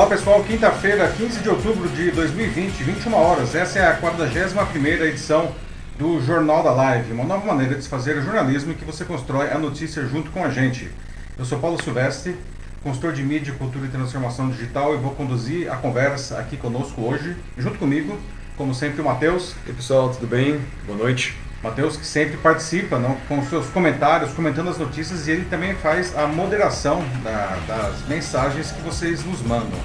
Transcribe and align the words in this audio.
Olá 0.00 0.08
pessoal, 0.08 0.42
quinta-feira, 0.42 1.12
15 1.14 1.40
de 1.40 1.50
outubro 1.50 1.86
de 1.90 2.10
2020, 2.10 2.84
21 2.84 3.12
horas. 3.12 3.54
Essa 3.54 3.80
é 3.80 3.86
a 3.86 3.92
41 3.98 5.04
edição 5.04 5.54
do 5.98 6.18
Jornal 6.22 6.62
da 6.62 6.72
Live, 6.72 7.12
uma 7.12 7.24
nova 7.24 7.46
maneira 7.46 7.74
de 7.74 7.82
se 7.82 7.88
fazer 7.90 8.18
jornalismo 8.22 8.72
em 8.72 8.74
que 8.74 8.84
você 8.86 9.04
constrói 9.04 9.50
a 9.50 9.58
notícia 9.58 10.02
junto 10.06 10.30
com 10.30 10.42
a 10.42 10.48
gente. 10.48 10.90
Eu 11.38 11.44
sou 11.44 11.58
Paulo 11.58 11.78
Silvestre, 11.82 12.34
consultor 12.82 13.12
de 13.12 13.22
mídia, 13.22 13.52
cultura 13.52 13.84
e 13.84 13.88
transformação 13.90 14.48
digital 14.48 14.94
e 14.94 14.96
vou 14.96 15.10
conduzir 15.14 15.70
a 15.70 15.76
conversa 15.76 16.38
aqui 16.38 16.56
conosco 16.56 17.02
hoje, 17.02 17.36
junto 17.58 17.78
comigo, 17.78 18.18
como 18.56 18.74
sempre, 18.74 19.02
o 19.02 19.04
Matheus. 19.04 19.54
E 19.66 19.68
aí 19.68 19.76
pessoal, 19.76 20.08
tudo 20.08 20.26
bem? 20.26 20.62
Boa 20.86 20.96
noite. 20.96 21.36
Matheus 21.62 21.96
que 21.96 22.06
sempre 22.06 22.38
participa 22.38 22.98
não, 22.98 23.16
com 23.28 23.44
seus 23.44 23.66
comentários, 23.66 24.32
comentando 24.32 24.70
as 24.70 24.78
notícias 24.78 25.28
e 25.28 25.32
ele 25.32 25.44
também 25.44 25.74
faz 25.74 26.16
a 26.16 26.26
moderação 26.26 27.04
da, 27.22 27.58
das 27.66 28.06
mensagens 28.08 28.72
que 28.72 28.80
vocês 28.80 29.22
nos 29.24 29.42
mandam. 29.42 29.78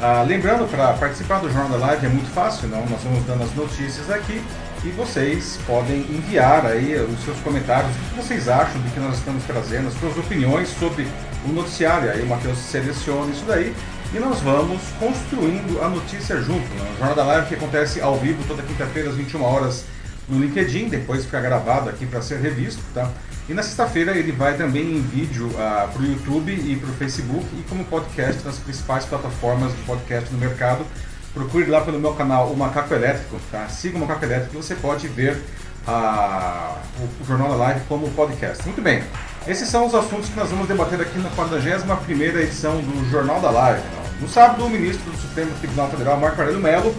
Ah, 0.00 0.22
lembrando, 0.26 0.68
para 0.68 0.92
participar 0.94 1.38
do 1.38 1.50
Jornal 1.50 1.78
da 1.78 1.86
Live 1.86 2.06
é 2.06 2.08
muito 2.08 2.28
fácil, 2.34 2.68
não? 2.68 2.84
nós 2.86 3.00
vamos 3.02 3.24
dando 3.24 3.44
as 3.44 3.54
notícias 3.54 4.10
aqui 4.10 4.42
e 4.84 4.88
vocês 4.90 5.58
podem 5.64 6.00
enviar 6.00 6.66
aí 6.66 6.96
os 6.96 7.24
seus 7.24 7.38
comentários, 7.38 7.94
o 7.94 7.98
que 8.10 8.16
vocês 8.16 8.48
acham 8.48 8.80
do 8.80 8.90
que 8.90 8.98
nós 8.98 9.16
estamos 9.16 9.44
trazendo, 9.44 9.88
as 9.88 9.94
suas 9.94 10.18
opiniões 10.18 10.68
sobre 10.68 11.06
o 11.46 11.52
noticiário. 11.52 12.10
Aí 12.10 12.20
o 12.20 12.26
Matheus 12.26 12.58
seleciona 12.58 13.30
isso 13.30 13.44
daí 13.46 13.74
e 14.12 14.18
nós 14.18 14.40
vamos 14.40 14.82
construindo 14.98 15.80
a 15.80 15.88
notícia 15.88 16.36
junto. 16.42 16.66
O 16.74 16.98
Jornal 16.98 17.14
da 17.14 17.24
Live 17.24 17.46
que 17.46 17.54
acontece 17.54 18.00
ao 18.00 18.18
vivo 18.18 18.42
toda 18.46 18.62
quinta-feira 18.62 19.08
às 19.08 19.14
21 19.14 19.42
horas 19.42 19.84
no 20.28 20.40
LinkedIn, 20.40 20.88
depois 20.88 21.24
fica 21.24 21.40
gravado 21.40 21.88
aqui 21.88 22.06
para 22.06 22.22
ser 22.22 22.38
revisto, 22.38 22.82
tá? 22.94 23.10
E 23.48 23.54
na 23.54 23.62
sexta-feira 23.62 24.16
ele 24.16 24.30
vai 24.30 24.56
também 24.56 24.96
em 24.96 25.02
vídeo 25.02 25.48
uh, 25.48 25.58
ah, 25.58 25.88
para 25.92 26.02
o 26.02 26.06
YouTube 26.06 26.52
e 26.52 26.76
para 26.76 26.88
o 26.88 26.92
Facebook 26.94 27.44
e 27.58 27.62
como 27.68 27.84
podcast 27.84 28.44
nas 28.44 28.56
principais 28.56 29.04
plataformas 29.04 29.72
de 29.72 29.82
podcast 29.82 30.32
no 30.32 30.38
mercado. 30.38 30.86
Procure 31.34 31.66
lá 31.66 31.80
pelo 31.80 31.98
meu 31.98 32.12
canal 32.14 32.52
O 32.52 32.56
Macaco 32.56 32.94
Elétrico, 32.94 33.40
tá? 33.50 33.68
Siga 33.68 33.96
o 33.96 34.00
Macaco 34.00 34.24
Elétrico 34.24 34.54
e 34.54 34.62
você 34.62 34.76
pode 34.76 35.08
ver 35.08 35.42
uh, 35.88 36.78
o, 37.00 37.22
o, 37.22 37.26
Jornal 37.26 37.48
da 37.48 37.56
Live 37.56 37.80
como 37.88 38.08
podcast. 38.12 38.64
Muito 38.64 38.80
bem, 38.80 39.02
esses 39.46 39.68
são 39.68 39.86
os 39.86 39.94
assuntos 39.94 40.28
que 40.28 40.36
nós 40.36 40.48
vamos 40.48 40.68
debater 40.68 41.00
aqui 41.00 41.18
na 41.18 41.30
41 41.30 42.22
edição 42.38 42.80
do 42.80 43.10
Jornal 43.10 43.40
da 43.40 43.50
Live. 43.50 43.82
No 44.20 44.28
sábado, 44.28 44.64
o 44.64 44.70
ministro 44.70 45.10
do 45.10 45.16
Supremo 45.16 45.50
Tribunal 45.58 45.90
Federal, 45.90 46.16
Marco 46.16 46.40
Aurélio 46.40 46.60
Mello, 46.60 46.94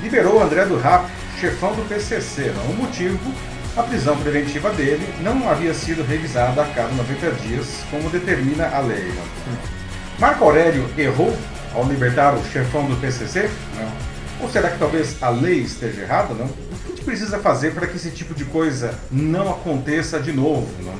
liberou 0.00 0.42
André 0.42 0.64
do 0.64 0.78
Rap 0.78 1.04
chefão 1.42 1.74
do 1.74 1.82
PCC. 1.88 2.52
O 2.70 2.72
motivo, 2.74 3.18
a 3.76 3.82
prisão 3.82 4.16
preventiva 4.16 4.70
dele 4.70 5.12
não 5.22 5.48
havia 5.50 5.74
sido 5.74 6.06
revisada 6.06 6.62
a 6.62 6.66
cada 6.66 6.92
90 6.92 7.30
dias, 7.42 7.82
como 7.90 8.08
determina 8.08 8.68
a 8.68 8.78
lei. 8.78 9.12
Marco 10.20 10.44
Aurélio 10.44 10.88
errou 10.96 11.36
ao 11.74 11.84
libertar 11.88 12.36
o 12.36 12.44
chefão 12.44 12.86
do 12.86 12.94
PCC? 13.00 13.50
Não. 13.76 13.92
Ou 14.42 14.48
será 14.52 14.70
que 14.70 14.78
talvez 14.78 15.20
a 15.20 15.30
lei 15.30 15.62
esteja 15.62 16.02
errada? 16.02 16.32
Não? 16.32 16.46
O 16.46 16.48
que 16.48 16.84
a 16.84 16.88
gente 16.90 17.04
precisa 17.04 17.40
fazer 17.40 17.74
para 17.74 17.88
que 17.88 17.96
esse 17.96 18.12
tipo 18.12 18.34
de 18.34 18.44
coisa 18.44 18.96
não 19.10 19.50
aconteça 19.50 20.20
de 20.20 20.30
novo? 20.30 20.68
Não? 20.80 20.94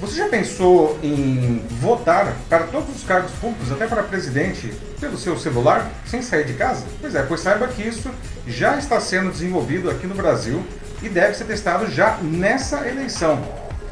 Você 0.00 0.16
já 0.16 0.28
pensou 0.28 0.98
em 1.02 1.62
votar 1.78 2.34
para 2.48 2.64
todos 2.64 2.96
os 2.96 3.04
cargos 3.04 3.32
públicos, 3.32 3.70
até 3.70 3.86
para 3.86 4.02
presidente, 4.02 4.72
pelo 4.98 5.18
seu 5.18 5.38
celular, 5.38 5.90
sem 6.06 6.22
sair 6.22 6.46
de 6.46 6.54
casa? 6.54 6.86
Pois 7.02 7.14
é, 7.14 7.22
pois 7.22 7.40
saiba 7.40 7.68
que 7.68 7.82
isso 7.82 8.10
já 8.46 8.78
está 8.78 8.98
sendo 8.98 9.30
desenvolvido 9.30 9.90
aqui 9.90 10.06
no 10.06 10.14
Brasil 10.14 10.64
e 11.02 11.08
deve 11.10 11.34
ser 11.34 11.44
testado 11.44 11.90
já 11.90 12.16
nessa 12.22 12.88
eleição. 12.88 13.46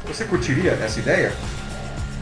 Você 0.07 0.23
curtiria 0.25 0.71
essa 0.83 0.99
ideia? 0.99 1.31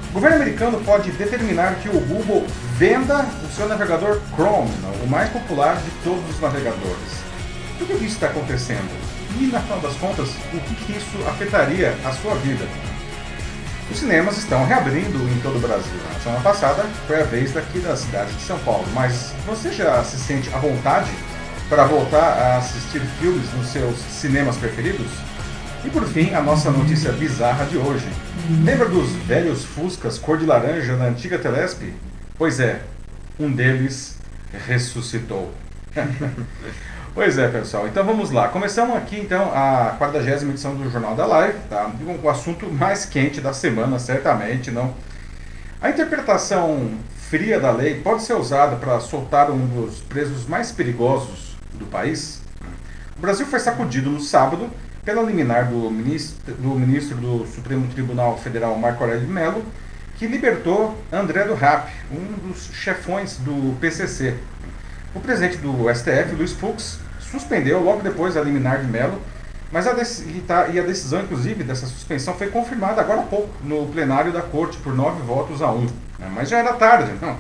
O 0.10 0.16
governo 0.16 0.36
americano 0.36 0.82
pode 0.84 1.10
determinar 1.12 1.76
que 1.76 1.88
o 1.88 2.00
Google 2.02 2.46
venda 2.76 3.26
o 3.42 3.56
seu 3.56 3.70
navegador 3.70 4.20
Chrome, 4.36 4.70
o 5.02 5.08
mais 5.08 5.30
popular 5.30 5.78
de 5.78 5.92
todos 6.04 6.30
os 6.30 6.42
navegadores. 6.42 7.24
Por 7.78 7.88
que 7.88 7.94
isso 7.94 8.16
está 8.16 8.28
acontecendo? 8.28 8.90
E, 9.40 9.46
na 9.46 9.62
final 9.62 9.80
das 9.80 9.96
contas, 9.96 10.28
o 10.54 10.60
que 10.60 10.92
isso 10.92 11.30
afetaria 11.30 11.96
a 12.04 12.12
sua 12.12 12.36
vida? 12.36 12.66
Os 13.90 14.00
cinemas 14.00 14.38
estão 14.38 14.66
reabrindo 14.66 15.18
em 15.30 15.40
todo 15.40 15.58
o 15.58 15.60
Brasil. 15.62 15.98
Na 16.14 16.20
semana 16.20 16.42
passada 16.42 16.84
foi 17.08 17.22
a 17.22 17.24
vez 17.24 17.54
daqui 17.54 17.80
da 17.80 17.96
cidade 17.96 18.34
de 18.34 18.42
São 18.42 18.60
Paulo. 18.60 18.86
Mas 18.94 19.34
você 19.46 19.72
já 19.72 20.04
se 20.04 20.18
sente 20.18 20.54
à 20.54 20.58
vontade 20.58 21.10
para 21.70 21.86
voltar 21.86 22.20
a 22.20 22.58
assistir 22.58 23.00
filmes 23.20 23.52
nos 23.54 23.68
seus 23.68 23.98
cinemas 23.98 24.58
preferidos? 24.58 25.08
E 25.86 25.90
por 25.90 26.06
fim, 26.06 26.34
a 26.34 26.42
nossa 26.42 26.70
notícia 26.70 27.14
bizarra 27.14 27.66
de 27.66 27.78
hoje. 27.78 28.08
Lembra 28.64 28.90
dos 28.90 29.10
velhos 29.26 29.64
Fuscas 29.64 30.18
cor 30.18 30.38
de 30.38 30.46
laranja 30.46 30.98
na 30.98 31.06
antiga 31.06 31.40
Telesp? 31.40 31.94
Pois 32.38 32.60
é, 32.60 32.82
um 33.40 33.50
deles 33.50 34.18
ressuscitou. 34.68 35.54
Pois 37.18 37.36
é, 37.40 37.48
pessoal. 37.48 37.88
Então 37.88 38.06
vamos 38.06 38.30
lá. 38.30 38.48
Começamos 38.50 38.96
aqui 38.96 39.20
então 39.20 39.52
a 39.52 39.96
40 39.98 40.20
edição 40.20 40.76
do 40.76 40.88
Jornal 40.88 41.16
da 41.16 41.26
Live, 41.26 41.58
tá? 41.68 41.92
O 42.22 42.30
assunto 42.30 42.72
mais 42.72 43.08
quente 43.08 43.42
da 43.42 43.54
semana, 43.54 43.98
certamente, 43.98 44.70
não. 44.70 44.94
A 45.82 45.90
interpretação 45.90 46.92
fria 47.28 47.60
da 47.60 47.72
lei 47.72 48.02
pode 48.02 48.22
ser 48.22 48.34
usada 48.34 48.76
para 48.76 49.00
soltar 49.00 49.50
um 49.50 49.66
dos 49.66 50.00
presos 50.02 50.46
mais 50.46 50.72
perigosos 50.72 51.58
do 51.74 51.88
país. 51.88 52.40
O 53.18 53.20
Brasil 53.20 53.48
foi 53.48 53.60
sacudido 53.62 54.12
no 54.12 54.20
sábado 54.20 54.70
pela 55.04 55.24
liminar 55.24 55.72
do 55.72 55.90
ministro 55.90 56.54
do, 56.54 56.70
ministro 56.76 57.18
do 57.18 57.48
Supremo 57.48 57.88
Tribunal 57.88 58.38
Federal, 58.38 58.78
Marco 58.78 59.04
Aurélio 59.04 59.28
Mello, 59.28 59.66
que 60.18 60.28
libertou 60.28 60.96
André 61.12 61.46
do 61.46 61.56
Rap, 61.56 61.90
um 62.12 62.48
dos 62.48 62.70
chefões 62.76 63.38
do 63.38 63.76
PCC. 63.80 64.36
O 65.16 65.20
presidente 65.20 65.58
do 65.58 65.92
STF, 65.92 66.36
Luiz 66.36 66.52
Fux, 66.52 67.07
suspendeu 67.32 67.82
logo 67.82 68.02
depois 68.02 68.38
a 68.38 68.42
liminar 68.42 68.80
de 68.80 68.88
Mello, 68.88 69.22
mas 69.72 69.86
a, 69.86 69.94
tá, 70.48 70.68
e 70.68 70.80
a 70.80 70.84
decisão, 70.84 71.22
inclusive, 71.22 71.64
dessa 71.64 71.86
suspensão 71.86 72.34
foi 72.34 72.48
confirmada 72.48 73.02
agora 73.02 73.22
há 73.22 73.24
pouco 73.24 73.50
no 73.64 73.86
plenário 73.88 74.32
da 74.32 74.42
corte 74.42 74.78
por 74.78 74.96
nove 74.96 75.22
votos 75.24 75.62
a 75.62 75.70
um. 75.72 75.86
Né? 76.18 76.32
Mas 76.34 76.50
já 76.50 76.60
era 76.60 76.74
tarde, 76.74 77.12
então. 77.12 77.38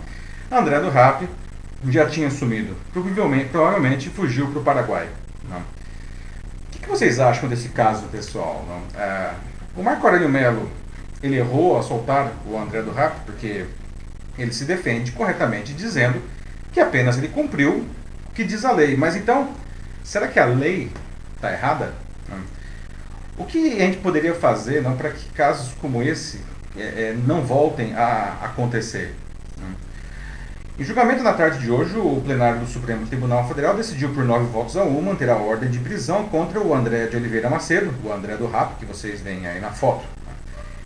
André 0.51 0.79
do 0.79 0.89
Rap 0.89 1.27
já 1.89 2.05
tinha 2.05 2.29
sumido. 2.29 2.75
Provavelmente, 2.91 3.49
provavelmente 3.49 4.09
fugiu 4.09 4.47
para 4.47 4.59
o 4.59 4.63
Paraguai. 4.63 5.07
Não. 5.49 5.59
O 5.59 5.63
que, 6.71 6.79
que, 6.79 6.89
vocês 6.89 7.19
acham 7.19 7.47
desse 7.47 7.69
caso, 7.69 8.07
pessoal? 8.07 8.65
Não? 8.67 9.01
É, 9.01 9.31
o 9.75 9.83
Marco 9.83 10.05
Aurélio 10.05 10.29
Melo 10.29 10.69
ele 11.21 11.37
errou 11.37 11.79
a 11.79 11.83
soltar 11.83 12.31
o 12.45 12.57
André 12.57 12.81
do 12.81 12.91
Rap 12.91 13.15
porque 13.25 13.65
ele 14.37 14.53
se 14.53 14.65
defende 14.65 15.11
corretamente 15.11 15.73
dizendo 15.73 16.21
que 16.71 16.79
apenas 16.79 17.17
ele 17.17 17.27
cumpriu 17.27 17.85
o 18.27 18.33
que 18.33 18.43
diz 18.43 18.63
a 18.65 18.71
lei. 18.71 18.95
Mas 18.95 19.15
então, 19.15 19.49
será 20.07 20.29
que 20.29 20.39
a 20.39 20.45
lei 20.45 20.89
está 21.35 21.51
errada? 21.51 21.93
O 23.37 23.45
que 23.45 23.73
a 23.73 23.85
gente 23.85 23.97
poderia 23.97 24.33
fazer 24.33 24.81
não, 24.81 24.95
para 24.95 25.11
que 25.11 25.29
casos 25.29 25.73
como 25.79 26.01
esse 26.01 26.41
é, 26.75 26.81
é, 26.81 27.17
não 27.27 27.41
voltem 27.41 27.93
a 27.93 28.37
acontecer? 28.41 29.13
Em 30.79 30.83
julgamento 30.83 31.23
na 31.23 31.33
tarde 31.33 31.59
de 31.59 31.71
hoje, 31.71 31.97
o 31.97 32.21
plenário 32.23 32.59
do 32.59 32.67
Supremo 32.67 33.05
Tribunal 33.05 33.47
Federal 33.47 33.75
decidiu 33.75 34.13
por 34.13 34.23
nove 34.23 34.45
votos 34.45 34.77
a 34.77 34.83
um 34.83 35.01
manter 35.01 35.29
a 35.29 35.35
ordem 35.35 35.69
de 35.69 35.79
prisão 35.79 36.29
contra 36.29 36.59
o 36.59 36.73
André 36.73 37.07
de 37.07 37.17
Oliveira 37.17 37.49
Macedo, 37.49 37.93
o 38.03 38.13
André 38.13 38.37
do 38.37 38.47
Rap, 38.47 38.75
que 38.77 38.85
vocês 38.85 39.19
veem 39.19 39.45
aí 39.47 39.59
na 39.59 39.71
foto. 39.71 40.05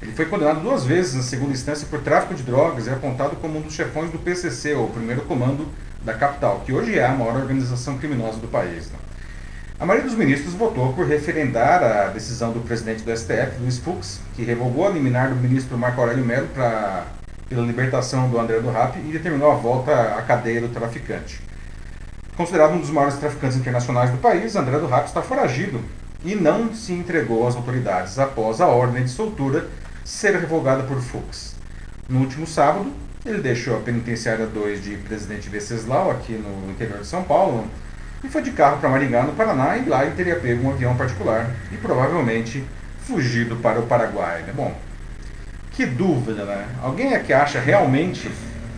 Ele 0.02 0.14
foi 0.14 0.26
condenado 0.26 0.62
duas 0.62 0.84
vezes 0.84 1.14
na 1.14 1.22
segunda 1.22 1.52
instância 1.52 1.86
por 1.90 2.02
tráfico 2.02 2.34
de 2.34 2.42
drogas 2.42 2.88
e 2.88 2.90
é 2.90 2.94
apontado 2.94 3.36
como 3.36 3.60
um 3.60 3.62
dos 3.62 3.74
chefões 3.74 4.10
do 4.10 4.18
PCC, 4.18 4.74
o 4.74 4.88
primeiro 4.88 5.22
comando 5.24 5.68
da 6.02 6.14
capital, 6.14 6.64
que 6.66 6.74
hoje 6.74 6.98
é 6.98 7.06
a 7.06 7.14
maior 7.14 7.36
organização 7.36 7.98
criminosa 7.98 8.40
do 8.40 8.48
país. 8.48 8.90
Né? 8.90 8.98
A 9.81 9.86
maioria 9.88 10.08
dos 10.08 10.16
ministros 10.16 10.53
votou 10.53 10.94
por 10.94 11.08
referendar 11.08 11.84
a 11.84 12.09
decisão 12.09 12.52
do 12.52 12.59
presidente 12.59 13.02
do 13.02 13.18
STF, 13.18 13.59
Luiz 13.59 13.80
Fux, 13.80 14.22
que 14.36 14.44
revogou 14.44 14.86
a 14.86 14.92
liminar 14.92 15.30
do 15.30 15.36
ministro 15.36 15.75
Marco 15.75 16.00
Aurélio 16.00 16.24
Melo 16.24 16.47
para, 16.50 17.08
pela 17.50 17.66
libertação 17.66 18.30
do 18.30 18.40
André 18.40 18.59
do 18.59 18.69
Rap 18.69 19.00
e 19.00 19.12
determinou 19.12 19.51
a 19.51 19.56
volta 19.56 19.92
à 20.16 20.22
cadeia 20.22 20.62
do 20.62 20.69
traficante. 20.69 21.42
Considerado 22.38 22.75
um 22.75 22.80
dos 22.80 22.92
maiores 22.92 23.18
traficantes 23.18 23.57
internacionais 23.57 24.12
do 24.12 24.19
país, 24.19 24.56
André 24.56 24.78
do 24.78 24.86
Rap 24.86 25.07
está 25.07 25.24
foragido 25.24 25.81
e 26.24 26.36
não 26.36 26.72
se 26.75 26.94
entregou 26.94 27.48
às 27.48 27.56
autoridades 27.56 28.19
após 28.19 28.62
a 28.62 28.68
ordem 28.68 29.06
de 29.06 29.10
soltura 29.10 29.68
ser 30.06 30.36
revogada 30.36 30.83
por 30.83 31.01
Fux. 31.01 31.56
No 32.07 32.19
último 32.19 32.45
sábado, 32.45 32.94
ele 33.25 33.42
deixou 33.42 33.78
a 33.78 33.80
penitenciária 33.80 34.45
2 34.45 34.83
de 34.83 34.95
Presidente 34.98 35.50
Venceslau, 35.50 36.12
aqui 36.12 36.33
no 36.33 36.69
interior 36.69 37.00
de 37.00 37.07
São 37.07 37.24
Paulo, 37.24 37.66
e 38.23 38.27
foi 38.27 38.41
de 38.41 38.51
carro 38.51 38.77
para 38.77 38.89
Maringá, 38.89 39.23
no 39.23 39.33
Paraná, 39.33 39.77
e 39.77 39.88
lá 39.88 40.06
ele 40.06 40.15
teria 40.15 40.35
pego 40.35 40.68
um 40.68 40.71
avião 40.71 40.95
particular 40.95 41.50
e 41.71 41.77
provavelmente 41.77 42.63
fugido 43.06 43.56
para 43.57 43.79
o 43.79 43.83
Paraguai. 43.83 44.44
Né? 44.44 44.53
Bom, 44.56 44.75
que 45.71 45.85
dúvida, 45.85 46.45
né? 46.45 46.65
Alguém 46.81 47.13
é 47.13 47.19
que 47.19 47.33
acha 47.33 47.59
realmente 47.59 48.29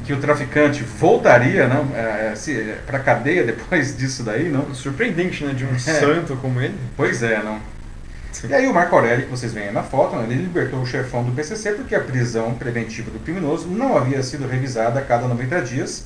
que 0.05 0.13
o 0.13 0.19
traficante 0.19 0.83
voltaria 0.83 1.67
né, 1.67 1.85
é, 1.95 2.77
para 2.85 2.97
a 2.97 3.01
cadeia 3.01 3.43
depois 3.45 3.97
disso 3.97 4.23
daí, 4.23 4.49
não? 4.49 4.73
Surpreendente, 4.73 5.43
né? 5.43 5.53
De 5.53 5.65
um 5.65 5.75
é. 5.75 5.79
santo 5.79 6.35
como 6.37 6.61
ele. 6.61 6.77
Pois 6.95 7.23
é, 7.23 7.41
não? 7.41 7.59
E 8.49 8.53
aí 8.53 8.67
o 8.67 8.73
Marco 8.73 8.95
Aurélio, 8.95 9.25
que 9.25 9.31
vocês 9.31 9.53
veem 9.53 9.71
na 9.71 9.83
foto, 9.83 10.15
né, 10.15 10.25
ele 10.27 10.41
libertou 10.41 10.81
o 10.81 10.85
chefão 10.85 11.23
do 11.23 11.31
PCC 11.31 11.73
porque 11.73 11.93
a 11.93 11.99
prisão 11.99 12.53
preventiva 12.55 13.11
do 13.11 13.19
criminoso 13.19 13.67
não 13.67 13.95
havia 13.95 14.23
sido 14.23 14.47
revisada 14.47 14.99
a 14.99 15.03
cada 15.03 15.27
90 15.27 15.61
dias, 15.61 16.05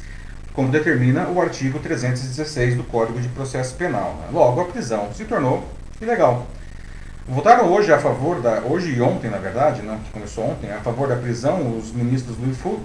como 0.57 0.71
determina 0.71 1.27
o 1.27 1.39
artigo 1.39 1.77
316 1.77 2.77
do 2.77 2.83
Código 2.83 3.21
de 3.21 3.29
Processo 3.29 3.75
Penal. 3.75 4.15
Né? 4.19 4.29
Logo, 4.31 4.59
a 4.59 4.65
prisão 4.65 5.13
se 5.13 5.23
tornou 5.23 5.63
ilegal. 6.01 6.47
Votaram 7.27 7.71
hoje 7.71 7.93
a 7.93 7.99
favor 7.99 8.41
da. 8.41 8.61
Hoje 8.61 8.95
e 8.95 8.99
ontem, 8.99 9.29
na 9.29 9.37
verdade, 9.37 9.83
né, 9.83 9.99
que 10.03 10.09
começou 10.09 10.45
ontem, 10.45 10.71
a 10.71 10.79
favor 10.79 11.09
da 11.09 11.15
prisão 11.15 11.77
os 11.77 11.91
ministros 11.91 12.37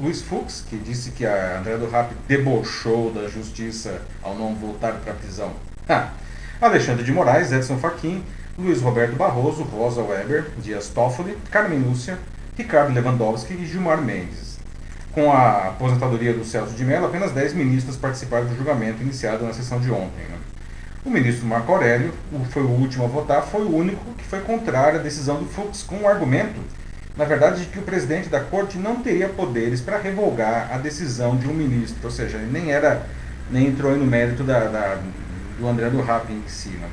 Luiz 0.02 0.20
Fux, 0.20 0.66
que 0.68 0.76
disse 0.76 1.12
que 1.12 1.24
a 1.24 1.60
André 1.60 1.78
do 1.78 1.88
Rap 1.88 2.12
debochou 2.28 3.10
da 3.10 3.26
justiça 3.26 4.02
ao 4.22 4.34
não 4.34 4.54
voltar 4.54 4.92
para 4.96 5.14
a 5.14 5.16
prisão. 5.16 5.52
Ah, 5.88 6.10
Alexandre 6.60 7.02
de 7.02 7.10
Moraes, 7.10 7.52
Edson 7.52 7.78
Fachin, 7.78 8.22
Luiz 8.58 8.82
Roberto 8.82 9.16
Barroso, 9.16 9.62
Rosa 9.62 10.02
Weber, 10.02 10.44
Dias 10.58 10.88
Toffoli, 10.88 11.38
Carmen 11.50 11.78
Lúcia, 11.78 12.18
Ricardo 12.54 12.92
Lewandowski 12.92 13.54
e 13.54 13.64
Gilmar 13.64 14.02
Mendes. 14.02 14.51
Com 15.12 15.30
a 15.30 15.68
aposentadoria 15.68 16.32
do 16.32 16.44
Celso 16.44 16.74
de 16.74 16.84
Mello, 16.84 17.06
apenas 17.06 17.32
10 17.32 17.52
ministros 17.54 17.96
participaram 17.96 18.46
do 18.46 18.56
julgamento 18.56 19.02
iniciado 19.02 19.44
na 19.44 19.52
sessão 19.52 19.78
de 19.78 19.90
ontem. 19.90 20.24
Né? 20.28 20.38
O 21.04 21.10
ministro 21.10 21.46
Marco 21.46 21.70
Aurélio 21.70 22.14
foi 22.50 22.62
o 22.62 22.68
último 22.68 23.04
a 23.04 23.08
votar, 23.08 23.42
foi 23.42 23.62
o 23.62 23.76
único 23.76 24.02
que 24.14 24.24
foi 24.24 24.40
contrário 24.40 25.00
à 25.00 25.02
decisão 25.02 25.36
do 25.36 25.46
Fux, 25.46 25.82
com 25.82 25.96
o 25.96 26.08
argumento, 26.08 26.60
na 27.16 27.24
verdade, 27.26 27.64
de 27.64 27.66
que 27.66 27.78
o 27.78 27.82
presidente 27.82 28.30
da 28.30 28.40
corte 28.40 28.78
não 28.78 29.02
teria 29.02 29.28
poderes 29.28 29.82
para 29.82 29.98
revogar 29.98 30.72
a 30.72 30.78
decisão 30.78 31.36
de 31.36 31.46
um 31.46 31.52
ministro, 31.52 31.98
ou 32.04 32.10
seja, 32.10 32.38
ele 32.38 32.50
nem 32.50 32.72
era, 32.72 33.06
nem 33.50 33.66
entrou 33.66 33.94
no 33.94 34.06
mérito 34.06 34.42
da, 34.42 34.60
da 34.68 34.98
do 35.58 35.68
André 35.68 35.90
do 35.90 36.00
Rap 36.00 36.30
em 36.32 36.42
si. 36.48 36.70
Né? 36.70 36.88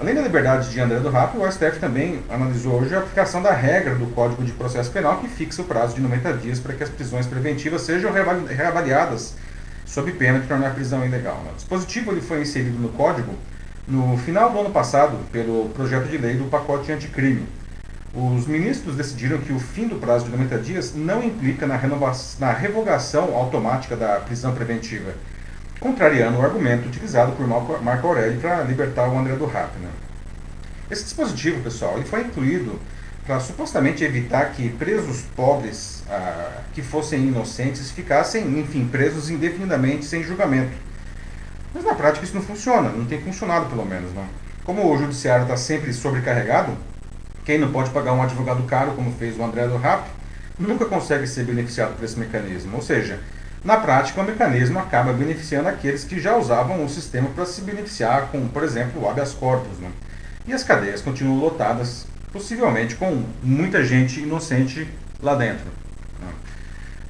Além 0.00 0.14
da 0.14 0.22
liberdade 0.22 0.70
de 0.70 0.80
André 0.80 0.98
do 0.98 1.10
Rap, 1.10 1.36
o 1.36 1.52
STF 1.52 1.78
também 1.78 2.22
analisou 2.30 2.80
hoje 2.80 2.94
a 2.94 3.00
aplicação 3.00 3.42
da 3.42 3.52
regra 3.52 3.94
do 3.94 4.06
Código 4.14 4.42
de 4.42 4.50
Processo 4.52 4.90
Penal 4.90 5.18
que 5.18 5.28
fixa 5.28 5.60
o 5.60 5.66
prazo 5.66 5.94
de 5.94 6.00
90 6.00 6.32
dias 6.38 6.58
para 6.58 6.72
que 6.72 6.82
as 6.82 6.88
prisões 6.88 7.26
preventivas 7.26 7.82
sejam 7.82 8.10
reavaliadas 8.10 9.34
sob 9.84 10.10
pena 10.12 10.38
de 10.38 10.46
tornar 10.46 10.68
a 10.68 10.70
prisão 10.70 11.04
ilegal. 11.04 11.44
O 11.52 11.54
dispositivo 11.54 12.12
ele 12.12 12.22
foi 12.22 12.40
inserido 12.40 12.78
no 12.78 12.88
Código 12.88 13.34
no 13.86 14.16
final 14.16 14.50
do 14.50 14.60
ano 14.60 14.70
passado 14.70 15.18
pelo 15.30 15.68
projeto 15.68 16.08
de 16.08 16.16
lei 16.16 16.34
do 16.34 16.44
pacote 16.44 16.90
anticrime. 16.90 17.46
Os 18.14 18.46
ministros 18.46 18.96
decidiram 18.96 19.36
que 19.36 19.52
o 19.52 19.60
fim 19.60 19.86
do 19.86 19.96
prazo 19.96 20.24
de 20.24 20.30
90 20.30 20.58
dias 20.60 20.94
não 20.94 21.22
implica 21.22 21.66
na, 21.66 21.78
na 22.38 22.52
revogação 22.52 23.36
automática 23.36 23.94
da 23.94 24.18
prisão 24.20 24.54
preventiva, 24.54 25.12
contrariando 25.80 26.38
o 26.38 26.42
argumento 26.42 26.86
utilizado 26.86 27.32
por 27.32 27.48
Marco 27.82 28.06
Aurélio 28.06 28.38
para 28.38 28.62
libertar 28.62 29.08
o 29.08 29.18
André 29.18 29.34
do 29.34 29.46
Rap. 29.46 29.70
Né? 29.78 29.88
Esse 30.90 31.04
dispositivo, 31.04 31.62
pessoal, 31.62 31.96
ele 31.96 32.04
foi 32.04 32.20
incluído 32.20 32.78
para 33.24 33.40
supostamente 33.40 34.04
evitar 34.04 34.52
que 34.52 34.68
presos 34.70 35.22
pobres 35.34 36.04
ah, 36.10 36.62
que 36.74 36.82
fossem 36.82 37.28
inocentes 37.28 37.90
ficassem, 37.90 38.58
enfim, 38.58 38.86
presos 38.86 39.30
indefinidamente 39.30 40.04
sem 40.04 40.22
julgamento. 40.22 40.72
Mas 41.72 41.84
na 41.84 41.94
prática 41.94 42.24
isso 42.24 42.34
não 42.34 42.42
funciona, 42.42 42.90
não 42.90 43.06
tem 43.06 43.20
funcionado 43.22 43.66
pelo 43.66 43.86
menos. 43.86 44.12
Não. 44.12 44.26
Como 44.64 44.86
o 44.86 44.98
judiciário 44.98 45.44
está 45.44 45.56
sempre 45.56 45.92
sobrecarregado, 45.92 46.76
quem 47.44 47.58
não 47.58 47.72
pode 47.72 47.90
pagar 47.90 48.12
um 48.12 48.22
advogado 48.22 48.62
caro, 48.64 48.92
como 48.92 49.12
fez 49.12 49.38
o 49.38 49.42
André 49.44 49.66
do 49.66 49.76
Rap, 49.76 50.06
nunca 50.58 50.84
consegue 50.84 51.26
ser 51.26 51.44
beneficiado 51.44 51.96
por 51.96 52.04
esse 52.04 52.18
mecanismo. 52.18 52.76
Ou 52.76 52.82
seja, 52.82 53.20
na 53.62 53.76
prática, 53.76 54.20
o 54.20 54.24
mecanismo 54.24 54.78
acaba 54.78 55.12
beneficiando 55.12 55.68
aqueles 55.68 56.02
que 56.02 56.18
já 56.18 56.34
usavam 56.34 56.82
o 56.82 56.88
sistema 56.88 57.28
para 57.28 57.44
se 57.44 57.60
beneficiar 57.60 58.28
com, 58.32 58.48
por 58.48 58.62
exemplo, 58.62 59.02
o 59.02 59.08
habeas 59.08 59.34
corpus. 59.34 59.78
Né? 59.78 59.90
E 60.46 60.52
as 60.54 60.64
cadeias 60.64 61.02
continuam 61.02 61.38
lotadas 61.38 62.06
possivelmente 62.32 62.94
com 62.94 63.22
muita 63.42 63.84
gente 63.84 64.20
inocente 64.20 64.88
lá 65.20 65.34
dentro. 65.34 65.66
Né? 66.18 66.28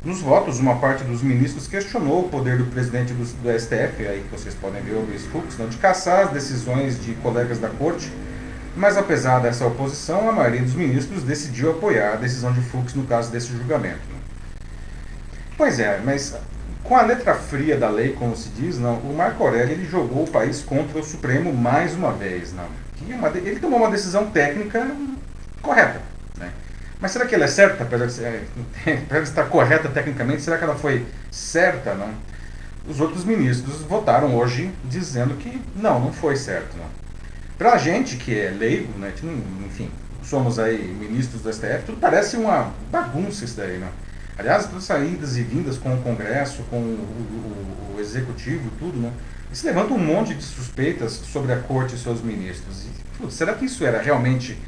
Nos 0.05 0.20
votos, 0.20 0.58
uma 0.58 0.76
parte 0.76 1.05
dos 1.05 1.23
ministros 1.23 1.69
questionou 1.69 2.25
o 2.25 2.29
poder 2.29 2.58
do 2.58 2.64
presidente 2.64 3.12
do, 3.12 3.25
do 3.25 3.61
STF, 3.61 4.08
aí 4.08 4.25
que 4.29 4.37
vocês 4.37 4.55
podem 4.55 4.82
ver 4.82 4.94
o 4.94 5.03
Luiz 5.03 5.25
Fux, 5.26 5.56
né, 5.56 5.67
de 5.70 5.76
caçar 5.76 6.26
as 6.26 6.32
decisões 6.32 7.00
de 7.00 7.12
colegas 7.17 7.61
da 7.61 7.69
corte, 7.69 8.11
mas 8.76 8.96
apesar 8.96 9.38
dessa 9.38 9.67
oposição, 9.67 10.29
a 10.29 10.32
maioria 10.32 10.62
dos 10.62 10.75
ministros 10.75 11.23
decidiu 11.23 11.70
apoiar 11.70 12.14
a 12.14 12.17
decisão 12.17 12.53
de 12.53 12.61
Fux 12.61 12.94
no 12.94 13.05
caso 13.05 13.31
desse 13.31 13.53
julgamento. 13.53 14.09
Pois 15.60 15.78
é, 15.78 16.00
mas 16.02 16.34
com 16.82 16.96
a 16.96 17.02
letra 17.02 17.34
fria 17.34 17.76
da 17.76 17.90
lei, 17.90 18.14
como 18.14 18.34
se 18.34 18.48
diz, 18.48 18.78
não, 18.78 18.94
o 18.94 19.14
Marco 19.14 19.44
Aurélio 19.44 19.74
ele 19.74 19.84
jogou 19.84 20.24
o 20.24 20.30
país 20.30 20.62
contra 20.62 20.98
o 20.98 21.04
Supremo 21.04 21.52
mais 21.52 21.92
uma 21.92 22.12
vez. 22.12 22.54
Não. 22.54 22.64
É 22.64 23.36
ele 23.36 23.60
tomou 23.60 23.78
uma 23.78 23.90
decisão 23.90 24.30
técnica 24.30 24.90
correta. 25.60 26.00
Né? 26.38 26.50
Mas 26.98 27.10
será 27.10 27.26
que 27.26 27.34
ela 27.34 27.44
é 27.44 27.46
certa, 27.46 27.84
ser, 28.08 28.48
apesar 29.04 29.20
de 29.20 29.28
estar 29.28 29.44
correta 29.50 29.90
tecnicamente, 29.90 30.40
será 30.40 30.56
que 30.56 30.64
ela 30.64 30.76
foi 30.76 31.04
certa? 31.30 31.92
Não? 31.92 32.08
Os 32.88 32.98
outros 32.98 33.22
ministros 33.22 33.82
votaram 33.82 34.34
hoje 34.34 34.72
dizendo 34.86 35.34
que 35.34 35.60
não, 35.76 36.00
não 36.00 36.10
foi 36.10 36.36
certo. 36.36 36.74
Para 37.58 37.74
a 37.74 37.76
gente 37.76 38.16
que 38.16 38.34
é 38.34 38.48
leigo, 38.48 38.98
né, 38.98 39.12
enfim, 39.66 39.90
somos 40.22 40.58
aí 40.58 40.78
ministros 40.78 41.42
do 41.42 41.52
STF, 41.52 41.82
tudo 41.84 42.00
parece 42.00 42.38
uma 42.38 42.72
bagunça 42.90 43.44
isso 43.44 43.58
daí. 43.58 43.76
Né? 43.76 43.88
Aliás, 44.40 44.64
todas 44.64 44.84
saídas 44.84 45.37
e 45.37 45.42
vindas 45.42 45.76
com 45.76 45.94
o 45.94 46.00
Congresso, 46.00 46.62
com 46.70 46.78
o, 46.78 46.81
o, 46.81 47.96
o 47.96 48.00
Executivo, 48.00 48.70
tudo, 48.78 48.98
né? 48.98 49.12
Isso 49.52 49.66
levanta 49.66 49.92
um 49.92 49.98
monte 49.98 50.32
de 50.32 50.42
suspeitas 50.42 51.12
sobre 51.12 51.52
a 51.52 51.58
Corte 51.58 51.94
e 51.94 51.98
seus 51.98 52.22
ministros. 52.22 52.87
E, 52.87 53.19
putz, 53.19 53.34
será 53.34 53.52
que 53.52 53.66
isso 53.66 53.84
era 53.84 54.00
realmente 54.00 54.58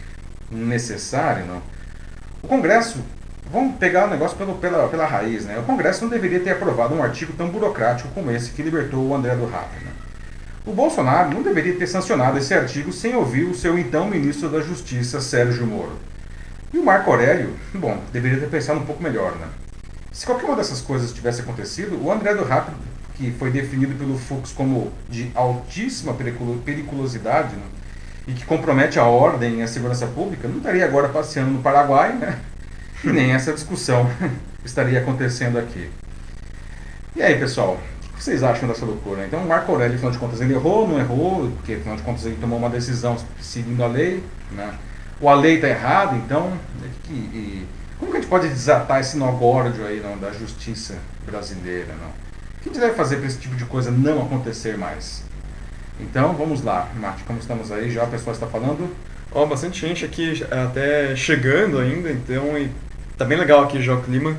necessário, 0.50 1.46
não? 1.46 1.62
O 2.42 2.48
Congresso, 2.48 3.02
vamos 3.50 3.76
pegar 3.76 4.08
o 4.08 4.10
negócio 4.10 4.36
pelo, 4.36 4.56
pela, 4.56 4.88
pela 4.88 5.06
raiz, 5.06 5.46
né? 5.46 5.58
O 5.58 5.62
Congresso 5.62 6.02
não 6.02 6.10
deveria 6.10 6.40
ter 6.40 6.50
aprovado 6.50 6.94
um 6.94 7.02
artigo 7.02 7.32
tão 7.32 7.48
burocrático 7.48 8.10
como 8.10 8.30
esse 8.30 8.50
que 8.50 8.60
libertou 8.60 9.08
o 9.08 9.14
André 9.14 9.34
do 9.34 9.46
Rapa, 9.46 9.74
né? 9.82 9.92
O 10.66 10.74
Bolsonaro 10.74 11.30
não 11.30 11.42
deveria 11.42 11.76
ter 11.76 11.86
sancionado 11.86 12.36
esse 12.36 12.52
artigo 12.52 12.92
sem 12.92 13.16
ouvir 13.16 13.44
o 13.44 13.54
seu 13.54 13.78
então 13.78 14.06
ministro 14.06 14.50
da 14.50 14.60
Justiça, 14.60 15.18
Sérgio 15.22 15.66
Moro. 15.66 15.96
E 16.74 16.78
o 16.78 16.84
Marco 16.84 17.10
Aurélio, 17.10 17.56
bom, 17.74 17.98
deveria 18.12 18.38
ter 18.38 18.50
pensado 18.50 18.80
um 18.80 18.84
pouco 18.84 19.02
melhor, 19.02 19.34
né? 19.36 19.46
Se 20.12 20.26
qualquer 20.26 20.46
uma 20.46 20.56
dessas 20.56 20.80
coisas 20.80 21.12
tivesse 21.12 21.40
acontecido, 21.40 21.98
o 22.02 22.12
André 22.12 22.34
do 22.34 22.44
Rap, 22.44 22.68
que 23.14 23.30
foi 23.32 23.50
definido 23.50 23.94
pelo 23.94 24.18
Fux 24.18 24.52
como 24.52 24.92
de 25.08 25.30
altíssima 25.34 26.14
periculosidade, 26.64 27.56
né? 27.56 27.62
e 28.26 28.32
que 28.32 28.44
compromete 28.44 28.98
a 28.98 29.04
ordem 29.04 29.58
e 29.58 29.62
a 29.62 29.66
segurança 29.66 30.06
pública, 30.06 30.46
não 30.46 30.58
estaria 30.58 30.84
agora 30.84 31.08
passeando 31.08 31.50
no 31.50 31.62
Paraguai, 31.62 32.12
né? 32.14 32.38
E 33.02 33.08
nem 33.08 33.32
essa 33.32 33.52
discussão 33.52 34.08
estaria 34.64 35.00
acontecendo 35.00 35.58
aqui. 35.58 35.90
E 37.16 37.22
aí, 37.22 37.36
pessoal, 37.36 37.78
o 38.10 38.16
que 38.16 38.22
vocês 38.22 38.42
acham 38.42 38.68
dessa 38.68 38.86
loucura? 38.86 39.26
Então, 39.26 39.40
o 39.40 39.48
Marco 39.48 39.72
Aurélio, 39.72 39.96
afinal 39.96 40.12
de 40.12 40.18
contas, 40.18 40.40
ele 40.40 40.54
errou, 40.54 40.86
não 40.86 40.98
errou, 40.98 41.50
porque 41.56 41.74
afinal 41.74 41.96
de 41.96 42.02
contas 42.02 42.24
ele 42.24 42.38
tomou 42.40 42.58
uma 42.58 42.70
decisão 42.70 43.16
seguindo 43.40 43.82
a 43.82 43.88
lei, 43.88 44.22
né? 44.52 44.72
Ou 45.20 45.28
a 45.28 45.34
lei 45.34 45.56
está 45.56 45.68
errada, 45.68 46.16
então, 46.16 46.52
e, 47.08 47.12
e, 47.12 47.66
como 48.02 48.10
que 48.10 48.18
a 48.18 48.20
gente 48.20 48.28
pode 48.28 48.48
desatar 48.48 49.00
esse 49.00 49.16
nó 49.16 49.30
górdio 49.30 49.86
aí 49.86 50.00
não, 50.00 50.18
da 50.18 50.32
justiça 50.32 50.94
brasileira? 51.24 51.94
Não? 52.00 52.08
O 52.08 52.62
que 52.62 52.68
a 52.68 52.72
gente 52.72 52.80
deve 52.80 52.94
fazer 52.94 53.18
para 53.18 53.26
esse 53.26 53.38
tipo 53.38 53.54
de 53.54 53.64
coisa 53.64 53.92
não 53.92 54.22
acontecer 54.22 54.76
mais? 54.76 55.22
Então, 56.00 56.34
vamos 56.34 56.64
lá, 56.64 56.88
Mate, 56.96 57.22
como 57.22 57.38
estamos 57.38 57.70
aí 57.70 57.92
já, 57.92 58.02
a 58.02 58.06
pessoa 58.08 58.34
está 58.34 58.48
falando? 58.48 58.92
Ó, 59.30 59.44
oh, 59.44 59.46
bastante 59.46 59.86
gente 59.86 60.04
aqui 60.04 60.44
até 60.50 61.14
chegando 61.14 61.78
ainda, 61.78 62.10
então, 62.10 62.58
e 62.58 62.72
tá 63.16 63.24
bem 63.24 63.38
legal 63.38 63.62
aqui 63.62 63.80
já 63.80 63.94
o 63.94 64.02
clima. 64.02 64.36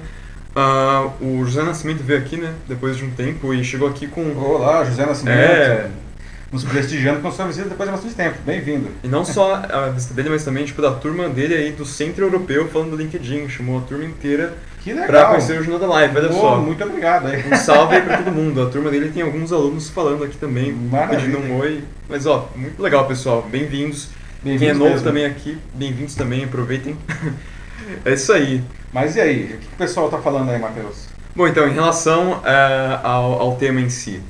Uh, 0.54 1.26
o 1.26 1.46
José 1.46 1.64
Nascimento 1.64 2.04
veio 2.04 2.20
aqui, 2.20 2.36
né, 2.36 2.54
depois 2.68 2.98
de 2.98 3.06
um 3.06 3.12
tempo 3.12 3.54
e 3.54 3.64
chegou 3.64 3.88
aqui 3.88 4.08
com... 4.08 4.36
Olá, 4.36 4.84
José 4.84 5.06
Nascimento. 5.06 5.40
É, 5.40 5.90
nos 6.54 6.64
prestigiando 6.64 7.20
com 7.20 7.32
sua 7.32 7.48
visita 7.48 7.68
depois 7.68 7.90
de 7.90 7.96
bastante 7.96 8.14
tempo. 8.14 8.38
Bem-vindo. 8.46 8.88
E 9.04 9.08
não 9.08 9.26
só 9.26 9.56
a 9.56 9.90
visita 9.90 10.14
dele, 10.14 10.30
mas 10.30 10.46
também 10.46 10.64
tipo, 10.64 10.84
da 10.84 10.92
turma 10.92 11.28
dele 11.28 11.56
aí 11.56 11.72
do 11.72 11.84
Centro 11.84 12.26
Europeu 12.26 12.70
falando 12.70 12.92
do 12.92 12.96
LinkedIn. 12.96 13.50
Chamou 13.50 13.80
a 13.80 13.82
turma 13.82 14.06
inteira 14.06 14.54
para 15.08 15.26
conhecer 15.26 15.60
o 15.60 15.64
Jornal 15.64 15.80
da 15.80 15.88
Live. 15.88 16.16
Olha 16.16 16.32
só. 16.32 16.58
Muito 16.58 16.84
obrigado. 16.84 17.26
Aí. 17.26 17.44
Um 17.52 17.56
salve 17.56 17.96
aí 17.96 18.04
para 18.04 18.18
todo 18.18 18.32
mundo. 18.32 18.62
A 18.62 18.70
turma 18.70 18.92
dele 18.92 19.10
tem 19.12 19.24
alguns 19.24 19.52
alunos 19.52 19.90
falando 19.90 20.24
aqui 20.24 20.38
também, 20.38 20.72
Maravilha. 20.72 21.22
pedindo 21.22 21.40
um 21.40 21.58
oi. 21.58 21.84
Mas 22.08 22.28
ó, 22.28 22.48
muito 22.56 22.82
legal, 22.84 23.08
pessoal. 23.08 23.42
Bem-vindos. 23.50 24.10
Bem 24.44 24.60
Quem 24.60 24.70
é 24.70 24.74
novo 24.74 24.92
mesmo. 24.92 25.06
também 25.06 25.26
aqui, 25.26 25.58
bem-vindos 25.74 26.16
também, 26.16 26.44
aproveitem. 26.44 26.96
é 28.06 28.14
isso 28.14 28.32
aí. 28.32 28.62
Mas 28.92 29.16
e 29.16 29.22
aí, 29.22 29.44
o 29.46 29.58
que 29.58 29.68
o 29.74 29.78
pessoal 29.78 30.06
está 30.06 30.20
falando 30.20 30.52
aí, 30.52 30.60
Matheus? 30.60 31.08
Bom, 31.36 31.48
então, 31.48 31.68
em 31.68 31.74
relação 31.74 32.34
uh, 32.34 33.00
ao, 33.02 33.42
ao 33.42 33.56
tema 33.56 33.80
em 33.80 33.90
si. 33.90 34.22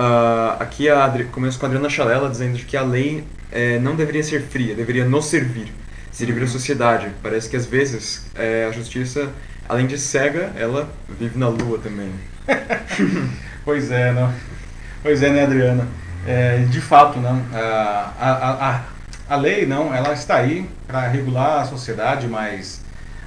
Uh, 0.00 0.56
aqui 0.58 0.88
a 0.88 1.04
Adri, 1.04 1.24
começo 1.24 1.58
com 1.58 1.66
a 1.66 1.68
Adriana 1.68 1.90
Chalela 1.90 2.30
dizendo 2.30 2.58
que 2.60 2.74
a 2.74 2.80
lei 2.82 3.22
é, 3.52 3.78
não 3.80 3.94
deveria 3.94 4.22
ser 4.22 4.40
fria, 4.40 4.74
deveria 4.74 5.04
nos 5.04 5.26
servir, 5.26 5.70
servir 6.10 6.40
a 6.40 6.44
uhum. 6.44 6.48
sociedade. 6.48 7.10
Parece 7.22 7.50
que 7.50 7.54
às 7.54 7.66
vezes 7.66 8.24
é, 8.34 8.64
a 8.64 8.72
justiça, 8.72 9.30
além 9.68 9.86
de 9.86 9.98
cega, 9.98 10.52
ela 10.56 10.88
vive 11.06 11.38
na 11.38 11.48
lua 11.48 11.78
também. 11.78 12.10
pois 13.62 13.90
é, 13.90 14.10
não? 14.10 14.32
Pois 15.02 15.22
é, 15.22 15.28
né, 15.28 15.42
Adriana? 15.44 15.86
É, 16.26 16.60
de 16.60 16.80
fato, 16.80 17.18
não. 17.18 17.44
A, 17.52 18.12
a, 18.18 18.70
a, 18.70 18.84
a 19.28 19.36
lei, 19.36 19.66
não, 19.66 19.94
ela 19.94 20.14
está 20.14 20.36
aí 20.36 20.66
para 20.86 21.08
regular 21.08 21.60
a 21.60 21.64
sociedade, 21.66 22.26
mas 22.26 22.80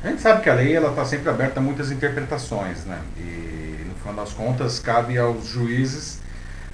a 0.03 0.07
gente 0.07 0.23
sabe 0.23 0.41
que 0.41 0.49
a 0.49 0.55
lei 0.55 0.75
ela 0.75 0.89
está 0.89 1.05
sempre 1.05 1.29
aberta 1.29 1.59
a 1.59 1.63
muitas 1.63 1.91
interpretações, 1.91 2.83
né? 2.85 2.97
E 3.19 3.53
final 4.03 4.13
das 4.13 4.33
contas, 4.33 4.79
cabe 4.79 5.17
aos 5.17 5.47
juízes 5.47 6.19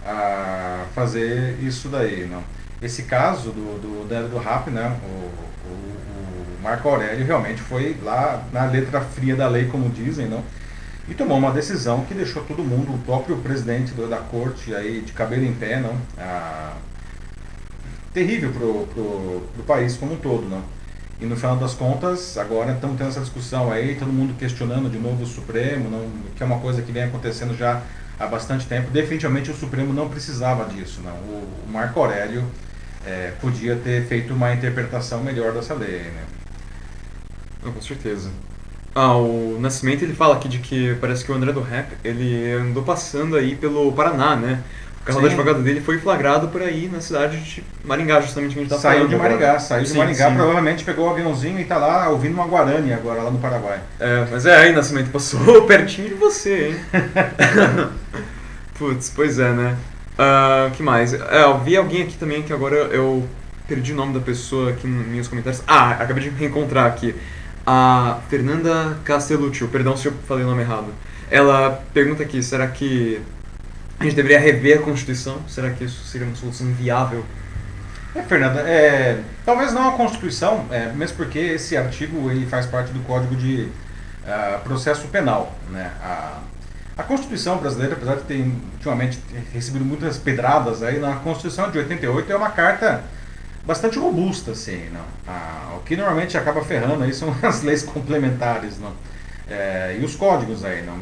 a 0.06 0.86
fazer 0.94 1.58
isso 1.62 1.90
daí, 1.90 2.26
não. 2.26 2.44
Esse 2.82 3.04
caso 3.04 3.52
do, 3.52 3.80
do, 3.82 4.08
do, 4.08 4.30
do 4.30 4.38
RAP, 4.38 4.68
né, 4.70 4.98
o, 5.04 5.08
o, 5.08 6.58
o 6.58 6.62
Marco 6.64 6.88
Aurélio 6.88 7.26
realmente 7.26 7.62
foi 7.62 7.98
lá 8.02 8.44
na 8.54 8.66
letra 8.66 9.02
fria 9.02 9.36
da 9.36 9.48
lei, 9.48 9.66
como 9.66 9.90
dizem, 9.90 10.28
não, 10.28 10.44
e 11.10 11.14
tomou 11.14 11.38
uma 11.38 11.52
decisão 11.52 12.06
que 12.06 12.14
deixou 12.14 12.44
todo 12.44 12.64
mundo, 12.64 12.94
o 12.94 13.00
próprio 13.00 13.38
presidente 13.38 13.94
da 13.94 14.18
corte, 14.18 14.74
aí 14.76 15.02
de 15.02 15.12
cabelo 15.12 15.44
em 15.44 15.54
pé, 15.54 15.80
não, 15.80 15.96
a, 16.18 16.74
terrível 18.14 18.52
pro, 18.52 18.88
pro, 18.88 19.42
pro 19.56 19.64
país 19.64 19.98
como 19.98 20.14
um 20.14 20.18
todo, 20.18 20.48
não. 20.48 20.64
E 21.20 21.26
no 21.26 21.36
final 21.36 21.58
das 21.58 21.74
contas, 21.74 22.38
agora 22.38 22.72
estamos 22.72 22.98
tendo 22.98 23.10
essa 23.10 23.20
discussão 23.20 23.72
aí, 23.72 23.96
todo 23.96 24.08
mundo 24.08 24.34
questionando 24.38 24.90
de 24.90 24.98
novo 24.98 25.24
o 25.24 25.28
Supremo, 25.28 25.90
não, 25.90 26.10
que 26.36 26.42
é 26.42 26.46
uma 26.46 26.60
coisa 26.60 26.82
que 26.82 26.94
vem 26.94 27.04
acontecendo 27.04 27.58
já 27.58 27.82
há 28.20 28.28
bastante 28.28 28.68
tempo. 28.68 28.92
Definitivamente 28.92 29.50
o 29.50 29.56
Supremo 29.56 29.94
não 29.94 30.10
precisava 30.10 30.66
disso. 30.66 31.02
Não. 31.04 31.14
O, 31.14 31.48
Marco 31.70 32.00
Aurélio 32.00 32.44
é, 33.06 33.32
podia 33.40 33.76
ter 33.76 34.06
feito 34.06 34.34
uma 34.34 34.54
interpretação 34.54 35.24
melhor 35.24 35.54
dessa 35.54 35.74
lei. 35.74 36.02
Né? 36.02 36.24
Não, 37.64 37.72
com 37.72 37.82
certeza. 37.82 38.30
Ah, 38.94 39.16
o 39.16 39.58
Nascimento 39.60 40.04
ele 40.04 40.14
fala 40.14 40.36
aqui 40.36 40.50
de 40.50 40.60
que 40.60 40.96
parece 40.96 41.24
que 41.24 41.32
o 41.32 41.36
André 41.36 41.54
do 41.54 41.62
Rap 41.62 41.94
ele 42.04 42.52
andou 42.54 42.84
passando 42.84 43.36
aí 43.36 43.56
pelo 43.56 43.92
Paraná, 43.94 44.36
né? 44.36 44.64
O 45.02 45.06
carro 45.06 45.20
sim. 45.20 45.22
do 45.22 45.28
advogado 45.28 45.64
dele 45.64 45.82
foi 45.82 45.98
flagrado 45.98 46.50
por 46.50 46.62
aí 46.62 46.90
na 46.92 47.02
cidade 47.02 47.40
de 47.40 47.64
Maringá, 47.84 48.22
justamente 48.22 48.52
onde 48.52 48.60
a 48.60 48.64
gente 48.64 48.70
tá 48.70 48.78
Saiu 48.78 49.08
de 49.08 49.16
Maringá, 49.16 49.48
agora. 49.48 49.60
saiu 49.60 49.86
sim, 49.86 49.94
de 49.94 50.00
Maringá, 50.00 50.30
sim. 50.30 50.36
provavelmente 50.36 50.84
pegou 50.84 51.08
o 51.08 51.10
aviãozinho 51.10 51.58
e 51.58 51.62
está 51.62 51.78
lá 51.78 52.10
ouvindo 52.10 52.34
uma 52.34 52.46
Guarani 52.46 52.94
agora, 52.94 53.22
lá 53.24 53.32
no 53.32 53.40
Paraguai. 53.40 53.80
É, 54.00 54.28
mas 54.30 54.46
é 54.46 54.56
aí, 54.56 54.74
Nascimento, 54.74 55.10
passou 55.10 55.64
pertinho 55.66 56.10
de 56.10 56.16
você, 56.16 56.70
hein? 56.70 56.76
Putz, 58.78 59.12
pois 59.14 59.40
é, 59.40 59.52
né? 59.52 59.78
Uh, 60.20 60.72
que 60.72 60.84
mais? 60.84 61.14
É, 61.14 61.44
eu 61.44 61.60
vi 61.60 61.78
alguém 61.78 62.04
aqui 62.04 62.18
também 62.18 62.44
que 62.44 62.52
agora 62.52 62.76
eu 62.76 63.28
perdi 63.68 63.94
o 63.94 63.96
nome 63.96 64.14
da 64.14 64.20
pessoa 64.20 64.72
aqui 64.72 64.88
nos 64.88 65.08
meus 65.08 65.28
comentários. 65.28 65.64
Ah, 65.66 65.92
acabei 65.92 66.24
de 66.24 66.30
reencontrar 66.30 66.86
aqui. 66.88 67.16
A 67.66 68.20
Fernanda 68.30 68.98
Castellucci, 69.04 69.66
perdão 69.68 69.96
se 69.96 70.08
eu 70.08 70.14
falei 70.28 70.44
o 70.44 70.48
nome 70.48 70.62
errado. 70.62 70.88
Ela 71.30 71.84
pergunta 71.94 72.24
aqui, 72.24 72.42
será 72.42 72.68
que 72.68 73.22
a 74.00 74.04
gente 74.04 74.16
deveria 74.16 74.40
rever 74.40 74.80
a 74.80 74.82
Constituição? 74.82 75.42
Será 75.48 75.72
que 75.72 75.84
isso 75.84 76.06
seria 76.06 76.26
uma 76.26 76.36
solução 76.36 76.68
viável? 76.74 77.26
É, 78.16 78.22
Fernanda, 78.24 78.62
é, 78.62 79.22
talvez 79.46 79.74
não 79.74 79.90
a 79.90 79.92
Constituição, 79.92 80.66
é, 80.72 80.92
mesmo 80.94 81.18
porque 81.18 81.38
esse 81.38 81.78
artigo 81.78 82.32
ele 82.32 82.46
faz 82.46 82.66
parte 82.66 82.92
do 82.92 83.00
Código 83.02 83.36
de 83.36 83.70
uh, 84.24 84.60
Processo 84.64 85.08
Penal. 85.10 85.54
Né? 85.70 85.92
A, 86.02 86.40
a 86.98 87.04
Constituição 87.04 87.58
brasileira, 87.58 87.94
apesar 87.94 88.16
de 88.16 88.24
ter 88.24 88.52
ultimamente 88.74 89.20
recebido 89.54 89.86
muitas 89.86 90.18
pedradas, 90.18 90.82
aí, 90.82 91.00
na 91.00 91.18
Constituição 91.18 91.70
de 91.70 91.78
88 91.78 92.32
é 92.32 92.36
uma 92.36 92.50
carta 92.50 93.04
bastante 93.66 94.00
robusta, 94.00 94.52
assim, 94.52 94.90
não? 94.92 95.06
Ah, 95.28 95.76
o 95.78 95.82
que 95.82 95.96
normalmente 95.96 96.38
acaba 96.38 96.64
ferrando 96.64 97.04
aí 97.04 97.14
são 97.14 97.34
as 97.44 97.62
leis 97.62 97.84
complementares, 97.84 98.80
não? 98.80 98.94
É, 99.50 99.98
e 100.00 100.06
os 100.06 100.16
códigos 100.16 100.64
aí, 100.64 100.84
não? 100.84 101.00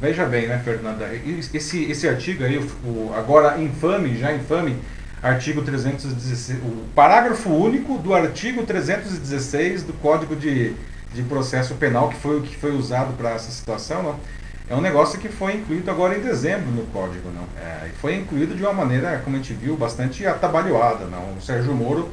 Veja 0.00 0.26
bem, 0.26 0.48
né, 0.48 0.60
Fernanda? 0.64 1.08
Esse, 1.54 1.84
esse 1.84 2.08
artigo 2.08 2.42
aí, 2.44 2.58
o, 2.58 3.12
agora 3.16 3.60
infame, 3.60 4.16
já 4.18 4.32
infame, 4.32 4.76
artigo 5.22 5.62
316, 5.62 6.58
o 6.60 6.84
parágrafo 6.94 7.50
único 7.50 7.98
do 7.98 8.14
artigo 8.14 8.64
316 8.64 9.84
do 9.84 9.92
Código 9.92 10.34
de, 10.34 10.74
de 11.14 11.22
Processo 11.22 11.74
Penal, 11.76 12.08
que 12.08 12.16
foi 12.16 12.38
o 12.38 12.42
que 12.42 12.56
foi 12.56 12.72
usado 12.72 13.16
para 13.16 13.30
essa 13.30 13.50
situação, 13.50 14.02
não? 14.02 14.20
é 14.68 14.74
um 14.74 14.80
negócio 14.80 15.18
que 15.18 15.28
foi 15.28 15.54
incluído 15.54 15.90
agora 15.90 16.16
em 16.16 16.20
dezembro 16.20 16.70
no 16.70 16.84
código, 16.86 17.30
não? 17.30 17.44
É, 17.62 17.88
foi 18.00 18.16
incluído 18.16 18.54
de 18.54 18.62
uma 18.62 18.72
maneira, 18.72 19.18
como 19.24 19.36
a 19.36 19.38
gente 19.38 19.54
viu, 19.54 19.76
bastante 19.76 20.26
atabalhoada, 20.26 21.06
não? 21.06 21.36
O 21.36 21.40
Sérgio 21.40 21.74
Moro, 21.74 22.10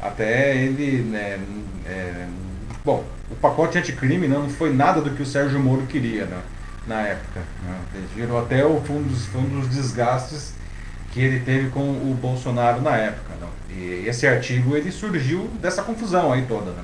até 0.00 0.56
ele, 0.56 1.02
né, 1.02 1.38
é, 1.86 2.26
bom, 2.82 3.04
o 3.30 3.36
pacote 3.36 3.78
anticrime 3.78 4.26
não 4.26 4.48
foi 4.48 4.72
nada 4.72 5.00
do 5.00 5.10
que 5.10 5.22
o 5.22 5.26
Sérgio 5.26 5.60
Moro 5.60 5.86
queria 5.86 6.24
né, 6.26 6.40
na 6.86 7.02
época. 7.02 7.40
Né? 7.64 8.04
Virou 8.14 8.40
até 8.40 8.64
o 8.64 8.80
fundo 8.80 9.08
dos, 9.08 9.26
fundo 9.26 9.60
dos 9.60 9.68
desgastes 9.68 10.54
que 11.12 11.20
ele 11.20 11.40
teve 11.40 11.70
com 11.70 11.80
o 11.80 12.16
Bolsonaro 12.20 12.80
na 12.80 12.96
época. 12.96 13.34
Não? 13.40 13.48
E 13.76 14.04
esse 14.06 14.26
artigo 14.26 14.76
ele 14.76 14.90
surgiu 14.90 15.48
dessa 15.60 15.82
confusão 15.82 16.32
aí 16.32 16.42
toda. 16.46 16.70
Né? 16.70 16.82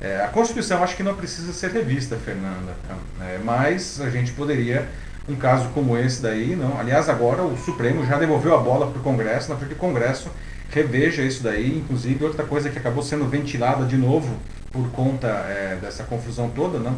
É, 0.00 0.24
a 0.24 0.28
Constituição 0.28 0.82
acho 0.82 0.96
que 0.96 1.02
não 1.02 1.14
precisa 1.14 1.52
ser 1.52 1.70
revista, 1.70 2.16
Fernanda, 2.16 2.72
é, 3.20 3.38
mas 3.42 4.00
a 4.00 4.08
gente 4.08 4.30
poderia, 4.30 4.88
um 5.28 5.34
caso 5.34 5.68
como 5.70 5.98
esse 5.98 6.22
daí, 6.22 6.54
não. 6.54 6.78
Aliás, 6.78 7.08
agora 7.08 7.42
o 7.42 7.56
Supremo 7.56 8.06
já 8.06 8.16
devolveu 8.16 8.54
a 8.54 8.58
bola 8.58 8.88
para 8.88 9.00
o 9.00 9.02
Congresso, 9.02 9.54
para 9.54 9.66
que 9.66 9.74
o 9.74 9.76
Congresso 9.76 10.30
reveja 10.70 11.22
isso 11.22 11.42
daí. 11.42 11.78
Inclusive, 11.78 12.24
outra 12.24 12.44
coisa 12.44 12.70
que 12.70 12.78
acabou 12.78 13.02
sendo 13.02 13.26
ventilada 13.26 13.84
de 13.84 13.96
novo 13.96 14.36
por 14.78 14.90
conta 14.92 15.26
é, 15.26 15.76
dessa 15.82 16.04
confusão 16.04 16.48
toda, 16.50 16.78
não, 16.78 16.96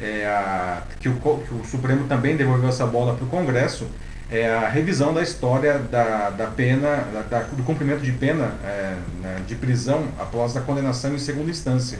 é 0.00 0.26
a, 0.26 0.82
que, 0.98 1.08
o, 1.08 1.14
que 1.14 1.54
o 1.54 1.64
Supremo 1.64 2.08
também 2.08 2.36
devolveu 2.36 2.68
essa 2.68 2.84
bola 2.84 3.14
para 3.14 3.24
o 3.24 3.28
Congresso, 3.28 3.86
é 4.28 4.52
a 4.52 4.68
revisão 4.68 5.14
da 5.14 5.22
história 5.22 5.78
da, 5.78 6.30
da 6.30 6.46
pena, 6.48 7.04
da, 7.30 7.40
do 7.40 7.62
cumprimento 7.62 8.00
de 8.00 8.12
pena 8.12 8.54
é, 8.64 8.96
né, 9.20 9.42
de 9.46 9.54
prisão 9.54 10.08
após 10.18 10.56
a 10.56 10.60
condenação 10.60 11.14
em 11.14 11.18
segunda 11.18 11.50
instância. 11.50 11.98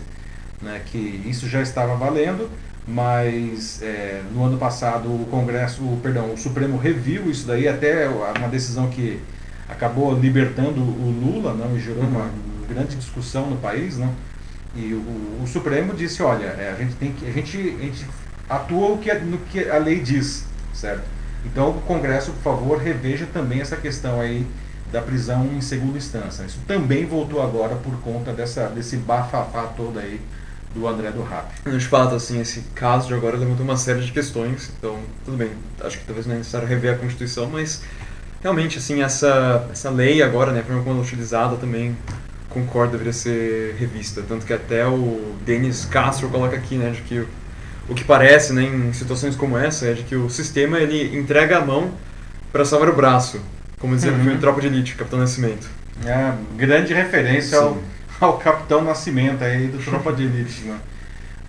Né, 0.61 0.83
que 0.85 0.99
isso 1.25 1.49
já 1.49 1.63
estava 1.63 1.95
valendo, 1.95 2.51
mas 2.87 3.81
é, 3.83 4.21
no 4.33 4.45
ano 4.45 4.59
passado 4.59 5.09
o 5.09 5.27
Congresso, 5.31 5.83
o, 5.83 5.99
perdão, 6.03 6.35
o 6.35 6.37
Supremo 6.37 6.77
reviu 6.77 7.31
isso 7.31 7.47
daí, 7.47 7.67
até 7.67 8.09
uma 8.09 8.49
decisão 8.49 8.91
que 8.91 9.21
acabou 9.69 10.13
libertando 10.19 10.81
o 10.81 11.11
Lula, 11.25 11.55
não, 11.55 11.77
e 11.77 11.81
gerou 11.81 12.03
uma 12.03 12.25
uhum. 12.25 12.67
grande 12.69 12.97
discussão 12.97 13.49
no 13.49 13.57
país, 13.57 13.97
não. 13.97 14.13
E 14.75 14.95
o, 14.95 15.43
o 15.43 15.47
Supremo 15.47 15.95
disse, 15.95 16.23
olha, 16.23 16.47
é, 16.47 16.75
a 16.77 16.83
gente 16.83 16.95
tem 16.95 17.13
que 17.13 17.27
a 17.27 17.33
gente, 17.33 17.57
a 17.59 17.83
gente 17.83 18.07
atua 18.49 18.93
o 18.93 18.99
que, 18.99 19.13
no 19.15 19.39
que 19.39 19.69
a 19.69 19.79
lei 19.79 20.01
diz, 20.01 20.45
certo? 20.73 21.03
Então 21.45 21.71
o 21.71 21.81
Congresso, 21.83 22.33
por 22.33 22.43
favor, 22.43 22.79
reveja 22.79 23.27
também 23.33 23.61
essa 23.61 23.77
questão 23.77 24.21
aí 24.21 24.47
da 24.93 25.01
prisão 25.01 25.47
em 25.47 25.61
segunda 25.61 25.99
instância. 25.99 26.45
Isso 26.45 26.59
também 26.67 27.07
voltou 27.07 27.43
agora 27.43 27.77
por 27.77 28.01
conta 28.01 28.33
dessa, 28.33 28.69
desse 28.69 28.97
bafafá 28.97 29.63
todo 29.77 29.99
aí 29.99 30.21
do 30.75 30.87
André 30.87 31.11
do 31.11 31.23
Rap. 31.23 31.47
De 31.65 31.87
fato, 31.87 32.15
assim, 32.15 32.41
esse 32.41 32.61
caso 32.75 33.09
de 33.09 33.15
agora 33.15 33.37
levantou 33.37 33.65
uma 33.65 33.77
série 33.77 34.01
de 34.01 34.13
questões, 34.13 34.71
então 34.79 34.99
tudo 35.25 35.37
bem, 35.37 35.51
acho 35.81 35.99
que 35.99 36.05
talvez 36.05 36.27
não 36.27 36.35
é 36.35 36.39
necessário 36.39 36.67
rever 36.67 36.95
a 36.95 36.99
Constituição, 36.99 37.49
mas 37.49 37.83
realmente, 38.41 38.79
assim, 38.79 39.03
essa, 39.03 39.69
essa 39.71 39.91
lei 39.91 40.23
agora, 40.23 40.53
né, 40.53 40.63
como 40.65 40.89
ela 40.89 41.01
utilizada 41.01 41.57
também, 41.57 41.97
concordo, 42.51 42.93
deveria 42.93 43.13
ser 43.13 43.77
revista, 43.79 44.23
tanto 44.27 44.45
que 44.45 44.53
até 44.53 44.87
o 44.87 45.37
Denis 45.47 45.87
Castro 45.87 46.29
coloca 46.29 46.57
aqui, 46.57 46.77
né, 46.77 46.91
de 46.91 47.01
que 47.01 47.27
o 47.89 47.95
que 47.95 48.05
parece, 48.05 48.53
né, 48.53 48.63
em 48.63 48.93
situações 48.93 49.35
como 49.35 49.57
essa, 49.57 49.87
é 49.87 49.95
de 49.95 50.03
que 50.03 50.15
o 50.15 50.29
sistema, 50.29 50.79
ele 50.79 51.17
entrega 51.17 51.59
a 51.59 51.65
mão 51.65 51.91
para 52.53 52.65
salvar 52.65 52.91
o 52.91 52.95
braço, 52.95 53.41
como 53.79 53.95
dizia 53.95 54.13
uhum. 54.13 54.25
no 54.25 54.39
Tropa 54.39 54.61
de 54.61 54.67
Elite, 54.67 54.95
Capitão 54.95 55.19
Nascimento. 55.19 55.69
É, 56.05 56.35
grande 56.57 56.93
referência 56.93 57.59
ao 57.59 57.79
ao 58.21 58.37
Capitão 58.37 58.85
Nascimento 58.85 59.43
aí 59.43 59.69
do 59.69 59.83
Tropa 59.83 60.13
de 60.13 60.25
Elite. 60.25 60.63
Né? 60.63 60.79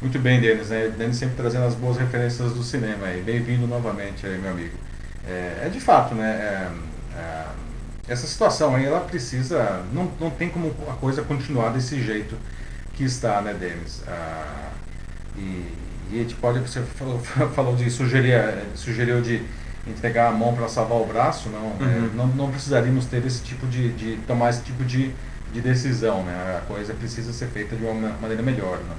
Muito 0.01 0.17
bem, 0.17 0.39
Denis. 0.39 0.69
Né? 0.69 0.91
Denis 0.97 1.17
sempre 1.17 1.35
trazendo 1.35 1.65
as 1.65 1.75
boas 1.75 1.97
referências 1.97 2.53
do 2.53 2.63
cinema 2.63 3.07
aí. 3.07 3.21
Bem-vindo 3.21 3.67
novamente 3.67 4.25
aí, 4.25 4.37
meu 4.37 4.51
amigo. 4.51 4.75
É, 5.27 5.63
é 5.65 5.69
de 5.69 5.79
fato, 5.79 6.15
né? 6.15 6.29
É, 6.29 7.19
é, 7.19 7.45
essa 8.07 8.27
situação 8.27 8.75
aí, 8.75 8.85
ela 8.85 9.01
precisa. 9.01 9.83
Não, 9.93 10.11
não 10.19 10.29
tem 10.29 10.49
como 10.49 10.73
a 10.89 10.93
coisa 10.93 11.21
continuar 11.21 11.69
desse 11.69 12.01
jeito 12.01 12.35
que 12.93 13.03
está, 13.03 13.41
né, 13.41 13.53
Denis? 13.53 14.03
Ah, 14.07 14.69
e, 15.37 15.65
e 16.11 16.15
a 16.15 16.17
gente 16.17 16.35
pode. 16.35 16.59
Você 16.59 16.81
falou, 16.81 17.19
falou 17.55 17.75
de 17.75 17.89
sugerir, 17.89 18.41
sugeriu 18.75 19.21
de 19.21 19.41
entregar 19.87 20.29
a 20.29 20.31
mão 20.31 20.53
para 20.53 20.67
salvar 20.67 20.99
o 20.99 21.05
braço, 21.05 21.49
não, 21.49 21.75
é, 21.79 21.83
uhum. 21.83 22.11
não, 22.13 22.27
não 22.27 22.51
precisaríamos 22.51 23.05
ter 23.05 23.25
esse 23.25 23.41
tipo 23.41 23.65
de, 23.65 23.91
de 23.93 24.17
tomar 24.27 24.51
esse 24.51 24.61
tipo 24.61 24.83
de 24.83 25.11
de 25.53 25.61
decisão, 25.61 26.23
né? 26.23 26.57
A 26.57 26.61
coisa 26.61 26.93
precisa 26.93 27.33
ser 27.33 27.47
feita 27.47 27.75
de 27.75 27.83
uma 27.83 28.13
maneira 28.21 28.41
melhor, 28.41 28.77
né? 28.77 28.95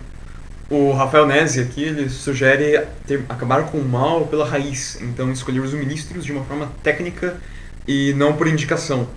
O 0.71 0.93
Rafael 0.93 1.27
Nese 1.27 1.61
aqui, 1.61 1.83
ele 1.83 2.09
sugere 2.09 2.87
ter, 3.07 3.25
acabar 3.29 3.65
com 3.65 3.79
o 3.79 3.85
mal 3.85 4.27
pela 4.27 4.49
raiz, 4.49 4.99
então 5.03 5.31
escolher 5.31 5.61
os 5.61 5.75
ministros 5.75 6.25
de 6.25 6.33
uma 6.33 6.45
forma 6.45 6.71
técnica 6.83 7.37
e 7.87 8.13
não 8.15 8.35
por 8.35 8.47
indicação. 8.47 9.09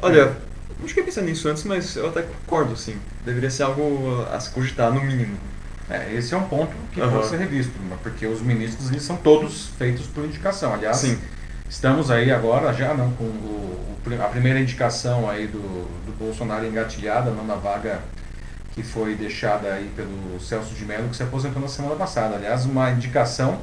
Olha, 0.00 0.36
não 0.80 0.88
cheguei 0.88 1.02
a 1.02 1.06
pensar 1.06 1.22
nisso 1.22 1.48
antes, 1.48 1.64
mas 1.64 1.96
eu 1.96 2.08
até 2.08 2.22
concordo, 2.22 2.76
sim. 2.76 2.96
Deveria 3.24 3.50
ser 3.50 3.62
algo 3.62 4.26
a 4.32 4.38
se 4.40 4.50
cogitar, 4.50 4.92
no 4.92 5.00
mínimo. 5.00 5.36
É, 5.88 6.14
esse 6.14 6.34
é 6.34 6.36
um 6.36 6.44
ponto 6.44 6.72
que 6.92 7.00
uhum. 7.00 7.10
pode 7.10 7.26
ser 7.26 7.38
revisto, 7.38 7.72
porque 8.02 8.26
os 8.26 8.40
ministros 8.40 8.90
eles 8.90 9.02
são 9.02 9.16
todos 9.16 9.68
feitos 9.78 10.06
por 10.06 10.24
indicação. 10.24 10.72
Aliás, 10.72 10.96
sim. 10.96 11.18
estamos 11.68 12.10
aí 12.10 12.30
agora 12.30 12.72
já 12.72 12.94
não 12.94 13.10
com 13.12 13.24
o 13.24 13.72
a 14.20 14.28
primeira 14.28 14.58
indicação 14.58 15.30
aí 15.30 15.46
do, 15.46 15.58
do 15.60 16.12
Bolsonaro 16.18 16.66
engatilhada, 16.66 17.30
não 17.30 17.46
na 17.46 17.54
vaga 17.54 18.00
que 18.72 18.82
foi 18.82 19.14
deixada 19.14 19.72
aí 19.72 19.90
pelo 19.94 20.40
Celso 20.40 20.74
de 20.74 20.84
Mello, 20.84 21.08
que 21.08 21.16
se 21.16 21.22
aposentou 21.22 21.60
na 21.60 21.68
semana 21.68 21.94
passada. 21.94 22.36
Aliás, 22.36 22.64
uma 22.64 22.90
indicação 22.90 23.60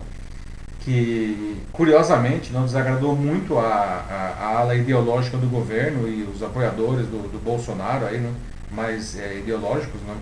que 0.80 1.62
curiosamente 1.72 2.52
não 2.52 2.64
desagradou 2.66 3.16
muito 3.16 3.58
a, 3.58 3.66
a, 3.66 4.46
a 4.46 4.60
ala 4.60 4.76
ideológica 4.76 5.38
do 5.38 5.48
governo 5.48 6.08
e 6.08 6.24
os 6.24 6.42
apoiadores 6.42 7.06
do, 7.08 7.30
do 7.30 7.40
Bolsonaro 7.44 8.06
aí, 8.06 8.18
né? 8.18 8.34
mais 8.72 9.18
é, 9.18 9.38
ideológicos, 9.38 10.00
né? 10.02 10.16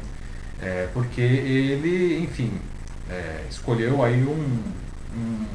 É, 0.62 0.88
porque 0.94 1.22
ele, 1.22 2.20
enfim, 2.24 2.52
é, 3.10 3.44
escolheu 3.50 4.04
aí 4.04 4.24
um, 4.24 4.64
um, 5.16 5.46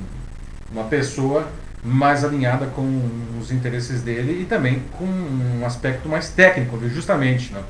uma 0.71 0.85
pessoa 0.85 1.49
mais 1.83 2.25
alinhada 2.25 2.67
com 2.67 3.11
os 3.41 3.51
interesses 3.51 4.03
dele 4.03 4.43
e 4.43 4.45
também 4.45 4.85
com 4.97 5.05
um 5.05 5.67
aspecto 5.67 6.09
mais 6.09 6.29
técnico, 6.29 6.79
justamente. 6.89 7.53
Né? 7.53 7.63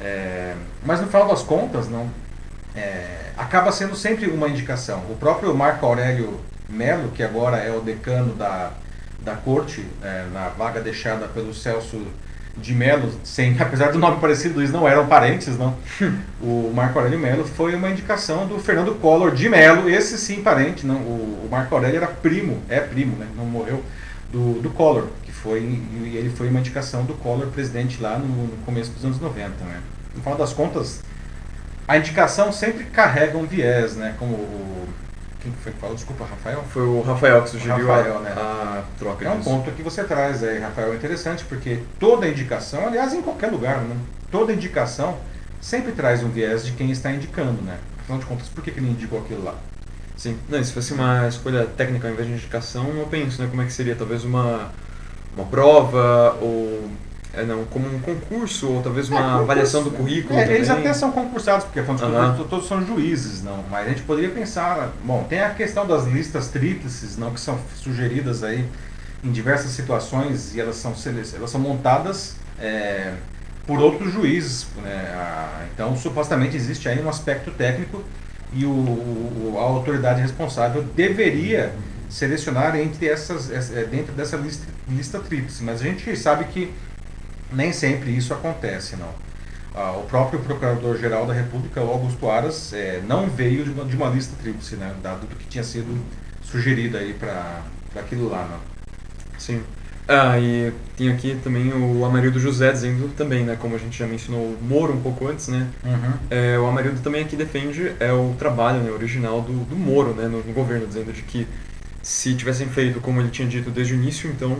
É, 0.00 0.54
mas 0.84 1.00
no 1.00 1.06
final 1.06 1.28
das 1.28 1.42
contas, 1.42 1.88
não, 1.88 2.10
é, 2.74 3.30
acaba 3.36 3.70
sendo 3.70 3.94
sempre 3.94 4.26
uma 4.26 4.48
indicação. 4.48 5.04
O 5.08 5.16
próprio 5.16 5.54
Marco 5.54 5.86
Aurélio 5.86 6.40
Melo, 6.74 7.10
que 7.10 7.22
agora 7.22 7.56
é 7.58 7.70
o 7.70 7.80
decano 7.80 8.34
da, 8.34 8.72
da 9.20 9.34
corte, 9.34 9.84
é, 10.02 10.26
na 10.32 10.48
vaga 10.48 10.80
deixada 10.80 11.26
pelo 11.28 11.54
Celso 11.54 12.06
de 12.56 12.74
Melo, 12.74 13.10
sem, 13.24 13.56
apesar 13.60 13.92
do 13.92 13.98
nome 13.98 14.20
parecido, 14.20 14.60
eles 14.60 14.70
não 14.70 14.86
eram 14.86 15.06
parentes, 15.06 15.58
não. 15.58 15.76
o 16.40 16.72
Marco 16.74 16.98
Aurélio 16.98 17.18
Melo 17.18 17.44
foi 17.44 17.74
uma 17.74 17.90
indicação 17.90 18.46
do 18.46 18.58
Fernando 18.58 18.94
Collor 19.00 19.34
de 19.34 19.48
Melo, 19.48 19.88
esse 19.88 20.18
sim 20.18 20.42
parente, 20.42 20.86
não. 20.86 20.96
O, 20.96 21.44
o 21.44 21.48
Marco 21.50 21.74
Aurélio 21.74 21.96
era 21.96 22.06
primo, 22.06 22.62
é 22.68 22.80
primo, 22.80 23.16
né? 23.16 23.26
Não 23.36 23.44
morreu 23.44 23.82
do, 24.32 24.60
do 24.60 24.70
Collor, 24.70 25.06
que 25.22 25.32
foi 25.32 25.60
e 25.60 26.16
ele 26.16 26.30
foi 26.30 26.48
uma 26.48 26.60
indicação 26.60 27.04
do 27.04 27.14
Collor 27.14 27.48
presidente 27.48 28.00
lá 28.00 28.18
no, 28.18 28.26
no 28.26 28.56
começo 28.64 28.90
dos 28.90 29.04
anos 29.04 29.20
90, 29.20 29.48
né? 29.64 29.80
No 30.14 30.20
final 30.20 30.38
das 30.38 30.52
contas, 30.52 31.02
a 31.86 31.98
indicação 31.98 32.52
sempre 32.52 32.84
carrega 32.84 33.36
um 33.36 33.46
viés, 33.46 33.96
né? 33.96 34.14
Como 34.18 34.34
o 34.34 34.88
quem 35.44 35.52
foi 35.62 35.72
que 35.72 35.78
falou? 35.78 35.94
Desculpa, 35.94 36.24
Rafael? 36.24 36.64
Foi 36.72 36.82
o 36.82 37.02
Rafael 37.02 37.42
que 37.42 37.50
sugeriu 37.50 37.86
Rafael, 37.86 38.16
a, 38.16 38.20
né? 38.20 38.32
a 38.32 38.82
troca 38.98 39.24
É 39.24 39.30
um 39.30 39.36
disso. 39.38 39.50
ponto 39.50 39.70
que 39.70 39.82
você 39.82 40.02
traz 40.02 40.42
aí, 40.42 40.58
Rafael, 40.58 40.94
interessante, 40.94 41.44
porque 41.44 41.80
toda 42.00 42.26
indicação, 42.26 42.86
aliás, 42.86 43.12
em 43.12 43.22
qualquer 43.22 43.52
lugar, 43.52 43.78
né? 43.82 43.96
toda 44.30 44.52
indicação 44.52 45.16
sempre 45.60 45.92
traz 45.92 46.22
um 46.22 46.28
viés 46.30 46.64
de 46.66 46.72
quem 46.72 46.90
está 46.90 47.12
indicando, 47.12 47.62
né? 47.62 47.78
Afinal 48.00 48.18
de 48.18 48.26
contas, 48.26 48.48
por 48.48 48.64
que, 48.64 48.70
que 48.70 48.80
ele 48.80 48.90
indicou 48.90 49.20
aquilo 49.20 49.44
lá? 49.44 49.54
Sim. 50.16 50.38
Não, 50.48 50.62
se 50.62 50.72
fosse 50.72 50.92
uma 50.92 51.26
escolha 51.28 51.66
técnica 51.66 52.06
ao 52.08 52.12
invés 52.12 52.26
de 52.28 52.34
indicação, 52.34 52.88
eu 52.96 53.06
penso, 53.06 53.40
né, 53.42 53.48
como 53.48 53.62
é 53.62 53.64
que 53.66 53.72
seria 53.72 53.94
talvez 53.96 54.24
uma, 54.24 54.70
uma 55.36 55.46
prova 55.46 56.36
ou 56.40 56.88
é, 57.36 57.44
não, 57.44 57.64
como 57.66 57.86
um 57.86 58.00
concurso 58.00 58.68
ou 58.70 58.82
talvez 58.82 59.08
uma 59.08 59.18
É, 59.18 59.22
concurso, 59.22 59.42
avaliação 59.42 59.82
do 59.82 59.90
currículo 59.90 60.38
É, 60.38 60.52
eles 60.54 60.70
até 60.70 60.92
são 60.92 61.10
concursados, 61.12 61.64
porque 61.64 61.80
afinal 61.80 61.96
de 61.96 62.02
contas, 62.04 62.46
todos 62.48 62.68
são 62.68 62.84
juízes, 62.84 63.42
não. 63.42 63.64
Mas 63.70 63.86
a 63.86 63.88
gente 63.90 64.02
poderia 64.02 64.30
pensar, 64.30 64.92
bom, 65.04 65.24
tem 65.28 65.40
a 65.40 65.50
questão 65.50 65.86
das 65.86 66.06
listas 66.06 66.48
tríplices, 66.48 67.16
não, 67.16 67.32
que 67.32 67.40
são 67.40 67.58
sugeridas 67.76 68.42
aí 68.44 68.64
em 69.22 69.32
diversas 69.32 69.70
situações 69.72 70.54
e 70.54 70.60
elas 70.60 70.76
são, 70.76 70.94
elas 71.34 71.50
são 71.50 71.60
montadas 71.60 72.36
é, 72.60 73.12
por 73.66 73.78
outros 73.80 74.12
juízes. 74.12 74.66
Né? 74.82 75.66
Então, 75.74 75.96
supostamente 75.96 76.56
existe 76.56 76.88
aí 76.88 77.02
um 77.02 77.08
aspecto 77.08 77.50
técnico 77.50 78.02
e 78.52 78.64
o, 78.64 78.70
o- 78.70 79.54
a 79.58 79.62
autoridade 79.62 80.20
responsável 80.20 80.82
deveria 80.94 81.72
selecionar 82.08 82.76
entre 82.76 83.08
essas, 83.08 83.50
essa- 83.50 83.72
é, 83.78 83.84
dentro 83.84 84.12
dessa 84.12 84.36
lista, 84.36 84.66
lista 84.88 85.18
tríplice. 85.18 85.64
Mas 85.64 85.80
a 85.80 85.84
gente 85.84 86.14
sabe 86.16 86.44
que 86.44 86.70
nem 87.54 87.72
sempre 87.72 88.16
isso 88.16 88.32
acontece, 88.34 88.96
não. 88.96 89.08
Ah, 89.74 89.92
o 89.92 90.04
próprio 90.04 90.38
Procurador-Geral 90.38 91.26
da 91.26 91.32
República, 91.32 91.80
Augusto 91.80 92.30
Aras, 92.30 92.72
eh, 92.72 93.02
não 93.08 93.28
veio 93.28 93.64
de 93.64 93.70
uma, 93.70 93.84
de 93.84 93.96
uma 93.96 94.08
lista 94.08 94.36
tríplice, 94.40 94.76
né, 94.76 94.94
dado 95.02 95.26
do 95.26 95.34
que 95.34 95.46
tinha 95.46 95.64
sido 95.64 96.00
sugerido 96.42 96.96
aí 96.96 97.12
para 97.12 97.60
aquilo 97.96 98.28
lá, 98.28 98.46
não. 98.48 98.60
Sim. 99.36 99.62
Ah, 100.06 100.38
e 100.38 100.72
tem 100.96 101.08
aqui 101.10 101.36
também 101.42 101.72
o 101.72 102.04
Amarildo 102.04 102.38
José 102.38 102.70
dizendo 102.70 103.12
também, 103.16 103.42
né, 103.44 103.56
como 103.58 103.74
a 103.74 103.78
gente 103.78 103.98
já 103.98 104.06
mencionou 104.06 104.42
o 104.42 104.58
Moro 104.62 104.92
um 104.92 105.00
pouco 105.00 105.26
antes, 105.26 105.48
né, 105.48 105.66
é, 106.30 106.56
o 106.56 106.66
Amarildo 106.66 107.00
também 107.00 107.24
aqui 107.24 107.34
defende 107.34 107.94
é 107.98 108.12
o 108.12 108.34
trabalho 108.38 108.80
né, 108.80 108.90
original 108.92 109.40
do, 109.40 109.64
do 109.64 109.74
Moro 109.74 110.14
né, 110.14 110.28
no, 110.28 110.44
no 110.44 110.52
governo, 110.52 110.86
dizendo 110.86 111.12
de 111.12 111.22
que 111.22 111.48
se 112.00 112.34
tivessem 112.34 112.68
feito 112.68 113.00
como 113.00 113.20
ele 113.20 113.30
tinha 113.30 113.48
dito 113.48 113.70
desde 113.70 113.94
o 113.94 113.96
início, 113.96 114.30
então 114.30 114.58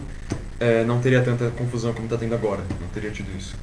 é, 0.61 0.85
não 0.85 1.01
teria 1.01 1.23
tanta 1.23 1.51
confusão 1.51 1.93
como 1.93 2.07
está 2.07 2.17
tendo 2.17 2.35
agora, 2.35 2.63
não 2.81 2.89
teria 2.89 3.11
tido 3.11 3.37
isso. 3.37 3.55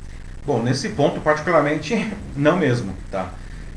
Bom, 0.46 0.62
nesse 0.62 0.90
ponto, 0.90 1.22
particularmente, 1.22 2.12
não 2.36 2.58
mesmo, 2.58 2.94
tá? 3.10 3.34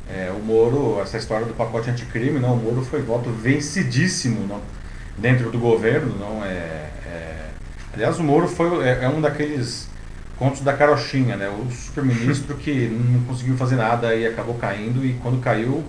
É, 0.09 0.31
o 0.31 0.43
Moro, 0.43 0.99
essa 1.01 1.17
história 1.17 1.45
do 1.45 1.53
pacote 1.53 1.89
anticrime, 1.89 2.39
não, 2.39 2.53
o 2.53 2.57
Moro 2.57 2.83
foi 2.83 3.01
voto 3.01 3.29
vencidíssimo 3.29 4.45
não, 4.47 4.61
dentro 5.17 5.49
do 5.49 5.57
governo, 5.57 6.15
não 6.17 6.43
é, 6.43 6.89
é- 7.05 7.49
Aliás, 7.93 8.19
o 8.19 8.23
Moro 8.23 8.47
foi, 8.47 8.83
é, 8.87 9.03
é 9.03 9.09
um 9.09 9.21
daqueles 9.21 9.87
contos 10.37 10.61
da 10.61 10.73
carochinha, 10.73 11.35
né? 11.37 11.49
O 11.49 11.71
super-ministro 11.71 12.55
que 12.55 12.87
não 13.11 13.21
conseguiu 13.21 13.55
fazer 13.57 13.75
nada 13.77 14.13
e 14.13 14.27
acabou 14.27 14.55
caindo 14.55 15.05
e 15.05 15.13
quando 15.13 15.41
caiu, 15.41 15.83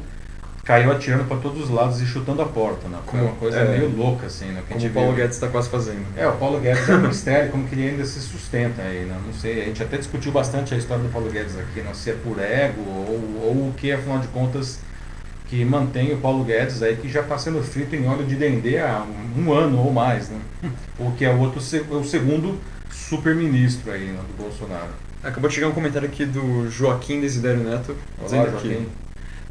caiu 0.67 0.91
atirando 0.91 1.25
para 1.29 1.37
todos 1.37 1.63
os 1.63 1.71
lados 1.71 2.01
e 2.03 2.07
chutando 2.07 2.43
a 2.43 2.45
porta, 2.47 2.89
né? 2.89 2.99
Foi 3.07 3.21
Como- 3.21 3.31
uma 3.31 3.37
coisa 3.37 3.59
é, 3.61 3.79
meio 3.79 3.97
louca, 3.97 4.27
assim, 4.27 4.47
né? 4.47 4.55
que 4.55 4.59
a 4.59 4.63
Como 4.69 4.81
gente 4.81 4.91
o 4.91 4.95
Paulo 4.95 5.09
viu. 5.11 5.19
Guedes 5.19 5.37
está 5.37 5.47
quase 5.49 5.69
fazendo. 5.69 6.05
É, 6.17 6.27
o 6.27 6.33
Paulo 6.33 6.59
Guedes 6.61 6.89
é 6.89 6.95
um 6.97 7.07
mistério, 7.07 7.51
como 7.53 7.69
que 7.69 7.75
ele 7.77 7.89
ainda 7.91 8.05
se 8.05 8.19
sustenta 8.21 8.83
aí, 8.83 9.05
né? 9.05 9.17
Não 9.25 9.33
sei, 9.33 9.63
a 9.63 9.65
gente 9.67 9.81
até 9.83 9.97
discutiu 9.97 10.33
bastante 10.33 10.75
a 10.75 10.77
história 10.77 11.05
do 11.05 11.09
Paulo 11.11 11.31
Guedes 11.31 11.57
aqui, 11.57 11.81
não 11.83 11.95
sei 11.95 12.13
se 12.15 12.19
é 12.19 12.23
por 12.23 12.39
ego 12.43 12.81
ou, 12.83 13.41
ou 13.45 13.69
o 13.69 13.75
que, 13.77 13.93
afinal 13.93 14.19
de 14.19 14.27
contas, 14.29 14.81
que 15.47 15.65
mantém 15.65 16.13
o 16.13 16.19
Paulo 16.19 16.43
Guedes 16.43 16.83
aí, 16.83 16.97
que 16.97 17.09
já 17.09 17.21
está 17.21 17.39
sendo 17.39 17.63
frito 17.63 17.95
em 17.95 18.09
óleo 18.09 18.25
de 18.27 18.35
dendê 18.35 18.79
há 18.81 19.07
um, 19.39 19.53
ano 19.53 19.79
ou 19.79 19.93
mais, 19.93 20.29
né? 20.31 20.41
O 20.99 21.13
que 21.13 21.25
é 21.25 21.31
o 21.33 21.39
outro, 21.39 21.61
o 21.61 22.05
segundo 22.05 22.59
super-ministro 22.91 23.93
aí, 23.93 24.07
né, 24.07 24.19
do 24.37 24.43
Bolsonaro. 24.43 24.89
Acabou 25.23 25.49
de 25.49 25.55
chegar 25.55 25.69
um 25.69 25.73
comentário 25.73 26.09
aqui 26.09 26.25
do 26.25 26.69
Joaquim 26.69 27.21
Desidério 27.21 27.63
Neto, 27.63 27.93
Olá, 28.19 28.25
dizendo 28.25 28.51
Joaquim. 28.51 28.69
que, 28.69 28.89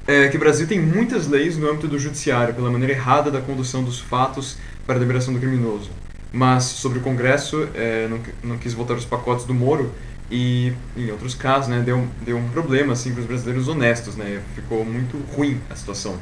é, 0.07 0.27
que 0.27 0.37
o 0.37 0.39
Brasil 0.39 0.67
tem 0.67 0.79
muitas 0.79 1.27
leis 1.27 1.57
no 1.57 1.69
âmbito 1.69 1.87
do 1.87 1.97
judiciário 1.97 2.53
pela 2.53 2.69
maneira 2.69 2.93
errada 2.93 3.31
da 3.31 3.41
condução 3.41 3.83
dos 3.83 3.99
fatos 3.99 4.57
para 4.85 4.95
a 4.95 4.99
liberação 4.99 5.33
do 5.33 5.39
criminoso. 5.39 5.89
Mas 6.31 6.63
sobre 6.63 6.99
o 6.99 7.01
Congresso, 7.01 7.67
é, 7.73 8.07
não, 8.07 8.19
não 8.43 8.57
quis 8.57 8.73
votar 8.73 8.95
os 8.95 9.05
pacotes 9.05 9.45
do 9.45 9.53
Moro 9.53 9.91
e, 10.29 10.73
em 10.97 11.09
outros 11.11 11.33
casos, 11.33 11.69
né, 11.69 11.81
deu, 11.83 12.07
deu 12.21 12.37
um 12.37 12.49
problema 12.49 12.93
assim, 12.93 13.11
para 13.11 13.21
os 13.21 13.27
brasileiros 13.27 13.67
honestos. 13.67 14.15
Né, 14.15 14.41
ficou 14.53 14.83
muito 14.83 15.17
ruim 15.33 15.59
a 15.69 15.75
situação. 15.75 16.19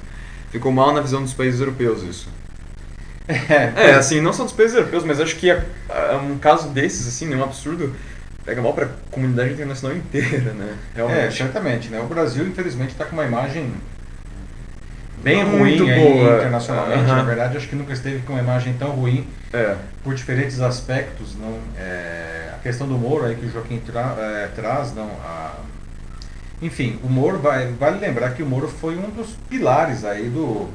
Ficou 0.52 0.72
mal 0.72 0.94
na 0.94 1.02
visão 1.02 1.24
dos 1.24 1.34
países 1.34 1.60
europeus 1.60 2.04
isso. 2.04 2.28
É, 3.26 3.94
assim, 3.94 4.20
não 4.20 4.34
só 4.34 4.44
dos 4.44 4.52
países 4.52 4.76
europeus, 4.76 5.06
mas 5.06 5.20
acho 5.22 5.38
que 5.38 5.50
é, 5.50 5.66
é 5.90 6.16
um 6.16 6.38
caso 6.38 6.68
desses, 6.70 7.08
assim, 7.08 7.26
né, 7.26 7.38
um 7.38 7.44
absurdo, 7.44 7.96
pega 8.46 8.62
mal 8.62 8.74
para 8.74 8.86
a 8.86 8.90
comunidade 9.12 9.54
internacional 9.54 9.98
inteira, 9.98 10.54
né? 10.54 10.76
É, 10.94 10.98
Realmente. 10.98 11.38
certamente, 11.38 11.90
né? 11.90 12.00
O 12.00 12.06
Brasil, 12.08 12.46
infelizmente, 12.48 12.92
está 12.92 13.06
com 13.06 13.14
uma 13.14 13.26
imagem 13.26 13.72
bem 15.24 15.44
ruim 15.44 15.78
muito 15.78 15.84
aí 15.84 16.00
boa. 16.00 16.36
internacionalmente. 16.38 17.04
Aham. 17.04 17.16
Na 17.16 17.24
verdade, 17.24 17.58
acho 17.58 17.68
que 17.70 17.76
nunca 17.76 17.94
esteve 17.94 18.20
com 18.20 18.34
uma 18.34 18.42
imagem 18.42 18.74
tão 18.74 18.90
ruim 18.90 19.26
É. 19.54 19.76
por 20.04 20.14
diferentes 20.14 20.60
aspectos, 20.60 21.36
não 21.40 21.58
é, 21.78 22.50
a 22.56 22.58
questão 22.60 22.88
do 22.88 22.96
Moro 22.96 23.26
aí 23.26 23.36
que 23.36 23.46
o 23.46 23.52
Joaquim 23.52 23.80
tra- 23.80 24.16
é, 24.18 24.48
traz, 24.54 24.94
não, 24.94 25.08
a, 25.24 25.54
enfim, 26.62 27.00
o 27.04 27.08
Moro 27.10 27.40
vai, 27.40 27.68
vale 27.80 28.00
lembrar 28.00 28.32
que 28.32 28.44
o 28.44 28.46
Moro 28.46 28.68
foi 28.68 28.98
um 28.98 29.10
dos 29.10 29.30
pilares 29.50 30.04
aí 30.04 30.28
do, 30.30 30.68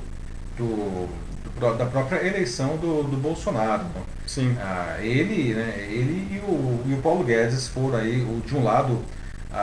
do, 0.57 1.09
da 1.59 1.87
própria 1.87 2.25
eleição 2.27 2.77
do, 2.77 3.03
do 3.03 3.17
Bolsonaro. 3.17 3.85
Sim. 4.27 4.57
Ah, 4.61 4.97
ele, 5.01 5.55
né, 5.55 5.87
ele 5.91 6.29
e 6.35 6.39
o, 6.47 6.83
e 6.87 6.95
o 6.95 6.99
Paulo 7.03 7.25
Guedes 7.25 7.69
foram 7.69 7.99
aí, 7.99 8.23
o- 8.23 8.41
de 8.47 8.55
um 8.57 8.63
lado, 8.63 9.03
a, 9.53 9.59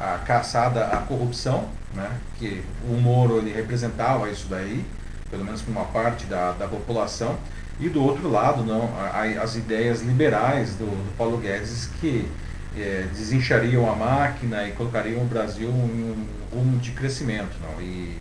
a, 0.00 0.14
a 0.14 0.18
caçada 0.18 0.86
à 0.86 0.98
corrupção, 0.98 1.68
né, 1.94 2.08
que 2.38 2.62
o 2.88 2.92
Moro 2.94 3.38
ele 3.38 3.52
representava 3.52 4.28
isso 4.30 4.46
daí, 4.48 4.84
pelo 5.30 5.44
menos 5.44 5.60
para 5.62 5.72
uma 5.72 5.84
parte 5.84 6.26
da, 6.26 6.52
da 6.52 6.66
população, 6.68 7.36
e 7.80 7.88
do 7.88 8.02
outro 8.02 8.28
lado, 8.30 8.64
não, 8.64 8.84
a- 8.98 9.22
as 9.42 9.56
ideias 9.56 10.00
liberais 10.02 10.74
do, 10.74 10.86
do 10.86 11.16
Paulo 11.16 11.38
Guedes 11.38 11.88
que 12.00 12.28
eh, 12.76 13.06
desinchariam 13.12 13.90
a 13.90 13.94
máquina 13.96 14.66
e 14.68 14.72
colocariam 14.72 15.22
o 15.22 15.24
Brasil 15.26 15.68
em 15.68 15.72
um 15.72 16.26
rumo 16.52 16.78
de 16.78 16.92
crescimento. 16.92 17.56
Não, 17.62 17.80
e 17.82 18.16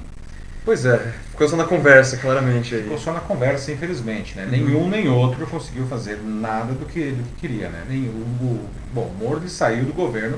Pois 0.67 0.84
é, 0.84 1.13
ficou 1.32 1.47
só 1.47 1.56
na 1.56 1.63
conversa, 1.63 2.17
claramente 2.17 2.75
aí. 2.75 2.84
Ficou 2.84 2.97
só 2.97 3.13
na 3.13 3.21
conversa, 3.21 3.71
infelizmente. 3.71 4.36
Né? 4.36 4.43
Uhum. 4.43 4.49
Nenhum 4.51 4.89
nem 4.89 5.08
outro 5.08 5.47
conseguiu 5.47 5.88
fazer 5.88 6.19
nada 6.21 6.73
do 6.73 6.86
que 6.86 6.99
ele 6.99 7.23
queria. 7.38 7.69
Né? 7.69 7.86
Nenhum, 7.88 8.12
o, 8.12 8.69
bom, 8.93 9.10
ele 9.38 9.47
saiu 9.47 9.86
do 9.86 9.93
governo 9.93 10.38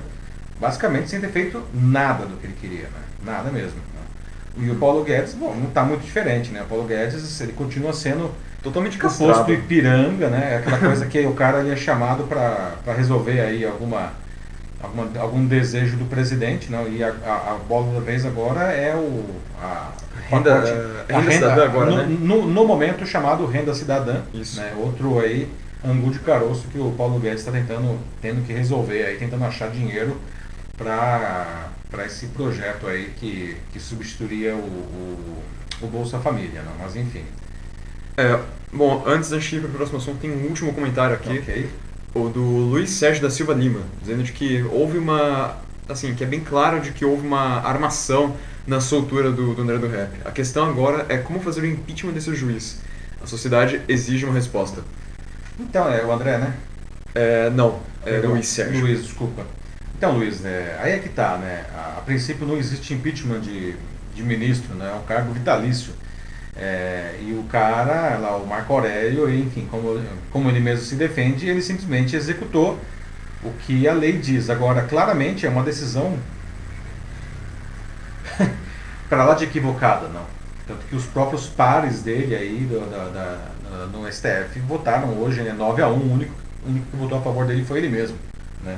basicamente 0.60 1.10
sem 1.10 1.20
ter 1.20 1.30
feito 1.30 1.64
nada 1.74 2.28
do 2.28 2.38
que 2.38 2.46
ele 2.46 2.56
queria. 2.62 2.84
Né? 2.84 3.02
Nada 3.26 3.50
mesmo. 3.50 3.80
Né? 3.80 4.66
E 4.68 4.70
o 4.70 4.76
Paulo 4.76 5.04
Guedes, 5.04 5.34
bom, 5.34 5.56
não 5.56 5.68
está 5.68 5.82
muito 5.82 6.02
diferente. 6.02 6.52
Né? 6.52 6.62
O 6.62 6.66
Paulo 6.66 6.84
Guedes 6.84 7.42
ele 7.42 7.54
continua 7.54 7.92
sendo 7.92 8.32
Totalmente 8.62 8.98
o 8.98 9.02
posto 9.02 9.26
castrado. 9.26 9.52
Ipiranga, 9.52 10.30
né? 10.30 10.58
aquela 10.58 10.78
coisa 10.78 11.08
que 11.08 11.26
o 11.26 11.34
cara 11.34 11.62
ele 11.62 11.72
é 11.72 11.76
chamado 11.76 12.26
para 12.26 12.94
resolver 12.94 13.42
aí 13.42 13.66
alguma, 13.66 14.14
alguma, 14.80 15.10
algum 15.20 15.44
desejo 15.44 15.98
do 15.98 16.06
presidente. 16.06 16.72
Não? 16.72 16.88
E 16.88 17.04
a, 17.04 17.08
a, 17.26 17.54
a 17.54 17.60
bola 17.68 17.96
da 17.96 18.00
vez 18.00 18.28
agora 18.28 18.72
é 18.72 18.96
o, 18.96 19.26
a 19.60 19.90
Renda, 20.30 20.52
pacote- 20.56 20.72
eh, 20.72 21.16
a 21.16 21.20
renda 21.20 21.32
cidadã 21.32 21.64
agora, 21.66 21.90
no, 21.92 21.98
né? 21.98 22.18
no, 22.22 22.48
no 22.48 22.66
momento 22.68 23.06
chamado 23.06 23.46
Renda 23.46 23.74
Cidadã, 23.74 24.22
Isso. 24.34 24.60
né? 24.60 24.74
outro 24.78 25.20
aí, 25.20 25.50
angu 25.84 26.12
de 26.12 26.20
caroço 26.20 26.68
que 26.72 26.78
o 26.78 26.92
Paulo 26.92 27.20
Guedes 27.20 27.40
está 27.40 27.52
tentando, 27.52 27.98
tendo 28.22 28.46
que 28.46 28.54
resolver, 28.54 29.06
aí, 29.06 29.18
tentando 29.18 29.44
achar 29.46 29.70
dinheiro 29.70 30.18
para 30.78 32.06
esse 32.06 32.28
projeto 32.28 32.88
aí 32.88 33.12
que, 33.20 33.58
que 33.74 33.80
substituiria 33.80 34.56
o, 34.56 34.60
o, 34.60 35.44
o 35.82 35.88
Bolsa 35.88 36.20
Família, 36.20 36.62
não? 36.62 36.74
mas 36.80 36.96
enfim. 36.96 37.24
É, 38.18 38.40
bom, 38.72 39.04
antes 39.06 39.30
da 39.30 39.40
gente 39.40 39.56
ir 39.56 39.60
para 39.62 39.70
o 39.70 39.74
próximo 39.74 39.98
assunto, 39.98 40.20
tem 40.20 40.32
um 40.32 40.46
último 40.48 40.74
comentário 40.74 41.16
aqui. 41.16 41.70
O 42.14 42.28
do 42.28 42.42
Luiz 42.42 42.90
Sérgio 42.90 43.22
da 43.22 43.30
Silva 43.30 43.54
Lima, 43.54 43.82
dizendo 44.02 44.24
de 44.24 44.32
que 44.32 44.64
houve 44.64 44.98
uma, 44.98 45.58
assim, 45.88 46.14
que 46.16 46.24
é 46.24 46.28
bem 46.28 46.40
claro 46.40 46.80
de 46.82 46.92
que 46.92 47.06
houve 47.06 47.26
uma 47.26 47.62
armação 47.62 48.36
na 48.70 48.80
soltura 48.80 49.32
do, 49.32 49.56
do 49.56 49.62
André 49.64 49.80
do 49.80 49.88
Rap. 49.88 50.12
A 50.24 50.32
questão 50.32 50.70
agora 50.70 51.08
é 51.10 51.18
como 51.18 51.42
fazer 51.42 51.62
o 51.62 51.66
impeachment 51.66 52.14
desse 52.14 52.34
juiz. 52.36 52.80
A 53.22 53.26
sociedade 53.26 53.82
exige 53.88 54.26
uma 54.26 54.34
resposta. 54.34 54.84
Então, 55.60 55.92
é 55.92 56.06
o 56.06 56.12
André, 56.12 56.38
né? 56.38 56.54
É, 57.16 57.50
não, 57.50 57.80
é 58.06 58.12
Perdão, 58.12 58.32
Luiz 58.32 58.48
Sérgio. 58.48 58.82
Luiz, 58.82 59.02
desculpa. 59.02 59.46
Então, 59.98 60.16
Luiz, 60.16 60.46
é, 60.46 60.80
aí 60.82 60.94
é 60.94 61.00
que 61.00 61.10
tá, 61.10 61.38
né? 61.38 61.66
A, 61.76 61.98
a 61.98 62.02
princípio 62.02 62.46
não 62.46 62.58
existe 62.58 62.94
impeachment 62.94 63.42
de, 63.42 63.76
de 64.14 64.24
ministro, 64.24 64.76
né? 64.76 64.92
É 64.94 64.96
um 64.96 65.04
cargo 65.04 65.34
vitalício. 65.34 65.92
É, 66.56 67.16
e 67.22 67.34
o 67.34 67.44
cara, 67.50 68.18
lá, 68.18 68.38
o 68.38 68.46
Marco 68.46 68.72
Aurélio, 68.72 69.34
enfim, 69.34 69.68
como, 69.70 70.00
como 70.32 70.48
ele 70.48 70.60
mesmo 70.60 70.86
se 70.86 70.96
defende, 70.96 71.50
ele 71.50 71.62
simplesmente 71.62 72.16
executou 72.16 72.80
o 73.44 73.52
que 73.66 73.88
a 73.88 73.94
lei 73.94 74.18
diz. 74.18 74.50
Agora, 74.50 74.84
claramente 74.84 75.46
é 75.48 75.50
uma 75.50 75.64
decisão 75.64 76.20
para 79.10 79.24
lá 79.24 79.34
de 79.34 79.44
equivocada, 79.46 80.08
não. 80.08 80.26
Tanto 80.68 80.86
que 80.88 80.96
os 80.96 81.06
próprios 81.06 81.48
pares 81.48 82.02
dele 82.02 82.36
aí 82.36 82.60
do, 82.70 82.80
da, 82.90 83.10
da- 83.10 83.88
no 83.92 84.12
STF 84.12 84.60
votaram 84.68 85.10
hoje, 85.20 85.42
né, 85.42 85.54
9 85.54 85.82
a 85.82 85.88
1, 85.88 85.92
o 85.92 86.14
único, 86.14 86.34
o 86.66 86.70
único 86.70 86.86
que 86.88 86.98
votou 86.98 87.18
a 87.18 87.22
favor 87.22 87.46
dele 87.46 87.64
foi 87.64 87.80
ele 87.80 87.90
mesmo, 87.90 88.18
né? 88.64 88.78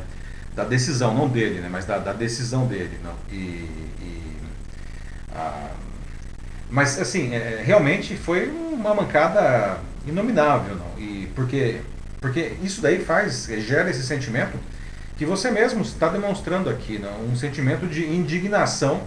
Da 0.56 0.64
decisão, 0.66 1.14
não 1.14 1.28
dele, 1.30 1.60
né, 1.62 1.70
mas 1.72 1.86
da, 1.86 1.98
da 1.98 2.12
decisão 2.14 2.66
dele, 2.68 3.00
não. 3.04 3.14
E, 3.32 3.36
e, 4.02 4.38
ah, 5.34 5.70
mas 6.70 7.00
assim, 7.00 7.34
é, 7.34 7.62
realmente 7.66 8.16
foi 8.16 8.50
uma 8.50 8.94
mancada 8.94 9.78
inominável, 10.06 10.76
não. 10.76 10.98
E 11.02 11.30
porque 11.36 11.82
porque 12.20 12.54
isso 12.62 12.82
daí 12.82 13.04
faz 13.04 13.48
gera 13.60 13.90
esse 13.90 14.04
sentimento 14.04 14.58
que 15.18 15.26
você 15.26 15.50
mesmo 15.50 15.82
está 15.82 16.08
demonstrando 16.08 16.70
aqui, 16.70 17.00
não? 17.00 17.26
um 17.26 17.36
sentimento 17.36 17.88
de 17.88 18.06
indignação 18.06 19.02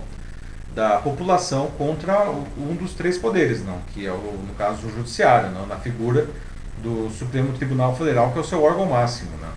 da 0.75 0.99
população 0.99 1.71
contra 1.79 2.29
um 2.59 2.75
dos 2.75 2.95
três 2.95 3.17
poderes, 3.17 3.65
não, 3.65 3.79
que 3.93 4.05
é 4.05 4.11
o, 4.11 4.39
no 4.47 4.55
caso 4.55 4.87
o 4.87 4.91
judiciário, 4.91 5.51
não, 5.51 5.67
na 5.67 5.77
figura 5.77 6.27
do 6.83 7.09
Supremo 7.11 7.53
Tribunal 7.53 7.97
Federal, 7.97 8.33
que 8.33 8.39
é 8.39 8.41
o 8.41 8.45
seu 8.45 8.63
órgão 8.63 8.87
máximo, 8.87 9.31
não. 9.41 9.53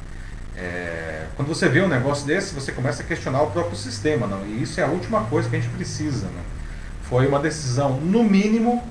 É, 0.56 1.26
quando 1.36 1.48
você 1.48 1.68
vê 1.68 1.82
um 1.82 1.88
negócio 1.88 2.26
desse, 2.26 2.54
você 2.54 2.72
começa 2.72 3.02
a 3.02 3.06
questionar 3.06 3.42
o 3.42 3.52
próprio 3.52 3.76
sistema, 3.76 4.28
não, 4.28 4.46
e 4.46 4.62
isso 4.62 4.80
é 4.80 4.84
a 4.84 4.88
última 4.88 5.24
coisa 5.26 5.50
que 5.50 5.56
a 5.56 5.60
gente 5.60 5.74
precisa, 5.74 6.28
não. 6.28 6.58
Foi 7.04 7.28
uma 7.28 7.40
decisão 7.40 8.00
no 8.00 8.24
mínimo, 8.24 8.84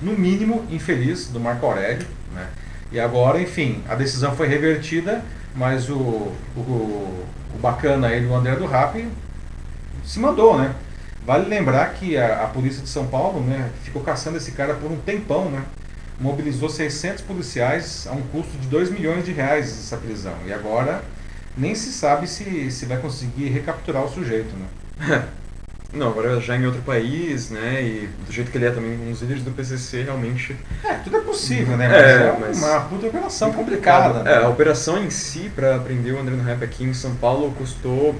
no 0.00 0.12
mínimo 0.12 0.66
infeliz 0.70 1.28
do 1.28 1.40
Marco 1.40 1.66
Aurélio, 1.66 2.06
né? 2.32 2.46
E 2.92 3.00
agora, 3.00 3.40
enfim, 3.40 3.82
a 3.88 3.94
decisão 3.94 4.34
foi 4.36 4.46
revertida, 4.46 5.22
mas 5.54 5.90
o, 5.90 5.94
o, 5.94 7.24
o 7.54 7.58
bacana 7.60 8.08
aí 8.08 8.20
do 8.20 8.34
André 8.34 8.56
do 8.56 8.66
Rap 8.66 9.06
se 10.04 10.18
mandou, 10.20 10.58
né? 10.58 10.74
Vale 11.28 11.46
lembrar 11.46 11.92
que 11.92 12.16
a, 12.16 12.44
a 12.44 12.46
polícia 12.46 12.82
de 12.82 12.88
São 12.88 13.06
Paulo, 13.06 13.42
né, 13.42 13.70
ficou 13.84 14.02
caçando 14.02 14.38
esse 14.38 14.52
cara 14.52 14.72
por 14.72 14.90
um 14.90 14.96
tempão, 14.96 15.50
né? 15.50 15.62
Mobilizou 16.18 16.70
600 16.70 17.22
policiais 17.22 18.06
a 18.06 18.12
um 18.12 18.22
custo 18.22 18.56
de 18.56 18.66
2 18.66 18.88
milhões 18.88 19.26
de 19.26 19.32
reais 19.32 19.66
essa 19.66 19.98
prisão. 19.98 20.32
E 20.46 20.52
agora 20.54 21.02
nem 21.54 21.74
se 21.74 21.92
sabe 21.92 22.26
se, 22.26 22.70
se 22.70 22.86
vai 22.86 22.96
conseguir 22.96 23.50
recapturar 23.50 24.04
o 24.04 24.08
sujeito, 24.08 24.54
né? 24.56 25.22
Não, 25.90 26.08
agora 26.08 26.38
já 26.38 26.54
em 26.54 26.66
outro 26.66 26.82
país, 26.82 27.48
né, 27.48 27.82
e 27.82 28.08
do 28.26 28.30
jeito 28.30 28.50
que 28.50 28.58
ele 28.58 28.66
é 28.66 28.70
também, 28.70 28.92
um 28.92 29.10
dos 29.10 29.22
líderes 29.22 29.42
do 29.42 29.50
PCC, 29.52 30.02
realmente... 30.02 30.54
É, 30.84 30.92
tudo 30.96 31.16
é 31.16 31.20
possível, 31.20 31.78
né? 31.78 31.88
Mas 31.88 31.96
É, 32.02 32.12
é, 32.28 32.36
mas- 32.38 32.58
uma 32.62 32.80
puta 32.82 33.06
operação 33.06 33.52
complicada, 33.54 34.22
né? 34.22 34.32
É, 34.34 34.36
a 34.44 34.48
operação 34.50 35.02
em 35.02 35.08
si, 35.08 35.50
para 35.56 35.78
prender 35.78 36.12
o 36.12 36.20
André 36.20 36.34
no 36.36 36.42
Rap 36.42 36.62
aqui 36.62 36.84
em 36.84 36.92
São 36.92 37.14
Paulo, 37.14 37.50
custou 37.56 38.14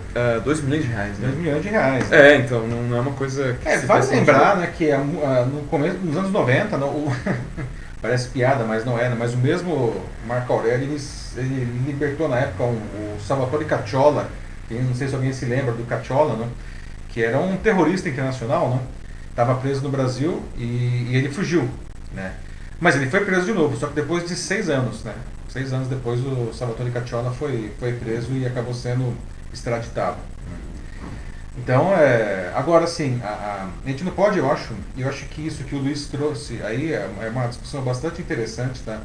2 0.44 0.62
milhões 0.62 0.82
de 0.84 0.88
reais, 0.90 1.18
2 1.18 1.30
né? 1.34 1.38
milhões 1.38 1.62
de 1.62 1.68
reais. 1.68 2.10
É, 2.10 2.36
então, 2.36 2.66
não, 2.66 2.82
não 2.84 2.96
é 2.96 3.00
uma 3.00 3.12
coisa 3.12 3.54
que 3.60 3.68
É, 3.68 3.76
vale 3.76 3.86
faz 3.86 4.10
lembrar 4.10 4.56
né, 4.56 4.72
que 4.74 4.90
ah, 4.90 5.46
no 5.52 5.60
começo, 5.64 5.98
nos 5.98 6.16
anos 6.16 6.32
90, 6.32 6.78
não, 6.78 6.88
o- 6.88 7.12
parece 8.00 8.28
piada, 8.28 8.64
mas 8.64 8.82
não 8.86 8.98
é, 8.98 9.10
né, 9.10 9.16
mas 9.18 9.34
o 9.34 9.36
mesmo 9.36 9.94
Marco 10.26 10.50
Aurélio, 10.54 10.84
ele, 10.84 10.98
ele 11.36 11.82
libertou 11.86 12.30
na 12.30 12.38
época 12.38 12.64
um- 12.64 12.76
o 13.14 13.18
Salvatore 13.20 13.66
Cacciola, 13.66 14.26
que 14.68 14.74
não 14.74 14.94
sei 14.94 15.06
se 15.08 15.14
alguém 15.14 15.34
se 15.34 15.44
lembra 15.44 15.72
do 15.72 15.84
Cacciola, 15.86 16.34
né, 16.34 16.46
que 17.08 17.22
era 17.22 17.38
um 17.38 17.56
terrorista 17.56 18.08
internacional, 18.08 18.70
né, 18.70 18.80
estava 19.30 19.54
preso 19.56 19.82
no 19.82 19.90
Brasil 19.90 20.42
e, 20.56 21.06
e 21.10 21.16
ele 21.16 21.28
fugiu, 21.30 21.68
né, 22.12 22.34
mas 22.80 22.96
ele 22.96 23.10
foi 23.10 23.24
preso 23.24 23.46
de 23.46 23.52
novo, 23.52 23.76
só 23.76 23.86
que 23.88 23.94
depois 23.94 24.26
de 24.26 24.36
seis 24.36 24.68
anos, 24.68 25.04
né, 25.04 25.14
seis 25.48 25.72
anos 25.72 25.88
depois 25.88 26.20
o 26.20 26.52
Salvatore 26.52 26.90
Cacciola 26.90 27.32
foi, 27.32 27.72
foi 27.78 27.92
preso 27.94 28.32
e 28.32 28.46
acabou 28.46 28.74
sendo 28.74 29.14
extraditado. 29.52 30.18
Então, 31.56 31.92
é, 31.92 32.52
agora 32.54 32.86
sim, 32.86 33.20
a, 33.22 33.26
a- 33.28 33.68
a 33.84 33.88
gente 33.88 34.04
não 34.04 34.12
pode, 34.12 34.38
eu 34.38 34.50
acho, 34.50 34.74
eu 34.96 35.08
acho 35.08 35.26
que 35.26 35.44
isso 35.46 35.64
que 35.64 35.74
o 35.74 35.78
Luiz 35.78 36.06
trouxe 36.06 36.62
aí 36.62 36.92
é 36.92 37.08
é 37.20 37.28
uma 37.28 37.48
discussão 37.48 37.82
bastante 37.82 38.20
interessante, 38.22 38.80
tá? 38.82 39.00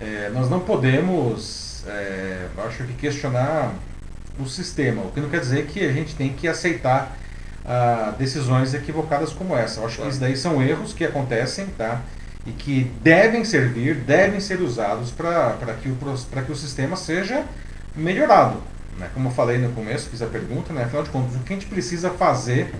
É, 0.00 0.30
nós 0.34 0.50
não 0.50 0.60
podemos, 0.60 1.84
é, 1.86 2.48
acho 2.66 2.84
que 2.84 2.94
questionar 2.94 3.74
o 4.38 4.46
sistema, 4.46 5.02
o 5.02 5.12
que 5.12 5.20
não 5.20 5.30
quer 5.30 5.40
dizer 5.40 5.66
que 5.66 5.84
a 5.86 5.92
gente 5.92 6.14
tem 6.16 6.32
que 6.34 6.48
aceitar 6.48 7.16
ah, 7.66 8.14
decisões 8.18 8.72
equivocadas 8.74 9.32
como 9.32 9.56
essa. 9.56 9.80
Eu 9.80 9.86
acho 9.86 10.00
que 10.00 10.08
isso 10.08 10.20
daí 10.20 10.36
são 10.36 10.62
erros 10.62 10.92
que 10.92 11.04
acontecem, 11.04 11.66
tá? 11.76 12.00
E 12.46 12.52
que 12.52 12.84
devem 13.02 13.44
servir, 13.44 13.96
devem 13.96 14.38
ser 14.38 14.60
usados 14.60 15.10
para 15.10 15.56
que, 15.82 15.88
o, 15.88 15.96
que 16.46 16.52
o 16.52 16.56
sistema 16.56 16.96
seja 16.96 17.44
melhorado. 17.94 18.62
Né? 18.98 19.08
Como 19.12 19.28
eu 19.28 19.32
falei 19.32 19.58
no 19.58 19.70
começo, 19.72 20.08
fiz 20.08 20.22
a 20.22 20.26
pergunta, 20.26 20.72
né? 20.72 20.84
afinal 20.84 21.02
de 21.02 21.10
contas, 21.10 21.34
o 21.34 21.40
que 21.40 21.52
a 21.52 21.56
gente 21.56 21.66
precisa 21.66 22.10
fazer 22.10 22.72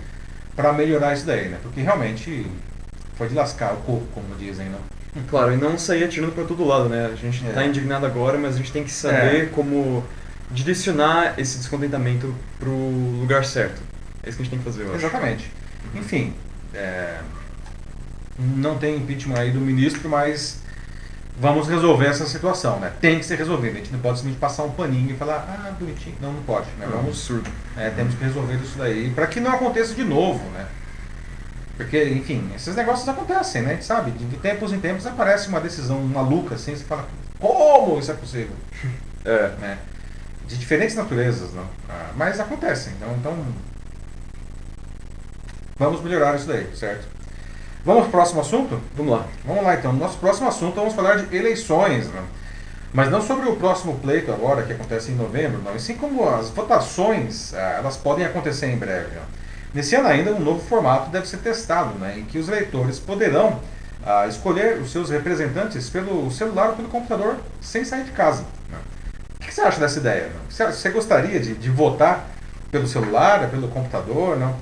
para 0.54 0.72
melhorar 0.72 1.14
isso 1.14 1.26
daí? 1.26 1.48
Né? 1.48 1.58
Porque 1.62 1.80
realmente 1.80 2.46
foi 3.16 3.28
de 3.28 3.34
lascar 3.34 3.72
o 3.72 3.78
coco, 3.78 4.06
como 4.14 4.34
dizem. 4.38 4.66
Né? 4.66 4.78
Claro, 5.30 5.54
e 5.54 5.56
não 5.56 5.78
sair 5.78 6.04
atirando 6.04 6.32
para 6.32 6.44
todo 6.44 6.62
lado, 6.62 6.90
né? 6.90 7.10
A 7.10 7.16
gente 7.16 7.42
É. 7.44 7.48
está 7.48 7.64
indignado 7.64 8.04
agora, 8.04 8.36
mas 8.36 8.54
a 8.54 8.58
gente 8.58 8.70
tem 8.70 8.84
que 8.84 8.90
saber 8.90 9.44
É. 9.44 9.46
como 9.46 10.04
direcionar 10.50 11.34
esse 11.38 11.56
descontentamento 11.58 12.34
pro 12.58 12.70
lugar 12.70 13.42
certo. 13.44 13.80
É 14.26 14.28
isso 14.28 14.36
que 14.36 14.42
a 14.42 14.44
gente 14.44 14.50
tem 14.50 14.58
que 14.58 14.64
fazer, 14.64 14.82
eu 14.82 14.88
acho. 14.88 14.96
Exatamente. 15.06 15.50
Enfim, 15.94 16.34
é, 16.74 17.20
não 18.38 18.76
tem 18.76 18.96
impeachment 18.96 19.38
aí 19.38 19.52
do 19.52 19.60
ministro, 19.60 20.08
mas 20.08 20.60
vamos 21.38 21.68
resolver 21.68 22.06
essa 22.06 22.26
situação, 22.26 22.80
né? 22.80 22.92
Tem 23.00 23.18
que 23.18 23.24
ser 23.24 23.36
resolvido. 23.36 23.74
A 23.74 23.78
gente 23.78 23.92
não 23.92 24.00
pode 24.00 24.18
simplesmente 24.18 24.40
passar 24.40 24.64
um 24.64 24.72
paninho 24.72 25.12
e 25.12 25.16
falar, 25.16 25.46
ah, 25.48 25.70
bonitinho. 25.78 26.16
Não, 26.20 26.32
não 26.32 26.42
pode. 26.42 26.66
Né? 26.78 26.84
É 26.84 26.88
um 26.88 26.90
Vamos, 26.90 27.08
absurdo. 27.08 27.48
é, 27.76 27.90
temos 27.90 28.14
que 28.14 28.24
resolver 28.24 28.54
isso 28.56 28.76
daí 28.76 29.10
para 29.10 29.26
que 29.28 29.38
não 29.38 29.52
aconteça 29.52 29.94
de 29.94 30.04
novo, 30.04 30.44
né? 30.50 30.66
Porque, 31.76 32.04
enfim, 32.04 32.50
esses 32.56 32.74
negócios 32.74 33.06
acontecem, 33.08 33.62
né? 33.62 33.70
A 33.70 33.74
gente 33.74 33.84
sabe, 33.84 34.10
de 34.10 34.24
de 34.24 34.36
tempos 34.38 34.72
em 34.72 34.80
tempos 34.80 35.06
aparece 35.06 35.48
uma 35.48 35.60
decisão 35.60 36.00
maluca 36.00 36.54
assim, 36.54 36.74
você 36.74 36.84
fala, 36.84 37.06
como 37.38 37.98
isso 37.98 38.10
é 38.10 38.14
possível? 38.14 38.56
É. 39.24 39.48
né? 39.60 39.78
De 40.46 40.56
diferentes 40.56 40.94
naturezas, 40.94 41.52
não? 41.52 41.68
Ah, 41.88 42.12
mas 42.16 42.40
acontecem. 42.40 42.92
Então, 42.96 43.14
então, 43.18 43.46
vamos 45.78 46.00
melhorar 46.02 46.36
isso 46.36 46.46
daí, 46.46 46.68
certo? 46.74 47.06
Vamos 47.84 48.02
para 48.02 48.08
o 48.08 48.10
próximo 48.10 48.40
assunto? 48.40 48.80
Vamos 48.96 49.12
lá. 49.12 49.26
Vamos 49.44 49.62
lá 49.62 49.74
então. 49.74 49.92
No 49.92 50.00
nosso 50.00 50.18
próximo 50.18 50.48
assunto 50.48 50.74
vamos 50.74 50.94
falar 50.94 51.18
de 51.18 51.36
eleições, 51.36 52.08
né? 52.08 52.22
mas 52.92 53.10
não 53.10 53.20
sobre 53.20 53.48
o 53.48 53.56
próximo 53.56 53.98
pleito 53.98 54.32
agora, 54.32 54.62
que 54.62 54.72
acontece 54.72 55.12
em 55.12 55.14
novembro, 55.14 55.60
não. 55.62 55.76
E 55.76 55.78
sim 55.78 55.94
como 55.94 56.28
as 56.28 56.50
votações, 56.50 57.54
ah, 57.54 57.76
elas 57.78 57.96
podem 57.96 58.24
acontecer 58.24 58.66
em 58.66 58.76
breve. 58.76 59.18
ó. 59.18 59.22
Nesse 59.74 59.94
ano 59.94 60.08
ainda, 60.08 60.32
um 60.32 60.40
novo 60.40 60.66
formato 60.66 61.10
deve 61.10 61.28
ser 61.28 61.36
testado, 61.36 61.98
né? 61.98 62.18
em 62.18 62.24
que 62.24 62.38
os 62.38 62.48
eleitores 62.48 62.98
poderão 62.98 63.60
ah, 64.04 64.26
escolher 64.26 64.78
os 64.78 64.90
seus 64.90 65.10
representantes 65.10 65.88
pelo 65.90 66.30
celular 66.30 66.70
ou 66.70 66.76
pelo 66.76 66.88
computador, 66.88 67.36
sem 67.60 67.84
sair 67.84 68.04
de 68.04 68.12
casa. 68.12 68.42
né? 68.70 68.78
O 69.36 69.44
que 69.44 69.52
você 69.52 69.60
acha 69.60 69.78
dessa 69.78 69.98
ideia? 69.98 70.30
Você 70.48 70.90
gostaria 70.90 71.38
de, 71.38 71.54
de 71.54 71.70
votar 71.70 72.26
pelo 72.70 72.88
celular, 72.88 73.48
pelo 73.48 73.68
computador? 73.68 74.36
Não? 74.36 74.56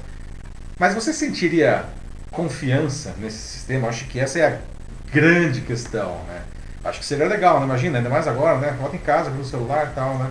Mas 0.79 0.95
você 0.95 1.13
sentiria 1.13 1.85
confiança 2.31 3.15
nesse 3.19 3.39
sistema? 3.39 3.89
Acho 3.89 4.07
que 4.07 4.19
essa 4.19 4.39
é 4.39 4.47
a 4.47 4.59
grande 5.13 5.61
questão, 5.61 6.19
né? 6.27 6.43
Acho 6.85 6.99
que 7.01 7.07
seria 7.07 7.27
legal, 7.27 7.61
né? 7.61 7.67
Imagina, 7.67 7.99
ainda 7.99 8.11
mais 8.11 8.27
agora, 8.27 8.59
né? 8.59 8.77
Vota 8.81 8.97
em 8.97 9.01
casa 9.01 9.31
pelo 9.31 9.45
celular 9.45 9.89
e 9.91 9.95
tal, 9.95 10.19
né? 10.19 10.31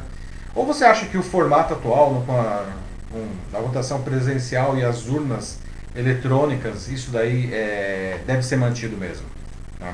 Ou 0.54 0.66
você 0.66 0.84
acha 0.86 1.06
que 1.08 1.18
o 1.18 1.24
formato 1.24 1.74
atual, 1.74 2.14
no- 2.14 2.26
com 2.26 2.40
a, 2.40 2.66
com 3.12 3.58
a 3.58 3.60
votação 3.60 4.02
presencial 4.04 4.78
e 4.78 4.84
as 4.84 5.08
urnas 5.08 5.58
eletrônicas, 5.96 6.88
isso 6.90 7.12
daí 7.12 7.52
é, 7.54 8.20
deve 8.28 8.44
ser 8.44 8.58
mantido 8.58 8.98
mesmo. 8.98 9.26
Tá? 9.80 9.94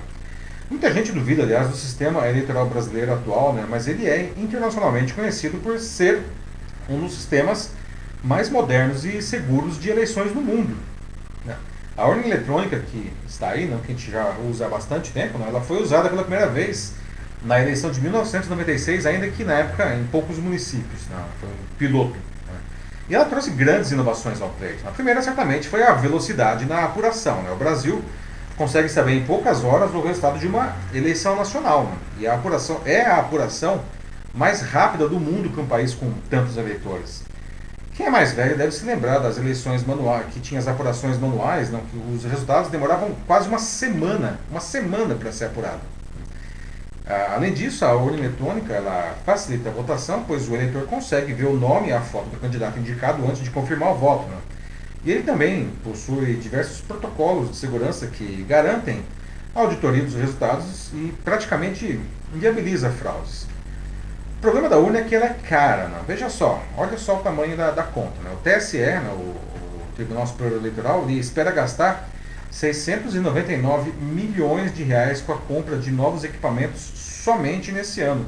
Muita 0.69 0.91
gente 0.93 1.11
duvida, 1.11 1.43
aliás, 1.43 1.67
do 1.69 1.75
sistema 1.75 2.27
eleitoral 2.27 2.65
brasileiro 2.67 3.13
atual, 3.13 3.53
né? 3.53 3.65
mas 3.69 3.87
ele 3.87 4.07
é 4.07 4.31
internacionalmente 4.37 5.13
conhecido 5.13 5.57
por 5.59 5.79
ser 5.79 6.21
um 6.89 6.99
dos 7.01 7.13
sistemas 7.13 7.71
mais 8.23 8.49
modernos 8.49 9.05
e 9.05 9.21
seguros 9.21 9.79
de 9.79 9.89
eleições 9.89 10.33
no 10.33 10.41
mundo. 10.41 10.75
Né? 11.45 11.55
A 11.97 12.07
urna 12.07 12.25
eletrônica 12.25 12.79
que 12.79 13.11
está 13.27 13.49
aí, 13.49 13.65
né, 13.65 13.79
que 13.85 13.91
a 13.91 13.95
gente 13.95 14.11
já 14.11 14.35
usa 14.49 14.65
há 14.65 14.69
bastante 14.69 15.11
tempo, 15.11 15.37
né, 15.37 15.45
ela 15.47 15.61
foi 15.61 15.81
usada 15.81 16.09
pela 16.09 16.23
primeira 16.23 16.47
vez 16.47 16.93
na 17.43 17.61
eleição 17.61 17.91
de 17.91 18.01
1996, 18.01 19.05
ainda 19.05 19.27
que 19.29 19.43
na 19.43 19.53
época 19.53 19.95
em 19.95 20.03
poucos 20.05 20.37
municípios. 20.37 21.03
Né, 21.09 21.23
foi 21.39 21.49
um 21.49 21.77
piloto. 21.77 22.15
Né. 22.47 22.59
E 23.09 23.15
ela 23.15 23.25
trouxe 23.25 23.51
grandes 23.51 23.91
inovações 23.91 24.41
ao 24.41 24.49
pleito. 24.49 24.85
A 24.87 24.91
primeira, 24.91 25.21
certamente, 25.21 25.67
foi 25.67 25.83
a 25.83 25.93
velocidade 25.93 26.65
na 26.65 26.83
apuração. 26.83 27.41
Né. 27.41 27.51
O 27.51 27.55
Brasil 27.55 28.03
consegue 28.57 28.89
saber 28.89 29.13
em 29.13 29.25
poucas 29.25 29.63
horas 29.63 29.93
o 29.93 30.01
resultado 30.01 30.37
de 30.37 30.47
uma 30.47 30.75
eleição 30.93 31.37
nacional. 31.37 31.85
Né. 31.85 31.97
E 32.19 32.27
a 32.27 32.35
apuração 32.35 32.81
é 32.85 33.01
a 33.01 33.17
apuração 33.17 33.81
mais 34.33 34.61
rápida 34.61 35.07
do 35.07 35.19
mundo 35.19 35.49
para 35.49 35.63
um 35.63 35.65
país 35.65 35.93
com 35.93 36.11
tantos 36.29 36.57
eleitores. 36.57 37.23
Quem 37.99 38.05
é 38.07 38.09
mais 38.09 38.31
velho 38.31 38.57
deve 38.57 38.71
se 38.71 38.85
lembrar 38.85 39.19
das 39.19 39.37
eleições 39.37 39.85
manuais, 39.85 40.27
que 40.31 40.39
tinha 40.39 40.57
as 40.57 40.69
apurações 40.69 41.19
manuais, 41.19 41.69
não, 41.69 41.81
que 41.81 41.97
os 41.97 42.23
resultados 42.23 42.71
demoravam 42.71 43.13
quase 43.27 43.49
uma 43.49 43.59
semana, 43.59 44.39
uma 44.49 44.61
semana 44.61 45.15
para 45.15 45.33
ser 45.33 45.47
apurado. 45.47 45.81
Ah, 47.05 47.33
além 47.35 47.53
disso, 47.53 47.83
a 47.83 47.93
urna 47.93 48.19
eletrônica 48.19 48.71
ela 48.71 49.17
facilita 49.25 49.67
a 49.67 49.73
votação, 49.73 50.23
pois 50.25 50.47
o 50.47 50.55
eleitor 50.55 50.83
consegue 50.83 51.33
ver 51.33 51.47
o 51.47 51.59
nome 51.59 51.89
e 51.89 51.91
a 51.91 51.99
foto 51.99 52.29
do 52.29 52.39
candidato 52.39 52.79
indicado 52.79 53.21
antes 53.27 53.43
de 53.43 53.49
confirmar 53.49 53.91
o 53.91 53.95
voto. 53.95 54.29
Né? 54.29 54.37
E 55.03 55.11
ele 55.11 55.23
também 55.23 55.69
possui 55.83 56.35
diversos 56.35 56.79
protocolos 56.79 57.51
de 57.51 57.57
segurança 57.57 58.07
que 58.07 58.45
garantem 58.47 59.03
a 59.53 59.59
auditoria 59.59 60.05
dos 60.05 60.15
resultados 60.15 60.89
e 60.93 61.13
praticamente 61.25 61.99
inviabiliza 62.33 62.89
fraudes. 62.91 63.45
O 64.39 64.41
problema 64.41 64.69
da 64.69 64.77
urna 64.77 64.99
é 64.99 65.03
que 65.03 65.13
ela 65.13 65.25
é 65.25 65.35
cara. 65.49 65.89
Né? 65.89 65.99
Veja 66.07 66.29
só, 66.29 66.63
olha 66.77 66.97
só 66.97 67.17
o 67.17 67.19
tamanho 67.19 67.57
da, 67.57 67.71
da 67.71 67.83
conta. 67.83 68.21
Né? 68.23 68.31
O 68.31 68.37
TSE, 68.37 68.77
né, 68.77 69.11
o, 69.11 69.17
o 69.17 69.81
Tribunal 69.97 70.25
Superior 70.25 70.59
Eleitoral, 70.59 71.03
ele 71.03 71.19
espera 71.19 71.51
gastar 71.51 72.07
699 72.49 73.91
milhões 73.91 74.73
de 74.73 74.83
reais 74.83 75.19
com 75.19 75.33
a 75.33 75.37
compra 75.37 75.75
de 75.75 75.91
novos 75.91 76.23
equipamentos 76.23 76.79
somente 76.79 77.73
nesse 77.73 77.99
ano. 77.99 78.25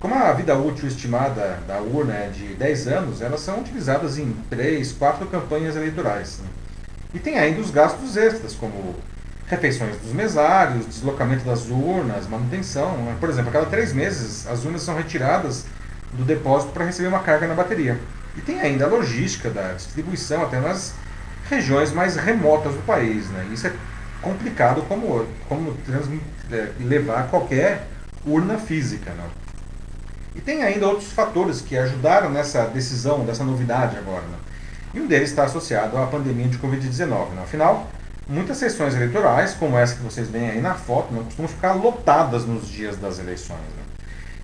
Como 0.00 0.14
a 0.14 0.32
vida 0.32 0.56
útil 0.56 0.88
estimada 0.88 1.58
da 1.68 1.80
urna 1.80 2.14
é 2.14 2.28
de 2.30 2.54
10 2.54 2.88
anos, 2.88 3.20
elas 3.20 3.40
são 3.40 3.60
utilizadas 3.60 4.16
em 4.16 4.32
3, 4.48 4.90
4 4.92 5.26
campanhas 5.26 5.76
eleitorais. 5.76 6.38
Né? 6.38 6.48
E 7.12 7.18
tem 7.18 7.38
ainda 7.38 7.60
os 7.60 7.70
gastos 7.70 8.16
extras, 8.16 8.54
como 8.54 8.94
refeições 9.46 9.96
dos 9.98 10.12
mesários, 10.12 10.86
deslocamento 10.86 11.44
das 11.44 11.68
urnas, 11.68 12.26
manutenção. 12.26 12.96
Né? 12.98 13.16
Por 13.18 13.28
exemplo, 13.28 13.50
a 13.50 13.52
cada 13.52 13.66
três 13.66 13.92
meses 13.92 14.46
as 14.46 14.64
urnas 14.64 14.82
são 14.82 14.96
retiradas 14.96 15.64
do 16.12 16.24
depósito 16.24 16.72
para 16.72 16.84
receber 16.84 17.08
uma 17.08 17.20
carga 17.20 17.46
na 17.46 17.54
bateria. 17.54 17.98
E 18.36 18.40
tem 18.40 18.60
ainda 18.60 18.84
a 18.84 18.88
logística 18.88 19.48
da 19.48 19.72
distribuição 19.72 20.42
até 20.42 20.60
nas 20.60 20.94
regiões 21.48 21.92
mais 21.92 22.16
remotas 22.16 22.74
do 22.74 22.82
país. 22.82 23.28
Né? 23.28 23.48
Isso 23.52 23.66
é 23.66 23.72
complicado 24.20 24.82
como, 24.88 25.26
como 25.48 25.76
é, 26.50 26.68
levar 26.80 27.28
qualquer 27.28 27.86
urna 28.26 28.58
física. 28.58 29.10
Né? 29.12 29.24
E 30.34 30.40
tem 30.40 30.62
ainda 30.62 30.86
outros 30.86 31.12
fatores 31.12 31.60
que 31.60 31.76
ajudaram 31.78 32.30
nessa 32.30 32.66
decisão, 32.66 33.24
dessa 33.24 33.44
novidade 33.44 33.96
agora. 33.96 34.22
Né? 34.22 34.38
E 34.94 35.00
um 35.00 35.06
deles 35.06 35.30
está 35.30 35.44
associado 35.44 35.96
à 35.96 36.06
pandemia 36.06 36.48
de 36.48 36.58
Covid-19. 36.58 37.30
Né? 37.30 37.42
Afinal, 37.42 37.88
muitas 38.26 38.56
sessões 38.56 38.94
eleitorais, 38.94 39.54
como 39.54 39.76
essa 39.76 39.94
que 39.94 40.02
vocês 40.02 40.28
veem 40.28 40.50
aí 40.50 40.60
na 40.60 40.74
foto, 40.74 41.12
não 41.14 41.24
costumam 41.24 41.48
ficar 41.48 41.72
lotadas 41.72 42.44
nos 42.44 42.68
dias 42.68 42.96
das 42.96 43.18
eleições. 43.18 43.58
Né? 43.76 43.86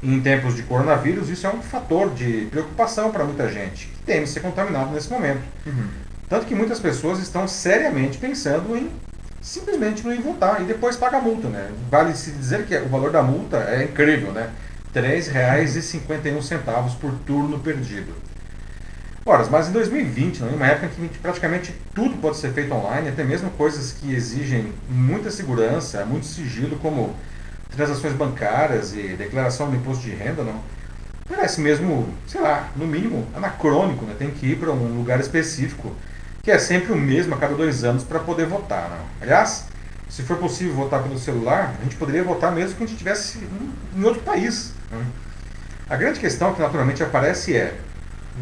em 0.02 0.20
tempos 0.20 0.56
de 0.56 0.64
coronavírus, 0.64 1.28
isso 1.28 1.46
é 1.46 1.50
um 1.50 1.62
fator 1.62 2.12
de 2.12 2.48
preocupação 2.50 3.12
para 3.12 3.24
muita 3.24 3.48
gente 3.48 3.86
que 3.86 4.02
teme 4.02 4.26
ser 4.26 4.40
contaminado 4.40 4.90
nesse 4.90 5.08
momento. 5.08 5.42
Uhum. 5.64 5.88
Tanto 6.28 6.46
que 6.46 6.54
muitas 6.54 6.80
pessoas 6.80 7.20
estão 7.20 7.46
seriamente 7.46 8.18
pensando 8.18 8.76
em 8.76 8.90
simplesmente 9.40 10.04
não 10.04 10.12
ir 10.12 10.20
votar 10.20 10.60
e 10.60 10.64
depois 10.64 10.96
pagar 10.96 11.18
a 11.18 11.20
multa. 11.20 11.48
Né? 11.48 11.70
Vale 11.90 12.16
se 12.16 12.32
dizer 12.32 12.66
que 12.66 12.76
o 12.76 12.88
valor 12.88 13.12
da 13.12 13.22
multa 13.22 13.58
é 13.58 13.84
incrível, 13.84 14.32
né? 14.32 14.50
R$ 14.94 15.00
3,51 15.00 16.96
por 17.00 17.12
turno 17.26 17.58
perdido. 17.60 18.14
Ora, 19.24 19.46
mas 19.50 19.68
em 19.68 19.72
2020, 19.72 20.40
em 20.40 20.54
uma 20.54 20.66
época 20.66 20.90
em 20.98 21.06
que 21.06 21.18
praticamente 21.18 21.72
tudo 21.94 22.16
pode 22.16 22.36
ser 22.38 22.52
feito 22.52 22.74
online, 22.74 23.08
até 23.08 23.22
mesmo 23.22 23.50
coisas 23.50 23.92
que 23.92 24.12
exigem 24.12 24.72
muita 24.88 25.30
segurança, 25.30 26.04
muito 26.04 26.26
sigilo, 26.26 26.76
como 26.78 27.14
transações 27.70 28.14
bancárias 28.14 28.92
e 28.92 29.14
declaração 29.16 29.70
do 29.70 29.76
imposto 29.76 30.02
de 30.02 30.10
renda, 30.10 30.42
não, 30.42 30.60
parece 31.28 31.60
mesmo, 31.60 32.12
sei 32.26 32.40
lá, 32.40 32.68
no 32.74 32.84
mínimo 32.84 33.26
anacrônico, 33.34 34.04
né? 34.04 34.14
tem 34.18 34.30
que 34.30 34.46
ir 34.46 34.58
para 34.58 34.72
um 34.72 34.98
lugar 34.98 35.20
específico, 35.20 35.94
que 36.42 36.50
é 36.50 36.58
sempre 36.58 36.92
o 36.92 36.96
mesmo 36.96 37.34
a 37.34 37.38
cada 37.38 37.54
dois 37.54 37.84
anos 37.84 38.02
para 38.02 38.18
poder 38.18 38.46
votar. 38.46 38.90
Não. 38.90 39.06
Aliás, 39.20 39.66
se 40.08 40.22
for 40.22 40.36
possível 40.36 40.74
votar 40.74 41.00
pelo 41.00 41.16
celular, 41.16 41.74
a 41.80 41.84
gente 41.84 41.94
poderia 41.94 42.24
votar 42.24 42.50
mesmo 42.50 42.76
que 42.76 42.82
a 42.82 42.86
gente 42.86 42.96
estivesse 42.96 43.38
em 43.96 44.04
outro 44.04 44.20
país. 44.22 44.72
Né? 44.90 45.06
A 45.88 45.96
grande 45.96 46.18
questão 46.18 46.52
que 46.52 46.60
naturalmente 46.60 47.02
aparece 47.02 47.56
é 47.56 47.74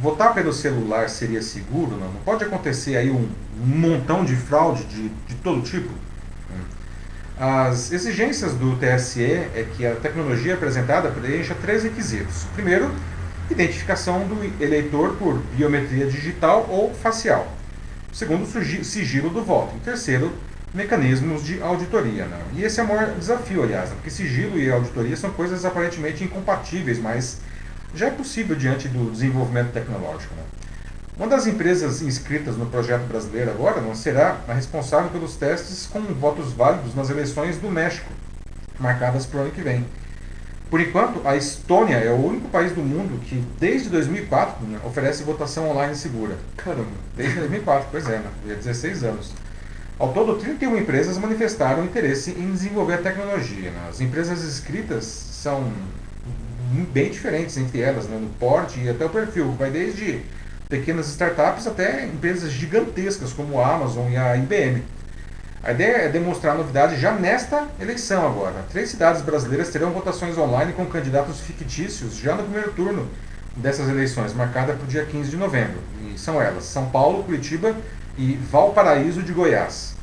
votar 0.01 0.35
pelo 0.35 0.53
celular 0.53 1.09
seria 1.09 1.43
seguro? 1.43 1.93
Não, 1.93 2.13
não 2.13 2.21
pode 2.21 2.45
acontecer 2.45 2.97
aí 2.97 3.11
um 3.11 3.29
montão 3.57 4.25
de 4.25 4.37
fraude 4.37 4.85
de, 4.85 5.09
de 5.09 5.35
todo 5.43 5.63
tipo? 5.63 5.91
As 7.43 7.91
exigências 7.91 8.53
do 8.53 8.77
TSE 8.77 9.23
é 9.23 9.67
que 9.75 9.87
a 9.87 9.97
tecnologia 9.97 10.53
apresentada 10.53 11.09
preencha 11.09 11.55
três 11.55 11.83
requisitos. 11.83 12.45
Primeiro, 12.55 12.95
identificação 13.49 14.29
do 14.29 14.63
eleitor 14.63 15.17
por 15.17 15.39
biometria 15.57 16.07
digital 16.07 16.67
ou 16.69 16.93
facial. 16.93 17.51
Segundo, 18.13 18.47
sigilo 18.85 19.31
do 19.31 19.43
voto. 19.43 19.75
E 19.75 19.81
terceiro, 19.81 20.31
mecanismos 20.75 21.43
de 21.43 21.63
auditoria. 21.63 22.27
Né? 22.27 22.39
E 22.57 22.63
esse 22.63 22.79
é 22.79 22.83
o 22.83 22.89
maior 22.89 23.15
desafio, 23.15 23.63
aliás, 23.63 23.89
né? 23.89 23.97
porque 23.97 24.11
sigilo 24.11 24.59
e 24.59 24.71
auditoria 24.71 25.17
são 25.17 25.31
coisas 25.31 25.65
aparentemente 25.65 26.23
incompatíveis, 26.23 26.99
mas 26.99 27.41
já 27.95 28.07
é 28.07 28.11
possível 28.11 28.57
diante 28.57 28.89
do 28.89 29.11
desenvolvimento 29.11 29.73
tecnológico. 29.73 30.35
Né? 30.35 30.43
Uma 31.17 31.29
das 31.29 31.47
empresas 31.47 32.01
inscritas 32.01 32.57
no 32.57 32.67
projeto 32.67 33.07
brasileiro 33.07 33.51
agora 33.51 33.81
não 33.81 33.95
será 33.95 34.39
a 34.49 34.55
responsável 34.55 35.11
pelos 35.11 35.37
testes 35.37 35.87
com 35.87 36.01
votos 36.01 36.53
válidos 36.53 36.95
nas 36.95 37.11
eleições 37.11 37.59
do 37.59 37.71
México, 37.71 38.11
marcadas 38.79 39.27
para 39.27 39.41
o 39.41 39.43
ano 39.43 39.51
que 39.51 39.61
vem. 39.61 39.85
Por 40.71 40.81
enquanto, 40.81 41.21
a 41.27 41.37
Estônia 41.37 41.97
é 41.97 42.13
o 42.13 42.25
único 42.25 42.49
país 42.49 42.73
do 42.73 42.81
mundo 42.81 43.21
que, 43.25 43.45
desde 43.59 43.89
2004, 43.89 44.65
né, 44.69 44.79
oferece 44.85 45.25
votação 45.25 45.69
online 45.69 45.97
segura. 45.97 46.37
Caramba, 46.57 46.87
desde 47.17 47.41
2004, 47.41 47.89
pois 47.91 48.09
é, 48.09 48.21
né, 48.21 48.31
16 48.55 49.03
anos. 49.03 49.33
Ao 49.99 50.13
todo, 50.13 50.37
31 50.37 50.79
empresas 50.79 51.19
manifestaram 51.19 51.85
interesse 51.85 52.31
em 52.31 52.53
desenvolver 52.53 52.95
a 52.95 52.99
tecnologia. 52.99 53.73
Né? 53.73 53.89
As 53.91 54.01
empresas 54.01 54.43
inscritas 54.45 55.05
são 55.05 55.71
bem 56.71 57.11
diferentes 57.11 57.57
entre 57.57 57.81
elas, 57.81 58.07
né, 58.07 58.17
no 58.19 58.29
porte 58.31 58.81
e 58.81 58.89
até 58.89 59.05
o 59.05 59.09
perfil. 59.09 59.53
Vai 59.53 59.71
desde 59.71 60.23
pequenas 60.69 61.09
startups 61.09 61.67
até 61.67 62.07
empresas 62.07 62.51
gigantescas 62.53 63.33
como 63.33 63.61
a 63.61 63.75
Amazon 63.75 64.11
e 64.11 64.17
a 64.17 64.37
IBM. 64.37 64.83
A 65.63 65.73
ideia 65.73 65.97
é 65.97 66.09
demonstrar 66.09 66.57
novidade 66.57 66.99
já 66.99 67.13
nesta 67.13 67.69
eleição 67.79 68.27
agora. 68.27 68.65
Três 68.71 68.89
cidades 68.89 69.21
brasileiras 69.21 69.69
terão 69.69 69.91
votações 69.91 70.39
online 70.39 70.73
com 70.73 70.87
candidatos 70.87 71.41
fictícios 71.41 72.17
já 72.17 72.35
no 72.35 72.45
primeiro 72.45 72.73
turno 72.73 73.07
dessas 73.57 73.89
eleições, 73.89 74.33
marcada 74.33 74.73
para 74.73 74.85
o 74.85 74.87
dia 74.87 75.05
15 75.05 75.29
de 75.29 75.37
novembro. 75.37 75.79
E 76.07 76.19
são 76.19 76.41
elas: 76.41 76.65
São 76.65 76.87
Paulo, 76.87 77.25
Curitiba 77.25 77.77
e 78.17 78.37
Valparaíso 78.51 79.23
de 79.23 79.33
Goiás. 79.33 79.95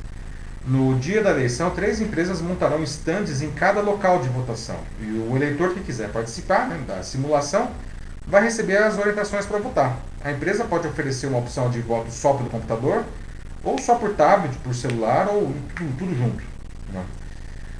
No 0.68 0.98
dia 0.98 1.22
da 1.22 1.30
eleição, 1.30 1.70
três 1.70 1.98
empresas 1.98 2.42
montarão 2.42 2.82
estandes 2.82 3.40
em 3.40 3.50
cada 3.50 3.80
local 3.80 4.20
de 4.20 4.28
votação. 4.28 4.76
E 5.00 5.06
o 5.06 5.34
eleitor 5.34 5.72
que 5.72 5.80
quiser 5.80 6.10
participar 6.10 6.68
né, 6.68 6.78
da 6.86 7.02
simulação 7.02 7.70
vai 8.26 8.42
receber 8.42 8.76
as 8.76 8.98
orientações 8.98 9.46
para 9.46 9.58
votar. 9.60 9.96
A 10.22 10.30
empresa 10.30 10.66
pode 10.66 10.86
oferecer 10.86 11.26
uma 11.26 11.38
opção 11.38 11.70
de 11.70 11.80
voto 11.80 12.10
só 12.10 12.34
pelo 12.34 12.50
computador, 12.50 13.02
ou 13.64 13.78
só 13.78 13.94
por 13.94 14.12
tablet, 14.12 14.54
por 14.58 14.74
celular, 14.74 15.28
ou 15.30 15.54
tudo, 15.74 15.96
tudo 15.96 16.14
junto. 16.14 16.44
Né? 16.92 17.02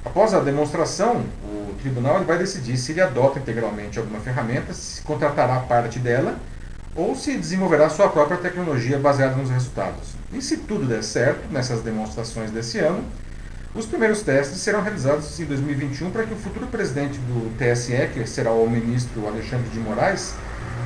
Após 0.03 0.33
a 0.33 0.39
demonstração, 0.39 1.23
o 1.43 1.75
tribunal 1.79 2.23
vai 2.23 2.39
decidir 2.39 2.75
se 2.75 2.91
ele 2.91 3.01
adota 3.01 3.37
integralmente 3.37 3.99
alguma 3.99 4.19
ferramenta, 4.19 4.73
se 4.73 5.03
contratará 5.03 5.59
parte 5.59 5.99
dela, 5.99 6.39
ou 6.95 7.15
se 7.15 7.37
desenvolverá 7.37 7.89
sua 7.89 8.09
própria 8.09 8.37
tecnologia 8.37 8.97
baseada 8.97 9.35
nos 9.35 9.49
resultados. 9.49 10.09
E 10.33 10.41
se 10.41 10.57
tudo 10.57 10.85
der 10.85 11.03
certo 11.03 11.51
nessas 11.51 11.81
demonstrações 11.81 12.51
desse 12.51 12.79
ano, 12.79 13.03
os 13.73 13.85
primeiros 13.85 14.21
testes 14.21 14.59
serão 14.59 14.81
realizados 14.81 15.39
em 15.39 15.45
2021 15.45 16.11
para 16.11 16.23
que 16.23 16.33
o 16.33 16.37
futuro 16.37 16.67
presidente 16.67 17.19
do 17.19 17.55
TSE, 17.57 18.09
que 18.13 18.25
será 18.27 18.51
o 18.51 18.69
ministro 18.69 19.27
Alexandre 19.27 19.69
de 19.69 19.79
Moraes, 19.79 20.33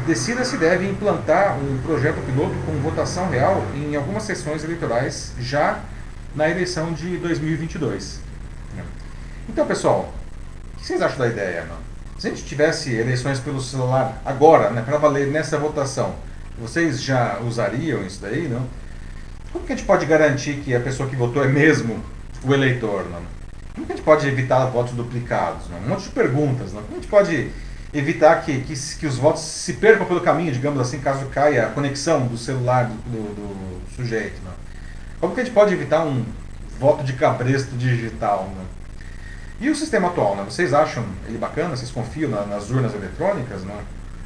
decida 0.06 0.44
se 0.44 0.58
deve 0.58 0.89
implantar 0.89 1.58
um 1.58 1.78
projeto 1.82 2.24
piloto 2.26 2.56
com 2.66 2.74
votação 2.82 3.30
real 3.30 3.63
em 3.74 3.96
algumas 3.96 4.24
sessões 4.24 4.63
eleitorais 4.63 5.32
já 5.39 5.80
na 6.36 6.50
eleição 6.50 6.92
de 6.92 7.18
2022. 7.18 8.20
Então, 9.48 9.66
pessoal, 9.66 10.13
o 10.74 10.78
que 10.78 10.86
vocês 10.86 11.02
acham 11.02 11.20
da 11.20 11.28
ideia? 11.28 11.62
Mano? 11.62 11.93
Se 12.17 12.28
a 12.28 12.30
gente 12.30 12.45
tivesse 12.45 12.93
eleições 12.93 13.39
pelo 13.39 13.62
celular 13.62 14.21
agora, 14.23 14.69
né, 14.69 14.82
para 14.82 14.97
valer 14.97 15.28
nessa 15.28 15.58
votação, 15.58 16.15
vocês 16.58 17.02
já 17.02 17.39
usariam 17.39 18.06
isso 18.06 18.21
daí, 18.21 18.47
não? 18.47 18.65
Como 19.52 19.65
que 19.65 19.73
a 19.73 19.76
gente 19.76 19.86
pode 19.86 20.06
garantir 20.06 20.62
que 20.63 20.73
a 20.73 20.80
pessoa 20.80 21.10
que 21.10 21.15
votou 21.15 21.43
é 21.43 21.47
mesmo 21.47 22.04
o 22.43 22.54
eleitor, 22.54 23.06
não? 23.10 23.21
Como 23.73 23.88
que 23.88 23.93
a 23.93 23.95
gente 23.95 24.06
pode 24.06 24.28
evitar 24.28 24.65
votos 24.65 24.93
duplicados? 24.93 25.67
Não? 25.69 25.80
Um 25.80 25.89
monte 25.89 26.04
de 26.04 26.10
perguntas, 26.10 26.73
não? 26.73 26.82
Como 26.84 26.93
a 26.93 26.99
gente 26.99 27.10
pode 27.10 27.52
evitar 27.93 28.41
que, 28.43 28.62
que, 28.62 28.73
que, 28.73 29.06
os 29.06 29.17
votos 29.17 29.41
se 29.41 29.73
percam 29.73 30.06
pelo 30.06 30.21
caminho, 30.21 30.52
digamos 30.52 30.80
assim, 30.80 30.99
caso 30.99 31.26
caia 31.28 31.67
a 31.67 31.69
conexão 31.69 32.26
do 32.26 32.38
celular 32.38 32.86
do, 32.86 32.95
do, 32.95 33.36
do 33.36 33.95
sujeito. 33.95 34.41
Né? 34.43 34.52
Como 35.19 35.36
que 35.36 35.41
a 35.41 35.43
gente 35.43 35.54
pode 35.54 35.73
evitar 35.73 36.04
um 36.04 36.26
voto 36.80 37.04
de 37.04 37.13
cabresto 37.13 37.76
digital? 37.76 38.49
Né? 38.56 38.63
E 39.60 39.70
o 39.70 39.76
sistema 39.76 40.08
atual, 40.08 40.36
né? 40.36 40.44
vocês 40.48 40.74
acham 40.74 41.06
ele 41.28 41.38
bacana? 41.38 41.76
Vocês 41.76 41.92
confiam 41.92 42.30
na, 42.30 42.46
nas 42.46 42.70
urnas 42.70 42.94
eletrônicas? 42.94 43.63
Né? 43.63 43.76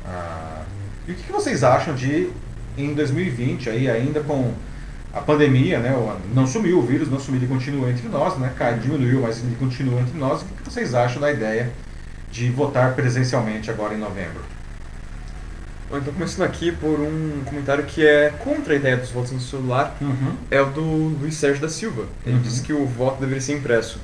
Ah, 0.06 0.63
e 1.08 1.12
o 1.12 1.16
que, 1.16 1.24
que 1.24 1.32
vocês 1.32 1.63
acham 1.63 1.94
de, 1.94 2.30
em 2.78 2.94
2020, 2.94 3.70
aí, 3.70 3.90
ainda 3.90 4.22
com 4.22 4.54
a 5.13 5.22
pandemia, 5.22 5.80
né, 5.80 5.96
não 6.34 6.46
sumiu 6.46 6.80
o 6.80 6.82
vírus, 6.82 7.10
não 7.10 7.20
sumiu, 7.20 7.40
ele 7.40 7.48
continua 7.48 7.90
entre 7.90 8.08
nós, 8.08 8.38
né, 8.38 8.54
cai, 8.58 8.78
diminuiu, 8.78 9.22
mas 9.22 9.40
ele 9.40 9.56
continua 9.58 10.02
entre 10.02 10.18
nós. 10.18 10.42
O 10.42 10.46
que 10.46 10.63
vocês 10.63 10.94
acham 10.94 11.22
da 11.22 11.32
ideia 11.32 11.72
de 12.32 12.50
votar 12.50 12.94
presencialmente 12.94 13.72
agora 13.72 13.94
em 13.94 13.98
novembro. 13.98 14.42
Então, 15.90 16.13
começando 16.13 16.46
aqui 16.46 16.72
por 16.74 17.00
um 17.00 17.42
comentário 17.46 17.86
que 17.86 18.06
é 18.06 18.30
contra 18.44 18.74
a 18.74 18.76
ideia 18.76 18.98
dos 18.98 19.10
votos 19.10 19.32
no 19.32 19.40
celular, 19.40 19.96
uhum. 20.02 20.36
é 20.52 20.62
o 20.62 20.66
do 20.66 20.82
Luiz 20.82 21.36
Sérgio 21.36 21.62
da 21.62 21.70
Silva. 21.70 22.06
Ele 22.26 22.36
uhum. 22.36 22.42
disse 22.42 22.62
que 22.62 22.74
o 22.74 22.86
voto 22.86 23.22
deveria 23.22 23.42
ser 23.42 23.58
impresso. 23.58 23.98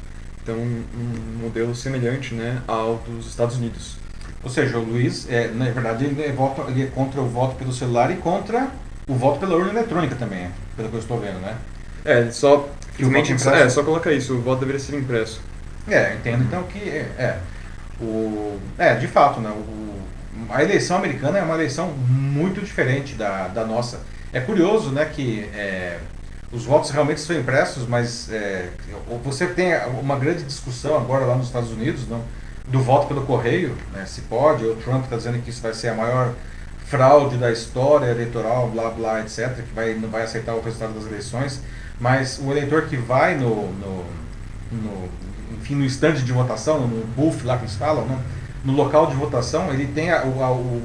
Então, 0.43 0.56
um 0.56 1.41
modelo 1.41 1.73
semelhante 1.73 2.34
né, 2.36 2.62
ao 2.67 2.97
dos 3.08 3.27
Estados 3.27 3.56
Unidos. 3.56 3.95
Ou 4.43 4.49
seja, 4.49 4.77
o 4.77 4.84
Luiz, 4.84 5.25
é, 5.29 5.47
na 5.47 5.65
verdade, 5.69 6.03
ele 6.03 6.21
é, 6.21 6.34
voto, 6.34 6.69
ele 6.69 6.84
é 6.84 6.86
contra 6.88 7.21
o 7.21 7.27
voto 7.29 7.56
pelo 7.56 7.71
celular 7.71 8.12
e 8.12 8.17
contra 8.17 8.67
o 9.08 9.15
voto 9.15 9.39
pela 9.39 9.56
urna 9.56 9.71
eletrônica 9.71 10.15
também, 10.15 10.49
pelo 10.75 10.89
que 10.89 10.95
eu 10.95 10.99
estou 10.99 11.17
vendo, 11.17 11.39
né? 11.39 11.56
É, 12.03 12.29
só, 12.29 12.69
simplesmente, 12.97 13.32
é, 13.47 13.69
só 13.69 13.84
coloca 13.84 14.12
isso, 14.12 14.36
o 14.36 14.41
voto 14.41 14.60
deveria 14.60 14.82
ser 14.82 14.97
impresso. 14.97 15.39
É, 15.88 16.15
entendo 16.15 16.43
então 16.43 16.63
que 16.63 16.79
é, 16.89 17.10
é 17.17 17.39
o, 18.01 18.60
é, 18.77 18.95
de 18.95 19.08
fato, 19.08 19.39
né, 19.39 19.49
o, 19.49 19.93
a 20.49 20.62
eleição 20.62 20.97
americana 20.97 21.39
é 21.39 21.41
uma 21.41 21.56
eleição 21.56 21.91
muito 21.91 22.60
diferente 22.60 23.15
da, 23.15 23.47
da 23.47 23.65
nossa. 23.65 24.01
É 24.34 24.41
curioso 24.41 24.89
né, 24.89 25.06
que 25.06 25.49
é, 25.53 25.99
os 26.53 26.65
votos 26.65 26.91
realmente 26.91 27.19
são 27.19 27.35
impressos, 27.35 27.87
mas 27.87 28.31
é, 28.31 28.69
você 29.23 29.47
tem 29.47 29.73
uma 29.99 30.15
grande 30.15 30.43
discussão 30.43 30.95
agora 30.95 31.25
lá 31.25 31.35
nos 31.35 31.47
Estados 31.47 31.71
Unidos 31.71 32.07
não, 32.07 32.21
do 32.67 32.79
voto 32.79 33.07
pelo 33.07 33.25
correio, 33.25 33.75
né, 33.91 34.05
se 34.05 34.21
pode, 34.21 34.63
o 34.63 34.75
Trump 34.75 35.03
está 35.05 35.17
dizendo 35.17 35.39
que 35.39 35.49
isso 35.49 35.61
vai 35.61 35.73
ser 35.73 35.89
a 35.89 35.95
maior 35.95 36.33
fraude 36.85 37.37
da 37.37 37.51
história 37.51 38.05
eleitoral, 38.05 38.69
blá 38.69 38.91
blá, 38.91 39.21
etc., 39.21 39.55
que 39.55 39.73
vai, 39.73 39.95
não 39.95 40.09
vai 40.09 40.23
aceitar 40.23 40.53
o 40.53 40.61
resultado 40.61 40.93
das 40.93 41.05
eleições, 41.05 41.61
mas 41.99 42.39
o 42.39 42.51
eleitor 42.51 42.83
que 42.83 42.95
vai 42.95 43.35
no, 43.35 43.71
no, 43.73 44.05
no 44.71 45.09
enfim, 45.53 45.75
no 45.75 45.85
estande 45.85 46.21
de 46.21 46.31
votação, 46.31 46.87
no 46.87 47.05
booth 47.07 47.43
lá 47.43 47.57
que 47.57 47.63
eles 47.63 47.75
falam, 47.75 48.05
no, 48.05 48.19
no 48.63 48.73
local 48.73 49.07
de 49.07 49.15
votação, 49.15 49.73
ele 49.73 49.87
tem 49.87 50.11
a, 50.11 50.21
a, 50.21 50.51
o, 50.51 50.81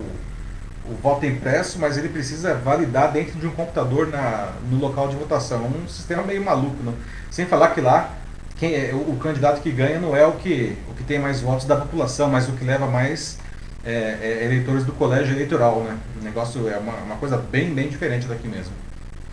o, 0.91 0.97
voto 1.03 1.27
impresso, 1.27 1.79
mas 1.79 1.97
ele 1.97 2.09
precisa 2.09 2.55
validar 2.55 3.13
dentro 3.13 3.39
de 3.39 3.47
um 3.47 3.51
computador 3.51 4.09
na, 4.09 4.53
no 4.71 4.79
local 4.79 5.09
de 5.09 5.17
votação. 5.17 5.65
É 5.65 5.85
um 5.85 5.89
sistema 5.89 6.23
meio 6.23 6.45
maluco, 6.45 6.77
não? 6.83 6.95
sem 7.31 7.47
falar 7.47 7.69
que 7.69 7.81
lá 7.81 8.15
quem 8.59 8.75
é, 8.75 8.93
o, 8.93 9.13
o, 9.13 9.17
candidato 9.17 9.63
que 9.63 9.71
ganha 9.71 10.01
não 10.01 10.17
é 10.17 10.27
o 10.27 10.33
que, 10.33 10.77
o 10.91 10.95
que 10.95 11.05
tem 11.05 11.19
mais 11.19 11.41
votos 11.41 11.65
da 11.67 11.77
população, 11.77 12.29
mas 12.29 12.49
o 12.49 12.53
que 12.53 12.65
leva 12.65 12.87
mais 12.87 13.39
é, 13.85 14.19
é, 14.21 14.45
eleitores 14.45 14.85
do 14.85 14.93
colégio 14.93 15.35
eleitoral. 15.35 15.81
Né? 15.83 15.97
O 16.21 16.25
negócio 16.25 16.69
é 16.69 16.77
uma, 16.77 16.95
uma 16.95 17.17
coisa 17.17 17.37
bem, 17.37 17.73
bem 17.73 17.89
diferente 17.89 18.27
daqui 18.27 18.49
mesmo. 18.49 18.73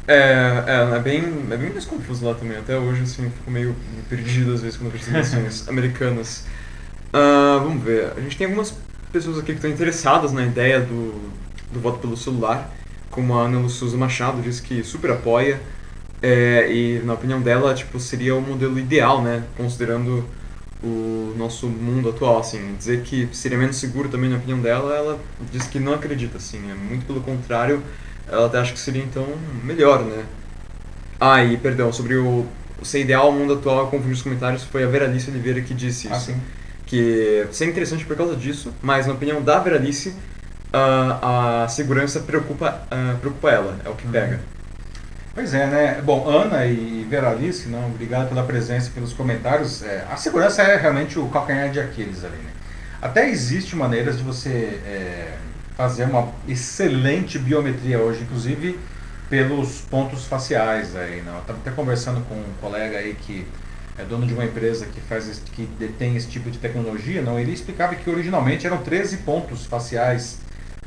É, 0.08 0.64
é, 0.68 0.96
é, 0.96 1.00
bem, 1.00 1.24
é 1.50 1.58
bem 1.58 1.72
mais 1.72 1.86
confuso 1.86 2.26
lá 2.26 2.36
também. 2.36 2.58
Até 2.58 2.78
hoje, 2.78 3.02
assim, 3.02 3.30
fico 3.32 3.50
meio 3.50 3.76
perdido 4.08 4.54
às 4.54 4.62
vezes 4.62 4.78
quando 4.78 4.88
eu 4.88 4.92
percebo 4.92 5.18
eleições 5.18 5.68
americanas. 5.70 6.46
Uh, 7.10 7.60
vamos 7.64 7.84
ver. 7.84 8.14
A 8.16 8.22
gente 8.22 8.38
tem 8.38 8.46
algumas 8.46 8.76
pessoas 9.12 9.38
aqui 9.38 9.48
que 9.48 9.54
estão 9.54 9.72
interessadas 9.72 10.32
na 10.32 10.44
ideia 10.46 10.82
do, 10.82 11.32
do 11.76 11.82
voto 11.82 12.00
pelo 12.00 12.18
celular. 12.18 12.72
Como 13.12 13.34
a 13.36 13.44
Ana 13.44 13.70
Souza 13.70 13.96
Machado 13.98 14.42
diz 14.42 14.60
que 14.60 14.84
super 14.84 15.12
apoia. 15.12 15.62
É, 16.22 16.72
e 16.72 17.00
na 17.04 17.14
opinião 17.14 17.42
dela, 17.42 17.74
tipo, 17.74 18.00
seria 18.00 18.36
o 18.36 18.42
modelo 18.42 18.80
ideal, 18.80 19.22
né? 19.22 19.44
Considerando 19.56 20.26
o 20.84 21.34
nosso 21.38 21.68
mundo 21.68 22.10
atual, 22.10 22.40
assim. 22.40 22.76
Dizer 22.76 23.02
que 23.04 23.30
seria 23.32 23.58
menos 23.58 23.76
seguro 23.76 24.10
também, 24.10 24.30
na 24.30 24.38
opinião 24.38 24.60
dela, 24.60 24.96
ela 24.96 25.20
diz 25.52 25.68
que 25.68 25.80
não 25.80 25.94
acredita, 25.94 26.38
assim. 26.38 26.60
É 26.72 26.74
muito 26.74 27.06
pelo 27.06 27.22
contrário 27.22 27.82
ela 28.28 28.48
até 28.48 28.58
acha 28.58 28.74
que 28.74 28.80
seria 28.80 29.04
então 29.04 29.28
melhor, 29.64 30.04
né? 30.04 30.24
Ah, 31.20 31.44
e 31.44 31.58
perdão, 31.58 31.94
sobre 31.94 32.16
o 32.16 32.46
ser 32.84 33.02
ideal 33.02 33.28
ao 33.28 33.32
mundo 33.32 33.54
atual, 33.54 33.80
eu 33.80 33.88
confundi 33.88 34.14
os 34.14 34.22
comentários, 34.22 34.64
foi 34.64 34.84
a 34.84 34.88
Veralice 34.88 35.30
Oliveira 35.30 35.62
que 35.62 35.74
disse 35.74 36.08
ah, 36.08 36.18
isso. 36.18 36.28
sim. 36.28 36.42
Que 36.86 37.48
seria 37.52 37.72
interessante 37.72 38.06
por 38.06 38.16
causa 38.16 38.36
disso, 38.36 38.74
mas 38.82 39.08
na 39.08 39.14
opinião 39.14 39.42
da 39.42 39.60
Veralice, 39.60 40.14
uh, 40.76 41.64
a 41.64 41.68
segurança 41.68 42.20
preocupa, 42.20 42.82
uh, 42.92 43.18
preocupa 43.18 43.50
ela, 43.50 43.78
é 43.86 43.90
o 43.90 43.96
que 43.96 44.08
pega. 44.08 44.40
Pois 45.34 45.54
é, 45.54 45.68
né? 45.68 46.02
Bom, 46.02 46.28
Ana 46.30 46.66
e 46.66 47.06
Veralice, 47.10 47.68
não, 47.68 47.88
obrigado 47.88 48.30
pela 48.30 48.44
presença 48.44 48.88
e 48.90 48.92
pelos 48.92 49.12
comentários. 49.12 49.84
É, 49.84 50.06
a 50.10 50.16
segurança 50.16 50.62
é 50.62 50.78
realmente 50.78 51.20
o 51.20 51.28
calcanhar 51.28 51.70
de 51.70 51.80
Aquiles 51.80 52.24
ali, 52.24 52.38
né? 52.38 52.52
Até 53.02 53.30
existe 53.30 53.76
maneiras 53.76 54.18
de 54.18 54.24
você 54.24 54.80
é, 54.86 55.34
fazer 55.76 56.06
uma 56.06 56.30
excelente 56.48 57.38
biometria 57.38 58.00
hoje, 58.00 58.24
inclusive 58.24 58.80
pelos 59.30 59.82
pontos 59.82 60.26
faciais 60.26 60.96
aí, 60.96 61.22
né? 61.22 61.32
Eu 61.34 61.42
estava 61.42 61.60
até 61.60 61.72
conversando 61.72 62.22
com 62.30 62.36
um 62.36 62.54
colega 62.62 62.98
aí 62.98 63.14
que 63.16 63.46
é 63.98 64.04
dono 64.04 64.26
de 64.26 64.34
uma 64.34 64.46
empresa 64.46 64.86
que 64.86 65.02
faz 65.02 65.42
que 65.52 65.66
detém 65.78 66.16
esse 66.16 66.28
tipo 66.28 66.50
de 66.50 66.58
tecnologia, 66.60 67.22
não? 67.22 67.38
Ele 67.38 67.52
explicava 67.52 67.96
que 67.96 68.10
originalmente 68.10 68.66
eram 68.66 68.78
13 68.78 69.18
pontos 69.18 69.66
faciais. 69.66 70.45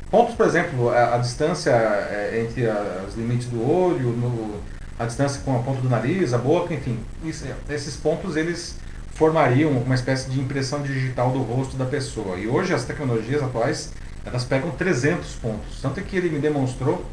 Pontos, 0.09 0.35
por 0.35 0.45
exemplo, 0.45 0.89
a, 0.89 1.15
a 1.15 1.17
distância 1.17 1.71
é, 1.71 2.43
entre 2.43 2.67
a, 2.67 3.05
os 3.07 3.15
limites 3.15 3.47
do 3.47 3.61
olho, 3.61 4.09
no, 4.09 4.59
a 4.97 5.05
distância 5.05 5.41
com 5.45 5.55
a 5.55 5.59
ponta 5.59 5.81
do 5.81 5.89
nariz, 5.89 6.33
a 6.33 6.37
boca, 6.37 6.73
enfim, 6.73 6.99
isso, 7.23 7.45
esses 7.69 7.95
pontos 7.95 8.35
eles 8.35 8.75
formariam 9.13 9.71
uma 9.71 9.95
espécie 9.95 10.29
de 10.29 10.39
impressão 10.39 10.81
digital 10.81 11.31
do 11.31 11.41
rosto 11.41 11.77
da 11.77 11.85
pessoa. 11.85 12.37
E 12.37 12.47
hoje 12.47 12.73
as 12.73 12.85
tecnologias 12.85 13.43
atuais 13.43 13.91
elas 14.25 14.43
pegam 14.43 14.71
300 14.71 15.35
pontos. 15.35 15.81
Tanto 15.81 16.01
que 16.01 16.15
ele 16.15 16.29
me 16.29 16.39
demonstrou 16.39 17.05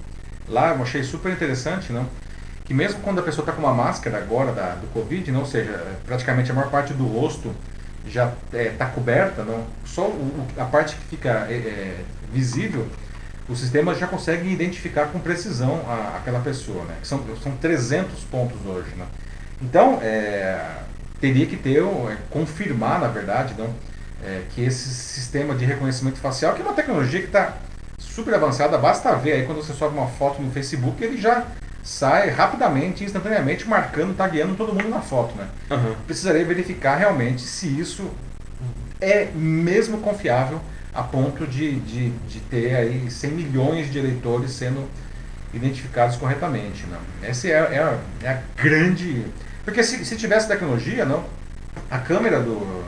lá, 0.48 0.74
eu 0.74 0.82
achei 0.82 1.02
super 1.02 1.32
interessante, 1.32 1.92
não? 1.92 2.06
que 2.64 2.74
mesmo 2.74 3.00
quando 3.00 3.20
a 3.20 3.22
pessoa 3.22 3.42
está 3.42 3.52
com 3.52 3.60
uma 3.60 3.72
máscara 3.72 4.18
agora 4.18 4.52
da, 4.52 4.74
do 4.74 4.88
Covid, 4.92 5.30
não, 5.30 5.40
ou 5.40 5.46
seja, 5.46 5.96
praticamente 6.04 6.50
a 6.50 6.54
maior 6.54 6.68
parte 6.70 6.92
do 6.92 7.06
rosto 7.06 7.54
já 8.08 8.32
está 8.46 8.58
é, 8.58 8.70
tá 8.70 8.86
coberta, 8.86 9.44
não? 9.44 9.64
só 9.84 10.02
o, 10.02 10.46
a 10.56 10.64
parte 10.64 10.96
que 10.96 11.04
fica 11.04 11.46
é, 11.48 11.54
é, 11.54 12.04
visível, 12.32 12.86
o 13.48 13.54
sistema 13.54 13.94
já 13.94 14.06
consegue 14.06 14.50
identificar 14.50 15.06
com 15.06 15.18
precisão 15.18 15.82
a, 15.88 16.16
aquela 16.16 16.40
pessoa. 16.40 16.84
Né? 16.84 16.96
São, 17.02 17.22
são 17.42 17.52
300 17.56 18.24
pontos 18.24 18.58
hoje. 18.66 18.90
Né? 18.96 19.06
Então, 19.62 19.98
é, 20.02 20.60
teria 21.20 21.46
que 21.46 21.56
ter, 21.56 21.82
é, 21.82 22.16
confirmar, 22.30 23.00
na 23.00 23.08
verdade, 23.08 23.54
não? 23.56 23.72
é, 24.24 24.42
que 24.50 24.62
esse 24.62 24.88
sistema 24.88 25.54
de 25.54 25.64
reconhecimento 25.64 26.18
facial, 26.18 26.54
que 26.54 26.62
é 26.62 26.64
uma 26.64 26.74
tecnologia 26.74 27.20
que 27.20 27.26
está 27.26 27.56
super 27.98 28.34
avançada, 28.34 28.76
basta 28.78 29.14
ver 29.14 29.32
aí 29.32 29.46
quando 29.46 29.58
você 29.58 29.72
sobe 29.72 29.96
uma 29.96 30.08
foto 30.08 30.42
no 30.42 30.50
Facebook, 30.50 31.02
ele 31.02 31.20
já 31.20 31.44
sai 31.82 32.30
rapidamente, 32.30 33.04
instantaneamente, 33.04 33.68
marcando, 33.68 34.16
tagueando 34.16 34.56
todo 34.56 34.74
mundo 34.74 34.88
na 34.88 35.00
foto. 35.00 35.34
Né? 35.36 35.48
Uhum. 35.70 35.94
Precisaria 36.06 36.44
verificar 36.44 36.96
realmente 36.96 37.42
se 37.42 37.68
isso 37.78 38.10
é 39.00 39.26
mesmo 39.34 39.98
confiável 39.98 40.60
a 40.96 41.02
ponto 41.02 41.46
de, 41.46 41.78
de, 41.80 42.08
de 42.10 42.40
ter 42.40 42.74
aí 42.74 43.10
100 43.10 43.30
milhões 43.30 43.92
de 43.92 43.98
eleitores 43.98 44.52
sendo 44.52 44.88
identificados 45.52 46.16
corretamente. 46.16 46.86
Né? 46.86 46.98
Essa 47.22 47.48
é, 47.48 47.50
é, 47.50 47.78
a, 47.82 47.98
é 48.22 48.28
a 48.30 48.42
grande... 48.56 49.26
Porque 49.62 49.82
se, 49.82 50.04
se 50.06 50.16
tivesse 50.16 50.48
tecnologia, 50.48 51.04
não, 51.04 51.24
a 51.90 51.98
câmera 51.98 52.40
do, 52.40 52.84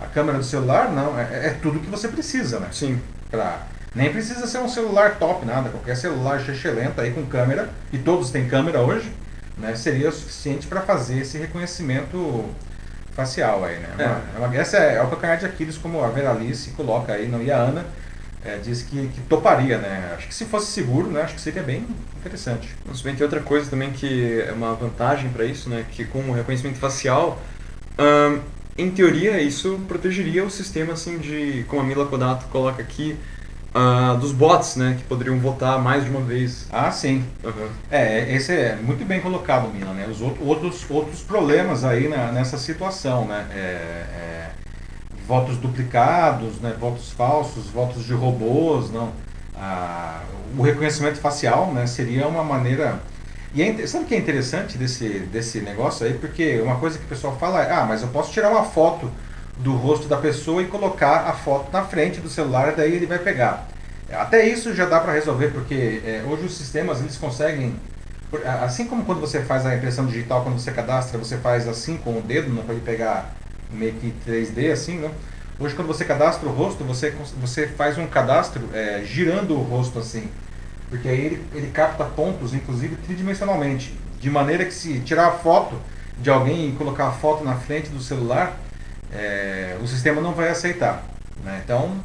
a 0.00 0.06
câmera 0.06 0.38
do 0.38 0.44
celular, 0.44 0.90
não, 0.90 1.18
é, 1.18 1.46
é 1.46 1.56
tudo 1.62 1.78
que 1.78 1.88
você 1.88 2.08
precisa, 2.08 2.58
né? 2.58 2.68
Sim. 2.72 3.00
Pra, 3.30 3.66
nem 3.94 4.10
precisa 4.10 4.46
ser 4.46 4.58
um 4.58 4.68
celular 4.68 5.16
top, 5.18 5.44
nada. 5.46 5.70
Qualquer 5.70 5.96
celular 5.96 6.40
excelente 6.40 7.00
aí 7.00 7.12
com 7.12 7.24
câmera, 7.26 7.70
e 7.92 7.98
todos 7.98 8.30
têm 8.30 8.48
câmera 8.48 8.80
hoje, 8.80 9.12
né? 9.56 9.76
Seria 9.76 10.08
o 10.08 10.12
suficiente 10.12 10.66
para 10.66 10.80
fazer 10.80 11.20
esse 11.20 11.38
reconhecimento 11.38 12.44
facial 13.18 13.64
aí, 13.64 13.76
né? 13.80 13.88
É. 13.98 14.04
Uma, 14.04 14.22
é 14.36 14.46
uma, 14.46 14.56
essa 14.56 14.76
é, 14.76 14.94
é 14.94 15.02
o 15.02 15.08
calcanhar 15.08 15.36
de 15.36 15.44
Aquiles, 15.44 15.76
como 15.76 16.04
a 16.04 16.08
Veralice 16.08 16.70
coloca 16.70 17.12
aí, 17.12 17.26
não, 17.26 17.42
e 17.42 17.50
a 17.50 17.56
Ana 17.56 17.84
é, 18.44 18.58
disse 18.58 18.84
que, 18.84 19.08
que, 19.08 19.20
toparia, 19.22 19.76
né? 19.76 20.14
Acho 20.16 20.28
que 20.28 20.34
se 20.34 20.44
fosse 20.44 20.70
seguro, 20.70 21.10
né? 21.10 21.22
Acho 21.22 21.34
que 21.34 21.40
seria 21.40 21.64
bem 21.64 21.84
interessante. 22.16 22.68
Se 22.94 23.02
bem 23.02 23.16
tem 23.16 23.24
outra 23.24 23.40
coisa 23.40 23.68
também 23.68 23.90
que 23.90 24.40
é 24.40 24.52
uma 24.52 24.72
vantagem 24.74 25.30
para 25.30 25.44
isso, 25.44 25.68
né? 25.68 25.84
Que 25.90 26.04
com 26.04 26.20
o 26.20 26.32
reconhecimento 26.32 26.78
facial, 26.78 27.42
hum, 27.98 28.38
em 28.76 28.88
teoria 28.92 29.42
isso 29.42 29.80
protegeria 29.88 30.44
o 30.44 30.50
sistema 30.50 30.92
assim 30.92 31.18
de, 31.18 31.64
como 31.66 31.82
a 31.82 31.84
Mila 31.84 32.06
Kodato 32.06 32.46
coloca 32.46 32.80
aqui, 32.80 33.18
uh, 33.74 34.16
dos 34.18 34.32
bots, 34.32 34.76
né? 34.76 34.96
Que 34.98 35.04
poderiam 35.04 35.38
votar 35.38 35.78
mais 35.80 36.04
de 36.04 36.10
uma 36.10 36.20
vez. 36.20 36.66
Ah, 36.70 36.90
sim. 36.90 37.24
Uhum. 37.44 37.68
É, 37.90 38.32
esse 38.34 38.52
é 38.52 38.76
muito 38.76 39.04
bem 39.04 39.20
colocado, 39.20 39.68
Mila, 39.72 39.92
né? 39.92 40.06
Os 40.10 40.20
outros, 40.20 40.84
outros 40.90 41.20
problemas 41.20 41.84
aí 41.84 42.08
na, 42.08 42.32
nessa 42.32 42.58
situação, 42.58 43.26
né? 43.26 43.46
É, 43.52 43.58
é, 43.58 44.50
votos 45.26 45.56
duplicados, 45.58 46.60
né? 46.60 46.74
Votos 46.78 47.12
falsos, 47.12 47.66
votos 47.66 48.04
de 48.04 48.14
robôs, 48.14 48.90
não. 48.90 49.12
Ah, 49.54 50.22
o 50.56 50.62
reconhecimento 50.62 51.18
facial, 51.18 51.72
né? 51.72 51.86
Seria 51.86 52.26
uma 52.26 52.44
maneira... 52.44 53.00
E 53.54 53.62
é, 53.62 53.86
sabe 53.86 54.04
o 54.04 54.06
que 54.06 54.14
é 54.14 54.18
interessante 54.18 54.76
desse, 54.76 55.20
desse 55.20 55.60
negócio 55.60 56.06
aí? 56.06 56.14
Porque 56.14 56.60
uma 56.60 56.76
coisa 56.76 56.98
que 56.98 57.04
o 57.04 57.08
pessoal 57.08 57.36
fala 57.38 57.62
é, 57.62 57.72
ah, 57.72 57.86
mas 57.88 58.02
eu 58.02 58.08
posso 58.08 58.30
tirar 58.30 58.50
uma 58.50 58.64
foto 58.64 59.10
do 59.58 59.72
rosto 59.72 60.06
da 60.06 60.16
pessoa 60.16 60.62
e 60.62 60.66
colocar 60.66 61.28
a 61.28 61.32
foto 61.32 61.72
na 61.72 61.84
frente 61.84 62.20
do 62.20 62.28
celular, 62.28 62.74
daí 62.76 62.94
ele 62.94 63.06
vai 63.06 63.18
pegar. 63.18 63.66
Até 64.10 64.48
isso 64.48 64.74
já 64.74 64.86
dá 64.86 65.00
para 65.00 65.12
resolver, 65.12 65.48
porque 65.48 66.00
é, 66.04 66.22
hoje 66.26 66.44
os 66.44 66.56
sistemas 66.56 67.00
eles 67.00 67.16
conseguem, 67.16 67.74
assim 68.62 68.86
como 68.86 69.04
quando 69.04 69.20
você 69.20 69.40
faz 69.40 69.66
a 69.66 69.74
impressão 69.74 70.06
digital, 70.06 70.42
quando 70.42 70.58
você 70.58 70.70
cadastra, 70.70 71.18
você 71.18 71.36
faz 71.36 71.68
assim 71.68 71.96
com 71.96 72.18
o 72.18 72.22
dedo, 72.22 72.50
não 72.50 72.62
pode 72.62 72.80
pegar 72.80 73.34
meio 73.70 73.92
que 73.94 74.14
3D 74.26 74.72
assim, 74.72 74.98
né? 74.98 75.10
Hoje 75.60 75.74
quando 75.74 75.88
você 75.88 76.04
cadastra 76.04 76.48
o 76.48 76.52
rosto, 76.52 76.84
você, 76.84 77.12
você 77.40 77.66
faz 77.66 77.98
um 77.98 78.06
cadastro 78.06 78.62
é, 78.72 79.02
girando 79.04 79.54
o 79.54 79.62
rosto 79.62 79.98
assim, 79.98 80.28
porque 80.88 81.08
aí 81.08 81.20
ele, 81.20 81.44
ele 81.52 81.66
capta 81.66 82.04
pontos, 82.04 82.54
inclusive 82.54 82.96
tridimensionalmente, 82.96 83.92
de 84.20 84.30
maneira 84.30 84.64
que 84.64 84.72
se 84.72 85.00
tirar 85.00 85.26
a 85.26 85.32
foto 85.32 85.76
de 86.16 86.30
alguém 86.30 86.68
e 86.68 86.72
colocar 86.72 87.08
a 87.08 87.12
foto 87.12 87.44
na 87.44 87.56
frente 87.56 87.90
do 87.90 88.00
celular, 88.00 88.56
é, 89.12 89.76
o 89.82 89.86
sistema 89.86 90.20
não 90.20 90.32
vai 90.32 90.48
aceitar. 90.48 91.04
Né? 91.44 91.60
Então, 91.64 92.02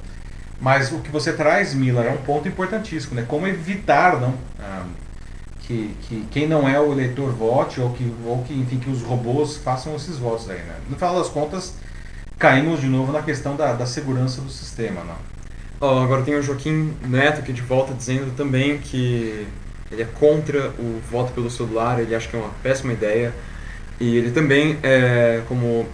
mas 0.60 0.91
o 0.91 0.99
que 0.99 1.12
você 1.12 1.34
traz, 1.34 1.74
Miller, 1.74 2.06
é 2.06 2.12
um 2.12 2.18
ponto 2.18 2.47
importantíssimo, 2.47 3.16
né? 3.16 3.26
Como 3.28 3.45
evitar 3.47 4.20
não, 4.22 4.34
ah, 4.60 4.86
que, 5.60 5.95
que 6.01 6.26
quem 6.32 6.47
não 6.47 6.68
é 6.68 6.80
o 6.80 6.91
eleitor 6.91 7.32
vote 7.32 7.82
ou 7.82 7.89
que, 7.91 8.14
ou 8.26 8.43
que, 8.43 8.54
enfim, 8.54 8.80
que 8.80 8.89
os 8.89 9.01
robôs 9.01 9.58
façam 9.58 9.95
esses 9.95 10.18
votos 10.18 10.49
aí, 10.49 10.60
né? 10.60 10.76
No 10.89 10.95
final 10.95 11.16
das 11.16 11.28
contas, 11.28 11.76
caímos 12.38 12.80
de 12.80 12.88
novo 12.88 13.12
na 13.12 13.22
questão 13.22 13.56
da, 13.56 13.74
da 13.74 13.86
segurança 13.86 14.41
do 14.41 14.49
sistema, 14.49 15.04
não? 15.04 15.34
Oh, 15.82 15.99
agora 16.01 16.22
tem 16.22 16.36
o 16.36 16.41
Joaquim 16.41 16.93
Neto 17.06 17.39
aqui 17.39 17.51
de 17.51 17.62
volta 17.62 17.93
dizendo 17.93 18.34
também 18.38 18.78
que 18.78 19.45
ele 19.91 20.01
é 20.01 20.06
contra 20.06 20.70
o 20.80 21.01
voto 21.12 21.34
pelo 21.34 21.49
celular, 21.49 21.99
ele 21.99 22.16
acha 22.16 22.28
que 22.30 22.36
é 22.36 22.39
uma 22.39 22.51
péssima 22.62 22.93
ideia. 22.93 23.34
E 24.04 24.18
ele 24.18 24.32
também, 24.32 24.78
é, 24.84 25.43
como 25.47 25.88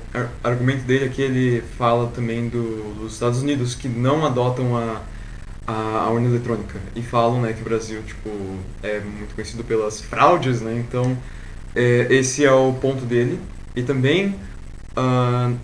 argumento 0.44 0.82
dele 0.82 1.06
aqui, 1.06 1.22
ele 1.22 1.62
fala 1.78 2.08
também 2.08 2.50
do, 2.50 2.96
dos 2.96 3.14
Estados 3.14 3.44
Unidos 3.44 3.76
que 3.76 3.88
não 3.88 4.26
adotam 4.26 4.76
a, 4.76 5.04
a, 5.68 5.74
a, 6.06 6.10
urna 6.10 6.28
eletrônica 6.28 6.80
e 6.96 7.04
falam 7.04 7.40
né, 7.40 7.54
que 7.54 7.62
o 7.62 7.64
Brasil 7.64 8.02
tipo, 8.02 8.32
é 8.82 9.00
muito 9.00 9.36
conhecido 9.36 9.64
pelas 9.64 10.02
fraudes, 10.02 10.60
né? 10.60 10.74
Então, 10.80 11.16
é, 11.76 12.08
esse 12.10 12.44
é 12.44 12.52
o 12.52 12.74
ponto 12.74 13.06
dele. 13.06 13.40
E 13.76 13.84
também, 13.84 14.36
uh, 14.98 15.56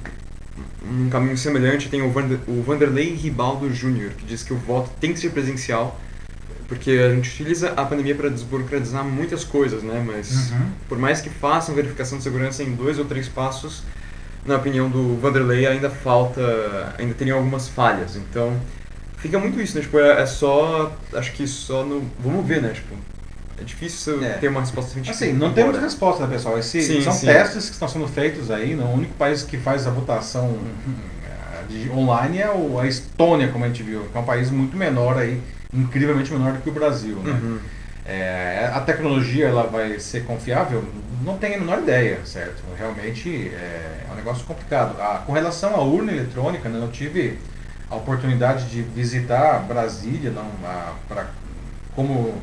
um 0.88 1.10
caminho 1.10 1.40
semelhante, 1.40 1.90
tem 1.90 2.04
o, 2.04 2.12
Vander, 2.12 2.38
o 2.48 2.62
Vanderlei 2.62 3.16
Ribaldo 3.16 3.72
Jr., 3.72 4.12
que 4.16 4.24
diz 4.24 4.44
que 4.44 4.54
o 4.54 4.58
voto 4.58 4.92
tem 5.02 5.14
que 5.14 5.20
ser 5.20 5.32
presencial 5.32 6.00
porque 6.68 6.92
a 6.92 7.14
gente 7.14 7.30
utiliza 7.30 7.72
a 7.72 7.86
pandemia 7.86 8.16
para 8.16 8.30
desburocratizar 8.30 9.04
muitas 9.04 9.44
coisas, 9.44 9.84
né? 9.84 10.04
Mas 10.06 10.52
uhum. 10.52 10.72
por 10.90 10.98
mais 10.98 11.22
que 11.22 11.30
façam 11.30 11.76
verificação 11.76 12.18
de 12.18 12.24
segurança 12.24 12.64
em 12.64 12.74
dois 12.74 12.98
ou 12.98 13.06
três 13.06 13.28
passos, 13.28 13.84
na 14.46 14.56
opinião 14.56 14.90
do 14.90 15.16
Vanderlei 15.18 15.68
ainda 15.68 15.90
falta, 15.90 16.42
ainda 16.98 17.14
tem 17.14 17.30
algumas 17.30 17.68
falhas. 17.68 18.16
Então 18.16 18.60
fica 19.18 19.38
muito 19.38 19.62
isso, 19.62 19.76
né? 19.76 19.82
Tipo, 19.82 20.00
é, 20.00 20.22
é 20.22 20.26
só, 20.26 20.96
acho 21.14 21.32
que 21.34 21.48
só 21.48 21.84
no, 21.84 22.04
vamos 22.20 22.46
ver, 22.46 22.62
né? 22.62 22.72
Tipo, 22.74 22.96
é 23.60 23.64
difícil 23.64 24.24
é. 24.24 24.34
ter 24.34 24.48
uma 24.48 24.62
resposta 24.62 24.92
científica. 24.92 25.24
Assim, 25.24 25.34
não 25.34 25.54
temos 25.54 25.80
resposta, 25.80 26.26
né, 26.26 26.34
pessoal? 26.34 26.58
Esse, 26.58 26.82
sim, 26.82 27.02
são 27.02 27.14
sim. 27.14 27.28
testes 27.28 27.68
que 27.68 27.74
estão 27.74 27.88
sendo 27.88 28.08
feitos 28.08 28.50
aí. 28.50 28.76
Não? 28.76 28.88
O 28.88 28.94
único 28.96 29.14
país 29.14 29.44
que 29.44 29.58
faz 29.58 29.86
a 29.86 29.92
votação 29.92 30.58
eh, 31.24 31.64
de 31.70 31.90
online 31.92 32.40
é 32.40 32.48
a 32.48 32.88
Estônia, 32.88 33.50
como 33.50 33.64
a 33.64 33.68
gente 33.68 33.84
viu, 33.84 34.02
que 34.12 34.18
é 34.18 34.20
um 34.20 34.26
país 34.26 34.50
muito 34.50 34.76
menor 34.76 35.18
aí 35.18 35.40
incrivelmente 35.76 36.32
menor 36.32 36.54
do 36.54 36.62
que 36.62 36.70
o 36.70 36.74
Brasil. 36.74 37.18
Né? 37.18 37.32
Uhum. 37.32 37.60
É, 38.06 38.70
a 38.72 38.80
tecnologia 38.82 39.48
ela 39.48 39.64
vai 39.64 40.00
ser 40.00 40.26
confiável? 40.26 40.84
Não 41.24 41.38
tenho 41.38 41.56
a 41.56 41.60
menor 41.60 41.80
ideia, 41.80 42.20
certo? 42.24 42.62
Realmente 42.78 43.52
é, 43.54 44.06
é 44.08 44.12
um 44.12 44.16
negócio 44.16 44.46
complicado. 44.46 44.96
Ah, 45.00 45.24
com 45.26 45.34
relação 45.34 45.76
à 45.76 45.82
urna 45.82 46.12
eletrônica, 46.12 46.70
né, 46.70 46.80
eu 46.80 46.92
tive 46.92 47.40
a 47.90 47.96
oportunidade 47.96 48.70
de 48.70 48.84
visitar 48.84 49.60
Brasília 49.64 50.30
não, 50.30 50.46
a, 50.64 50.94
pra, 51.08 51.28
como 51.96 52.36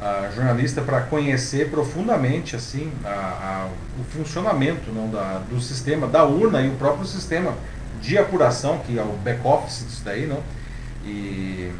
a, 0.00 0.28
jornalista 0.34 0.80
para 0.80 1.02
conhecer 1.02 1.70
profundamente 1.70 2.56
assim 2.56 2.90
a, 3.04 3.68
o 3.98 4.04
funcionamento 4.04 4.90
não, 4.92 5.08
da, 5.08 5.40
do 5.48 5.60
sistema, 5.60 6.08
da 6.08 6.24
urna 6.24 6.60
e 6.62 6.68
o 6.68 6.74
próprio 6.74 7.06
sistema 7.06 7.54
de 8.00 8.18
apuração, 8.18 8.78
que 8.78 8.98
é 8.98 9.02
o 9.02 9.12
back-office 9.22 9.84
disso 9.86 10.02
daí. 10.04 10.26
Não? 10.26 10.42
E 11.04 11.70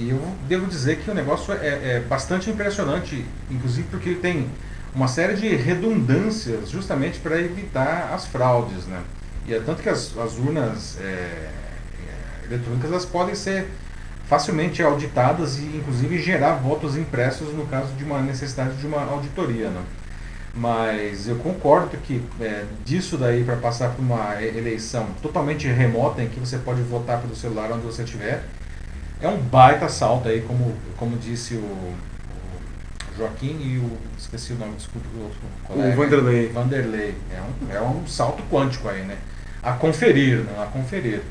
e 0.00 0.10
eu 0.10 0.36
devo 0.48 0.66
dizer 0.66 0.96
que 1.00 1.10
o 1.10 1.14
negócio 1.14 1.52
é, 1.52 1.96
é 1.96 2.00
bastante 2.08 2.48
impressionante, 2.48 3.22
inclusive 3.50 3.86
porque 3.90 4.08
ele 4.08 4.18
tem 4.18 4.48
uma 4.94 5.06
série 5.06 5.34
de 5.34 5.54
redundâncias 5.54 6.70
justamente 6.70 7.18
para 7.18 7.38
evitar 7.38 8.10
as 8.14 8.24
fraudes. 8.24 8.86
Né? 8.86 8.98
E 9.46 9.52
é 9.52 9.60
tanto 9.60 9.82
que 9.82 9.90
as, 9.90 10.16
as 10.16 10.38
urnas 10.38 10.98
é, 11.00 11.04
é, 11.04 11.50
eletrônicas 12.46 12.90
elas 12.90 13.04
podem 13.04 13.34
ser 13.34 13.66
facilmente 14.26 14.82
auditadas 14.82 15.58
e 15.58 15.64
inclusive 15.64 16.18
gerar 16.18 16.54
votos 16.54 16.96
impressos 16.96 17.52
no 17.52 17.66
caso 17.66 17.92
de 17.92 18.02
uma 18.02 18.22
necessidade 18.22 18.76
de 18.76 18.86
uma 18.86 19.04
auditoria. 19.04 19.68
Né? 19.68 19.82
Mas 20.54 21.28
eu 21.28 21.36
concordo 21.36 21.94
que 21.98 22.22
é, 22.40 22.64
disso 22.86 23.18
daí 23.18 23.44
para 23.44 23.56
passar 23.56 23.90
por 23.90 24.00
uma 24.00 24.42
eleição 24.42 25.08
totalmente 25.20 25.68
remota 25.68 26.22
em 26.22 26.28
que 26.30 26.40
você 26.40 26.56
pode 26.56 26.80
votar 26.80 27.20
pelo 27.20 27.36
celular 27.36 27.70
onde 27.70 27.84
você 27.84 28.02
estiver, 28.02 28.44
é 29.20 29.28
um 29.28 29.38
baita 29.38 29.88
salto 29.88 30.28
aí, 30.28 30.42
como, 30.42 30.74
como 30.96 31.16
disse 31.16 31.54
o, 31.54 31.58
o 31.58 31.94
Joaquim 33.16 33.58
e 33.60 33.78
o. 33.78 33.98
Esqueci 34.18 34.52
o 34.52 34.56
nome, 34.56 34.76
desculpa, 34.76 35.06
o 35.14 35.22
outro 35.22 35.38
colega. 35.64 35.92
O 35.92 35.96
Vanderlei. 35.96 36.48
Vanderlei. 36.48 37.14
É 37.30 37.40
um, 37.40 37.72
é 37.72 37.80
um 37.80 38.06
salto 38.06 38.42
quântico 38.50 38.88
aí, 38.88 39.02
né? 39.02 39.16
A 39.62 39.72
conferir, 39.72 40.38
né? 40.38 40.62
A 40.62 40.66
conferir. 40.66 41.22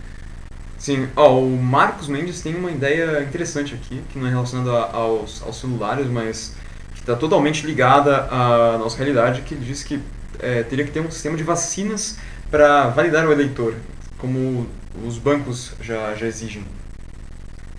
Sim, 0.78 1.10
ó, 1.16 1.40
o 1.40 1.58
Marcos 1.62 2.08
Mendes 2.08 2.42
tem 2.42 2.56
uma 2.56 2.72
ideia 2.72 3.22
interessante 3.24 3.76
aqui, 3.76 4.02
que 4.10 4.18
não 4.18 4.28
é 4.28 4.30
relacionada 4.30 4.72
aos, 4.72 5.42
aos 5.42 5.60
celulares, 5.60 6.08
mas 6.08 6.56
que 6.94 7.02
está 7.02 7.16
totalmente 7.16 7.66
ligada 7.66 8.28
à 8.32 8.78
nossa 8.78 8.98
realidade, 8.98 9.42
que 9.42 9.56
ele 9.56 9.66
disse 9.66 9.84
que 9.84 10.02
é, 10.40 10.64
teria 10.64 10.86
que 10.86 10.92
ter 10.92 11.02
um 11.02 11.12
sistema 11.12 11.36
de 11.36 11.44
vacinas 11.44 12.18
para 12.50 12.88
validar 12.90 13.28
o 13.28 13.32
eleitor, 13.32 13.76
como 14.18 14.68
os 15.06 15.18
bancos 15.18 15.74
já, 15.82 16.16
já 16.16 16.26
exigem. 16.26 16.64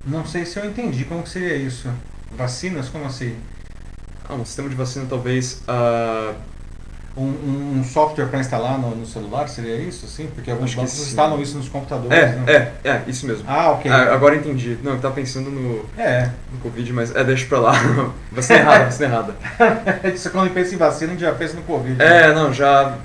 Não 0.06 0.24
sei 0.24 0.46
se 0.46 0.58
eu 0.58 0.64
entendi 0.64 1.04
como 1.04 1.22
que 1.22 1.28
seria 1.28 1.54
isso. 1.56 1.88
Vacinas, 2.32 2.88
como 2.88 3.04
assim? 3.04 3.36
Ah, 4.26 4.34
um 4.34 4.44
sistema 4.46 4.68
de 4.68 4.74
vacina 4.74 5.06
talvez. 5.08 5.62
Uh... 5.68 6.34
Um, 7.16 7.80
um, 7.80 7.84
software 7.84 8.26
para 8.26 8.38
instalar 8.38 8.78
no, 8.78 8.94
no, 8.94 9.04
celular, 9.04 9.48
seria 9.48 9.76
isso? 9.76 10.06
Sim, 10.06 10.30
porque 10.32 10.48
alguns 10.48 10.72
bancos 10.74 10.96
instalam 11.00 11.42
isso 11.42 11.56
nos 11.56 11.68
computadores. 11.68 12.16
É, 12.16 12.36
né? 12.36 12.72
é, 12.84 12.88
é, 12.88 13.02
isso 13.08 13.26
mesmo. 13.26 13.44
Ah, 13.48 13.72
ok. 13.72 13.90
Ah, 13.90 14.14
agora 14.14 14.36
entendi. 14.36 14.78
Não, 14.80 14.92
eu 14.92 14.96
estava 14.96 15.12
pensando 15.12 15.50
no, 15.50 15.84
é. 15.98 16.30
no 16.52 16.60
Covid, 16.60 16.92
mas 16.92 17.14
é, 17.14 17.24
deixa 17.24 17.46
pra 17.46 17.58
lá. 17.58 17.72
vacina 18.30 18.60
errada, 18.60 18.84
vacina 18.84 19.08
errada. 19.08 19.34
isso 20.14 20.30
quando 20.30 20.54
pensa 20.54 20.72
em 20.72 20.78
vacina, 20.78 21.10
a 21.10 21.14
gente 21.14 21.20
já 21.20 21.32
pensa 21.32 21.56
no 21.56 21.62
Covid. 21.62 22.00
É, 22.00 22.28
né? 22.28 22.32
não, 22.32 22.54
já. 22.54 22.96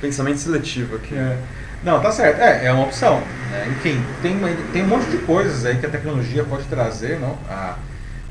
Pensamento 0.00 0.38
seletivo 0.38 0.96
aqui. 0.96 1.16
É. 1.16 1.36
Não, 1.82 2.00
tá 2.00 2.12
certo. 2.12 2.40
É, 2.40 2.66
é 2.66 2.72
uma 2.72 2.84
opção. 2.84 3.20
Né? 3.50 3.68
Enfim, 3.70 4.02
tem, 4.22 4.38
tem 4.72 4.82
um 4.82 4.88
monte 4.88 5.10
de 5.10 5.18
coisas 5.18 5.64
aí 5.64 5.78
que 5.78 5.86
a 5.86 5.90
tecnologia 5.90 6.44
pode 6.44 6.64
trazer, 6.64 7.18
não? 7.18 7.36
Ah, 7.48 7.76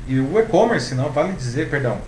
e 0.06 0.18
o 0.18 0.38
e-commerce, 0.38 0.94
não, 0.94 1.10
vale 1.10 1.32
dizer, 1.32 1.68
perdão, 1.68 1.98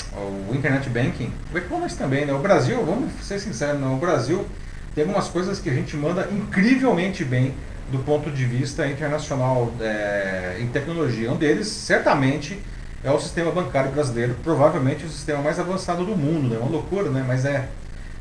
o 0.48 0.54
internet 0.54 0.88
banking, 0.88 1.32
o 1.52 1.58
e-commerce 1.58 1.96
também, 1.98 2.24
né? 2.24 2.32
O 2.32 2.38
Brasil, 2.38 2.82
vamos 2.84 3.12
ser 3.22 3.38
sinceros, 3.38 3.80
não, 3.80 3.96
o 3.96 3.98
Brasil 3.98 4.46
tem 4.94 5.04
algumas 5.04 5.28
coisas 5.28 5.60
que 5.60 5.68
a 5.68 5.74
gente 5.74 5.96
manda 5.96 6.28
incrivelmente 6.32 7.24
bem 7.24 7.54
do 7.92 7.98
ponto 7.98 8.30
de 8.30 8.44
vista 8.44 8.86
internacional 8.86 9.72
é, 9.80 10.56
em 10.60 10.68
tecnologia. 10.68 11.30
Um 11.30 11.36
deles, 11.36 11.66
certamente, 11.68 12.58
é 13.02 13.10
o 13.10 13.20
sistema 13.20 13.50
bancário 13.50 13.90
brasileiro, 13.90 14.34
provavelmente 14.42 15.04
o 15.04 15.08
sistema 15.08 15.42
mais 15.42 15.58
avançado 15.58 16.04
do 16.04 16.16
mundo, 16.16 16.48
né? 16.48 16.56
É 16.56 16.58
uma 16.58 16.70
loucura, 16.70 17.10
né? 17.10 17.24
Mas 17.26 17.44
é 17.44 17.68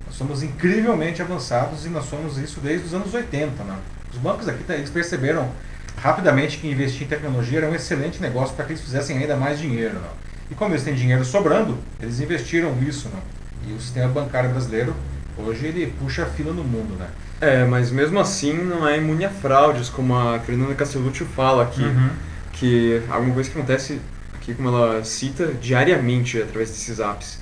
nós 0.10 0.16
somos 0.18 0.42
incrivelmente 0.42 1.22
avançados 1.22 1.86
e 1.86 1.90
nós 1.90 2.06
somos 2.06 2.40
isso 2.40 2.60
desde 2.60 2.88
os 2.88 2.94
anos 2.96 3.14
80. 3.14 3.64
Né? 3.64 3.78
Os 4.12 4.18
bancos 4.18 4.48
aqui 4.48 4.64
eles 4.70 4.90
perceberam 4.90 5.52
rapidamente 5.96 6.58
que 6.58 6.68
investir 6.68 7.04
em 7.04 7.08
tecnologia 7.08 7.60
era 7.60 7.70
um 7.70 7.76
excelente 7.76 8.20
negócio 8.20 8.56
para 8.56 8.66
que 8.66 8.72
eles 8.72 8.82
fizessem 8.82 9.20
ainda 9.20 9.36
mais 9.36 9.60
dinheiro. 9.60 9.96
Não? 9.96 10.30
E 10.50 10.56
como 10.56 10.74
eles 10.74 10.84
têm 10.84 10.96
dinheiro 10.96 11.24
sobrando, 11.24 11.78
eles 12.02 12.20
investiram 12.20 12.76
nisso. 12.76 13.08
Não? 13.14 13.22
E 13.70 13.74
o 13.76 13.80
sistema 13.80 14.08
bancário 14.08 14.50
brasileiro, 14.50 14.96
hoje, 15.38 15.68
ele 15.68 15.94
puxa 16.00 16.24
a 16.24 16.26
fila 16.26 16.54
no 16.54 16.64
mundo. 16.64 16.96
Né? 16.96 17.08
É, 17.40 17.66
mas 17.66 17.92
mesmo 17.92 18.20
assim 18.20 18.54
não 18.54 18.88
é 18.88 18.98
imune 18.98 19.26
a 19.26 19.30
fraudes, 19.30 19.90
como 19.90 20.16
a 20.16 20.40
Fernanda 20.40 20.74
Castellucci 20.74 21.24
fala 21.24 21.64
aqui. 21.64 21.84
Uhum. 21.84 22.10
Que 22.54 23.04
alguma 23.10 23.36
coisa 23.36 23.48
que 23.48 23.58
acontece 23.58 24.02
aqui, 24.34 24.56
como 24.56 24.70
ela 24.70 25.04
cita, 25.04 25.54
diariamente 25.62 26.42
através 26.42 26.72
desses 26.72 27.00
apps. 27.00 27.38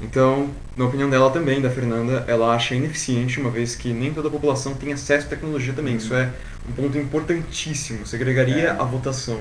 Então, 0.00 0.48
na 0.76 0.86
opinião 0.86 1.10
dela 1.10 1.30
também, 1.30 1.60
da 1.60 1.68
Fernanda, 1.70 2.24
ela 2.26 2.54
acha 2.54 2.74
ineficiente, 2.74 3.38
uma 3.38 3.50
vez 3.50 3.74
que 3.76 3.92
nem 3.92 4.12
toda 4.14 4.28
a 4.28 4.30
população 4.30 4.74
tem 4.74 4.92
acesso 4.92 5.26
à 5.26 5.30
tecnologia 5.30 5.74
também. 5.74 5.96
Isso 5.96 6.14
é 6.14 6.30
um 6.68 6.72
ponto 6.72 6.96
importantíssimo, 6.96 8.06
segregaria 8.06 8.68
É. 8.68 8.70
a 8.70 8.84
votação. 8.84 9.40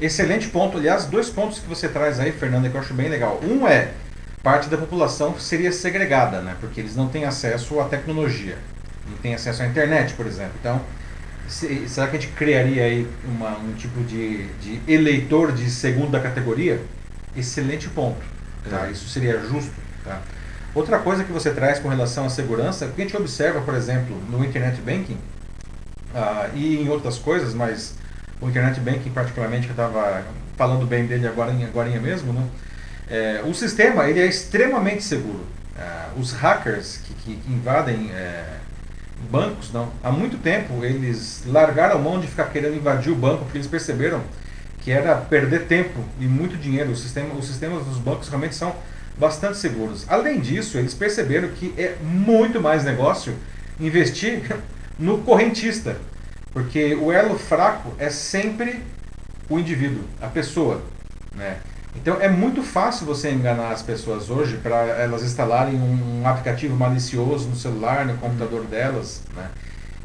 Excelente 0.00 0.48
ponto. 0.48 0.76
Aliás, 0.76 1.06
dois 1.06 1.30
pontos 1.30 1.58
que 1.58 1.66
você 1.66 1.88
traz 1.88 2.20
aí, 2.20 2.30
Fernanda, 2.30 2.68
que 2.68 2.76
eu 2.76 2.80
acho 2.80 2.92
bem 2.92 3.08
legal. 3.08 3.40
Um 3.42 3.66
é, 3.66 3.92
parte 4.42 4.68
da 4.68 4.76
população 4.76 5.38
seria 5.38 5.72
segregada, 5.72 6.42
né? 6.42 6.54
Porque 6.60 6.80
eles 6.80 6.94
não 6.94 7.08
têm 7.08 7.24
acesso 7.24 7.80
à 7.80 7.84
tecnologia. 7.86 8.58
Não 9.08 9.16
têm 9.16 9.34
acesso 9.34 9.62
à 9.62 9.66
internet, 9.66 10.12
por 10.12 10.26
exemplo. 10.26 10.52
Então, 10.60 10.82
se- 11.48 11.88
será 11.88 12.08
que 12.08 12.16
a 12.18 12.20
gente 12.20 12.32
criaria 12.34 12.84
aí 12.84 13.06
uma- 13.24 13.56
um 13.58 13.72
tipo 13.72 14.00
de, 14.04 14.44
de 14.60 14.80
eleitor 14.86 15.52
de 15.52 15.70
segunda 15.70 16.20
categoria? 16.20 16.82
Excelente 17.34 17.88
ponto. 17.88 18.20
Tá? 18.68 18.88
É. 18.88 18.90
Isso 18.90 19.08
seria 19.08 19.40
justo. 19.40 19.72
Tá? 20.06 20.20
Outra 20.74 20.98
coisa 20.98 21.24
que 21.24 21.32
você 21.32 21.50
traz 21.50 21.78
com 21.78 21.88
relação 21.88 22.26
à 22.26 22.30
segurança, 22.30 22.86
o 22.86 22.92
que 22.92 23.00
a 23.02 23.04
gente 23.04 23.16
observa, 23.16 23.60
por 23.62 23.74
exemplo, 23.74 24.16
no 24.30 24.44
Internet 24.44 24.80
Banking 24.80 25.18
ah, 26.14 26.48
e 26.54 26.76
em 26.82 26.88
outras 26.88 27.18
coisas, 27.18 27.54
mas 27.54 27.94
o 28.40 28.48
Internet 28.48 28.78
Banking 28.80 29.10
particularmente, 29.10 29.66
que 29.66 29.70
eu 29.78 29.84
estava 29.84 30.22
falando 30.56 30.86
bem 30.86 31.06
dele 31.06 31.26
agora, 31.26 31.50
agora 31.52 31.88
mesmo, 32.00 32.32
né? 32.32 32.46
É, 33.08 33.42
o 33.44 33.54
sistema 33.54 34.04
ele 34.08 34.20
é 34.20 34.26
extremamente 34.26 35.02
seguro. 35.02 35.46
Ah, 35.78 36.08
os 36.16 36.32
hackers 36.32 36.98
que, 36.98 37.14
que- 37.14 37.36
que 37.36 37.52
invadem 37.52 38.10
é, 38.12 38.44
bancos, 39.30 39.72
não, 39.72 39.90
há 40.02 40.10
muito 40.10 40.36
tempo 40.38 40.84
eles 40.84 41.42
largaram 41.46 41.96
a 41.96 41.98
mão 41.98 42.20
de 42.20 42.26
ficar 42.26 42.44
querendo 42.46 42.76
invadir 42.76 43.12
o 43.12 43.16
banco 43.16 43.44
porque 43.44 43.58
eles 43.58 43.66
perceberam 43.66 44.20
que 44.80 44.90
era 44.90 45.16
perder 45.16 45.66
tempo 45.66 46.00
e 46.20 46.26
muito 46.26 46.56
dinheiro. 46.56 46.90
O 46.92 46.96
sistema, 46.96 47.34
os 47.34 47.46
sistemas 47.46 47.84
dos 47.84 47.98
bancos 47.98 48.28
realmente 48.28 48.54
são 48.54 48.74
bastante 49.16 49.58
seguros. 49.58 50.04
Além 50.08 50.40
disso, 50.40 50.78
eles 50.78 50.94
perceberam 50.94 51.48
que 51.48 51.72
é 51.76 51.96
muito 52.02 52.60
mais 52.60 52.84
negócio 52.84 53.34
investir 53.80 54.42
no 54.98 55.18
correntista, 55.18 55.96
porque 56.52 56.94
o 56.94 57.12
elo 57.12 57.38
fraco 57.38 57.92
é 57.98 58.10
sempre 58.10 58.82
o 59.48 59.58
indivíduo, 59.58 60.04
a 60.20 60.26
pessoa, 60.26 60.82
né? 61.34 61.58
Então 61.94 62.20
é 62.20 62.28
muito 62.28 62.62
fácil 62.62 63.06
você 63.06 63.30
enganar 63.30 63.70
as 63.70 63.82
pessoas 63.82 64.28
hoje 64.28 64.58
para 64.58 64.76
elas 64.76 65.22
instalarem 65.22 65.74
um, 65.76 66.20
um 66.20 66.28
aplicativo 66.28 66.76
malicioso 66.76 67.48
no 67.48 67.56
celular, 67.56 68.04
no 68.04 68.18
computador 68.18 68.64
delas, 68.64 69.22
né? 69.34 69.48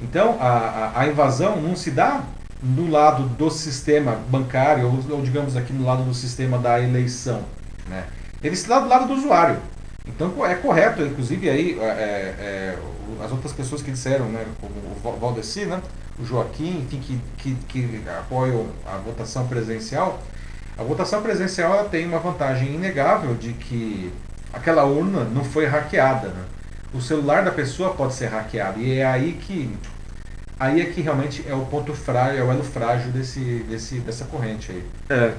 Então 0.02 0.38
a, 0.40 0.48
a, 0.48 1.02
a 1.02 1.08
invasão 1.08 1.62
não 1.62 1.76
se 1.76 1.92
dá 1.92 2.24
do 2.62 2.90
lado 2.90 3.24
do 3.24 3.50
sistema 3.50 4.20
bancário 4.30 4.86
ou, 4.86 5.18
ou 5.18 5.22
digamos 5.22 5.58
aqui 5.58 5.74
no 5.74 5.86
lado 5.86 6.04
do 6.04 6.14
sistema 6.14 6.58
da 6.58 6.80
eleição, 6.80 7.44
né? 7.90 8.06
Ele 8.44 8.56
dá 8.68 8.80
do 8.80 8.88
lado 8.88 9.08
do 9.08 9.14
usuário. 9.14 9.58
Então 10.08 10.46
é 10.46 10.56
correto, 10.56 11.02
inclusive 11.04 11.50
aí 11.50 11.78
é, 11.80 11.84
é, 11.86 12.78
o- 12.82 13.24
as 13.24 13.32
outras 13.32 13.54
pessoas 13.54 13.82
que 13.82 13.92
disseram, 13.92 14.26
né, 14.26 14.46
como 14.60 14.74
o 14.74 14.98
Val- 15.04 15.18
Valdeci, 15.18 15.66
né, 15.66 15.80
o 16.20 16.26
Joaquim, 16.26 16.80
enfim, 16.82 17.00
que, 17.00 17.20
que, 17.38 17.56
que 17.68 18.04
apoiam 18.20 18.68
a 18.86 18.98
votação 18.98 19.48
presencial, 19.48 20.20
a 20.78 20.84
votação 20.84 21.22
presencial 21.22 21.74
ela 21.74 21.88
tem 21.90 22.06
uma 22.08 22.20
vantagem 22.20 22.74
inegável 22.74 23.36
de 23.36 23.54
que 23.54 24.12
aquela 24.52 24.84
urna 24.86 25.24
não 25.24 25.44
foi 25.44 25.66
hackeada. 25.68 26.30
Né? 26.30 26.44
O 26.94 27.00
celular 27.02 27.44
da 27.44 27.52
pessoa 27.52 27.94
pode 27.94 28.14
ser 28.16 28.28
hackeado 28.28 28.80
e 28.80 28.98
é 28.98 29.06
aí 29.06 29.34
que 29.34 29.74
aí 30.60 30.82
é 30.82 30.86
que 30.86 31.02
realmente 31.02 31.44
é 31.48 31.54
o 31.56 31.66
ponto 31.66 31.94
frágil, 31.94 32.40
é 32.40 32.44
o 32.44 32.52
elo 32.52 32.64
frágil 32.64 33.12
desse, 33.12 33.40
desse, 33.70 34.00
dessa 34.00 34.26
corrente 34.26 34.72
aí. 34.72 34.84
É. 35.10 35.34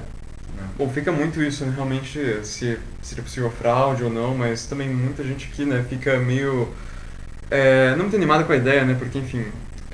Bom, 0.77 0.89
fica 0.89 1.11
muito 1.11 1.41
isso, 1.41 1.65
né? 1.65 1.73
Realmente, 1.75 2.19
se 2.43 2.77
seria 3.01 3.23
possível 3.23 3.51
fraude 3.51 4.03
ou 4.03 4.09
não, 4.09 4.35
mas 4.35 4.65
também 4.65 4.89
muita 4.89 5.23
gente 5.23 5.49
aqui, 5.51 5.65
né, 5.65 5.85
fica 5.87 6.17
meio... 6.17 6.69
é, 7.51 7.91
não 7.91 8.03
muito 8.03 8.15
animada 8.15 8.43
com 8.43 8.53
a 8.53 8.55
ideia, 8.55 8.83
né? 8.83 8.95
Porque, 8.97 9.19
enfim, 9.19 9.45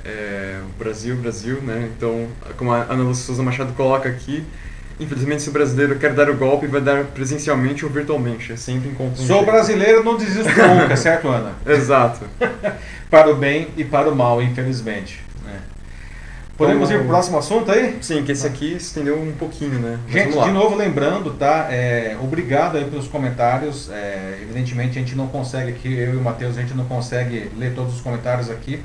é, 0.04 0.60
o 0.64 0.78
Brasil, 0.78 1.16
Brasil, 1.16 1.60
né? 1.60 1.90
Então, 1.96 2.28
como 2.56 2.72
a 2.72 2.82
Ana 2.82 3.02
Lúcia 3.02 3.26
Souza 3.26 3.42
Machado 3.42 3.72
coloca 3.74 4.08
aqui, 4.08 4.44
infelizmente, 4.98 5.42
se 5.42 5.48
o 5.48 5.52
brasileiro 5.52 5.96
quer 5.96 6.14
dar 6.14 6.30
o 6.30 6.36
golpe, 6.36 6.66
vai 6.66 6.80
dar 6.80 7.04
presencialmente 7.04 7.84
ou 7.84 7.90
virtualmente. 7.90 8.52
É 8.52 8.56
sempre 8.56 8.88
encontra 8.88 9.22
um 9.22 9.26
Sou 9.26 9.44
brasileiro, 9.44 10.02
não 10.04 10.16
desisto 10.16 10.50
nunca, 10.50 10.96
certo, 10.96 11.28
Ana? 11.28 11.52
Exato. 11.66 12.24
Para 13.10 13.30
o 13.30 13.36
bem 13.36 13.68
e 13.76 13.84
para 13.84 14.08
o 14.08 14.14
mal, 14.14 14.40
infelizmente. 14.40 15.20
Podemos 16.60 16.90
ir 16.90 16.92
Vamos- 16.92 17.06
para 17.06 17.06
o 17.06 17.08
próximo 17.16 17.38
assunto 17.38 17.72
aí? 17.72 17.96
Sim, 18.02 18.22
que 18.22 18.32
esse 18.32 18.46
aqui 18.46 18.68
se 18.78 18.88
estendeu 18.88 19.18
um 19.18 19.32
pouquinho, 19.32 19.78
né? 19.78 19.98
Mas 20.04 20.12
Gente, 20.12 20.38
de 20.42 20.50
novo 20.50 20.76
lembrando, 20.76 21.30
tá? 21.32 21.68
É, 21.70 22.14
obrigado 22.22 22.76
aí 22.76 22.84
pelos 22.84 23.08
comentários. 23.08 23.88
É, 23.90 24.38
evidentemente 24.42 24.98
a 24.98 25.00
gente 25.00 25.14
não 25.14 25.26
consegue 25.26 25.70
aqui, 25.70 25.90
eu 25.90 26.12
e 26.12 26.16
o 26.18 26.20
Matheus, 26.20 26.58
a 26.58 26.60
gente 26.60 26.74
não 26.74 26.84
consegue 26.84 27.50
ler 27.56 27.72
todos 27.74 27.94
os 27.94 28.02
comentários 28.02 28.50
aqui. 28.50 28.82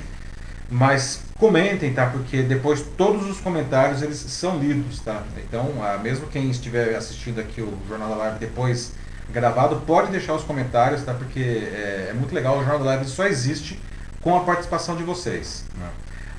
Mas 0.70 1.20
comentem, 1.38 1.92
tá? 1.92 2.06
Porque 2.06 2.40
depois 2.40 2.80
todos 2.96 3.28
os 3.28 3.40
comentários 3.40 4.00
eles 4.00 4.16
são 4.16 4.58
lidos, 4.58 5.00
tá? 5.00 5.22
Então, 5.46 5.70
ah, 5.82 5.98
mesmo 6.02 6.28
quem 6.28 6.48
estiver 6.50 6.96
assistindo 6.96 7.38
aqui 7.40 7.60
o 7.60 7.74
Jornal 7.86 8.08
da 8.08 8.16
Live 8.16 8.38
depois 8.38 8.92
gravado, 9.30 9.82
pode 9.86 10.10
deixar 10.10 10.32
os 10.32 10.44
comentários, 10.44 11.02
tá? 11.04 11.12
Porque 11.12 11.40
é, 11.40 12.08
é 12.10 12.14
muito 12.14 12.34
legal, 12.34 12.54
o 12.54 12.60
Jornal 12.60 12.78
da 12.78 12.84
Live 12.86 13.04
só 13.04 13.26
existe 13.26 13.78
com 14.22 14.34
a 14.34 14.40
participação 14.40 14.96
de 14.96 15.02
vocês. 15.02 15.64
né? 15.78 15.86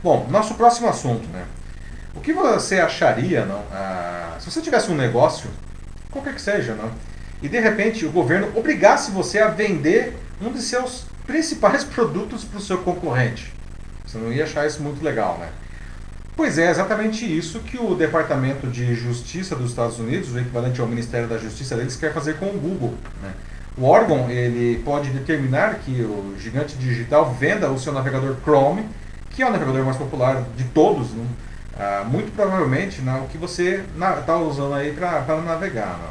Bom, 0.03 0.27
nosso 0.29 0.53
próximo 0.55 0.87
assunto, 0.87 1.27
né? 1.29 1.45
O 2.15 2.19
que 2.19 2.33
você 2.33 2.79
acharia, 2.79 3.45
não? 3.45 3.63
ah, 3.71 4.37
se 4.39 4.49
você 4.49 4.61
tivesse 4.61 4.91
um 4.91 4.95
negócio, 4.95 5.49
qualquer 6.11 6.33
que 6.33 6.41
seja, 6.41 6.73
não? 6.73 6.91
E 7.41 7.47
de 7.47 7.59
repente 7.59 8.05
o 8.05 8.11
governo 8.11 8.51
obrigasse 8.55 9.11
você 9.11 9.39
a 9.39 9.49
vender 9.49 10.17
um 10.41 10.51
de 10.51 10.61
seus 10.61 11.05
principais 11.25 11.83
produtos 11.85 12.43
para 12.43 12.57
o 12.57 12.61
seu 12.61 12.79
concorrente. 12.79 13.53
Você 14.05 14.17
não 14.17 14.31
ia 14.31 14.45
achar 14.45 14.65
isso 14.65 14.81
muito 14.81 15.03
legal, 15.03 15.37
né? 15.37 15.49
Pois 16.35 16.59
é, 16.59 16.69
exatamente 16.69 17.25
isso 17.25 17.61
que 17.61 17.79
o 17.79 17.95
Departamento 17.95 18.67
de 18.67 18.93
Justiça 18.93 19.55
dos 19.55 19.71
Estados 19.71 19.97
Unidos, 19.97 20.31
o 20.31 20.39
equivalente 20.39 20.79
ao 20.79 20.87
Ministério 20.87 21.27
da 21.27 21.37
Justiça 21.37 21.75
deles, 21.75 21.95
quer 21.95 22.13
fazer 22.13 22.37
com 22.37 22.45
o 22.45 22.59
Google. 22.59 22.93
Né? 23.23 23.33
O 23.75 23.85
órgão 23.85 24.29
ele 24.29 24.79
pode 24.83 25.09
determinar 25.09 25.79
que 25.79 26.01
o 26.01 26.35
gigante 26.39 26.75
digital 26.75 27.33
venda 27.33 27.71
o 27.71 27.79
seu 27.79 27.91
navegador 27.91 28.35
Chrome, 28.43 28.87
que 29.38 29.43
é 29.43 29.47
o 29.47 29.51
navegador 29.51 29.85
mais 29.85 29.97
popular 29.97 30.43
de 30.55 30.63
todos, 30.63 31.11
né? 31.11 31.23
Ah, 31.79 32.03
muito 32.09 32.35
provavelmente 32.35 33.01
né, 33.01 33.21
o 33.23 33.27
que 33.27 33.38
você 33.38 33.83
está 33.93 34.35
usando 34.35 34.73
aí 34.73 34.91
para 34.91 35.41
navegar. 35.45 35.95
Né? 35.99 36.09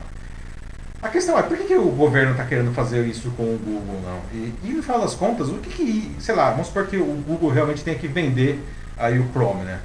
A 1.02 1.08
questão 1.08 1.36
é, 1.36 1.42
por 1.42 1.56
que, 1.56 1.64
que 1.64 1.74
o 1.74 1.90
governo 1.90 2.30
está 2.30 2.44
querendo 2.44 2.72
fazer 2.72 3.04
isso 3.04 3.32
com 3.32 3.42
o 3.42 3.58
Google? 3.58 4.00
Não? 4.00 4.20
E, 4.32 4.54
e 4.62 4.68
no 4.68 4.80
final 4.80 5.00
das 5.00 5.14
contas, 5.14 5.48
o 5.48 5.54
que, 5.54 5.70
que, 5.70 6.16
sei 6.20 6.36
lá, 6.36 6.50
vamos 6.52 6.68
supor 6.68 6.86
que 6.86 6.96
o 6.96 7.24
Google 7.26 7.50
realmente 7.50 7.82
tem 7.82 7.98
que 7.98 8.06
vender 8.06 8.64
aí 8.96 9.18
o 9.18 9.28
Chrome, 9.32 9.64
né? 9.64 9.80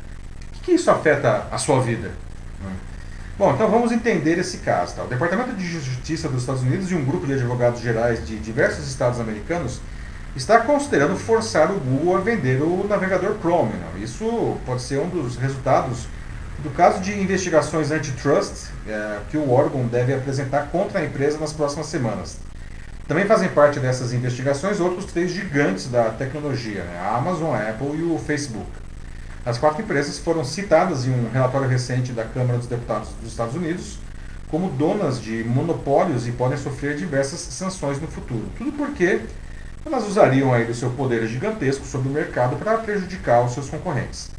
O 0.49 0.51
que, 0.53 0.59
que 0.65 0.71
isso 0.73 0.91
afeta 0.91 1.47
a 1.51 1.57
sua 1.57 1.81
vida? 1.81 2.09
né? 2.63 2.71
Bom, 3.39 3.55
então 3.55 3.71
vamos 3.71 3.91
entender 3.91 4.37
esse 4.37 4.59
caso. 4.59 4.93
Tá? 4.93 5.03
O 5.03 5.07
Departamento 5.07 5.53
de 5.53 5.65
Justiça 5.65 6.29
dos 6.29 6.41
Estados 6.41 6.61
Unidos 6.61 6.91
e 6.91 6.95
um 6.95 7.03
grupo 7.03 7.25
de 7.25 7.33
advogados 7.33 7.81
gerais 7.81 8.23
de 8.23 8.37
diversos 8.37 8.87
estados 8.87 9.19
americanos 9.19 9.81
está 10.35 10.59
considerando 10.61 11.15
forçar 11.17 11.71
o 11.71 11.79
Google 11.79 12.17
a 12.17 12.21
vender 12.21 12.61
o 12.61 12.85
navegador 12.87 13.37
Chrome. 13.39 13.73
Não? 13.73 14.01
Isso 14.01 14.57
pode 14.65 14.81
ser 14.81 14.99
um 14.99 15.09
dos 15.09 15.35
resultados 15.35 16.07
do 16.63 16.69
caso 16.69 17.01
de 17.01 17.19
investigações 17.19 17.91
antitrust 17.91 18.69
eh, 18.87 19.19
que 19.29 19.37
o 19.37 19.51
órgão 19.51 19.87
deve 19.87 20.13
apresentar 20.13 20.67
contra 20.67 20.99
a 20.99 21.05
empresa 21.05 21.39
nas 21.39 21.51
próximas 21.51 21.87
semanas. 21.87 22.37
Também 23.07 23.25
fazem 23.25 23.49
parte 23.49 23.79
dessas 23.79 24.13
investigações 24.13 24.79
outros 24.79 25.05
três 25.05 25.31
gigantes 25.31 25.87
da 25.87 26.09
tecnologia, 26.11 26.83
né? 26.83 26.99
a 26.99 27.17
Amazon, 27.17 27.53
a 27.53 27.69
Apple 27.69 27.97
e 27.97 28.03
o 28.03 28.17
Facebook. 28.19 28.69
As 29.43 29.57
quatro 29.57 29.81
empresas 29.81 30.19
foram 30.19 30.45
citadas 30.45 31.07
em 31.07 31.09
um 31.09 31.29
relatório 31.31 31.67
recente 31.67 32.11
da 32.11 32.23
Câmara 32.23 32.59
dos 32.59 32.67
Deputados 32.67 33.09
dos 33.19 33.31
Estados 33.31 33.55
Unidos 33.55 33.97
como 34.51 34.69
donas 34.69 35.19
de 35.19 35.43
monopólios 35.45 36.27
e 36.27 36.31
podem 36.31 36.57
sofrer 36.57 36.95
diversas 36.95 37.39
sanções 37.39 37.99
no 37.99 38.07
futuro. 38.07 38.45
Tudo 38.57 38.73
porque 38.73 39.21
elas 39.85 40.07
usariam 40.07 40.53
aí 40.53 40.71
seu 40.73 40.91
poder 40.91 41.27
gigantesco 41.27 41.85
sobre 41.85 42.07
o 42.07 42.11
mercado 42.11 42.55
para 42.57 42.77
prejudicar 42.77 43.43
os 43.43 43.53
seus 43.53 43.69
concorrentes. 43.69 44.29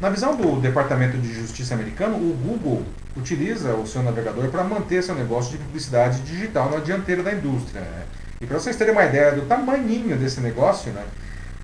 Na 0.00 0.10
visão 0.10 0.34
do 0.34 0.60
Departamento 0.60 1.16
de 1.18 1.32
Justiça 1.32 1.74
americano, 1.74 2.16
o 2.16 2.34
Google 2.34 2.82
utiliza 3.16 3.74
o 3.74 3.86
seu 3.86 4.02
navegador 4.02 4.48
para 4.48 4.64
manter 4.64 5.02
seu 5.02 5.14
negócio 5.14 5.52
de 5.52 5.58
publicidade 5.58 6.20
digital 6.22 6.70
na 6.70 6.78
dianteira 6.78 7.22
da 7.22 7.32
indústria. 7.32 7.82
né? 7.82 8.04
E 8.40 8.46
para 8.46 8.58
vocês 8.58 8.76
terem 8.76 8.92
uma 8.92 9.04
ideia 9.04 9.32
do 9.32 9.42
tamanhinho 9.42 10.16
desse 10.16 10.40
negócio, 10.40 10.90
né? 10.92 11.04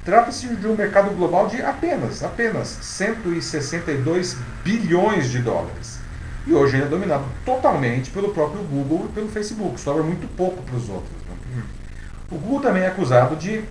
Trata-se 0.05 0.47
de 0.47 0.66
um 0.68 0.77
mercado 0.77 1.11
global 1.16 1.49
de 1.49 1.61
apenas, 1.62 2.22
apenas 2.22 2.68
162 2.68 4.37
bilhões 4.62 5.31
de 5.31 5.41
dólares. 5.41 5.99
E 6.47 6.53
hoje 6.53 6.77
ele 6.77 6.85
é 6.85 6.89
dominado 6.89 7.24
totalmente 7.45 8.11
pelo 8.11 8.33
próprio 8.33 8.62
Google 8.62 9.07
e 9.07 9.12
pelo 9.12 9.29
Facebook, 9.29 9.81
sobra 9.81 10.05
muito 10.05 10.29
pouco 10.37 10.62
para 10.62 10.77
os 10.77 10.89
outros. 10.89 11.26
Né? 12.31 12.37
O 12.37 12.39
Google 12.39 12.61
também 12.61 12.83
é 12.83 12.89
acusado 12.89 13.37
de 13.37 13.62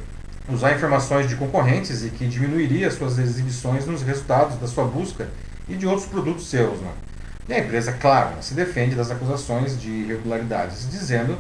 usar 0.49 0.73
informações 0.73 1.27
de 1.27 1.35
concorrentes 1.35 2.03
e 2.03 2.09
que 2.09 2.27
diminuiria 2.27 2.91
suas 2.91 3.17
exibições 3.17 3.85
nos 3.85 4.01
resultados 4.01 4.57
da 4.57 4.67
sua 4.67 4.85
busca 4.85 5.27
e 5.67 5.75
de 5.75 5.87
outros 5.87 6.07
produtos 6.07 6.49
seus. 6.49 6.79
Né? 6.79 6.91
E 7.49 7.53
a 7.53 7.59
empresa, 7.59 7.93
claro, 7.93 8.35
se 8.41 8.53
defende 8.53 8.95
das 8.95 9.11
acusações 9.11 9.79
de 9.79 9.89
irregularidades, 9.89 10.89
dizendo 10.89 11.37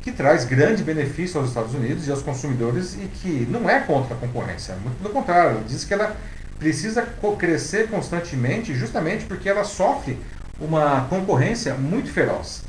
que 0.00 0.10
traz 0.10 0.44
grande 0.44 0.82
benefício 0.82 1.38
aos 1.38 1.48
Estados 1.48 1.74
Unidos 1.74 2.06
e 2.06 2.10
aos 2.10 2.22
consumidores 2.22 2.94
e 2.94 3.06
que 3.06 3.46
não 3.50 3.68
é 3.68 3.80
contra 3.80 4.14
a 4.14 4.18
concorrência. 4.18 4.74
Muito 4.76 4.98
pelo 5.02 5.12
contrário, 5.12 5.62
diz 5.66 5.84
que 5.84 5.92
ela 5.92 6.16
precisa 6.58 7.02
crescer 7.38 7.88
constantemente 7.88 8.74
justamente 8.74 9.24
porque 9.24 9.48
ela 9.48 9.64
sofre 9.64 10.18
uma 10.58 11.06
concorrência 11.08 11.74
muito 11.74 12.10
feroz. 12.12 12.62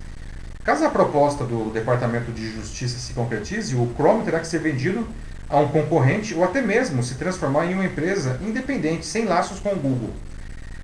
Caso 0.64 0.86
a 0.86 0.90
proposta 0.90 1.44
do 1.44 1.72
Departamento 1.72 2.32
de 2.32 2.52
Justiça 2.52 3.00
se 3.00 3.14
concretize, 3.14 3.76
o 3.76 3.92
Chrome 3.96 4.24
terá 4.24 4.40
que 4.40 4.48
ser 4.48 4.60
vendido 4.60 5.08
a 5.50 5.60
um 5.60 5.68
concorrente 5.68 6.36
ou 6.36 6.44
até 6.44 6.62
mesmo 6.62 7.02
se 7.02 7.16
transformar 7.16 7.66
em 7.66 7.74
uma 7.74 7.86
empresa 7.86 8.40
independente, 8.42 9.06
sem 9.06 9.26
laços 9.26 9.60
com 9.60 9.74
o 9.74 9.76
Google. 9.76 10.12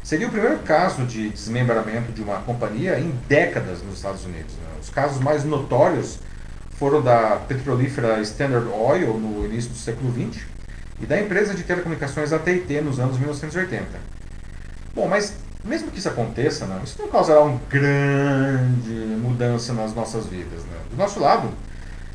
Seria 0.03 0.27
o 0.27 0.31
primeiro 0.31 0.59
caso 0.59 1.05
de 1.05 1.29
desmembramento 1.29 2.11
de 2.11 2.21
uma 2.23 2.37
companhia 2.37 2.99
em 2.99 3.11
décadas 3.27 3.83
nos 3.83 3.97
Estados 3.97 4.25
Unidos. 4.25 4.55
Né? 4.55 4.79
Os 4.81 4.89
casos 4.89 5.19
mais 5.19 5.43
notórios 5.43 6.19
foram 6.71 7.01
da 7.01 7.35
petrolífera 7.47 8.19
Standard 8.21 8.67
Oil 8.69 9.13
no 9.19 9.45
início 9.45 9.69
do 9.69 9.77
século 9.77 10.11
XX 10.11 10.43
e 11.01 11.05
da 11.05 11.19
empresa 11.19 11.53
de 11.53 11.63
telecomunicações 11.63 12.33
AT&T 12.33 12.81
nos 12.81 12.99
anos 12.99 13.17
1980. 13.17 13.85
Bom, 14.95 15.07
mas 15.07 15.33
mesmo 15.67 15.91
que 15.91 15.99
isso 15.99 16.07
aconteça, 16.07 16.67
isso 16.83 16.95
não 16.99 17.09
causará 17.09 17.41
uma 17.41 17.59
grande 17.69 18.89
mudança 19.21 19.73
nas 19.73 19.93
nossas 19.93 20.25
vidas. 20.25 20.63
Né? 20.63 20.77
Do 20.89 20.97
nosso 20.97 21.19
lado, 21.19 21.49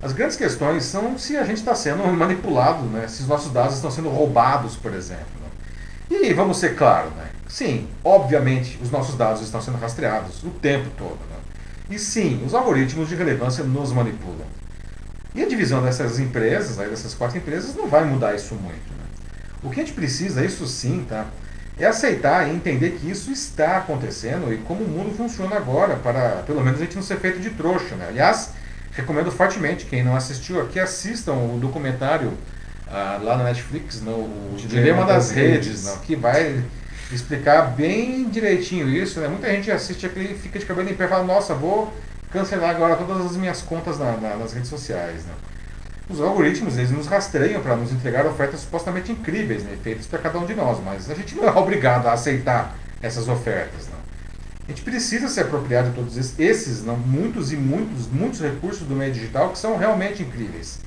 as 0.03 0.13
grandes 0.13 0.37
questões 0.37 0.85
são 0.85 1.19
se 1.19 1.37
a 1.37 1.45
gente 1.45 1.59
está 1.59 1.75
sendo 1.75 2.05
manipulado, 2.13 2.83
né? 2.85 3.07
se 3.07 3.23
os 3.23 3.29
nossos 3.29 3.53
dados 3.53 3.77
estão 3.77 3.91
sendo 3.91 4.09
roubados, 4.09 4.77
por 4.77 4.93
exemplo. 4.95 5.27
Né? 6.11 6.19
E 6.23 6.33
vamos 6.33 6.59
ser 6.59 6.77
claros, 6.77 7.13
né? 7.15 7.29
sim, 7.47 7.89
obviamente 8.03 8.79
os 8.83 8.91
nossos 8.91 9.15
dados 9.17 9.43
estão 9.43 9.61
sendo 9.61 9.79
rastreados 9.79 10.43
o 10.43 10.51
tempo 10.51 10.89
todo. 10.97 11.19
Né? 11.31 11.37
E 11.91 11.99
sim, 11.99 12.43
os 12.47 12.55
algoritmos 12.55 13.09
de 13.09 13.15
relevância 13.15 13.63
nos 13.63 13.93
manipulam. 13.93 14.47
E 15.35 15.43
a 15.43 15.49
divisão 15.49 15.83
dessas 15.83 16.19
empresas, 16.19 16.77
dessas 16.77 17.15
quatro 17.15 17.39
empresas, 17.39 17.75
não 17.75 17.87
vai 17.87 18.05
mudar 18.05 18.35
isso 18.35 18.55
muito. 18.55 18.91
Né? 18.91 19.05
O 19.63 19.71
que 19.71 19.81
a 19.81 19.85
gente 19.85 19.95
precisa, 19.95 20.45
isso 20.45 20.67
sim, 20.67 21.07
tá? 21.09 21.27
É 21.85 21.89
aceitar 21.89 22.49
e 22.49 22.53
entender 22.53 22.91
que 22.93 23.11
isso 23.11 23.31
está 23.31 23.79
acontecendo 23.79 24.53
e 24.53 24.59
como 24.59 24.85
o 24.85 24.89
mundo 24.89 25.15
funciona 25.17 25.57
agora, 25.57 25.97
para 25.97 26.43
pelo 26.47 26.61
menos 26.63 26.81
a 26.81 26.85
gente 26.85 26.97
não 26.97 27.03
ser 27.03 27.19
feito 27.19 27.41
de 27.41 27.51
trouxa. 27.51 27.95
Né? 27.97 28.07
Aliás, 28.09 28.51
recomendo 28.93 29.31
fortemente, 29.31 29.87
quem 29.87 30.03
não 30.03 30.15
assistiu 30.15 30.61
aqui, 30.61 30.79
assistam 30.79 31.33
o 31.33 31.59
documentário 31.61 32.33
ah, 32.89 33.19
lá 33.23 33.37
na 33.37 33.45
Netflix, 33.45 34.01
no, 34.01 34.13
o 34.13 34.55
Dilema 34.57 35.05
das, 35.05 35.29
das 35.29 35.31
Redes, 35.31 35.85
não, 35.85 35.99
que 35.99 36.15
vai 36.15 36.63
explicar 37.11 37.63
bem 37.73 38.29
direitinho 38.29 38.89
isso. 38.89 39.21
Né? 39.21 39.29
Muita 39.29 39.51
gente 39.51 39.71
assiste 39.71 40.07
aqui 40.07 40.21
e 40.21 40.35
fica 40.35 40.59
de 40.59 40.67
cabelo 40.67 40.89
em 40.89 40.95
pé 40.95 41.07
e 41.07 41.09
fala, 41.09 41.25
nossa, 41.25 41.55
vou 41.55 41.93
cancelar 42.31 42.71
agora 42.71 42.97
todas 42.97 43.27
as 43.27 43.37
minhas 43.37 43.61
contas 43.63 43.99
na, 43.99 44.13
na, 44.17 44.37
nas 44.37 44.53
redes 44.53 44.69
sociais. 44.69 45.25
Né? 45.25 45.33
Os 46.09 46.21
algoritmos, 46.21 46.77
eles 46.77 46.91
nos 46.91 47.07
rastreiam 47.07 47.63
para 47.63 47.77
nos 47.77 47.93
entregar 47.93 48.27
ofertas 48.27 48.61
supostamente 48.61 49.13
incríveis, 49.13 49.63
né, 49.63 49.77
feitas 49.83 50.07
para 50.07 50.19
cada 50.19 50.39
um 50.39 50.47
de 50.47 50.55
nós, 50.55 50.79
mas 50.85 51.11
a 51.11 51.15
gente 51.15 51.35
não 51.35 51.47
é 51.47 51.53
obrigado 51.53 52.07
a 52.07 52.13
aceitar 52.13 52.77
essas 53.01 53.29
ofertas. 53.29 53.89
Não. 53.89 54.03
A 54.67 54.71
gente 54.71 54.83
precisa 54.83 55.29
se 55.29 55.41
apropriar 55.41 55.85
de 55.85 55.91
todos 55.91 56.17
esses, 56.39 56.85
não, 56.85 56.97
muitos 56.97 57.53
e 57.53 57.57
muitos, 57.57 58.07
muitos 58.07 58.41
recursos 58.41 58.87
do 58.87 58.95
meio 58.95 59.13
digital 59.13 59.51
que 59.51 59.59
são 59.59 59.77
realmente 59.77 60.23
incríveis. 60.23 60.81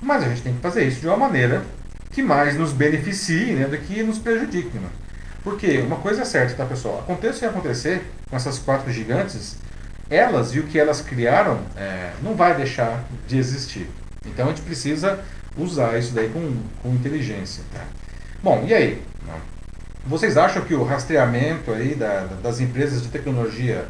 Mas 0.00 0.22
a 0.22 0.28
gente 0.28 0.42
tem 0.42 0.54
que 0.54 0.60
fazer 0.60 0.84
isso 0.84 1.00
de 1.00 1.06
uma 1.06 1.16
maneira 1.16 1.62
que 2.10 2.22
mais 2.22 2.56
nos 2.56 2.72
beneficie 2.72 3.52
né, 3.52 3.66
do 3.66 3.76
que 3.76 4.02
nos 4.02 4.18
prejudique. 4.18 4.78
Né? 4.78 4.88
Porque 5.44 5.78
uma 5.78 5.96
coisa 5.96 6.22
é 6.22 6.24
certa, 6.24 6.54
tá, 6.54 6.64
pessoal? 6.64 7.00
Aconteça 7.00 7.36
o 7.36 7.40
que 7.40 7.46
acontecer 7.46 8.02
com 8.28 8.36
essas 8.36 8.58
quatro 8.58 8.90
gigantes, 8.92 9.56
elas 10.08 10.54
e 10.54 10.60
o 10.60 10.64
que 10.64 10.78
elas 10.78 11.00
criaram 11.00 11.60
é, 11.76 12.12
não 12.22 12.34
vai 12.34 12.56
deixar 12.56 13.04
de 13.26 13.38
existir. 13.38 13.88
Então 14.26 14.46
a 14.46 14.48
gente 14.48 14.62
precisa 14.62 15.18
usar 15.56 15.98
isso 15.98 16.12
daí 16.14 16.28
com, 16.28 16.56
com 16.82 16.94
inteligência. 16.94 17.62
Tá? 17.72 17.84
Bom, 18.42 18.64
e 18.66 18.74
aí? 18.74 19.02
Vocês 20.06 20.36
acham 20.36 20.62
que 20.62 20.74
o 20.74 20.82
rastreamento 20.82 21.70
aí 21.70 21.94
da, 21.94 22.24
das 22.42 22.58
empresas 22.58 23.02
de 23.02 23.08
tecnologia 23.08 23.84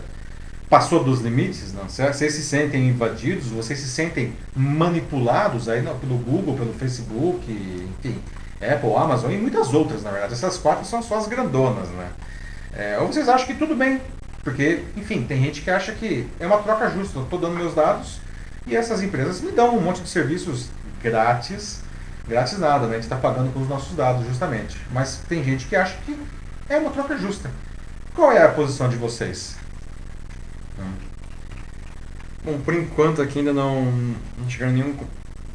passou 0.69 1.05
dos 1.05 1.21
limites? 1.21 1.73
Não? 1.73 1.89
Vocês 1.89 2.35
se 2.35 2.43
sentem 2.43 2.89
invadidos? 2.89 3.47
Vocês 3.47 3.79
se 3.79 3.89
sentem 3.89 4.33
manipulados 4.55 5.69
aí 5.69 5.83
não, 5.83 5.99
pelo 5.99 6.17
Google, 6.19 6.57
pelo 6.57 6.73
Facebook, 6.75 7.45
enfim, 7.49 8.21
Apple, 8.61 8.95
Amazon 8.97 9.33
e 9.33 9.37
muitas 9.37 9.73
outras, 9.73 10.03
na 10.03 10.11
verdade. 10.11 10.33
Essas 10.33 10.59
quatro 10.59 10.85
são 10.85 11.03
só 11.03 11.19
as 11.19 11.29
grandonas, 11.29 11.89
né? 11.91 12.11
É, 12.73 12.99
ou 12.99 13.07
vocês 13.07 13.29
acham 13.29 13.47
que 13.47 13.55
tudo 13.55 13.75
bem? 13.75 14.01
Porque, 14.43 14.83
enfim, 14.97 15.23
tem 15.23 15.41
gente 15.43 15.63
que 15.63 15.71
acha 15.71 15.93
que 15.93 16.27
é 16.39 16.47
uma 16.47 16.59
troca 16.59 16.91
justa. 16.91 17.19
Eu 17.19 17.25
estou 17.25 17.39
dando 17.39 17.57
meus 17.57 17.75
dados, 17.75 18.21
e 18.67 18.77
essas 18.77 19.03
empresas 19.03 19.41
me 19.41 19.53
dão 19.53 19.77
um 19.77 19.81
monte 19.81 20.03
de 20.03 20.09
serviços 20.09 20.69
grátis, 21.03 21.81
grátis 22.29 22.59
nada, 22.59 22.87
né? 22.87 22.93
A 22.93 22.95
gente 22.95 23.05
está 23.05 23.17
pagando 23.17 23.53
com 23.53 23.61
os 23.61 23.69
nossos 23.69 23.97
dados, 23.97 24.27
justamente. 24.27 24.79
Mas 24.93 25.21
tem 25.29 25.43
gente 25.43 25.67
que 25.67 25.75
acha 25.75 25.97
que 26.05 26.17
é 26.69 26.79
uma 26.79 26.91
troca 26.91 27.17
justa. 27.17 27.51
Qual 28.15 28.33
é 28.33 28.45
a 28.45 28.49
posição 28.49 28.89
de 28.89 28.97
vocês? 28.97 29.57
Hum. 30.79 30.93
Bom, 32.45 32.59
por 32.61 32.75
enquanto 32.75 33.21
aqui 33.21 33.41
ainda 33.41 33.53
não, 33.53 33.85
não 34.39 34.49
chegaram 34.49 34.73
nenhum 34.73 34.95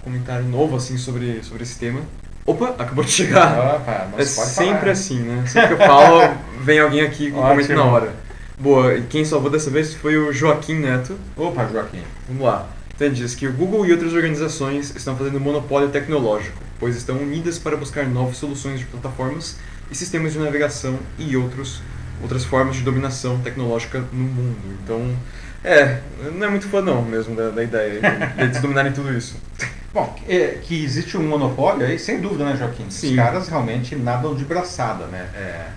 comentário 0.04 0.46
novo 0.46 0.76
assim 0.76 0.98
sobre, 0.98 1.44
sobre 1.44 1.64
esse 1.64 1.78
tema. 1.78 2.02
Opa, 2.46 2.70
acabou 2.70 3.04
de 3.04 3.12
chegar. 3.12 3.78
Opa, 3.78 4.10
é 4.18 4.24
sempre 4.26 4.80
falar. 4.80 4.92
assim, 4.92 5.20
né? 5.20 5.46
Sempre 5.48 5.70
que 5.70 5.74
eu 5.74 5.88
falo, 5.88 6.36
vem 6.62 6.80
alguém 6.80 7.02
aqui 7.02 7.32
com 7.32 7.42
comenta 7.42 7.74
na 7.74 7.84
hora. 7.84 8.14
Boa, 8.58 8.96
e 8.96 9.02
quem 9.04 9.26
salvou 9.26 9.50
dessa 9.50 9.70
vez 9.70 9.94
foi 9.94 10.16
o 10.18 10.32
Joaquim 10.32 10.76
Neto. 10.76 11.18
Opa, 11.36 11.68
Joaquim. 11.68 12.04
Vamos 12.28 12.44
lá. 12.44 12.68
Então 12.96 13.08
ele 13.08 13.16
diz 13.16 13.36
que 13.36 13.46
o 13.46 13.52
Google 13.52 13.86
e 13.86 13.92
outras 13.92 14.14
organizações 14.14 14.96
estão 14.96 15.18
fazendo 15.18 15.40
monopólio 15.40 15.90
tecnológico, 15.90 16.58
pois 16.80 16.96
estão 16.96 17.18
unidas 17.18 17.60
para 17.60 17.76
buscar 17.76 18.06
novas 18.06 18.38
soluções 18.38 18.80
de 18.80 18.86
plataformas 18.86 19.58
e 19.92 19.96
sistemas 19.96 20.32
de 20.32 20.40
navegação 20.40 20.98
e 21.20 21.36
outros, 21.36 21.82
outras 22.22 22.46
formas 22.46 22.78
de 22.78 22.84
dominação 22.84 23.40
tecnológica 23.42 24.00
no 24.14 24.24
mundo. 24.24 24.58
Então, 24.82 25.14
é, 25.62 26.00
não 26.34 26.48
é 26.48 26.50
muito 26.50 26.68
fã 26.70 26.82
não 26.82 27.02
mesmo 27.02 27.36
da, 27.36 27.50
da 27.50 27.64
ideia 27.64 28.00
de 28.00 28.42
eles 28.42 28.62
dominarem 28.62 28.94
tudo 28.94 29.14
isso. 29.14 29.36
Bom, 29.94 30.18
é, 30.28 30.60
que 30.62 30.84
existe 30.84 31.18
um 31.18 31.24
monopólio 31.24 31.86
aí, 31.86 32.00
sem 32.00 32.20
dúvida, 32.22 32.46
né, 32.46 32.56
Joaquim? 32.56 32.90
Sim. 32.90 33.12
Os 33.12 33.16
caras 33.16 33.48
realmente 33.48 33.96
nadam 33.96 34.36
de 34.36 34.44
braçada, 34.46 35.06
né? 35.08 35.28
É, 35.34 35.68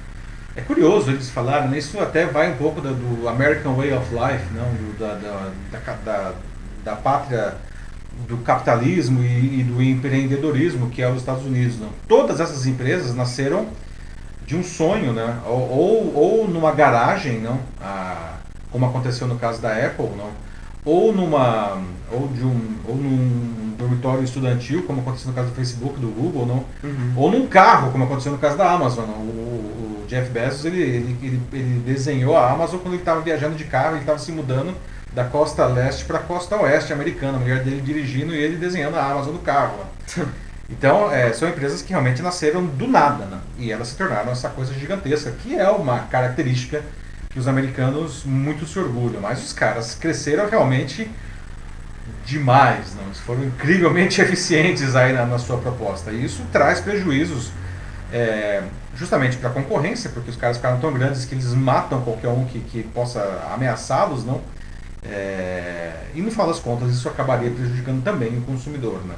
é 0.56 0.60
curioso 0.60 1.10
eles 1.10 1.30
falarem, 1.30 1.68
né? 1.68 1.78
isso 1.78 1.98
até 2.00 2.26
vai 2.26 2.52
um 2.52 2.56
pouco 2.56 2.80
do, 2.80 2.92
do 2.94 3.28
American 3.28 3.74
Way 3.74 3.92
of 3.92 4.06
Life, 4.12 4.44
não? 4.52 4.68
Do, 4.74 4.98
da, 4.98 5.14
da, 5.14 5.50
da, 5.70 5.92
da 6.04 6.34
pátria 6.96 7.56
do 8.26 8.38
capitalismo 8.38 9.22
e, 9.22 9.60
e, 9.60 9.62
do 9.62 9.82
empreendedorismo 9.82 10.90
que 10.90 11.02
é 11.02 11.10
os 11.10 11.18
Estados 11.18 11.44
Unidos. 11.44 11.78
Não? 11.78 11.88
Todas 12.08 12.40
essas 12.40 12.66
empresas 12.66 13.14
nasceram 13.14 13.66
de 14.46 14.56
um 14.56 14.62
sonho, 14.62 15.12
né? 15.12 15.38
ou, 15.46 15.70
ou, 15.70 16.14
ou 16.14 16.48
numa 16.48 16.72
garagem, 16.72 17.38
não? 17.38 17.60
Ah, 17.80 18.36
como 18.70 18.86
aconteceu 18.86 19.26
no 19.26 19.38
caso 19.38 19.60
da 19.60 19.70
Apple, 19.70 20.08
não? 20.16 20.30
ou 20.84 21.12
numa 21.12 21.78
ou 22.10 22.28
de 22.28 22.42
um 22.42 22.76
ou 22.86 22.96
num 22.96 23.74
dormitório 23.76 24.24
estudantil, 24.24 24.84
como 24.84 25.02
aconteceu 25.02 25.28
no 25.28 25.34
caso 25.34 25.48
do 25.50 25.54
Facebook, 25.54 26.00
do 26.00 26.08
Google, 26.08 26.46
não? 26.46 26.64
Uhum. 26.82 27.12
ou 27.14 27.30
num 27.30 27.46
carro, 27.46 27.92
como 27.92 28.04
aconteceu 28.04 28.32
no 28.32 28.38
caso 28.38 28.56
da 28.56 28.72
Amazon. 28.72 29.06
Não? 29.06 29.14
O, 29.14 30.02
o 30.02 30.06
Jeff 30.08 30.30
Bezos 30.30 30.64
ele, 30.64 30.80
ele, 30.80 31.16
ele, 31.22 31.42
ele 31.52 31.82
desenhou 31.84 32.36
a 32.36 32.50
Amazon 32.50 32.80
quando 32.80 32.94
ele 32.94 33.02
estava 33.02 33.20
viajando 33.20 33.54
de 33.54 33.64
carro, 33.64 33.92
ele 33.92 34.00
estava 34.00 34.18
se 34.18 34.32
mudando 34.32 34.74
da 35.12 35.24
costa 35.24 35.66
leste 35.66 36.04
para 36.04 36.18
a 36.18 36.22
costa 36.22 36.56
oeste 36.56 36.92
americana, 36.92 37.38
a 37.38 37.40
mulher 37.40 37.62
dele 37.62 37.80
dirigindo 37.80 38.34
e 38.34 38.38
ele 38.38 38.56
desenhando 38.56 38.96
a 38.96 39.04
Amazon 39.04 39.32
do 39.32 39.40
carro. 39.40 39.84
Então, 40.70 41.10
é, 41.10 41.32
são 41.32 41.48
empresas 41.48 41.80
que 41.80 41.88
realmente 41.88 42.20
nasceram 42.20 42.62
do 42.66 42.86
nada, 42.86 43.24
né? 43.24 43.40
e 43.56 43.72
elas 43.72 43.88
se 43.88 43.96
tornaram 43.96 44.30
essa 44.30 44.50
coisa 44.50 44.74
gigantesca, 44.74 45.30
que 45.30 45.58
é 45.58 45.70
uma 45.70 46.00
característica 46.00 46.82
que 47.30 47.38
os 47.38 47.48
americanos 47.48 48.22
muito 48.24 48.66
se 48.66 48.78
orgulham. 48.78 49.18
Mas 49.18 49.42
os 49.42 49.54
caras 49.54 49.94
cresceram 49.94 50.46
realmente 50.46 51.10
demais, 52.24 52.94
não? 52.94 53.04
Eles 53.04 53.18
foram 53.20 53.44
incrivelmente 53.44 54.20
eficientes 54.22 54.94
aí 54.94 55.14
na, 55.14 55.24
na 55.24 55.38
sua 55.38 55.56
proposta. 55.56 56.10
E 56.10 56.22
isso 56.22 56.42
traz 56.52 56.80
prejuízos 56.80 57.50
é, 58.12 58.62
justamente 58.94 59.36
para 59.36 59.50
a 59.50 59.52
concorrência, 59.52 60.10
porque 60.10 60.30
os 60.30 60.36
caras 60.36 60.56
ficaram 60.56 60.78
tão 60.80 60.92
grandes 60.92 61.24
que 61.24 61.34
eles 61.34 61.52
matam 61.54 62.00
qualquer 62.02 62.28
um 62.28 62.44
que, 62.44 62.60
que 62.60 62.82
possa 62.82 63.20
ameaçá-los, 63.54 64.24
não? 64.24 64.40
É, 65.08 65.92
e 66.14 66.20
no 66.20 66.30
final 66.30 66.46
das 66.46 66.58
contas 66.58 66.90
isso 66.90 67.08
acabaria 67.08 67.50
prejudicando 67.50 68.02
também 68.04 68.36
o 68.36 68.42
consumidor, 68.42 69.02
né? 69.06 69.14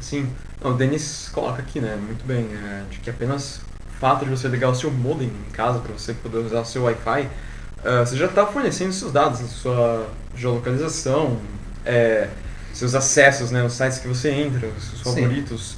Sim. 0.00 0.28
Não, 0.62 0.72
o 0.72 0.74
Denis 0.74 1.28
coloca 1.32 1.60
aqui, 1.60 1.80
né, 1.80 1.96
muito 1.96 2.24
bem, 2.24 2.48
é, 2.52 2.84
de 2.90 2.98
que 3.00 3.10
apenas 3.10 3.56
o 3.58 3.98
fato 4.00 4.24
de 4.24 4.30
você 4.30 4.48
ligar 4.48 4.70
o 4.70 4.74
seu 4.74 4.90
modem 4.90 5.28
em 5.28 5.50
casa 5.52 5.80
para 5.80 5.92
você 5.92 6.14
poder 6.14 6.38
usar 6.38 6.60
o 6.60 6.64
seu 6.64 6.84
Wi-Fi, 6.84 7.22
uh, 7.22 8.06
você 8.06 8.16
já 8.16 8.26
está 8.26 8.46
fornecendo 8.46 8.92
seus 8.92 9.12
dados, 9.12 9.40
sua 9.50 10.08
geolocalização, 10.36 11.38
é, 11.84 12.28
seus 12.72 12.94
acessos, 12.94 13.50
né, 13.50 13.62
os 13.62 13.74
sites 13.74 13.98
que 13.98 14.08
você 14.08 14.30
entra, 14.30 14.68
os 14.68 14.84
seus 14.84 15.00
favoritos, 15.02 15.72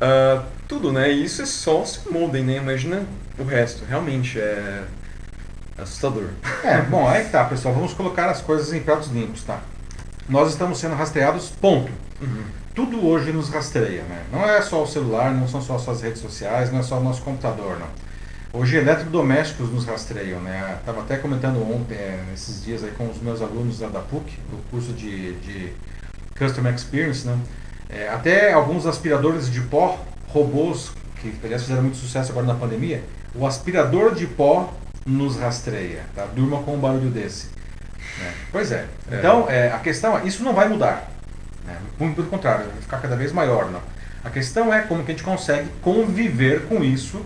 uh, 0.00 0.44
tudo, 0.66 0.92
né, 0.92 1.12
e 1.12 1.24
isso 1.24 1.42
é 1.42 1.46
só 1.46 1.82
o 1.82 1.86
seu 1.86 2.10
modem, 2.12 2.44
né, 2.44 2.56
imagina 2.56 3.04
o 3.38 3.44
resto, 3.44 3.84
realmente 3.84 4.38
é 4.38 4.84
assustador. 5.82 6.28
É, 6.64 6.80
bom, 6.82 7.08
aí 7.08 7.24
tá, 7.24 7.44
pessoal. 7.44 7.74
Vamos 7.74 7.94
colocar 7.94 8.28
as 8.28 8.40
coisas 8.40 8.72
em 8.72 8.80
pratos 8.80 9.08
limpos, 9.08 9.42
tá? 9.42 9.60
Nós 10.28 10.50
estamos 10.50 10.78
sendo 10.78 10.94
rastreados, 10.94 11.50
ponto. 11.50 11.90
Uhum. 12.20 12.44
Tudo 12.74 13.04
hoje 13.06 13.32
nos 13.32 13.48
rastreia, 13.48 14.02
né? 14.04 14.22
Não 14.32 14.44
é 14.44 14.62
só 14.62 14.82
o 14.82 14.86
celular, 14.86 15.32
não 15.34 15.48
são 15.48 15.60
só 15.60 15.76
as 15.76 15.82
suas 15.82 16.00
redes 16.02 16.22
sociais, 16.22 16.70
não 16.70 16.78
é 16.78 16.82
só 16.82 16.98
o 16.98 17.02
nosso 17.02 17.22
computador, 17.22 17.78
não. 17.78 17.88
Hoje 18.52 18.76
eletrodomésticos 18.76 19.70
nos 19.70 19.84
rastreiam, 19.84 20.40
né? 20.40 20.76
Estava 20.80 21.00
até 21.00 21.16
comentando 21.16 21.60
ontem, 21.62 21.94
é, 21.94 22.24
esses 22.34 22.64
dias 22.64 22.82
aí 22.82 22.90
com 22.92 23.08
os 23.08 23.20
meus 23.20 23.40
alunos 23.40 23.80
lá 23.80 23.88
da 23.88 24.00
PUC, 24.00 24.38
do 24.50 24.70
curso 24.70 24.92
de, 24.92 25.34
de 25.34 25.72
Customer 26.36 26.74
Experience, 26.74 27.26
né? 27.26 27.38
É, 27.88 28.08
até 28.08 28.52
alguns 28.52 28.86
aspiradores 28.86 29.50
de 29.50 29.60
pó, 29.60 29.98
robôs, 30.28 30.92
que 31.20 31.34
aliás 31.42 31.62
fizeram 31.62 31.82
muito 31.82 31.96
sucesso 31.96 32.30
agora 32.30 32.46
na 32.46 32.54
pandemia, 32.54 33.02
o 33.34 33.46
aspirador 33.46 34.14
de 34.14 34.26
pó 34.26 34.72
nos 35.06 35.36
rastreia, 35.36 36.04
tá? 36.14 36.26
Durma 36.26 36.62
com 36.62 36.74
um 36.74 36.78
barulho 36.78 37.10
desse. 37.10 37.48
né? 38.18 38.32
Pois 38.52 38.70
é. 38.72 38.86
É. 39.10 39.18
Então, 39.18 39.46
é, 39.48 39.72
a 39.72 39.78
questão 39.78 40.16
é, 40.16 40.24
isso 40.24 40.42
não 40.42 40.54
vai 40.54 40.68
mudar. 40.68 41.10
Né? 41.64 41.76
Muito 41.98 42.16
pelo 42.16 42.28
contrário, 42.28 42.66
vai 42.66 42.82
ficar 42.82 42.98
cada 42.98 43.16
vez 43.16 43.32
maior. 43.32 43.70
Não. 43.70 43.80
A 44.22 44.30
questão 44.30 44.72
é 44.72 44.82
como 44.82 45.04
que 45.04 45.12
a 45.12 45.14
gente 45.14 45.24
consegue 45.24 45.68
conviver 45.80 46.66
com 46.66 46.84
isso 46.84 47.24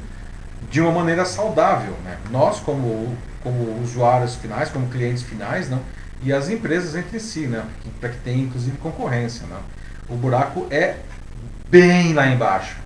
de 0.70 0.81
uma 0.81 0.93
maneira 0.93 1.25
saudável. 1.25 1.95
Né? 2.05 2.16
Nós, 2.31 2.61
como, 2.61 3.16
como 3.43 3.81
usuários 3.83 4.37
finais, 4.37 4.68
como 4.70 4.89
clientes 4.89 5.22
finais, 5.22 5.68
não? 5.68 5.81
e 6.22 6.33
as 6.33 6.49
empresas 6.49 6.95
entre 6.95 7.18
si, 7.20 7.47
né? 7.47 7.64
para 8.01 8.09
que 8.09 8.18
tenha 8.18 8.43
inclusive 8.45 8.77
concorrência. 8.79 9.47
Não? 9.49 9.61
O 10.09 10.18
buraco 10.18 10.66
é 10.70 10.97
bem 11.68 12.12
lá 12.12 12.27
embaixo. 12.29 12.84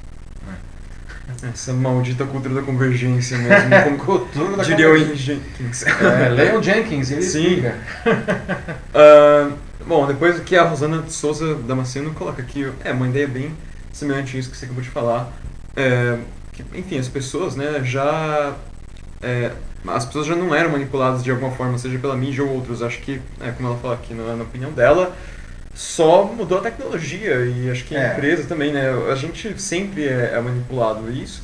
Essa 1.43 1.73
maldita 1.73 2.25
cultura 2.25 2.55
da 2.55 2.63
convergência 2.63 3.39
mesmo, 3.39 3.71
como 3.85 3.99
Cultura 3.99 4.57
da 4.57 4.63
diria 4.65 4.91
o 4.91 5.15
Jenkins. 5.15 5.85
É, 6.03 6.29
Leon 6.31 6.61
Jenkins, 6.61 7.11
ele 7.11 7.23
Sim. 7.23 7.45
explica. 7.45 7.75
Ah, 8.95 9.51
bom, 9.87 10.07
depois 10.07 10.41
que 10.41 10.57
a 10.57 10.65
Rosana 10.65 11.03
de 11.03 11.13
Souza 11.13 11.55
Damasceno 11.55 12.13
coloca 12.13 12.43
aqui, 12.43 12.71
é 12.85 12.91
uma 12.93 13.07
ideia 13.07 13.29
bem 13.29 13.53
semelhante 13.93 14.37
a 14.37 14.41
isso 14.41 14.51
que 14.51 14.57
você 14.57 14.65
acabou 14.65 14.83
de 14.83 14.89
falar. 14.89 15.33
É, 15.77 16.19
que, 16.53 16.65
enfim, 16.75 16.99
as 16.99 17.09
pessoas, 17.09 17.55
né, 17.55 17.81
já. 17.85 18.55
é, 19.23 19.53
as 19.87 20.05
pessoas 20.05 20.27
já 20.27 20.35
não 20.35 20.53
eram 20.53 20.71
manipuladas 20.71 21.23
de 21.23 21.31
alguma 21.31 21.53
forma, 21.53 21.79
seja 21.79 21.99
pela 22.01 22.17
mídia 22.17 22.43
ou 22.43 22.51
outros. 22.51 22.83
Acho 22.83 23.01
que, 23.01 23.21
é, 23.41 23.53
como 23.53 23.69
ela 23.69 23.79
fala 23.79 23.95
aqui 23.95 24.13
na, 24.13 24.35
na 24.35 24.43
opinião 24.43 24.73
dela, 24.73 25.17
só 25.79 26.25
mudou 26.25 26.59
a 26.59 26.61
tecnologia 26.61 27.37
e 27.47 27.71
acho 27.71 27.85
que 27.85 27.95
a 27.97 28.03
É. 28.03 28.13
empresa 28.13 28.43
também, 28.49 28.73
né? 28.73 28.91
A 29.13 29.15
gente 29.15 29.61
sempre 29.63 30.09
é, 30.09 30.33
é 30.35 30.41
manipulado. 30.41 31.09
Isso, 31.09 31.41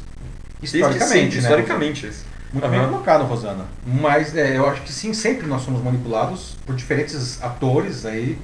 Historicamente, 0.60 1.06
sempre, 1.08 1.36
né? 1.36 1.38
historicamente. 1.42 2.06
isso. 2.08 2.24
Muito 2.52 2.68
bem 2.68 2.80
Aham. 2.80 2.88
colocado, 2.88 3.22
Rosana. 3.26 3.64
Mas 3.86 4.36
é, 4.36 4.56
eu 4.56 4.68
acho 4.68 4.82
que 4.82 4.92
sim, 4.92 5.14
sempre 5.14 5.46
nós 5.46 5.62
somos 5.62 5.80
manipulados 5.84 6.56
por 6.66 6.74
diferentes 6.74 7.40
atores 7.40 8.04
aí 8.04 8.36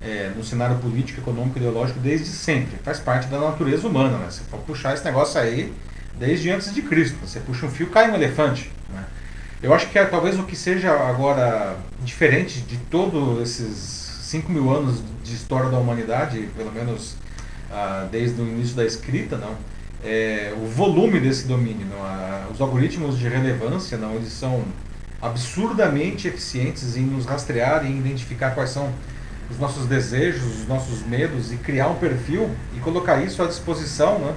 é, 0.00 0.30
no 0.34 0.42
cenário 0.42 0.76
político, 0.76 1.20
econômico, 1.20 1.58
ideológico, 1.58 1.98
desde 2.00 2.26
sempre. 2.28 2.78
Faz 2.82 2.98
parte 2.98 3.26
da 3.28 3.38
natureza 3.38 3.86
humana, 3.86 4.16
né? 4.16 4.26
Você 4.30 4.40
pode 4.50 4.62
puxar 4.62 4.94
esse 4.94 5.04
negócio 5.04 5.38
aí 5.38 5.70
desde 6.18 6.48
antes 6.50 6.72
de 6.72 6.80
Cristo. 6.80 7.18
Você 7.22 7.38
puxa 7.40 7.66
um 7.66 7.70
fio, 7.70 7.88
cai 7.90 8.10
um 8.10 8.14
elefante. 8.14 8.70
Né? 8.88 9.04
Eu 9.62 9.74
acho 9.74 9.88
que 9.90 9.98
é, 9.98 10.06
talvez 10.06 10.38
o 10.38 10.44
que 10.44 10.56
seja 10.56 10.90
agora 10.90 11.76
diferente 12.02 12.60
de 12.62 12.78
todos 12.78 13.42
esses 13.42 14.03
5 14.34 14.50
mil 14.50 14.68
anos 14.68 15.00
de 15.22 15.32
história 15.32 15.70
da 15.70 15.78
humanidade, 15.78 16.48
pelo 16.56 16.72
menos 16.72 17.14
ah, 17.70 18.08
desde 18.10 18.40
o 18.42 18.44
início 18.44 18.74
da 18.74 18.84
escrita, 18.84 19.36
não, 19.36 19.54
é, 20.04 20.52
o 20.60 20.66
volume 20.66 21.20
desse 21.20 21.46
domínio. 21.46 21.86
Não, 21.86 22.50
os 22.50 22.60
algoritmos 22.60 23.16
de 23.16 23.28
relevância, 23.28 23.96
não, 23.96 24.16
eles 24.16 24.32
são 24.32 24.64
absurdamente 25.22 26.26
eficientes 26.26 26.96
em 26.96 27.02
nos 27.02 27.26
rastrear 27.26 27.86
e 27.86 27.96
identificar 27.96 28.50
quais 28.50 28.70
são 28.70 28.92
os 29.48 29.56
nossos 29.56 29.86
desejos, 29.86 30.62
os 30.62 30.66
nossos 30.66 31.06
medos 31.06 31.52
e 31.52 31.56
criar 31.56 31.86
um 31.86 31.94
perfil 31.94 32.50
e 32.76 32.80
colocar 32.80 33.22
isso 33.22 33.40
à 33.40 33.46
disposição, 33.46 34.18
né, 34.18 34.34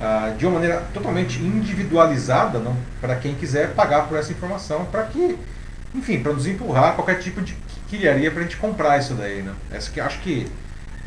ah, 0.00 0.34
de 0.38 0.46
uma 0.46 0.54
maneira 0.54 0.84
totalmente 0.94 1.42
individualizada, 1.42 2.60
não, 2.60 2.76
para 3.00 3.16
quem 3.16 3.34
quiser 3.34 3.74
pagar 3.74 4.06
por 4.06 4.16
essa 4.16 4.30
informação, 4.30 4.84
para 4.84 5.02
que, 5.02 5.36
enfim, 5.92 6.22
para 6.22 6.32
nos 6.32 6.46
empurrar 6.46 6.94
qualquer 6.94 7.18
tipo 7.18 7.42
de 7.42 7.56
quilharia 7.96 8.30
para 8.30 8.40
a 8.40 8.42
gente 8.44 8.56
comprar 8.56 8.98
isso 8.98 9.14
daí, 9.14 9.42
né? 9.42 9.52
Essa 9.70 9.90
que 9.90 10.00
acho 10.00 10.20
que 10.20 10.46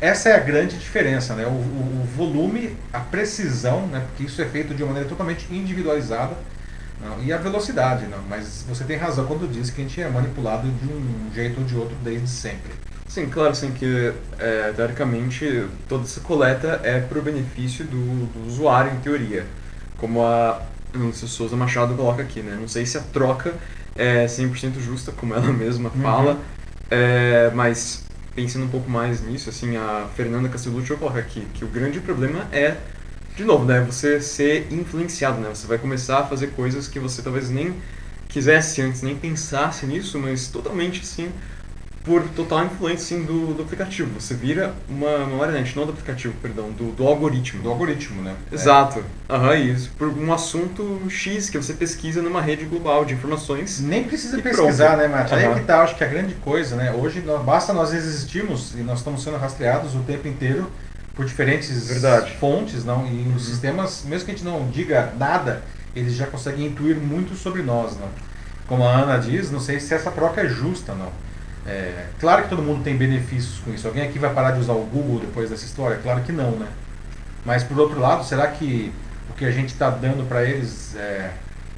essa 0.00 0.28
é 0.30 0.34
a 0.36 0.40
grande 0.40 0.78
diferença, 0.78 1.34
né? 1.34 1.46
O, 1.46 1.50
o- 1.50 2.02
o 2.02 2.04
volume, 2.16 2.76
a 2.92 3.00
precisão, 3.00 3.86
né? 3.88 4.00
Porque 4.08 4.24
isso 4.24 4.40
é 4.42 4.46
feito 4.46 4.74
de 4.74 4.82
uma 4.82 4.88
maneira 4.92 5.08
totalmente 5.08 5.46
individualizada 5.54 6.36
não, 7.00 7.22
e 7.22 7.32
a 7.32 7.38
velocidade, 7.38 8.06
não. 8.06 8.22
Mas 8.28 8.64
você 8.68 8.84
tem 8.84 8.96
razão 8.96 9.26
quando 9.26 9.50
diz 9.50 9.70
que 9.70 9.80
a 9.80 9.84
gente 9.84 10.00
é 10.00 10.08
manipulado 10.08 10.70
de 10.70 10.86
um 10.86 11.30
jeito 11.34 11.60
ou 11.60 11.66
de 11.66 11.76
outro 11.76 11.96
desde 12.02 12.28
sempre. 12.28 12.72
Sim, 13.08 13.28
claro, 13.28 13.54
sim, 13.54 13.72
que 13.72 14.12
é, 14.38 14.72
teoricamente 14.74 15.66
toda 15.88 16.04
essa 16.04 16.20
coleta 16.20 16.80
é 16.82 17.00
para 17.00 17.18
o 17.18 17.22
benefício 17.22 17.84
do, 17.84 18.26
do 18.26 18.46
usuário, 18.46 18.92
em 18.92 19.00
teoria. 19.00 19.46
Como 19.96 20.22
a 20.22 20.60
Lúcia 20.94 21.26
Souza 21.28 21.56
Machado 21.56 21.94
coloca 21.94 22.22
aqui, 22.22 22.42
né? 22.42 22.56
Não 22.60 22.68
sei 22.68 22.84
se 22.84 22.98
a 22.98 23.00
troca 23.02 23.54
é 23.94 24.26
100% 24.28 24.80
justa, 24.80 25.12
como 25.12 25.34
ela 25.34 25.52
mesma 25.52 25.90
Uhum. 25.94 26.36
É, 26.90 27.50
mas 27.54 28.04
pensando 28.34 28.66
um 28.66 28.68
pouco 28.68 28.90
mais 28.90 29.22
nisso, 29.22 29.48
assim, 29.48 29.76
a 29.76 30.08
Fernanda 30.14 30.48
Castellucci 30.48 30.94
coloca 30.94 31.18
aqui 31.18 31.46
que 31.54 31.64
o 31.64 31.68
grande 31.68 32.00
problema 32.00 32.46
é, 32.52 32.76
de 33.34 33.44
novo, 33.44 33.64
né? 33.64 33.80
Você 33.80 34.20
ser 34.20 34.72
influenciado, 34.72 35.40
né? 35.40 35.48
Você 35.48 35.66
vai 35.66 35.78
começar 35.78 36.20
a 36.20 36.26
fazer 36.26 36.48
coisas 36.48 36.86
que 36.88 36.98
você 36.98 37.22
talvez 37.22 37.50
nem 37.50 37.74
quisesse 38.28 38.82
antes, 38.82 39.02
nem 39.02 39.16
pensasse 39.16 39.86
nisso, 39.86 40.18
mas 40.18 40.48
totalmente, 40.48 41.00
assim, 41.00 41.30
por 42.06 42.22
total 42.28 42.64
influência 42.64 43.16
assim, 43.16 43.26
do, 43.26 43.52
do 43.52 43.62
aplicativo. 43.64 44.08
Você 44.20 44.32
vira 44.32 44.72
uma, 44.88 45.16
uma 45.24 45.38
marionete, 45.38 45.76
não 45.76 45.84
do 45.84 45.90
aplicativo, 45.90 46.32
perdão, 46.40 46.70
do, 46.70 46.92
do 46.92 47.04
algoritmo. 47.04 47.60
Do 47.64 47.68
algoritmo, 47.68 48.22
né? 48.22 48.36
Exato. 48.52 49.02
Aham, 49.28 49.56
isso. 49.56 49.90
Por 49.98 50.06
um 50.16 50.32
assunto 50.32 51.02
X 51.10 51.50
que 51.50 51.58
você 51.58 51.74
pesquisa 51.74 52.22
numa 52.22 52.40
rede 52.40 52.64
global 52.64 53.04
de 53.04 53.12
informações. 53.12 53.80
Nem 53.80 54.04
precisa 54.04 54.40
pesquisar, 54.40 54.90
pronto. 54.96 54.98
né, 55.02 55.08
Mate? 55.08 55.34
Aí 55.34 55.44
é 55.46 55.54
que 55.54 55.64
tá, 55.64 55.82
acho 55.82 55.96
que 55.96 56.04
a 56.04 56.06
grande 56.06 56.34
coisa, 56.36 56.76
né? 56.76 56.92
Hoje 56.92 57.20
nós- 57.22 57.44
basta 57.44 57.72
nós 57.72 57.92
existirmos 57.92 58.74
e 58.74 58.78
nós 58.84 58.98
estamos 58.98 59.24
sendo 59.24 59.36
rastreados 59.36 59.96
o 59.96 59.98
tempo 60.00 60.28
inteiro 60.28 60.70
por 61.12 61.24
diferentes 61.24 61.88
Verdade. 61.88 62.30
Uhum. 62.32 62.38
fontes, 62.38 62.84
não? 62.84 63.04
E 63.04 63.32
os 63.36 63.46
sistemas, 63.46 64.04
mesmo 64.06 64.26
que 64.26 64.30
a 64.30 64.34
gente 64.34 64.44
não 64.44 64.68
diga 64.70 65.12
nada, 65.18 65.62
eles 65.94 66.14
já 66.14 66.26
conseguem 66.28 66.66
intuir 66.66 66.96
muito 66.96 67.34
sobre 67.34 67.62
nós, 67.62 67.96
não? 67.98 68.08
Como 68.68 68.84
a 68.84 68.92
Ana 68.92 69.18
diz, 69.18 69.50
não 69.50 69.58
sei 69.60 69.80
se 69.80 69.92
essa 69.92 70.10
troca 70.12 70.40
é 70.42 70.48
justa, 70.48 70.94
não. 70.94 71.10
É, 71.66 72.06
claro 72.20 72.44
que 72.44 72.48
todo 72.48 72.62
mundo 72.62 72.84
tem 72.84 72.96
benefícios 72.96 73.58
com 73.58 73.72
isso. 73.72 73.86
Alguém 73.86 74.04
aqui 74.04 74.18
vai 74.18 74.32
parar 74.32 74.52
de 74.52 74.60
usar 74.60 74.74
o 74.74 74.84
Google 74.84 75.20
depois 75.20 75.50
dessa 75.50 75.64
história? 75.64 75.98
Claro 76.02 76.20
que 76.22 76.32
não, 76.32 76.52
né? 76.52 76.68
Mas 77.44 77.64
por 77.64 77.78
outro 77.78 77.98
lado, 77.98 78.24
será 78.24 78.46
que 78.48 78.92
o 79.30 79.34
que 79.34 79.44
a 79.44 79.50
gente 79.50 79.70
está 79.70 79.90
dando 79.90 80.28
para 80.28 80.44
eles, 80.44 80.94
é, 80.96 81.30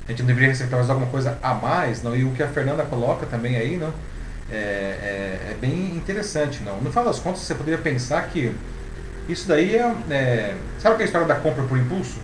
a 0.06 0.10
gente 0.10 0.20
não 0.20 0.26
deveria 0.26 0.50
receber 0.50 0.70
talvez 0.70 0.90
alguma 0.90 1.10
coisa 1.10 1.38
a 1.42 1.54
mais? 1.54 2.02
Não? 2.02 2.14
E 2.14 2.24
o 2.24 2.32
que 2.32 2.42
a 2.42 2.48
Fernanda 2.48 2.84
coloca 2.84 3.26
também 3.26 3.56
aí, 3.56 3.76
não? 3.76 3.92
É, 4.50 4.56
é, 4.56 5.50
é 5.50 5.56
bem 5.60 5.96
interessante, 5.96 6.62
não? 6.62 6.80
No 6.80 6.90
final 6.90 7.04
das 7.04 7.18
contas, 7.18 7.40
você 7.40 7.54
poderia 7.54 7.78
pensar 7.78 8.22
que 8.28 8.54
isso 9.28 9.48
daí 9.48 9.74
é, 9.76 9.94
é 10.10 10.56
sabe 10.78 10.94
aquela 10.94 11.04
história 11.04 11.26
da 11.26 11.34
compra 11.36 11.64
por 11.64 11.78
impulso? 11.78 12.18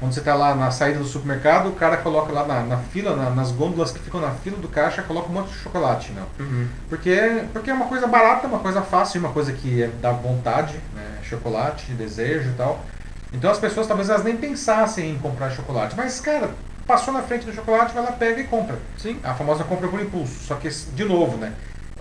Quando 0.00 0.12
você 0.12 0.18
está 0.20 0.34
lá 0.34 0.54
na 0.54 0.70
saída 0.70 0.98
do 0.98 1.04
supermercado, 1.04 1.68
o 1.68 1.72
cara 1.72 1.96
coloca 1.98 2.32
lá 2.32 2.44
na, 2.46 2.62
na 2.62 2.76
fila, 2.78 3.14
na- 3.16 3.30
nas 3.30 3.50
gôndolas 3.52 3.90
que 3.92 3.98
ficam 4.00 4.20
na 4.20 4.30
fila 4.30 4.56
do 4.58 4.68
caixa, 4.68 5.02
coloca 5.02 5.28
um 5.28 5.32
monte 5.32 5.48
de 5.50 5.54
chocolate, 5.58 6.12
não? 6.12 6.26
Uhum. 6.44 6.68
Porque, 6.88 7.44
porque 7.52 7.70
é 7.70 7.74
uma 7.74 7.86
coisa 7.86 8.06
barata, 8.06 8.46
uma 8.46 8.58
coisa 8.58 8.82
fácil, 8.82 9.20
uma 9.20 9.30
coisa 9.30 9.52
que 9.52 9.82
é- 9.82 9.90
dá 10.02 10.10
vontade, 10.12 10.74
né? 10.94 11.18
chocolate, 11.22 11.92
desejo 11.92 12.50
e 12.50 12.52
tal. 12.54 12.80
Então 13.32 13.50
as 13.50 13.58
pessoas 13.58 13.86
talvez 13.86 14.10
elas 14.10 14.22
nem 14.24 14.36
pensassem 14.36 15.12
em 15.12 15.18
comprar 15.18 15.50
chocolate. 15.50 15.94
Mas, 15.96 16.20
cara, 16.20 16.50
passou 16.86 17.14
na 17.14 17.22
frente 17.22 17.46
do 17.46 17.52
chocolate, 17.54 17.94
vai 17.94 18.02
lá, 18.04 18.12
pega 18.12 18.40
e 18.40 18.44
compra. 18.44 18.76
Sim. 18.98 19.18
A 19.24 19.32
famosa 19.34 19.64
compra 19.64 19.88
por 19.88 20.00
impulso. 20.00 20.44
Só 20.44 20.54
que, 20.56 20.68
de 20.68 21.04
novo, 21.04 21.36
né? 21.38 21.52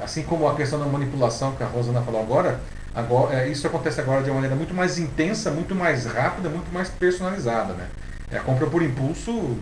Assim 0.04 0.24
como 0.24 0.48
a 0.48 0.56
questão 0.56 0.78
da 0.80 0.86
manipulação 0.86 1.54
que 1.54 1.64
a 1.64 1.68
Rosana 1.68 2.02
falou 2.02 2.22
agora, 2.22 2.60
agora 2.94 3.36
é, 3.36 3.48
isso 3.48 3.66
acontece 3.68 4.00
agora 4.00 4.22
de 4.22 4.30
uma 4.30 4.36
maneira 4.36 4.56
muito 4.56 4.74
mais 4.74 4.98
intensa, 5.00 5.52
muito 5.52 5.74
mais 5.76 6.06
rápida, 6.06 6.50
muito 6.50 6.72
mais 6.74 6.90
personalizada, 6.90 7.74
né? 7.74 7.88
É 8.32 8.38
a 8.38 8.42
compra 8.42 8.68
por 8.68 8.82
impulso 8.82 9.58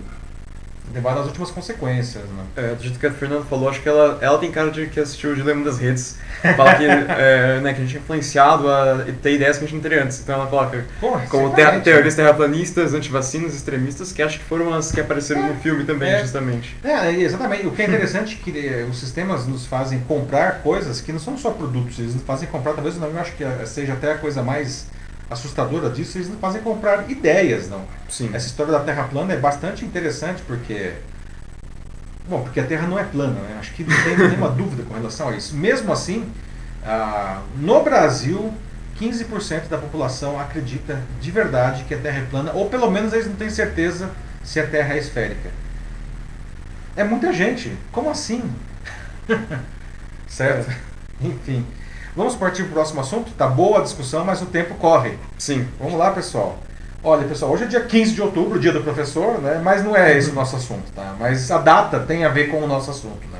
levado 0.93 1.19
às 1.19 1.25
últimas 1.27 1.51
consequências, 1.51 2.23
né? 2.23 2.43
É, 2.55 2.75
do 2.75 2.83
jeito 2.83 2.99
que 2.99 3.07
a 3.07 3.11
Fernanda 3.11 3.43
falou, 3.45 3.69
acho 3.69 3.81
que 3.81 3.89
ela, 3.89 4.17
ela 4.21 4.37
tem 4.37 4.51
cara 4.51 4.69
de 4.71 4.87
que 4.87 4.99
assistiu 4.99 5.31
o 5.31 5.35
Dilema 5.35 5.63
das 5.63 5.77
Redes. 5.79 6.17
Fala 6.55 6.75
que, 6.75 6.85
é, 6.85 7.59
né, 7.61 7.73
que 7.73 7.81
a 7.81 7.85
gente 7.85 7.97
é 7.97 7.99
influenciado 7.99 8.69
a 8.69 9.05
ter 9.21 9.33
ideias 9.35 9.57
que 9.57 9.63
a 9.63 9.67
gente 9.67 9.75
não 9.75 9.81
teria 9.81 10.03
antes. 10.03 10.19
Então 10.19 10.35
ela 10.35 10.47
coloca 10.47 10.85
Porra, 10.99 11.25
como 11.27 11.47
exatamente, 11.47 11.83
ter, 11.83 11.91
teorias 11.93 12.15
terraplanistas, 12.15 12.93
antivacinas, 12.93 13.53
extremistas, 13.53 14.11
que 14.11 14.21
acho 14.21 14.39
que 14.39 14.45
foram 14.45 14.73
as 14.73 14.91
que 14.91 14.99
apareceram 14.99 15.47
no 15.47 15.55
filme 15.59 15.83
também, 15.83 16.11
É. 16.11 16.19
justamente. 16.21 16.75
É, 16.83 17.11
exatamente. 17.11 17.67
O 17.67 17.71
que 17.71 17.81
é 17.81 17.85
interessante 17.85 18.39
é 18.39 18.43
que 18.43 18.67
eh, 18.67 18.85
os 18.89 18.99
sistemas 18.99 19.47
nos 19.47 19.65
fazem 19.65 19.99
comprar 20.01 20.61
coisas 20.61 20.99
que 21.01 21.11
não 21.11 21.19
são 21.19 21.37
só 21.37 21.51
produtos, 21.51 21.99
eles 21.99 22.15
nos 22.15 22.23
fazem 22.23 22.47
comprar, 22.49 22.73
talvez 22.73 22.97
não, 22.97 23.07
eu 23.07 23.19
acho 23.19 23.33
que 23.33 23.43
eh, 23.43 23.65
seja 23.65 23.93
até 23.93 24.13
a 24.13 24.17
coisa 24.17 24.41
mais 24.41 24.87
assustadora 25.31 25.89
disso, 25.89 26.17
eles 26.17 26.29
nos 26.29 26.39
fazem 26.39 26.61
comprar 26.61 27.09
ideias, 27.09 27.69
não. 27.69 27.85
Sim. 28.09 28.29
Essa 28.33 28.47
história 28.47 28.71
da 28.71 28.81
Terra 28.81 29.03
plana 29.03 29.33
é 29.33 29.37
bastante 29.37 29.85
interessante 29.85 30.41
porque. 30.45 30.93
Bom, 32.29 32.43
porque 32.43 32.59
a 32.59 32.65
Terra 32.65 32.87
não 32.87 32.99
é 32.99 33.03
plana, 33.03 33.39
né? 33.39 33.57
Acho 33.59 33.73
que 33.73 33.83
não 33.83 34.03
tem 34.03 34.17
nenhuma 34.17 34.49
dúvida 34.51 34.83
com 34.83 34.93
relação 34.93 35.29
a 35.29 35.35
isso. 35.35 35.55
Mesmo 35.55 35.91
assim, 35.91 36.29
ah, 36.85 37.41
no 37.57 37.81
Brasil, 37.83 38.53
15% 38.99 39.67
da 39.67 39.77
população 39.77 40.39
acredita 40.39 41.01
de 41.19 41.31
verdade 41.31 41.83
que 41.85 41.93
a 41.93 41.97
Terra 41.97 42.19
é 42.19 42.25
plana, 42.25 42.51
ou 42.53 42.69
pelo 42.69 42.91
menos 42.91 43.13
eles 43.13 43.27
não 43.27 43.35
têm 43.35 43.49
certeza 43.49 44.11
se 44.43 44.59
a 44.59 44.67
Terra 44.67 44.93
é 44.93 44.97
esférica. 44.97 45.49
É 46.95 47.03
muita 47.03 47.31
gente. 47.31 47.75
Como 47.91 48.09
assim? 48.09 48.43
certo? 50.27 50.71
Enfim. 51.21 51.65
Vamos 52.15 52.35
partir 52.35 52.63
para 52.63 52.71
o 52.71 52.73
próximo 52.73 53.01
assunto? 53.01 53.31
Tá 53.31 53.47
boa 53.47 53.79
a 53.79 53.83
discussão, 53.83 54.25
mas 54.25 54.41
o 54.41 54.45
tempo 54.45 54.75
corre. 54.75 55.17
Sim. 55.37 55.67
Vamos 55.79 55.97
lá, 55.97 56.11
pessoal. 56.11 56.57
Olha, 57.03 57.27
pessoal, 57.27 57.51
hoje 57.51 57.63
é 57.63 57.67
dia 57.67 57.81
15 57.81 58.13
de 58.13 58.21
outubro, 58.21 58.59
dia 58.59 58.71
do 58.71 58.81
professor, 58.81 59.39
né? 59.39 59.59
Mas 59.63 59.83
não 59.83 59.95
é 59.95 60.15
esse 60.15 60.29
o 60.29 60.33
nosso 60.33 60.55
assunto, 60.55 60.91
tá? 60.93 61.15
Mas 61.19 61.49
a 61.49 61.57
data 61.57 61.99
tem 62.01 62.25
a 62.25 62.29
ver 62.29 62.51
com 62.51 62.57
o 62.57 62.67
nosso 62.67 62.91
assunto, 62.91 63.27
né? 63.31 63.39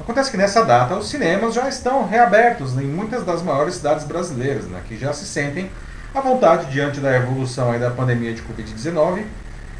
Acontece 0.00 0.30
que 0.30 0.36
nessa 0.36 0.64
data 0.64 0.96
os 0.96 1.08
cinemas 1.08 1.54
já 1.54 1.68
estão 1.68 2.06
reabertos 2.06 2.72
em 2.78 2.86
muitas 2.86 3.24
das 3.24 3.42
maiores 3.42 3.74
cidades 3.74 4.04
brasileiras, 4.04 4.64
né? 4.64 4.80
Que 4.88 4.96
já 4.96 5.12
se 5.12 5.26
sentem 5.26 5.70
à 6.14 6.20
vontade 6.20 6.72
diante 6.72 6.98
da 6.98 7.14
evolução 7.14 7.70
aí 7.70 7.78
da 7.78 7.90
pandemia 7.90 8.32
de 8.32 8.42
Covid-19. 8.42 9.24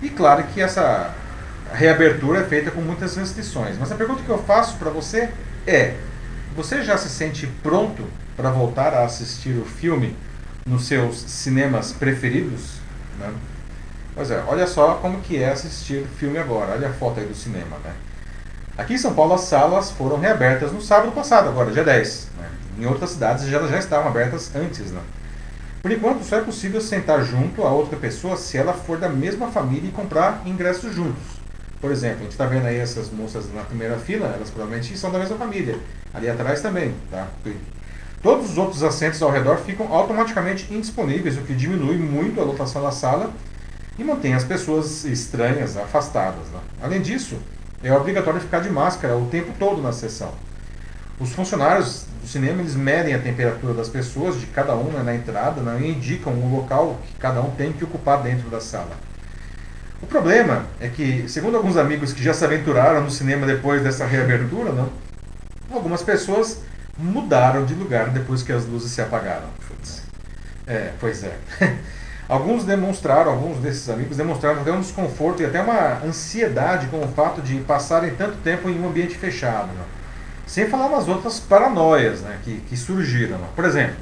E 0.02 0.10
claro 0.10 0.44
que 0.44 0.60
essa 0.60 1.12
reabertura 1.72 2.40
é 2.40 2.44
feita 2.44 2.70
com 2.70 2.80
muitas 2.80 3.16
restrições. 3.16 3.76
Mas 3.78 3.90
a 3.90 3.94
pergunta 3.94 4.22
que 4.22 4.28
eu 4.28 4.38
faço 4.38 4.76
para 4.76 4.90
você 4.90 5.28
é: 5.66 5.94
você 6.59 6.82
já 6.82 6.98
se 6.98 7.09
sente 7.09 7.46
pronto 7.62 8.02
para 8.36 8.50
voltar 8.50 8.92
a 8.92 9.04
assistir 9.04 9.50
o 9.50 9.64
filme 9.64 10.16
nos 10.66 10.88
seus 10.88 11.20
cinemas 11.20 11.92
preferidos? 11.92 12.80
Né? 13.16 13.32
Pois 14.12 14.28
é, 14.32 14.42
olha 14.44 14.66
só 14.66 14.94
como 14.94 15.20
que 15.20 15.40
é 15.40 15.50
assistir 15.50 16.04
filme 16.18 16.36
agora. 16.36 16.72
Olha 16.72 16.88
a 16.88 16.92
foto 16.92 17.20
aí 17.20 17.26
do 17.26 17.34
cinema, 17.34 17.76
né? 17.84 17.92
Aqui 18.76 18.94
em 18.94 18.98
São 18.98 19.14
Paulo 19.14 19.34
as 19.34 19.42
salas 19.42 19.92
foram 19.92 20.18
reabertas 20.18 20.72
no 20.72 20.82
sábado 20.82 21.12
passado, 21.12 21.48
agora, 21.48 21.70
dia 21.70 21.84
10. 21.84 22.28
Né? 22.36 22.48
Em 22.80 22.86
outras 22.86 23.11
cidades 23.11 23.46
já, 23.46 23.64
já 23.68 23.78
estavam 23.78 24.09
abertas 24.09 24.52
antes, 24.56 24.90
né? 24.90 25.00
Por 25.80 25.92
enquanto, 25.92 26.24
só 26.24 26.38
é 26.38 26.40
possível 26.40 26.80
sentar 26.80 27.24
junto 27.24 27.62
a 27.62 27.70
outra 27.70 27.96
pessoa 27.96 28.36
se 28.36 28.59
ela 28.59 28.72
for 28.72 28.98
da 28.98 29.09
mesma 29.09 29.46
família 29.52 29.88
e 29.88 29.92
comprar 29.92 30.42
ingressos 30.44 30.92
juntos. 30.92 31.22
Por 31.80 31.92
exemplo, 31.92 32.18
a 32.18 32.22
gente 32.22 32.32
está 32.32 32.46
vendo 32.46 32.66
aí 32.66 32.78
essas 32.78 33.11
moças 33.11 33.44
na 33.54 33.62
primeira 33.62 33.96
fila, 33.96 34.26
elas 34.26 34.50
provavelmente 34.50 34.98
são 34.98 35.12
da 35.12 35.20
mesma 35.20 35.36
família. 35.36 35.78
Ali 36.12 36.28
atrás 36.28 36.61
também, 36.61 36.94
tá? 37.11 37.28
Todos 38.22 38.50
os 38.50 38.59
outros 38.59 38.82
assentos 38.82 39.22
ao 39.22 39.30
redor 39.30 39.59
ficam 39.59 39.92
automaticamente 39.92 40.72
indisponíveis, 40.72 41.36
o 41.36 41.42
que 41.42 41.54
diminui 41.54 41.96
muito 41.96 42.40
a 42.40 42.44
lotação 42.44 42.82
da 42.82 42.90
sala 42.90 43.30
e 43.96 44.02
mantém 44.02 44.34
as 44.34 44.44
pessoas 44.44 45.04
estranhas 45.04 45.76
afastadas. 45.76 46.46
Né? 46.52 46.61
Além 46.82 47.00
disso, 47.00 47.36
é 47.82 47.92
obrigatório 47.92 48.40
ficar 48.40 48.61
de 48.61 48.70
máscara 48.70 49.16
o 49.16 49.26
tempo 49.26 49.52
todo 49.59 49.80
na 49.80 49.92
sessão. 49.92 50.32
Os 51.20 51.32
funcionários 51.32 52.06
do 52.20 52.28
cinema 52.28 52.61
eles 52.61 52.74
medem 52.74 53.14
a 53.14 53.18
temperatura 53.18 53.74
das 53.74 53.88
pessoas, 53.88 54.38
de 54.40 54.46
cada 54.46 54.74
um 54.74 54.90
né, 54.90 55.02
na 55.02 55.14
entrada, 55.14 55.61
né, 55.61 55.78
e 55.80 55.90
indicam 55.90 56.32
o 56.32 56.56
local 56.56 56.98
que 57.06 57.14
cada 57.14 57.40
um 57.40 57.50
tem 57.50 57.72
que 57.72 57.84
ocupar 57.84 58.22
dentro 58.22 58.48
da 58.48 58.61
sala. 58.61 58.96
O 60.00 60.06
problema 60.06 60.66
é 60.80 60.88
que, 60.88 61.28
segundo 61.28 61.56
alguns 61.56 61.76
amigos 61.76 62.12
que 62.12 62.22
já 62.22 62.32
se 62.32 62.44
aventuraram 62.44 63.00
no 63.02 63.11
cinema 63.11 63.46
depois 63.46 63.82
dessa 63.82 64.06
reabertura, 64.06 64.70
né, 64.70 64.86
algumas 65.76 66.02
pessoas 66.02 66.60
mudaram 66.96 67.64
de 67.64 67.74
lugar 67.74 68.10
depois 68.10 68.42
que 68.42 68.52
as 68.52 68.66
luzes 68.66 68.90
se 68.90 69.00
apagaram. 69.00 69.48
É, 70.66 70.92
pois 71.00 71.24
é. 71.24 71.36
Alguns 72.28 72.62
demonstraram, 72.62 73.32
alguns 73.32 73.56
desses 73.56 73.88
amigos 73.88 74.18
demonstraram 74.18 74.60
até 74.60 74.70
um 74.70 74.82
desconforto 74.82 75.42
e 75.42 75.46
até 75.46 75.62
uma 75.62 76.04
ansiedade 76.04 76.86
com 76.88 77.02
o 77.02 77.08
fato 77.08 77.40
de 77.40 77.58
passarem 77.60 78.14
tanto 78.16 78.36
tempo 78.42 78.68
em 78.68 78.78
um 78.78 78.86
ambiente 78.86 79.16
fechado. 79.16 79.68
Né? 79.68 79.82
Sem 80.46 80.68
falar 80.68 80.90
nas 80.90 81.08
outras 81.08 81.40
paranoias 81.40 82.20
né, 82.20 82.38
que, 82.44 82.60
que 82.68 82.76
surgiram. 82.76 83.38
Né? 83.38 83.48
Por 83.56 83.64
exemplo, 83.64 83.96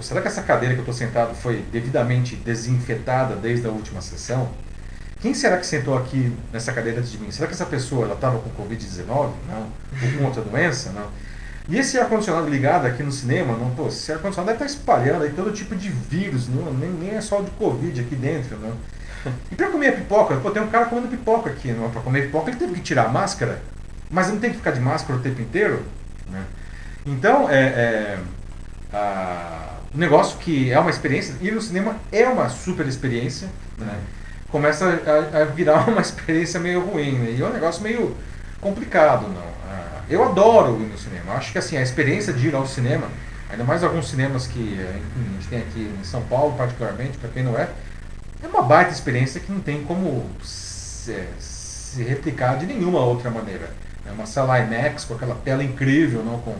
será 0.00 0.22
que 0.22 0.28
essa 0.28 0.40
cadeira 0.40 0.74
que 0.74 0.80
eu 0.80 0.90
estou 0.90 0.94
sentado 0.94 1.34
foi 1.34 1.62
devidamente 1.70 2.34
desinfetada 2.34 3.36
desde 3.36 3.66
a 3.66 3.70
última 3.70 4.00
sessão? 4.00 4.48
Quem 5.20 5.34
será 5.34 5.58
que 5.58 5.66
sentou 5.66 5.96
aqui 5.96 6.34
nessa 6.52 6.72
cadeira 6.72 7.02
de 7.02 7.18
mim? 7.18 7.30
Será 7.30 7.46
que 7.46 7.52
essa 7.52 7.66
pessoa 7.66 8.10
estava 8.12 8.38
com 8.38 8.50
Covid-19? 8.50 9.06
Não. 9.06 9.66
Ou 10.02 10.18
com 10.18 10.24
outra 10.24 10.42
doença? 10.42 10.90
Não. 10.92 11.08
E 11.68 11.78
esse 11.78 11.98
ar-condicionado 11.98 12.48
ligado 12.48 12.86
aqui 12.86 13.02
no 13.02 13.12
cinema, 13.12 13.56
não, 13.56 13.70
pô, 13.70 13.88
esse 13.88 14.10
ar-condicionado 14.10 14.58
deve 14.58 14.64
estar 14.64 14.78
espalhando 14.78 15.22
aí 15.22 15.30
todo 15.30 15.52
tipo 15.52 15.76
de 15.76 15.88
vírus, 15.88 16.48
não, 16.48 16.72
nem, 16.72 16.90
nem 16.90 17.10
é 17.10 17.20
só 17.20 17.40
o 17.40 17.44
de 17.44 17.50
Covid 17.52 18.00
aqui 18.00 18.16
dentro, 18.16 18.58
não. 18.58 18.72
E 19.52 19.54
para 19.54 19.68
comer 19.68 19.88
a 19.88 19.92
pipoca, 19.92 20.36
pô, 20.38 20.50
tem 20.50 20.62
um 20.62 20.68
cara 20.68 20.86
comendo 20.86 21.08
pipoca 21.08 21.50
aqui, 21.50 21.70
não, 21.70 21.90
para 21.90 22.00
comer 22.00 22.22
pipoca 22.22 22.50
ele 22.50 22.58
teve 22.58 22.74
que 22.74 22.80
tirar 22.80 23.04
a 23.04 23.08
máscara, 23.08 23.62
mas 24.10 24.28
não 24.28 24.40
tem 24.40 24.50
que 24.50 24.56
ficar 24.56 24.72
de 24.72 24.80
máscara 24.80 25.18
o 25.18 25.22
tempo 25.22 25.40
inteiro, 25.42 25.84
né? 26.28 26.42
Então, 27.06 27.48
é, 27.48 27.60
é 27.60 28.18
a, 28.92 29.74
negócio 29.94 30.38
que 30.38 30.72
é 30.72 30.78
uma 30.80 30.90
experiência, 30.90 31.34
ir 31.40 31.52
no 31.52 31.60
cinema 31.60 31.96
é 32.10 32.26
uma 32.26 32.48
super 32.48 32.86
experiência, 32.86 33.48
né? 33.78 33.96
Começa 34.50 34.84
a, 35.34 35.42
a 35.42 35.44
virar 35.44 35.86
uma 35.88 36.00
experiência 36.00 36.58
meio 36.60 36.80
ruim, 36.80 37.12
né? 37.18 37.30
E 37.38 37.42
é 37.42 37.46
um 37.46 37.52
negócio 37.52 37.82
meio 37.82 38.16
complicado, 38.60 39.28
não. 39.28 39.42
Ah, 39.68 40.02
Eu 40.08 40.24
adoro 40.24 40.80
ir 40.82 40.86
no 40.86 40.98
cinema. 40.98 41.34
Acho 41.34 41.52
que 41.52 41.58
assim, 41.58 41.76
a 41.76 41.82
experiência 41.82 42.32
de 42.32 42.48
ir 42.48 42.54
ao 42.54 42.66
cinema, 42.66 43.06
ainda 43.50 43.64
mais 43.64 43.82
alguns 43.84 44.08
cinemas 44.10 44.46
que 44.46 44.78
eh, 44.80 44.98
enfim, 44.98 45.28
a 45.28 45.32
gente 45.34 45.48
tem 45.48 45.58
aqui 45.60 45.94
em 46.00 46.04
São 46.04 46.22
Paulo, 46.22 46.54
particularmente, 46.56 47.18
para 47.18 47.28
quem 47.30 47.42
não 47.42 47.56
é, 47.58 47.68
é 48.42 48.46
uma 48.48 48.62
baita 48.62 48.92
experiência 48.92 49.40
que 49.40 49.52
não 49.52 49.60
tem 49.60 49.84
como 49.84 50.24
se, 50.42 51.14
se 51.38 52.02
replicar 52.02 52.56
de 52.58 52.66
nenhuma 52.66 53.00
outra 53.00 53.30
maneira. 53.30 53.70
É 54.06 54.10
uma 54.10 54.26
sala 54.26 54.58
IMAX 54.60 55.04
com 55.04 55.14
aquela 55.14 55.34
tela 55.36 55.62
incrível, 55.62 56.22
não 56.24 56.38
com 56.40 56.56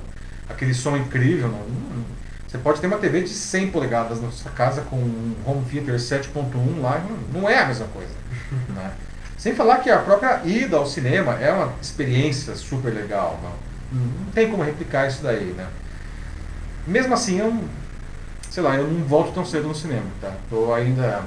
aquele 0.48 0.74
som 0.74 0.96
incrível. 0.96 1.48
Não, 1.48 1.58
não- 1.58 2.19
você 2.50 2.58
pode 2.58 2.80
ter 2.80 2.88
uma 2.88 2.98
TV 2.98 3.22
de 3.22 3.28
100 3.28 3.70
polegadas 3.70 4.20
na 4.20 4.28
sua 4.32 4.50
casa 4.50 4.80
com 4.82 4.96
um 4.96 5.36
home 5.46 5.64
theater 5.66 5.94
7.1 5.94 6.80
lá, 6.82 7.00
não, 7.32 7.48
é 7.48 7.56
a 7.58 7.66
mesma 7.66 7.86
coisa. 7.86 8.10
né? 8.74 8.90
Sem 9.38 9.54
falar 9.54 9.78
que 9.78 9.88
a 9.88 9.98
própria 10.00 10.42
ida 10.44 10.76
ao 10.76 10.84
cinema 10.84 11.34
é 11.40 11.52
uma 11.52 11.72
experiência 11.80 12.56
super 12.56 12.92
legal. 12.92 13.38
Não, 13.40 14.00
não 14.00 14.32
tem 14.32 14.50
como 14.50 14.64
replicar 14.64 15.06
isso 15.06 15.22
daí, 15.22 15.54
né? 15.56 15.68
Mesmo 16.86 17.14
assim, 17.14 17.38
eu, 17.38 17.52
não- 17.52 17.68
sei 18.50 18.62
lá, 18.64 18.74
eu 18.74 18.88
não 18.88 19.04
volto 19.04 19.32
tão 19.32 19.44
cedo 19.44 19.68
no 19.68 19.74
cinema, 19.74 20.06
tá? 20.20 20.32
Tô 20.48 20.74
ainda 20.74 21.22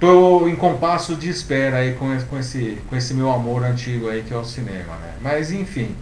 tô 0.00 0.48
em 0.48 0.56
compasso 0.56 1.14
de 1.14 1.28
espera 1.30 1.78
aí 1.78 1.94
com 1.94 2.12
esse, 2.12 2.24
com 2.26 2.38
esse, 2.38 2.78
com 2.90 2.96
esse 2.96 3.14
meu 3.14 3.30
amor 3.30 3.64
antigo 3.64 4.08
aí 4.08 4.22
que 4.22 4.34
é 4.34 4.36
o 4.36 4.44
cinema, 4.44 4.96
né? 4.96 5.14
Mas 5.20 5.52
enfim, 5.52 5.94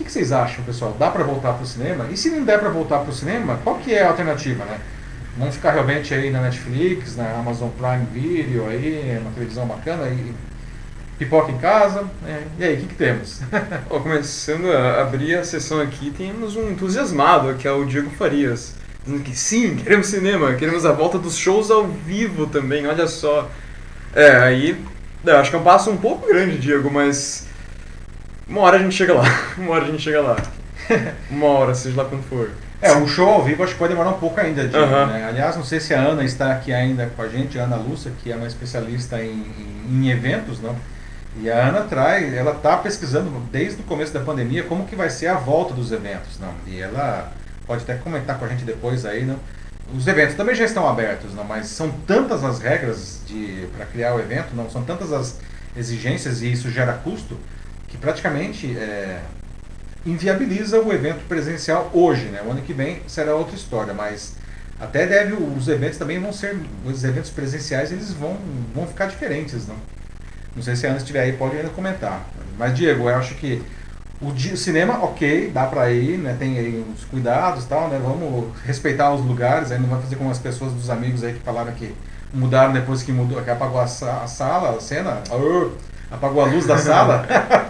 o 0.00 0.04
que, 0.04 0.12
vocês 0.12 0.32
acham, 0.32 0.64
pessoal? 0.64 0.96
Dá 0.98 1.10
pra 1.10 1.24
voltar 1.24 1.54
pro 1.54 1.66
cinema? 1.66 2.06
E 2.10 2.16
se 2.16 2.30
não 2.30 2.44
der 2.44 2.58
pra 2.58 2.68
voltar 2.68 2.98
pro 3.00 3.12
cinema, 3.12 3.58
qual 3.64 3.76
que 3.76 3.92
é 3.92 4.02
a 4.02 4.08
alternativa, 4.08 4.64
né? 4.64 4.78
Vamos 5.36 5.54
ficar 5.54 5.72
realmente 5.72 6.12
aí 6.14 6.30
na 6.30 6.40
Netflix, 6.40 7.16
na 7.16 7.30
Amazon 7.32 7.68
Prime 7.70 8.06
Video 8.12 8.68
aí, 8.68 9.18
uma 9.20 9.30
televisão 9.30 9.66
bacana 9.66 10.08
e 10.08 10.34
pipoca 11.18 11.50
em 11.50 11.58
casa, 11.58 12.04
né? 12.22 12.44
E 12.58 12.64
aí, 12.64 12.74
o 12.74 12.76
que, 12.78 12.86
que 12.86 12.94
temos? 12.94 13.40
Começando 13.88 14.70
a 14.70 15.02
abrir 15.02 15.34
a 15.34 15.44
sessão 15.44 15.80
aqui, 15.80 16.10
temos 16.16 16.54
um 16.54 16.70
entusiasmado, 16.70 17.54
que 17.54 17.66
é 17.66 17.72
o 17.72 17.84
Diego 17.84 18.10
Farias. 18.10 18.74
Dizendo 19.04 19.24
que 19.24 19.36
sim, 19.36 19.74
queremos 19.82 20.06
cinema, 20.06 20.54
queremos 20.54 20.86
a 20.86 20.92
volta 20.92 21.18
dos 21.18 21.36
shows 21.36 21.70
ao 21.70 21.86
vivo 21.86 22.46
também, 22.46 22.86
olha 22.86 23.08
só. 23.08 23.50
É, 24.14 24.36
aí. 24.36 24.80
acho 25.26 25.50
que 25.50 25.56
é 25.56 25.58
um 25.58 25.64
passo 25.64 25.90
um 25.90 25.96
pouco 25.96 26.28
grande, 26.28 26.58
Diego, 26.58 26.90
mas. 26.90 27.47
Uma 28.48 28.62
hora 28.62 28.76
a 28.78 28.82
gente 28.82 28.94
chega 28.94 29.14
lá. 29.14 29.24
Uma 29.58 29.74
hora 29.74 29.84
a 29.84 29.88
gente 29.88 30.02
chega 30.02 30.20
lá. 30.20 30.36
Uma 31.30 31.46
hora, 31.46 31.74
seja 31.74 31.96
lá 32.02 32.08
quando 32.08 32.22
for. 32.22 32.50
É, 32.80 32.92
o 32.92 33.06
show 33.08 33.28
ao 33.28 33.42
vivo 33.44 33.62
acho 33.62 33.72
que 33.72 33.78
pode 33.78 33.92
demorar 33.92 34.10
um 34.10 34.18
pouco 34.18 34.40
ainda, 34.40 34.66
Diego, 34.66 34.84
Aham. 34.84 35.06
né? 35.06 35.26
Aliás, 35.28 35.56
não 35.56 35.64
sei 35.64 35.80
se 35.80 35.92
a 35.92 36.00
Ana 36.00 36.24
está 36.24 36.52
aqui 36.52 36.72
ainda 36.72 37.10
com 37.14 37.22
a 37.22 37.28
gente, 37.28 37.58
a 37.58 37.64
Ana 37.64 37.76
Lúcia, 37.76 38.12
que 38.22 38.30
é 38.30 38.36
uma 38.36 38.46
especialista 38.46 39.20
em, 39.22 39.44
em, 39.88 40.06
em 40.06 40.10
eventos, 40.10 40.60
não? 40.60 40.76
E 41.40 41.50
a 41.50 41.68
Ana 41.68 41.82
traz, 41.82 42.32
ela 42.32 42.52
está 42.52 42.76
pesquisando 42.76 43.30
desde 43.52 43.80
o 43.80 43.84
começo 43.84 44.12
da 44.12 44.20
pandemia 44.20 44.62
como 44.62 44.86
que 44.86 44.96
vai 44.96 45.10
ser 45.10 45.26
a 45.26 45.34
volta 45.34 45.74
dos 45.74 45.92
eventos, 45.92 46.38
não? 46.40 46.52
E 46.66 46.80
ela 46.80 47.32
pode 47.66 47.82
até 47.82 47.94
comentar 47.94 48.38
com 48.38 48.44
a 48.44 48.48
gente 48.48 48.64
depois 48.64 49.04
aí, 49.04 49.24
não? 49.24 49.36
Os 49.94 50.06
eventos 50.06 50.36
também 50.36 50.54
já 50.54 50.64
estão 50.64 50.88
abertos, 50.88 51.34
não? 51.34 51.44
Mas 51.44 51.66
são 51.66 51.90
tantas 52.06 52.44
as 52.44 52.60
regras 52.60 53.20
de 53.26 53.66
para 53.76 53.86
criar 53.86 54.14
o 54.14 54.20
evento, 54.20 54.54
não? 54.54 54.70
São 54.70 54.82
tantas 54.82 55.12
as 55.12 55.38
exigências 55.76 56.42
e 56.42 56.52
isso 56.52 56.70
gera 56.70 56.92
custo, 56.92 57.36
que 57.88 57.96
praticamente 57.96 58.76
é, 58.76 59.20
inviabiliza 60.06 60.80
o 60.80 60.92
evento 60.92 61.26
presencial 61.26 61.90
hoje. 61.92 62.26
Né? 62.26 62.42
O 62.46 62.50
ano 62.50 62.62
que 62.62 62.72
vem 62.72 63.02
será 63.06 63.34
outra 63.34 63.56
história, 63.56 63.92
mas 63.92 64.34
até 64.80 65.06
deve, 65.06 65.34
os 65.34 65.66
eventos 65.68 65.98
também 65.98 66.20
vão 66.20 66.32
ser, 66.32 66.56
os 66.84 67.02
eventos 67.02 67.30
presenciais 67.30 67.90
eles 67.90 68.12
vão, 68.12 68.36
vão 68.74 68.86
ficar 68.86 69.06
diferentes. 69.06 69.66
Não, 69.66 69.76
não 70.54 70.62
sei 70.62 70.76
se 70.76 70.86
a 70.86 70.90
Ana 70.90 70.98
estiver 70.98 71.22
aí, 71.22 71.32
pode 71.32 71.56
ainda 71.56 71.70
comentar. 71.70 72.28
Mas 72.56 72.74
Diego, 72.74 73.08
eu 73.08 73.16
acho 73.16 73.34
que 73.34 73.62
o, 74.20 74.36
cinema, 74.56 75.04
ok, 75.04 75.50
dá 75.52 75.66
pra 75.66 75.92
ir, 75.92 76.18
né? 76.18 76.34
Tem 76.38 76.58
aí 76.58 76.84
uns 76.88 77.04
cuidados 77.04 77.64
tal, 77.66 77.88
né? 77.88 78.00
Vamos 78.02 78.52
respeitar 78.64 79.12
os 79.14 79.24
lugares, 79.24 79.70
aí 79.70 79.78
não 79.78 79.88
vai 79.88 80.00
fazer 80.00 80.16
como 80.16 80.30
as 80.30 80.38
pessoas 80.38 80.72
dos 80.72 80.90
amigos 80.90 81.22
aí 81.22 81.34
que 81.34 81.40
falaram 81.40 81.72
que 81.72 81.94
mudaram 82.34 82.72
depois 82.72 83.02
que 83.02 83.12
mudou, 83.12 83.40
que 83.42 83.50
apagou 83.50 83.80
a, 83.80 83.84
a 83.84 83.86
sala, 84.26 84.76
a 84.76 84.80
cena, 84.80 85.22
apagou 86.10 86.42
a 86.42 86.46
luz 86.46 86.66
da 86.66 86.78
sala. 86.78 87.26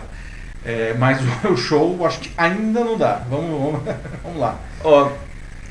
é, 0.64 0.94
mas 0.98 1.20
o 1.44 1.56
show 1.56 2.04
acho 2.06 2.20
que 2.20 2.30
ainda 2.36 2.80
não 2.80 2.96
dá. 2.96 3.22
Vamos, 3.28 3.50
vamos, 3.50 3.96
vamos 4.22 4.40
lá. 4.40 4.56
Ó, 4.82 5.10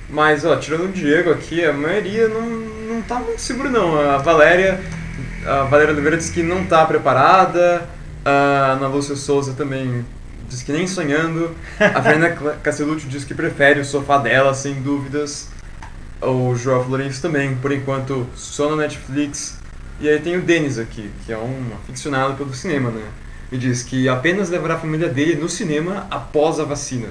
mas 0.10 0.46
ó, 0.46 0.56
tirando 0.56 0.86
o 0.86 0.92
Diego 0.92 1.32
aqui, 1.32 1.64
a 1.64 1.74
maioria 1.74 2.28
não, 2.28 2.46
não 2.46 3.02
tá 3.02 3.16
muito 3.16 3.42
seguro 3.42 3.70
não. 3.70 4.00
A 4.00 4.18
Valéria, 4.18 4.80
a 5.46 5.64
Valéria 5.64 5.94
Oliveira 5.94 6.18
disse 6.18 6.32
que 6.32 6.44
não 6.44 6.66
tá 6.66 6.86
preparada, 6.86 7.88
a 8.24 8.74
Ana 8.74 8.88
Lúcia 8.88 9.16
Souza 9.16 9.54
também 9.54 10.06
diz 10.48 10.64
que 10.64 10.72
nem 10.72 10.88
sonhando. 10.88 11.56
A 11.80 12.02
Fernanda 12.02 12.58
Castellucci 12.64 13.08
diz 13.08 13.24
que 13.24 13.34
prefere 13.34 13.80
o 13.80 13.86
sofá 13.86 14.18
dela, 14.18 14.54
sem 14.54 14.76
dúvidas. 14.82 15.50
O 16.22 16.56
João 16.56 16.84
Florencio 16.84 17.22
também, 17.22 17.56
por 17.56 17.72
enquanto, 17.72 18.28
só 18.36 18.70
na 18.70 18.78
Netflix. 18.78 19.57
E 20.00 20.08
aí 20.08 20.20
tem 20.20 20.38
o 20.38 20.42
Denis 20.42 20.78
aqui, 20.78 21.10
que 21.26 21.32
é 21.32 21.38
um 21.38 21.72
aficionado 21.84 22.36
pelo 22.36 22.54
cinema, 22.54 22.92
né? 22.92 23.04
E 23.52 23.58
diz 23.58 23.82
que 23.82 24.08
apenas 24.08 24.50
levará 24.50 24.76
a 24.76 24.80
família 24.80 25.10
dele 25.10 25.36
no 25.36 25.50
cinema 25.50 26.06
após 26.12 26.60
a 26.60 26.64
vacina. 26.64 27.08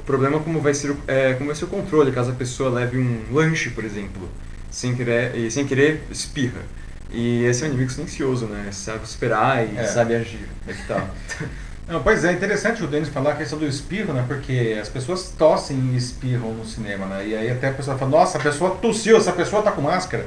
O 0.00 0.02
problema 0.02 0.36
é 0.36 0.40
como 0.40 0.60
vai 0.60 0.74
ser, 0.74 0.96
é, 1.06 1.34
como 1.34 1.46
vai 1.46 1.54
ser 1.54 1.66
o 1.66 1.68
controle, 1.68 2.10
caso 2.10 2.30
a 2.30 2.34
pessoa 2.34 2.70
leve 2.70 2.98
um 2.98 3.22
lanche, 3.30 3.70
por 3.70 3.84
exemplo, 3.84 4.28
sem 4.70 4.94
querer, 4.94 5.36
e 5.36 5.50
sem 5.50 5.66
querer 5.66 6.02
espirra. 6.10 6.62
E 7.10 7.44
esse 7.44 7.62
é 7.62 7.66
um 7.66 7.70
inimigo 7.70 7.90
silencioso, 7.90 8.46
né? 8.46 8.70
Sabe 8.72 9.04
esperar 9.04 9.64
e 9.64 9.76
é. 9.76 9.84
sabe 9.84 10.14
agir. 10.14 10.48
É 10.66 10.72
que 10.72 10.86
tá. 10.86 11.08
Não, 11.86 12.02
pois 12.02 12.24
é, 12.24 12.32
interessante 12.32 12.82
o 12.82 12.88
Denis 12.88 13.08
falar 13.08 13.32
a 13.32 13.36
questão 13.36 13.60
do 13.60 13.66
espirro, 13.66 14.12
né? 14.12 14.24
Porque 14.26 14.76
as 14.80 14.88
pessoas 14.88 15.32
tossem 15.38 15.76
e 15.92 15.96
espirram 15.96 16.52
no 16.52 16.64
cinema, 16.64 17.06
né? 17.06 17.28
E 17.28 17.36
aí 17.36 17.48
até 17.48 17.68
a 17.68 17.72
pessoa 17.72 17.96
fala, 17.96 18.10
nossa, 18.10 18.38
a 18.38 18.40
pessoa 18.40 18.72
tossiu, 18.74 19.16
essa 19.16 19.32
pessoa 19.32 19.62
tá 19.62 19.70
com 19.70 19.82
máscara, 19.82 20.26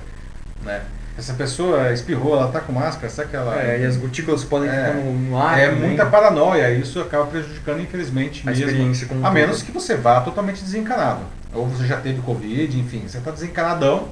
né? 0.64 0.82
Essa 1.20 1.34
pessoa 1.34 1.92
espirrou, 1.92 2.34
ela 2.34 2.48
tá 2.48 2.62
com 2.62 2.72
máscara, 2.72 3.10
será 3.10 3.28
que 3.28 3.36
ela... 3.36 3.62
É, 3.62 3.82
e 3.82 3.86
as 3.86 3.98
gotículas 3.98 4.44
podem 4.46 4.70
é, 4.70 4.72
ficar 4.72 4.94
no 4.96 5.38
ar 5.38 5.60
É 5.60 5.70
também. 5.70 5.88
muita 5.90 6.06
paranoia, 6.06 6.72
isso 6.72 7.00
acaba 7.02 7.26
prejudicando, 7.26 7.82
infelizmente, 7.82 8.48
a 8.48 8.52
mesmo. 8.52 9.08
Com 9.08 9.26
a 9.26 9.30
menos 9.30 9.62
que 9.62 9.72
você 9.72 9.96
vá 9.96 10.22
totalmente 10.22 10.64
desencanado. 10.64 11.22
Ou 11.54 11.68
você 11.68 11.86
já 11.86 11.98
teve 11.98 12.22
Covid, 12.22 12.80
enfim, 12.80 13.04
você 13.06 13.20
tá 13.20 13.32
desencanadão, 13.32 14.08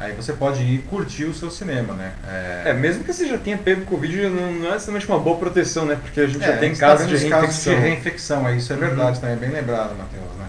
Aí 0.00 0.14
você 0.14 0.32
pode 0.32 0.62
ir 0.62 0.78
curtir 0.88 1.24
o 1.24 1.34
seu 1.34 1.50
cinema, 1.50 1.92
né? 1.92 2.12
É, 2.26 2.70
é 2.70 2.72
mesmo 2.72 3.04
que 3.04 3.12
você 3.12 3.28
já 3.28 3.36
tenha 3.36 3.58
pego 3.58 3.84
Covid, 3.84 4.30
não, 4.30 4.50
não 4.50 4.68
é 4.68 4.72
necessariamente 4.72 5.06
uma 5.06 5.18
boa 5.18 5.36
proteção, 5.36 5.84
né? 5.84 5.98
Porque 6.00 6.22
a 6.22 6.26
gente 6.26 6.42
é, 6.42 6.46
já 6.46 6.56
tem 6.56 6.74
casos, 6.74 7.06
tá 7.06 7.14
de 7.14 7.28
casos 7.28 7.62
de 7.62 7.74
reinfecção. 7.74 8.46
Aí 8.46 8.56
isso 8.56 8.72
é 8.72 8.76
verdade 8.76 9.16
uhum. 9.16 9.20
também, 9.20 9.36
é 9.36 9.38
bem 9.38 9.50
lembrado, 9.50 9.90
Matheus, 9.98 10.38
né? 10.38 10.46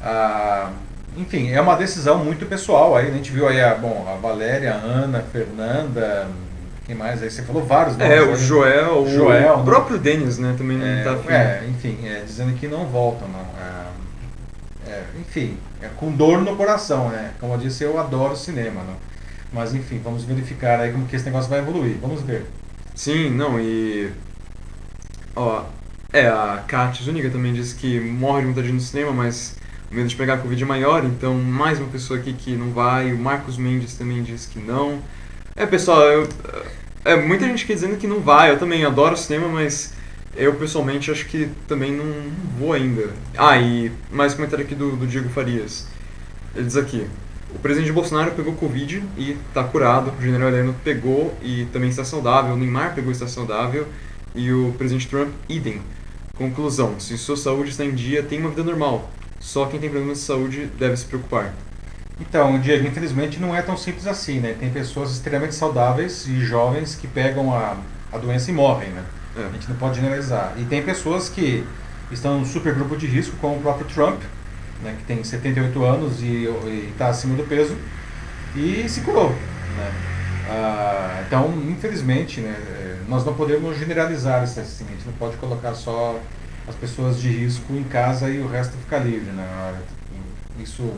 Ah, 0.00 0.72
enfim, 1.16 1.50
é 1.50 1.60
uma 1.60 1.76
decisão 1.76 2.24
muito 2.24 2.46
pessoal. 2.46 2.96
Aí 2.96 3.08
a 3.08 3.10
gente 3.10 3.30
viu 3.30 3.48
aí 3.48 3.60
a, 3.60 3.74
bom, 3.74 4.06
a 4.08 4.16
Valéria, 4.16 4.74
a 4.74 4.76
Ana, 4.76 5.18
a 5.18 5.22
Fernanda, 5.22 6.28
quem 6.86 6.94
mais? 6.94 7.22
Aí 7.22 7.30
você 7.30 7.42
falou 7.42 7.64
vários 7.64 7.96
nomes. 7.96 8.12
É, 8.12 8.20
o 8.20 8.36
Joel, 8.36 9.06
Joel, 9.08 9.54
o 9.54 9.56
né? 9.58 9.64
próprio 9.64 9.98
Denis, 9.98 10.38
né? 10.38 10.54
Também 10.56 10.76
não 10.76 10.86
é, 10.86 11.02
tá 11.02 11.12
afim. 11.12 11.32
É, 11.32 11.66
enfim, 11.68 11.98
é, 12.06 12.22
dizendo 12.26 12.54
que 12.58 12.68
não 12.68 12.86
voltam, 12.86 13.26
não. 13.28 13.40
É, 13.40 14.90
é, 14.90 15.04
enfim, 15.18 15.56
é 15.80 15.88
com 15.96 16.12
dor 16.12 16.42
no 16.42 16.54
coração, 16.56 17.08
né? 17.08 17.32
Como 17.40 17.54
eu 17.54 17.58
disse, 17.58 17.84
eu 17.84 17.98
adoro 17.98 18.36
cinema, 18.36 18.82
né? 18.82 18.94
Mas 19.50 19.74
enfim, 19.74 20.00
vamos 20.02 20.24
verificar 20.24 20.80
aí 20.80 20.92
como 20.92 21.06
que 21.06 21.16
esse 21.16 21.24
negócio 21.24 21.48
vai 21.48 21.60
evoluir. 21.60 21.96
Vamos 22.00 22.20
ver. 22.20 22.44
Sim, 22.94 23.30
não, 23.30 23.58
e. 23.58 24.10
Ó, 25.34 25.64
é, 26.12 26.28
a 26.28 26.62
Kat 26.68 27.02
Zuniga 27.02 27.30
também 27.30 27.54
disse 27.54 27.74
que 27.74 27.98
morre 27.98 28.42
de 28.42 28.48
vontade 28.48 28.66
de 28.66 28.72
ir 28.72 28.76
no 28.76 28.80
cinema, 28.80 29.12
mas 29.12 29.56
medo 29.94 30.08
de 30.08 30.16
pegar 30.16 30.38
Covid 30.38 30.60
é 30.60 30.66
maior, 30.66 31.04
então 31.04 31.34
mais 31.34 31.78
uma 31.78 31.88
pessoa 31.88 32.18
aqui 32.18 32.32
que 32.32 32.56
não 32.56 32.72
vai. 32.72 33.12
O 33.12 33.18
Marcos 33.18 33.56
Mendes 33.56 33.94
também 33.94 34.22
disse 34.22 34.48
que 34.48 34.58
não. 34.58 34.98
É, 35.54 35.64
pessoal, 35.64 36.02
eu, 36.02 36.28
é 37.04 37.14
muita 37.14 37.46
gente 37.46 37.64
aqui 37.64 37.74
dizendo 37.74 37.96
que 37.96 38.06
não 38.06 38.20
vai. 38.20 38.50
Eu 38.50 38.58
também 38.58 38.84
adoro 38.84 39.16
cinema, 39.16 39.46
mas 39.46 39.94
eu, 40.36 40.52
pessoalmente, 40.54 41.12
acho 41.12 41.26
que 41.26 41.48
também 41.68 41.92
não 41.92 42.04
vou 42.58 42.72
ainda. 42.72 43.10
Ah, 43.38 43.56
e 43.56 43.92
mais 44.10 44.34
comentário 44.34 44.64
aqui 44.64 44.74
do, 44.74 44.96
do 44.96 45.06
Diego 45.06 45.28
Farias. 45.28 45.86
Ele 46.56 46.66
diz 46.66 46.76
aqui: 46.76 47.06
o 47.54 47.58
presidente 47.60 47.92
Bolsonaro 47.92 48.32
pegou 48.32 48.52
Covid 48.54 49.00
e 49.16 49.38
está 49.48 49.62
curado. 49.62 50.12
O 50.18 50.20
general 50.20 50.48
Heleno 50.48 50.74
pegou 50.82 51.32
e 51.40 51.66
também 51.72 51.88
está 51.88 52.04
saudável. 52.04 52.54
O 52.54 52.56
Neymar 52.56 52.96
pegou 52.96 53.10
e 53.10 53.12
está 53.12 53.28
saudável. 53.28 53.86
E 54.34 54.52
o 54.52 54.74
presidente 54.76 55.06
Trump, 55.06 55.28
idem. 55.48 55.80
Conclusão: 56.36 56.98
se 56.98 57.16
sua 57.16 57.36
saúde 57.36 57.70
está 57.70 57.84
em 57.84 57.94
dia, 57.94 58.24
tem 58.24 58.40
uma 58.40 58.50
vida 58.50 58.64
normal. 58.64 59.08
Só 59.44 59.66
quem 59.66 59.78
tem 59.78 59.90
problemas 59.90 60.18
de 60.18 60.24
saúde 60.24 60.70
deve 60.78 60.96
se 60.96 61.04
preocupar. 61.04 61.52
Então, 62.18 62.58
Diego, 62.58 62.88
infelizmente 62.88 63.38
não 63.38 63.54
é 63.54 63.60
tão 63.60 63.76
simples 63.76 64.06
assim, 64.06 64.40
né? 64.40 64.56
Tem 64.58 64.70
pessoas 64.70 65.10
extremamente 65.10 65.54
saudáveis 65.54 66.26
e 66.26 66.40
jovens 66.40 66.94
que 66.94 67.06
pegam 67.06 67.52
a, 67.52 67.76
a 68.10 68.16
doença 68.16 68.50
e 68.50 68.54
morrem, 68.54 68.88
né? 68.88 69.04
É. 69.36 69.44
A 69.44 69.50
gente 69.50 69.68
não 69.68 69.76
pode 69.76 69.96
generalizar. 69.96 70.54
E 70.56 70.64
tem 70.64 70.82
pessoas 70.82 71.28
que 71.28 71.62
estão 72.10 72.40
no 72.40 72.46
super 72.46 72.74
grupo 72.74 72.96
de 72.96 73.06
risco, 73.06 73.36
como 73.36 73.56
o 73.56 73.60
próprio 73.60 73.86
Trump, 73.86 74.22
né, 74.82 74.96
que 74.98 75.04
tem 75.04 75.22
78 75.22 75.84
anos 75.84 76.22
e 76.22 76.48
está 76.90 77.08
acima 77.08 77.36
do 77.36 77.44
peso, 77.44 77.76
e 78.56 78.88
se 78.88 79.02
curou. 79.02 79.28
Né? 79.28 79.92
Ah, 80.48 81.22
então, 81.26 81.52
infelizmente, 81.68 82.40
né, 82.40 82.56
é, 82.58 82.96
nós 83.08 83.26
não 83.26 83.34
podemos 83.34 83.78
generalizar 83.78 84.42
isso 84.42 84.58
assim, 84.58 84.86
a 84.88 84.90
gente 84.92 85.04
não 85.04 85.12
pode 85.14 85.36
colocar 85.36 85.74
só 85.74 86.18
as 86.68 86.74
pessoas 86.74 87.20
de 87.20 87.28
risco 87.28 87.72
em 87.74 87.84
casa 87.84 88.28
e 88.28 88.38
o 88.38 88.48
resto 88.48 88.76
ficar 88.76 88.98
livre. 88.98 89.30
Né? 89.30 89.74
Isso, 90.58 90.88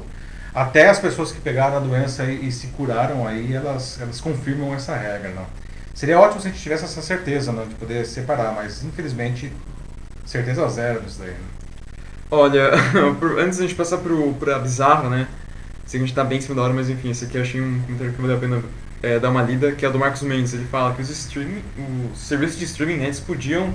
até 0.55 0.89
as 0.89 0.99
pessoas 0.99 1.33
que 1.33 1.41
pegaram 1.41 1.77
a 1.77 1.81
doença 1.81 2.25
e, 2.25 2.49
e 2.49 2.53
se 2.53 2.69
curaram, 2.69 3.27
aí 3.27 3.55
elas, 3.55 4.01
elas 4.01 4.21
confirmam 4.21 4.75
essa 4.75 4.97
regra. 4.97 5.31
Não? 5.31 5.47
Seria 5.95 6.19
ótimo 6.19 6.41
se 6.41 6.49
a 6.49 6.51
gente 6.51 6.63
tivesse 6.63 6.85
essa 6.85 7.03
certeza 7.03 7.53
né, 7.53 7.65
de 7.69 7.75
poder 7.75 8.05
separar, 8.07 8.53
mas 8.55 8.85
infelizmente 8.85 9.53
certeza 10.25 10.69
zero 10.69 11.03
nisso 11.03 11.19
daí. 11.19 11.31
Né? 11.31 11.39
Olha, 12.31 12.71
antes 13.39 13.59
da 13.59 13.65
gente 13.65 13.75
passar 13.75 13.99
para 13.99 14.57
a 14.57 14.59
bizarra, 14.59 15.09
né? 15.09 15.29
Sei 15.87 16.01
que 16.01 16.05
a 16.05 16.07
gente 16.07 16.17
tá 16.17 16.25
bem 16.25 16.39
em 16.39 16.41
cima 16.41 16.57
da 16.57 16.63
hora, 16.63 16.75
mas 16.75 16.91
enfim, 16.91 17.11
esse 17.11 17.25
aqui 17.25 17.39
eu 17.39 17.43
achei 17.43 17.61
um 17.61 17.81
comentário 17.83 18.13
que 18.13 18.21
valeu 18.21 18.37
a 18.37 18.41
pena 18.41 18.63
é, 19.01 19.21
dar 19.21 19.31
uma 19.31 19.43
lida, 19.43 19.71
que 19.73 19.87
é 19.87 19.91
do 19.91 19.99
Marcos 19.99 20.23
Mendes. 20.23 20.53
Ele 20.53 20.67
fala 20.67 20.93
que 20.95 21.01
os, 21.01 21.09
streaming, 21.09 21.63
os 22.13 22.19
serviços 22.19 22.59
de 22.59 22.65
streaming 22.65 22.97
né, 22.97 23.13
podiam 23.25 23.73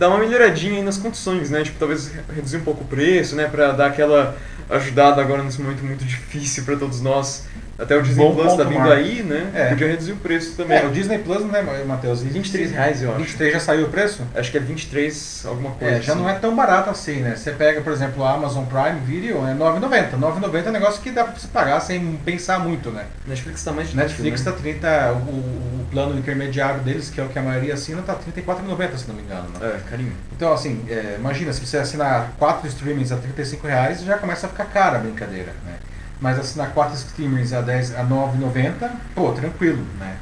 dar 0.00 0.08
uma 0.08 0.18
melhoradinha 0.18 0.76
aí 0.76 0.82
nas 0.82 0.96
condições, 0.96 1.50
né? 1.50 1.62
Tipo, 1.62 1.78
talvez 1.78 2.10
reduzir 2.34 2.56
um 2.56 2.64
pouco 2.64 2.82
o 2.82 2.86
preço, 2.86 3.36
né? 3.36 3.46
Para 3.46 3.72
dar 3.72 3.86
aquela 3.88 4.34
ajudada 4.70 5.20
agora 5.20 5.42
nesse 5.42 5.60
momento 5.60 5.84
muito 5.84 6.04
difícil 6.04 6.64
para 6.64 6.76
todos 6.76 7.02
nós. 7.02 7.44
Até 7.78 7.96
o 7.96 8.02
Disney 8.02 8.24
Bom 8.24 8.34
Plus 8.34 8.54
tá 8.54 8.64
vindo 8.64 8.92
aí, 8.92 9.22
né? 9.22 9.50
É. 9.54 9.68
Podia 9.70 9.88
reduzir 9.88 10.12
o 10.12 10.16
preço 10.16 10.54
também. 10.54 10.76
É, 10.76 10.86
o 10.86 10.90
Disney 10.90 11.18
Plus, 11.18 11.42
né, 11.46 11.62
Matheus? 11.86 12.22
23 12.22 12.72
reais, 12.72 13.02
eu 13.02 13.10
acho. 13.10 13.20
23 13.20 13.52
já 13.54 13.60
saiu 13.60 13.86
o 13.86 13.88
preço? 13.88 14.22
Acho 14.34 14.50
que 14.50 14.58
é 14.58 14.60
23 14.60 15.44
alguma 15.46 15.70
coisa. 15.70 15.94
É, 15.94 16.02
já 16.02 16.12
assim. 16.12 16.22
não 16.22 16.28
é 16.28 16.34
tão 16.34 16.54
barato 16.54 16.90
assim, 16.90 17.16
né? 17.16 17.36
Você 17.36 17.52
pega, 17.52 17.80
por 17.80 17.90
exemplo, 17.90 18.22
a 18.22 18.34
Amazon 18.34 18.64
Prime 18.66 19.00
Video, 19.06 19.38
é 19.46 19.54
9,90. 19.54 20.18
9,90 20.18 20.66
é 20.66 20.68
um 20.68 20.72
negócio 20.72 21.00
que 21.00 21.10
dá 21.10 21.24
pra 21.24 21.38
você 21.38 21.48
pagar 21.48 21.80
sem 21.80 22.18
pensar 22.22 22.58
muito, 22.58 22.90
né? 22.90 23.06
Netflix 23.26 23.64
tá 23.64 23.72
mais 23.72 23.88
de 23.88 23.96
Netflix 23.96 24.44
né? 24.44 24.52
tá 24.52 24.58
30, 24.58 25.12
o, 25.12 25.16
o, 25.16 25.69
plano 25.90 26.18
intermediário 26.18 26.80
deles, 26.80 27.10
que 27.10 27.20
é 27.20 27.24
o 27.24 27.28
que 27.28 27.38
a 27.38 27.42
maioria 27.42 27.74
assina, 27.74 28.00
tá 28.02 28.14
34,90, 28.14 28.96
se 28.96 29.08
não 29.08 29.14
me 29.14 29.22
engano. 29.22 29.48
Né? 29.58 29.74
É, 29.76 29.90
carinho. 29.90 30.12
Então, 30.32 30.52
assim, 30.52 30.84
é, 30.88 31.16
imagina, 31.18 31.52
se 31.52 31.64
você 31.66 31.78
assinar 31.78 32.32
4 32.38 32.66
streamings 32.68 33.12
a 33.12 33.16
35 33.16 33.66
reais, 33.66 34.02
já 34.02 34.16
começa 34.16 34.46
a 34.46 34.50
ficar 34.50 34.66
cara 34.66 34.98
a 34.98 35.00
brincadeira, 35.00 35.52
né? 35.64 35.76
Mas 36.20 36.38
assinar 36.38 36.72
quatro 36.72 36.94
streamers 36.94 37.52
a, 37.52 37.62
10, 37.62 37.96
a 37.96 38.04
9,90, 38.04 38.90
pô, 39.14 39.32
tranquilo, 39.32 39.82
né? 39.98 40.16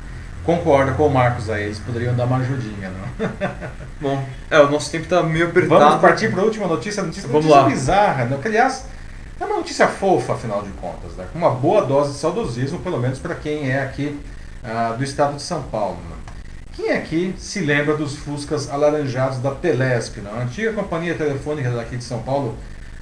Concordo 0.45 0.95
com 0.95 1.09
o 1.09 1.11
Marcos 1.11 1.51
aí, 1.51 1.64
eles 1.64 1.79
poderiam 1.81 2.14
dar 2.14 2.25
uma 2.25 2.39
ajudinha, 2.39 2.91
não? 2.91 3.29
Bom, 4.01 4.25
é, 4.49 4.61
o 4.61 4.71
nosso 4.71 4.91
tempo 4.91 5.05
está 5.05 5.23
meio 5.23 5.49
apertado. 5.49 5.81
Vamos 5.81 6.01
partir 6.01 6.31
para 6.31 6.41
a 6.41 6.45
última 6.45 6.66
notícia, 6.66 7.03
notícia, 7.03 7.29
Vamos 7.29 7.45
notícia 7.45 7.62
lá. 7.62 7.69
bizarra, 7.69 8.25
né? 8.25 8.39
Que, 8.41 8.49
aliás, 8.49 8.87
é 9.39 9.45
uma 9.45 9.57
notícia 9.57 9.89
fofa, 9.89 10.35
afinal 10.35 10.62
de 10.62 10.71
contas, 10.71 11.12
né? 11.16 11.27
Com 11.33 11.39
uma 11.39 11.51
boa 11.51 11.85
dose 11.85 12.12
de 12.12 12.19
saudosismo, 12.19 12.79
pelo 12.79 12.99
menos 12.99 13.19
para 13.19 13.35
quem 13.35 13.71
é 13.71 13.83
aqui 13.83 14.19
uh, 14.65 14.97
do 14.97 15.05
estado 15.05 15.37
de 15.37 15.43
São 15.43 15.63
Paulo. 15.65 15.99
Né? 16.09 16.17
Quem 16.73 16.93
aqui 16.93 17.35
se 17.39 17.61
lembra 17.61 17.97
dos 17.97 18.17
Fuscas 18.17 18.71
alaranjados 18.71 19.39
da 19.39 19.51
Telesp, 19.51 20.19
né? 20.21 20.31
a 20.33 20.43
antiga 20.43 20.73
companhia 20.73 21.15
telefônica 21.15 21.71
daqui 21.71 21.97
de 21.97 22.05
São 22.05 22.23
Paulo, 22.23 22.57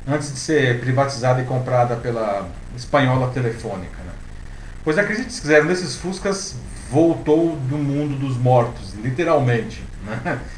antes 0.08 0.32
de 0.32 0.38
ser 0.38 0.80
privatizada 0.80 1.42
e 1.42 1.44
comprada 1.44 1.96
pela 1.96 2.48
espanhola 2.76 3.30
telefônica. 3.30 3.96
Né? 4.04 4.12
Pois 4.84 4.96
acredite 4.98 5.32
se 5.32 5.40
quiser, 5.40 5.64
desses 5.64 5.96
Fuscas 5.96 6.56
voltou 6.90 7.56
do 7.56 7.76
mundo 7.76 8.18
dos 8.18 8.36
mortos, 8.36 8.94
literalmente. 8.94 9.82
Né? 10.04 10.38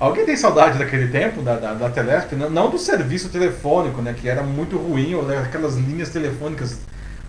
Alguém 0.00 0.24
tem 0.24 0.34
saudade 0.34 0.78
daquele 0.78 1.08
tempo, 1.08 1.42
da, 1.42 1.56
da, 1.56 1.74
da 1.74 1.90
Telesp? 1.90 2.32
Não, 2.32 2.48
não, 2.48 2.70
do 2.70 2.78
serviço 2.78 3.28
telefônico, 3.28 4.00
né? 4.00 4.14
Que 4.18 4.30
era 4.30 4.42
muito 4.42 4.78
ruim, 4.78 5.14
ou 5.14 5.30
aquelas 5.38 5.76
linhas 5.76 6.08
telefônicas 6.08 6.78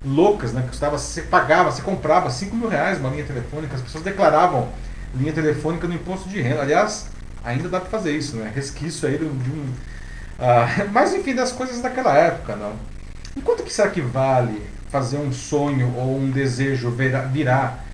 loucas, 0.04 0.52
né? 0.52 0.64
Custava, 0.66 0.98
você 0.98 1.22
pagava, 1.22 1.70
você 1.70 1.82
comprava 1.82 2.30
5 2.30 2.54
mil 2.56 2.68
reais 2.68 2.98
uma 2.98 3.10
linha 3.10 3.24
telefônica, 3.24 3.74
as 3.74 3.82
pessoas 3.82 4.04
declaravam 4.04 4.68
linha 5.14 5.32
telefônica 5.32 5.86
no 5.86 5.94
imposto 5.94 6.28
de 6.28 6.40
renda. 6.40 6.62
Aliás, 6.62 7.06
ainda 7.44 7.68
dá 7.68 7.80
para 7.80 7.90
fazer 7.90 8.16
isso, 8.16 8.36
né? 8.36 8.50
Resquício 8.54 9.08
aí 9.08 9.18
de 9.18 9.24
um. 9.24 9.28
Uh, 10.38 10.90
mas 10.92 11.14
enfim, 11.14 11.34
das 11.34 11.52
coisas 11.52 11.80
daquela 11.80 12.16
época, 12.16 12.56
não. 12.56 12.74
E 13.36 13.40
quanto 13.40 13.62
que 13.62 13.72
será 13.72 13.90
que 13.90 14.00
vale 14.00 14.62
fazer 14.90 15.16
um 15.16 15.32
sonho 15.32 15.94
ou 15.96 16.18
um 16.18 16.30
desejo 16.30 16.90
virar, 16.90 17.22
virar 17.22 17.84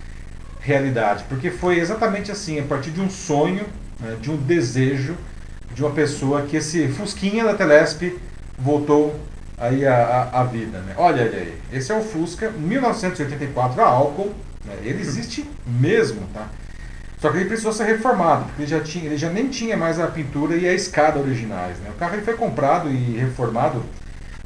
realidade? 0.59 1.23
Porque 1.29 1.49
foi 1.49 1.79
exatamente 1.79 2.31
assim, 2.31 2.59
a 2.59 2.63
partir 2.63 2.91
de 2.91 3.01
um 3.01 3.09
sonho 3.09 3.65
né, 3.99 4.17
de 4.21 4.29
um 4.31 4.37
desejo 4.37 5.15
de 5.73 5.83
uma 5.83 5.91
pessoa 5.91 6.41
que 6.43 6.57
esse 6.57 6.87
Fusquinha 6.89 7.45
da 7.45 7.53
Telesp 7.53 8.19
voltou 8.57 9.17
aí 9.59 9.85
a, 9.85 9.95
a, 10.31 10.41
a 10.41 10.43
vida. 10.43 10.79
Né? 10.79 10.93
Olha 10.97 11.23
aí, 11.23 11.57
esse 11.71 11.91
é 11.91 11.95
o 11.95 12.01
Fusca 12.01 12.49
1984 12.49 13.81
a 13.81 13.85
álcool, 13.85 14.33
né? 14.65 14.75
ele 14.83 15.01
existe 15.01 15.49
mesmo, 15.65 16.21
tá? 16.33 16.47
Só 17.19 17.29
que 17.29 17.37
ele 17.37 17.45
precisou 17.45 17.73
ser 17.73 17.83
reformado, 17.83 18.45
porque 18.45 18.61
ele 18.61 18.69
já, 18.69 18.79
tinha, 18.79 19.05
ele 19.05 19.17
já 19.17 19.29
nem 19.29 19.49
tinha 19.49 19.75
mais 19.75 19.99
a 19.99 20.07
pintura 20.07 20.55
e 20.55 20.67
a 20.67 20.73
escada 20.73 21.19
originais. 21.19 21.77
Né? 21.79 21.89
O 21.89 21.99
carro 21.99 22.15
ele 22.15 22.21
foi 22.21 22.35
comprado 22.35 22.89
e 22.89 23.17
reformado 23.17 23.83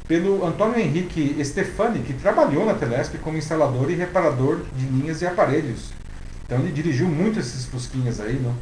pelo 0.08 0.44
Antônio 0.44 0.80
Henrique 0.80 1.36
Stefani, 1.44 2.00
que 2.00 2.12
trabalhou 2.12 2.66
na 2.66 2.74
Telesp 2.74 3.16
como 3.18 3.38
instalador 3.38 3.90
e 3.90 3.94
reparador 3.94 4.58
de 4.76 4.86
linhas 4.86 5.22
e 5.22 5.26
aparelhos. 5.26 5.92
Então 6.44 6.58
ele 6.58 6.72
dirigiu 6.72 7.06
muito 7.06 7.38
esses 7.38 7.64
Fusquinhas 7.64 8.20
aí, 8.20 8.40
não? 8.42 8.54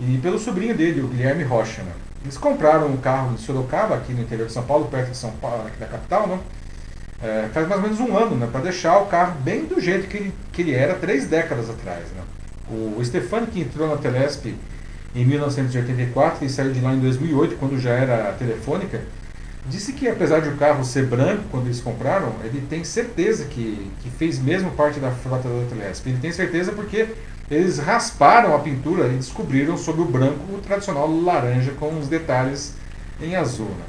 e 0.00 0.16
pelo 0.18 0.38
sobrinho 0.38 0.74
dele, 0.74 1.02
o 1.02 1.08
Guilherme 1.08 1.44
Rocha. 1.44 1.82
Né? 1.82 1.92
Eles 2.22 2.36
compraram 2.36 2.88
um 2.88 2.96
carro 2.96 3.34
em 3.34 3.38
Sorocaba, 3.38 3.96
aqui 3.96 4.12
no 4.12 4.22
interior 4.22 4.46
de 4.46 4.52
São 4.52 4.64
Paulo, 4.64 4.86
perto 4.86 5.10
de 5.10 5.16
São 5.16 5.30
Paulo, 5.32 5.66
aqui 5.66 5.78
da 5.78 5.86
capital, 5.86 6.26
né? 6.26 6.38
É, 7.22 7.48
faz 7.52 7.66
mais 7.66 7.82
ou 7.82 7.88
menos 7.88 8.00
um 8.00 8.16
ano, 8.16 8.36
né? 8.36 8.48
Para 8.50 8.60
deixar 8.62 8.98
o 8.98 9.06
carro 9.06 9.34
bem 9.40 9.64
do 9.64 9.80
jeito 9.80 10.06
que 10.08 10.16
ele, 10.16 10.34
que 10.52 10.62
ele 10.62 10.74
era 10.74 10.94
três 10.94 11.26
décadas 11.26 11.68
atrás. 11.68 12.04
Né? 12.10 12.22
O 12.70 13.02
Stefano, 13.04 13.46
que 13.46 13.60
entrou 13.60 13.88
na 13.88 13.96
Telesp 13.96 14.54
em 15.14 15.24
1984 15.24 16.44
e 16.44 16.50
saiu 16.50 16.72
de 16.72 16.80
lá 16.80 16.92
em 16.92 17.00
2008, 17.00 17.56
quando 17.56 17.78
já 17.78 17.90
era 17.90 18.32
telefônica, 18.32 19.00
disse 19.66 19.92
que 19.92 20.06
apesar 20.08 20.40
de 20.40 20.48
o 20.50 20.56
carro 20.56 20.84
ser 20.84 21.06
branco 21.06 21.44
quando 21.50 21.66
eles 21.66 21.80
compraram, 21.80 22.32
ele 22.44 22.64
tem 22.68 22.84
certeza 22.84 23.44
que, 23.46 23.90
que 24.00 24.10
fez 24.10 24.38
mesmo 24.38 24.70
parte 24.72 25.00
da 25.00 25.10
frota 25.10 25.48
da 25.48 25.66
Telesp. 25.68 26.06
Ele 26.06 26.18
tem 26.18 26.30
certeza 26.30 26.72
porque 26.72 27.08
eles 27.50 27.78
rasparam 27.78 28.54
a 28.54 28.58
pintura 28.58 29.08
e 29.08 29.16
descobriram 29.16 29.76
sobre 29.76 30.02
o 30.02 30.04
branco 30.04 30.52
o 30.52 30.58
tradicional 30.58 31.10
laranja 31.10 31.72
com 31.72 31.98
os 31.98 32.08
detalhes 32.08 32.74
em 33.20 33.36
azul. 33.36 33.68
Né? 33.68 33.84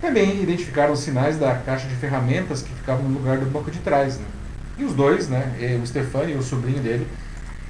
Também 0.00 0.42
identificaram 0.42 0.92
os 0.92 1.00
sinais 1.00 1.38
da 1.38 1.54
caixa 1.54 1.86
de 1.86 1.94
ferramentas 1.94 2.62
que 2.62 2.72
ficavam 2.74 3.08
no 3.08 3.18
lugar 3.18 3.38
do 3.38 3.46
banco 3.46 3.70
de 3.70 3.78
trás. 3.78 4.16
Né? 4.18 4.24
E 4.78 4.84
os 4.84 4.94
dois, 4.94 5.28
né, 5.28 5.78
o 5.80 5.86
Stefano 5.86 6.30
e 6.30 6.34
o 6.34 6.42
sobrinho 6.42 6.80
dele, 6.80 7.06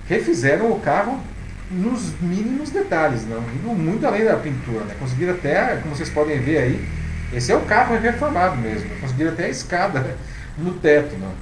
refizeram 0.07 0.71
o 0.73 0.81
carro 0.81 1.21
nos 1.71 2.19
mínimos 2.21 2.71
detalhes, 2.71 3.27
não? 3.27 3.43
indo 3.43 3.69
muito 3.75 4.07
além 4.07 4.25
da 4.25 4.37
pintura. 4.37 4.85
Né? 4.85 4.95
Conseguiram 4.99 5.35
até, 5.35 5.77
como 5.77 5.95
vocês 5.95 6.09
podem 6.09 6.41
ver 6.41 6.59
aí, 6.59 6.89
esse 7.33 7.53
é 7.53 7.57
o 7.57 7.61
carro 7.63 7.99
reformado 7.99 8.57
mesmo. 8.57 8.89
Conseguiram 9.01 9.33
até 9.33 9.45
a 9.45 9.49
escada 9.51 10.17
no 10.57 10.75
teto. 10.75 11.17
Não? 11.19 11.33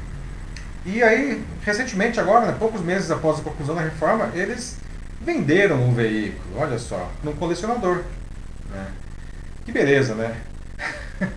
E 0.84 1.03
aí, 1.03 1.43
recentemente, 1.67 2.21
agora, 2.21 2.47
né, 2.47 2.55
poucos 2.57 2.81
meses 2.81 3.11
após 3.11 3.41
a 3.41 3.43
conclusão 3.43 3.75
da 3.75 3.83
reforma, 3.83 4.31
eles 4.35 4.77
venderam 5.21 5.89
o 5.89 5.93
veículo, 5.93 6.61
olha 6.61 6.79
só, 6.79 7.11
num 7.25 7.33
colecionador. 7.33 8.03
Né? 8.71 8.87
Que 9.64 9.73
beleza, 9.73 10.14
né? 10.14 10.37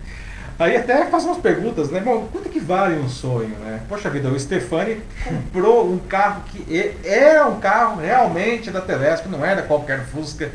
Aí 0.56 0.76
até 0.76 1.06
faz 1.06 1.24
umas 1.24 1.38
perguntas, 1.38 1.90
né? 1.90 2.00
Bom, 2.00 2.28
quanto 2.30 2.48
que 2.48 2.60
vale 2.60 3.00
um 3.00 3.08
sonho, 3.08 3.56
né? 3.58 3.80
Poxa 3.88 4.08
vida, 4.10 4.28
o 4.28 4.38
Stefani 4.38 5.02
comprou 5.24 5.90
um 5.90 5.98
carro 5.98 6.42
que 6.44 6.94
é 7.02 7.42
um 7.42 7.58
carro 7.58 8.00
realmente 8.00 8.70
da 8.70 8.80
Telesp, 8.80 9.26
não 9.26 9.44
era 9.44 9.62
qualquer 9.62 10.04
Fusca. 10.04 10.50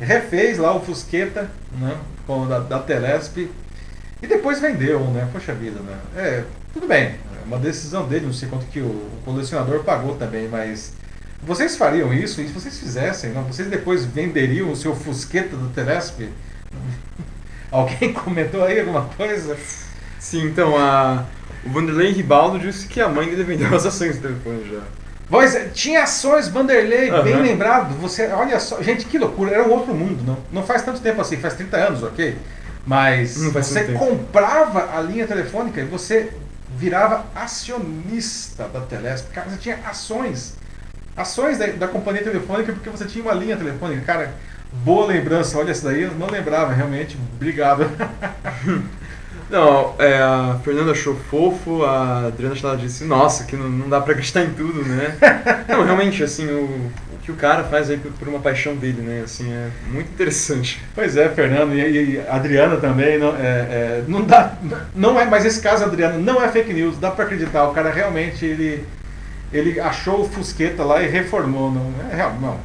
Refez 0.00 0.58
lá 0.58 0.74
o 0.74 0.80
Fusqueta, 0.80 1.50
né? 1.78 1.96
Da, 2.48 2.58
da 2.60 2.78
Telesp. 2.80 3.50
E 4.20 4.26
depois 4.26 4.60
vendeu, 4.60 5.00
né? 5.10 5.28
Poxa 5.30 5.52
vida, 5.52 5.78
né? 5.80 5.96
É, 6.16 6.44
tudo 6.72 6.88
bem, 6.88 7.14
uma 7.48 7.58
decisão 7.58 8.06
dele, 8.06 8.26
não 8.26 8.32
sei 8.32 8.48
quanto 8.48 8.66
que 8.66 8.78
o 8.78 9.08
colecionador 9.24 9.82
pagou 9.82 10.16
também, 10.16 10.46
mas 10.48 10.92
vocês 11.42 11.76
fariam 11.76 12.12
isso? 12.12 12.40
E 12.42 12.46
se 12.46 12.52
vocês 12.52 12.78
fizessem, 12.78 13.30
não, 13.32 13.42
vocês 13.44 13.68
depois 13.68 14.04
venderiam 14.04 14.70
o 14.70 14.76
seu 14.76 14.94
Fusqueta 14.94 15.56
do 15.56 15.68
Telesp? 15.70 16.28
Alguém 17.72 18.12
comentou 18.12 18.64
aí 18.64 18.80
alguma 18.80 19.02
coisa? 19.16 19.56
Sim, 20.18 20.44
então 20.44 20.76
a, 20.76 21.24
o 21.64 21.70
Vanderlei 21.70 22.12
Ribaldo 22.12 22.58
disse 22.58 22.86
que 22.86 23.00
a 23.00 23.08
mãe 23.08 23.28
dele 23.28 23.44
vendeu 23.44 23.74
as 23.74 23.84
ações 23.84 24.16
do 24.16 24.22
telefone 24.22 24.70
já. 24.70 24.80
Pois 25.30 25.54
é, 25.54 25.68
tinha 25.68 26.02
ações, 26.02 26.48
Vanderlei, 26.48 27.10
uhum. 27.10 27.22
bem 27.22 27.36
lembrado. 27.36 27.94
Você, 28.00 28.26
olha 28.28 28.58
só, 28.58 28.82
gente, 28.82 29.04
que 29.04 29.18
loucura, 29.18 29.52
era 29.52 29.62
um 29.62 29.70
outro 29.70 29.94
mundo, 29.94 30.22
não? 30.26 30.38
Não 30.50 30.62
faz 30.66 30.82
tanto 30.82 31.00
tempo 31.00 31.20
assim, 31.20 31.36
faz 31.36 31.54
30 31.54 31.76
anos, 31.76 32.02
ok? 32.02 32.36
Mas 32.86 33.36
você 33.36 33.92
comprava 33.92 34.96
a 34.96 35.00
linha 35.02 35.26
telefônica 35.26 35.78
e 35.80 35.84
você 35.84 36.30
virava 36.78 37.26
acionista 37.34 38.68
da 38.68 38.80
Telesp. 38.80 39.30
Cara, 39.32 39.50
você 39.50 39.56
tinha 39.56 39.76
ações. 39.84 40.56
Ações 41.16 41.58
da, 41.58 41.66
da 41.66 41.88
companhia 41.88 42.22
telefônica 42.22 42.72
porque 42.72 42.88
você 42.88 43.04
tinha 43.04 43.24
uma 43.24 43.34
linha 43.34 43.56
telefônica. 43.56 44.02
Cara, 44.02 44.32
boa 44.84 45.06
lembrança. 45.06 45.58
Olha 45.58 45.72
essa 45.72 45.88
daí, 45.88 46.02
eu 46.02 46.14
não 46.14 46.28
lembrava 46.28 46.72
realmente. 46.72 47.18
Obrigado. 47.34 47.84
Não, 49.50 49.94
é, 49.98 50.18
a 50.18 50.60
Fernanda 50.62 50.92
achou 50.92 51.16
fofo, 51.16 51.82
a 51.82 52.26
Adriana 52.26 52.54
Chala 52.54 52.76
disse, 52.76 53.04
nossa, 53.04 53.44
que 53.44 53.56
não, 53.56 53.66
não 53.66 53.88
dá 53.88 53.98
pra 53.98 54.12
acreditar 54.12 54.42
em 54.42 54.50
tudo, 54.50 54.84
né? 54.84 55.16
não, 55.66 55.84
realmente, 55.84 56.22
assim, 56.22 56.46
o 56.46 56.90
que 57.28 57.32
o 57.32 57.36
cara 57.36 57.64
faz 57.64 57.90
aí 57.90 57.98
por, 57.98 58.26
uma 58.26 58.38
paixão 58.38 58.74
dele, 58.74 59.02
né? 59.02 59.20
Assim, 59.22 59.52
é 59.52 59.68
muito 59.92 60.10
interessante. 60.10 60.82
Pois 60.94 61.14
é, 61.14 61.28
Fernando, 61.28 61.74
e, 61.74 62.14
e 62.14 62.20
Adriana 62.26 62.78
também, 62.78 63.18
não, 63.18 63.36
é, 63.36 63.40
é, 63.40 64.04
não 64.08 64.24
dá, 64.24 64.54
não 64.94 65.20
é, 65.20 65.26
mas 65.26 65.44
esse 65.44 65.60
caso, 65.60 65.84
Adriana, 65.84 66.16
não 66.16 66.42
é 66.42 66.48
fake 66.48 66.72
news, 66.72 66.96
dá 66.96 67.10
pra 67.10 67.26
acreditar, 67.26 67.68
o 67.68 67.74
cara 67.74 67.90
realmente, 67.90 68.46
ele, 68.46 68.82
ele 69.52 69.78
achou 69.78 70.22
o 70.22 70.28
Fusqueta 70.28 70.82
lá 70.82 71.02
e 71.02 71.06
reformou, 71.06 71.70
não, 71.70 71.92
é, 72.10 72.16
não, 72.40 72.58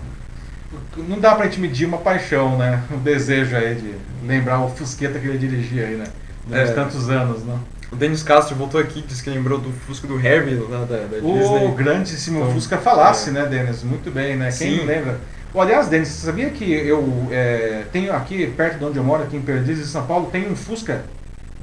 não 1.09 1.20
dá 1.20 1.36
pra 1.36 1.43
gente 1.43 1.59
medir 1.59 1.86
uma 1.86 1.97
paixão, 1.97 2.57
né? 2.57 2.82
O 2.89 2.95
desejo 2.95 3.57
aí 3.57 3.76
de 3.76 3.93
lembrar 4.26 4.61
o 4.61 4.70
Fusqueta 4.70 5.20
que 5.20 5.28
ele 5.28 5.38
dirigia 5.38 5.88
aí, 5.88 5.95
né? 5.95 6.05
Durante 6.47 6.72
é, 6.72 6.74
tantos 6.74 7.09
anos, 7.09 7.43
né? 7.43 7.59
O 7.94 7.96
Denis 7.96 8.24
Castro 8.24 8.56
voltou 8.56 8.82
aqui 8.82 9.04
disse 9.08 9.22
que 9.22 9.30
lembrou 9.30 9.60
do 9.60 9.72
Fusca 9.72 10.08
do 10.08 10.20
Herbie 10.20 10.56
lá 10.68 10.80
da, 10.80 10.98
da 10.98 11.18
o 11.22 11.38
Disney. 11.38 11.68
O 11.68 11.72
grandíssimo 11.76 12.39
então, 12.39 12.52
Fusca 12.52 12.80
Falasse, 12.80 13.30
é. 13.30 13.34
né, 13.34 13.46
Denis? 13.46 13.84
Muito 13.84 14.10
bem, 14.10 14.36
né? 14.36 14.52
Quem 14.52 14.78
não 14.78 14.86
lembra? 14.86 15.20
aliás, 15.56 15.89
Denis, 15.89 16.08
você 16.08 16.26
sabia 16.26 16.50
que 16.50 16.64
eu 16.74 17.28
é, 17.30 17.84
tenho 17.91 18.12
aqui, 18.12 18.47
perto 18.47 18.80
de 18.80 18.86
onde 18.86 18.97
eu 18.97 19.04
moro, 19.04 19.22
aqui 19.22 19.38
em 19.38 19.42
Perdizes, 19.42 19.88
em 19.88 19.92
São 19.92 20.08
Paulo, 20.08 20.32
tem 20.32 20.51
um 20.51 20.55
Fusca 20.55 21.04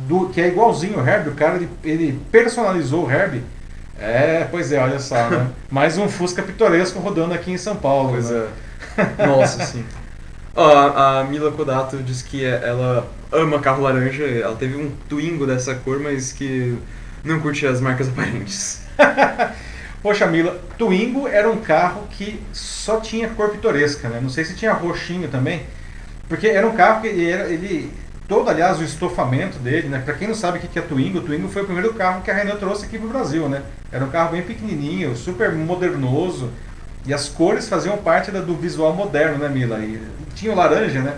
do, 0.06 0.28
que 0.28 0.40
é 0.40 0.46
igualzinho 0.46 1.00
o 1.00 1.06
Herbie. 1.06 1.30
O 1.30 1.34
cara, 1.34 1.56
ele, 1.56 1.68
ele 1.82 2.20
personalizou 2.30 3.06
o 3.06 3.10
Herbie. 3.10 3.42
É, 3.98 4.46
pois 4.48 4.70
é, 4.70 4.80
olha 4.80 5.00
só, 5.00 5.28
né? 5.28 5.48
Mais 5.68 5.98
um 5.98 6.08
Fusca 6.08 6.44
pitoresco 6.44 7.00
rodando 7.00 7.34
aqui 7.34 7.50
em 7.50 7.58
São 7.58 7.74
Paulo. 7.74 8.10
Pois 8.10 8.30
né? 8.30 8.46
é. 8.96 9.26
Nossa, 9.26 9.66
sim. 9.66 9.84
a 10.56 11.24
Mila 11.28 11.50
Kodato 11.52 11.96
diz 11.98 12.22
que 12.22 12.44
ela 12.44 13.06
ama 13.32 13.58
carro 13.60 13.82
laranja. 13.82 14.24
Ela 14.24 14.56
teve 14.56 14.76
um 14.76 14.90
Twingo 15.08 15.46
dessa 15.46 15.74
cor, 15.74 16.00
mas 16.00 16.32
que 16.32 16.76
não 17.24 17.40
curte 17.40 17.66
as 17.66 17.80
marcas 17.80 18.08
aparentes. 18.08 18.82
Poxa, 20.02 20.26
Mila, 20.26 20.58
Twingo 20.78 21.28
era 21.28 21.50
um 21.50 21.58
carro 21.58 22.06
que 22.10 22.40
só 22.52 23.00
tinha 23.00 23.28
cor 23.28 23.50
pitoresca, 23.50 24.08
né? 24.08 24.18
Não 24.20 24.30
sei 24.30 24.44
se 24.44 24.54
tinha 24.54 24.72
roxinho 24.72 25.28
também, 25.28 25.62
porque 26.26 26.46
era 26.46 26.66
um 26.66 26.74
carro 26.74 27.02
que 27.02 27.08
ele, 27.08 27.30
era, 27.30 27.48
ele 27.50 27.92
todo, 28.26 28.48
aliás, 28.48 28.78
o 28.78 28.84
estofamento 28.84 29.58
dele, 29.58 29.88
né? 29.88 30.00
Para 30.02 30.14
quem 30.14 30.26
não 30.26 30.34
sabe 30.34 30.58
o 30.58 30.60
que 30.60 30.78
é 30.78 30.82
Twingo, 30.82 31.18
o 31.18 31.22
Twingo 31.22 31.48
foi 31.48 31.62
o 31.62 31.66
primeiro 31.66 31.92
carro 31.92 32.22
que 32.22 32.30
a 32.30 32.34
Renault 32.34 32.58
trouxe 32.58 32.86
aqui 32.86 32.96
para 32.96 33.06
o 33.06 33.10
Brasil, 33.10 33.46
né? 33.48 33.62
Era 33.92 34.04
um 34.04 34.08
carro 34.08 34.32
bem 34.32 34.42
pequenininho, 34.42 35.14
super 35.14 35.52
modernoso, 35.52 36.50
e 37.04 37.12
as 37.12 37.28
cores 37.28 37.68
faziam 37.68 37.98
parte 37.98 38.30
da, 38.30 38.40
do 38.40 38.54
visual 38.54 38.94
moderno, 38.94 39.36
né, 39.38 39.48
Mila? 39.48 39.80
E 39.80 40.00
tinha 40.34 40.52
o 40.52 40.56
laranja, 40.56 41.00
né? 41.00 41.14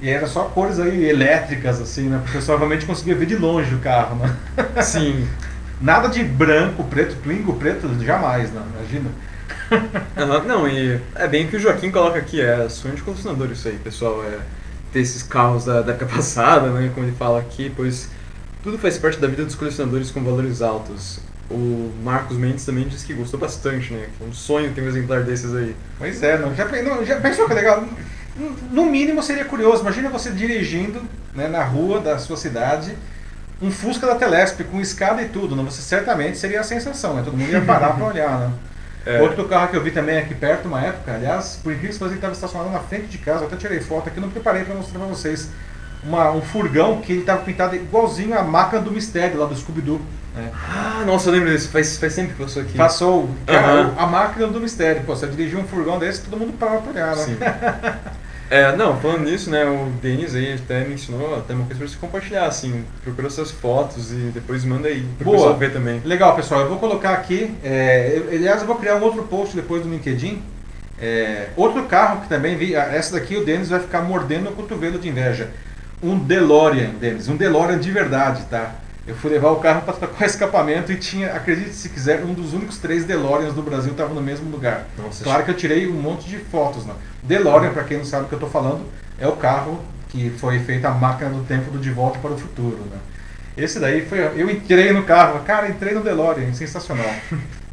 E 0.00 0.08
era 0.08 0.26
só 0.26 0.44
cores 0.44 0.78
aí 0.78 1.04
elétricas, 1.04 1.80
assim, 1.80 2.08
né? 2.08 2.18
Porque 2.18 2.36
o 2.36 2.40
pessoal 2.40 2.58
realmente 2.58 2.86
conseguia 2.86 3.14
ver 3.14 3.26
de 3.26 3.36
longe 3.36 3.74
o 3.74 3.78
carro, 3.78 4.16
né? 4.16 4.36
Sim. 4.82 5.26
Nada 5.80 6.08
de 6.08 6.22
branco, 6.22 6.84
preto, 6.84 7.16
Twingo 7.22 7.54
preto, 7.54 7.88
jamais, 8.04 8.50
né? 8.52 8.62
Imagina. 8.76 9.10
Uhum, 9.70 10.44
não, 10.44 10.68
e 10.68 11.00
é 11.14 11.28
bem 11.28 11.46
o 11.46 11.48
que 11.48 11.56
o 11.56 11.60
Joaquim 11.60 11.90
coloca 11.90 12.18
aqui, 12.18 12.40
é 12.40 12.68
sonho 12.68 12.94
de 12.94 13.02
colecionador 13.02 13.50
isso 13.50 13.68
aí, 13.68 13.78
pessoal. 13.78 14.24
É 14.24 14.38
ter 14.92 15.00
esses 15.00 15.22
carros 15.22 15.64
da, 15.64 15.82
da 15.82 15.92
época 15.92 16.06
passada, 16.14 16.70
né? 16.70 16.90
Como 16.94 17.06
ele 17.06 17.14
fala 17.16 17.40
aqui, 17.40 17.72
pois 17.74 18.08
tudo 18.62 18.78
faz 18.78 18.98
parte 18.98 19.18
da 19.18 19.28
vida 19.28 19.44
dos 19.44 19.54
colecionadores 19.54 20.10
com 20.10 20.22
valores 20.22 20.62
altos. 20.62 21.20
o 21.50 21.90
Marcos 22.02 22.36
Mendes 22.36 22.64
também 22.64 22.86
disse 22.88 23.06
que 23.06 23.14
gostou 23.14 23.38
bastante, 23.38 23.92
né? 23.92 24.08
Foi 24.18 24.28
um 24.28 24.32
sonho 24.32 24.72
ter 24.72 24.82
um 24.82 24.88
exemplar 24.88 25.22
desses 25.22 25.54
aí. 25.54 25.74
Pois 25.98 26.22
é, 26.22 26.38
não, 26.38 26.54
já, 26.54 26.64
não, 26.82 27.04
já 27.04 27.20
pensou 27.20 27.46
que 27.46 27.54
legal? 27.54 27.86
No 28.70 28.86
mínimo 28.86 29.22
seria 29.22 29.44
curioso. 29.44 29.82
Imagina 29.82 30.08
você 30.08 30.30
dirigindo 30.30 31.02
né, 31.34 31.48
na 31.48 31.64
rua 31.64 32.00
da 32.00 32.18
sua 32.18 32.36
cidade 32.36 32.96
um 33.60 33.70
Fusca 33.70 34.06
da 34.06 34.14
Telesp 34.14 34.62
com 34.64 34.80
escada 34.80 35.20
e 35.22 35.28
tudo. 35.28 35.56
Né? 35.56 35.62
Você 35.64 35.82
certamente 35.82 36.38
seria 36.38 36.60
a 36.60 36.64
sensação, 36.64 37.14
né? 37.14 37.22
Todo 37.24 37.36
mundo 37.36 37.50
ia 37.50 37.60
parar 37.60 37.94
para 37.94 38.04
olhar, 38.04 38.38
né? 38.38 38.52
É. 39.06 39.22
Outro 39.22 39.48
carro 39.48 39.68
que 39.68 39.76
eu 39.76 39.82
vi 39.82 39.90
também 39.90 40.18
aqui 40.18 40.34
perto, 40.34 40.68
uma 40.68 40.82
época, 40.82 41.14
aliás, 41.14 41.58
por 41.62 41.72
incrível 41.72 41.94
que 41.94 41.98
pareça, 41.98 42.12
ele 42.12 42.18
estava 42.18 42.32
estacionado 42.34 42.70
na 42.70 42.80
frente 42.80 43.06
de 43.06 43.16
casa, 43.16 43.40
eu 43.40 43.46
até 43.46 43.56
tirei 43.56 43.80
foto 43.80 44.08
aqui, 44.08 44.20
não 44.20 44.28
preparei 44.28 44.64
para 44.64 44.74
mostrar 44.74 44.98
para 44.98 45.08
vocês. 45.08 45.48
Uma, 46.04 46.30
um 46.30 46.42
furgão 46.42 47.00
que 47.00 47.12
ele 47.12 47.20
estava 47.22 47.42
pintado 47.42 47.74
igualzinho 47.74 48.38
a 48.38 48.42
máquina 48.42 48.82
do 48.82 48.90
mistério 48.90 49.40
lá 49.40 49.46
do 49.46 49.56
Scooby-Doo. 49.56 49.98
Né? 50.36 50.50
Ah, 50.52 51.04
nossa, 51.06 51.30
eu 51.30 51.32
lembro 51.32 51.50
disso, 51.50 51.70
faz, 51.70 51.96
faz 51.96 52.14
tempo 52.14 52.34
que 52.34 52.42
passou 52.42 52.62
aqui. 52.62 52.76
Passou, 52.76 53.30
cara, 53.46 53.86
uhum. 53.86 53.94
a 53.96 54.06
máquina 54.06 54.46
do 54.48 54.60
mistério. 54.60 55.02
Pô, 55.04 55.16
você 55.16 55.26
dirigiu 55.26 55.58
um 55.58 55.64
furgão 55.66 55.98
desse, 55.98 56.22
todo 56.22 56.38
mundo 56.38 56.52
para 56.58 56.78
pra 56.78 56.90
olhar, 56.90 57.16
né? 57.16 57.24
Sim. 57.24 57.38
É, 58.50 58.74
não, 58.74 58.98
falando 58.98 59.24
nisso, 59.24 59.50
né, 59.50 59.64
o 59.64 59.90
Denis 60.00 60.34
aí 60.34 60.54
até 60.54 60.82
me 60.84 60.94
ensinou 60.94 61.36
até 61.36 61.52
uma 61.52 61.66
coisa 61.66 61.78
pra 61.80 61.88
você 61.88 61.96
compartilhar, 61.98 62.46
assim, 62.46 62.82
procura 63.02 63.26
essas 63.26 63.50
fotos 63.50 64.10
e 64.10 64.30
depois 64.32 64.64
manda 64.64 64.88
aí 64.88 65.06
pra 65.18 65.24
Boa. 65.24 65.52
ver 65.52 65.70
também. 65.70 66.00
Legal, 66.02 66.34
pessoal, 66.34 66.62
eu 66.62 66.68
vou 66.68 66.78
colocar 66.78 67.12
aqui, 67.12 67.54
é, 67.62 68.14
eu, 68.16 68.34
aliás, 68.34 68.62
eu 68.62 68.66
vou 68.66 68.76
criar 68.76 68.96
um 68.96 69.02
outro 69.02 69.22
post 69.24 69.54
depois 69.54 69.82
do 69.82 69.90
LinkedIn, 69.90 70.42
é, 70.98 71.48
outro 71.56 71.84
carro 71.84 72.22
que 72.22 72.28
também 72.28 72.56
vi, 72.56 72.74
essa 72.74 73.12
daqui 73.12 73.36
o 73.36 73.44
Denis 73.44 73.68
vai 73.68 73.80
ficar 73.80 74.00
mordendo 74.00 74.48
o 74.48 74.52
cotovelo 74.52 74.98
de 74.98 75.08
inveja, 75.08 75.50
um 76.02 76.18
DeLorean, 76.18 76.90
Denis, 76.98 77.28
um 77.28 77.36
DeLorean 77.36 77.78
de 77.78 77.90
verdade, 77.90 78.44
tá? 78.50 78.72
Eu 79.08 79.14
fui 79.14 79.30
levar 79.30 79.52
o 79.52 79.56
carro 79.56 79.80
para 79.80 79.94
trocar 79.94 80.22
o 80.22 80.26
escapamento 80.26 80.92
e 80.92 80.96
tinha, 80.96 81.32
acredite 81.32 81.72
se 81.72 81.88
quiser, 81.88 82.22
um 82.22 82.34
dos 82.34 82.52
únicos 82.52 82.76
três 82.76 83.06
DeLoreans 83.06 83.54
do 83.54 83.62
Brasil 83.62 83.92
estava 83.92 84.12
no 84.12 84.20
mesmo 84.20 84.50
lugar. 84.50 84.86
Nossa, 84.98 85.24
claro 85.24 85.44
que 85.46 85.50
eu 85.50 85.56
tirei 85.56 85.88
um 85.88 85.94
monte 85.94 86.28
de 86.28 86.36
fotos. 86.36 86.84
Né? 86.84 86.92
DeLorean, 87.22 87.72
para 87.72 87.84
quem 87.84 87.96
não 87.96 88.04
sabe 88.04 88.26
o 88.26 88.28
que 88.28 88.34
eu 88.34 88.36
estou 88.36 88.50
falando, 88.50 88.84
é 89.18 89.26
o 89.26 89.32
carro 89.32 89.80
que 90.10 90.28
foi 90.28 90.58
feita 90.58 90.88
a 90.88 90.90
máquina 90.90 91.30
do 91.30 91.42
tempo 91.44 91.70
do 91.70 91.78
De 91.78 91.90
Volta 91.90 92.18
para 92.18 92.32
o 92.32 92.38
Futuro. 92.38 92.84
Né? 92.90 92.98
Esse 93.56 93.80
daí 93.80 94.04
foi. 94.04 94.18
Eu 94.18 94.50
entrei 94.50 94.92
no 94.92 95.02
carro, 95.04 95.42
cara, 95.42 95.70
entrei 95.70 95.94
no 95.94 96.02
DeLorean, 96.02 96.52
sensacional. 96.52 97.10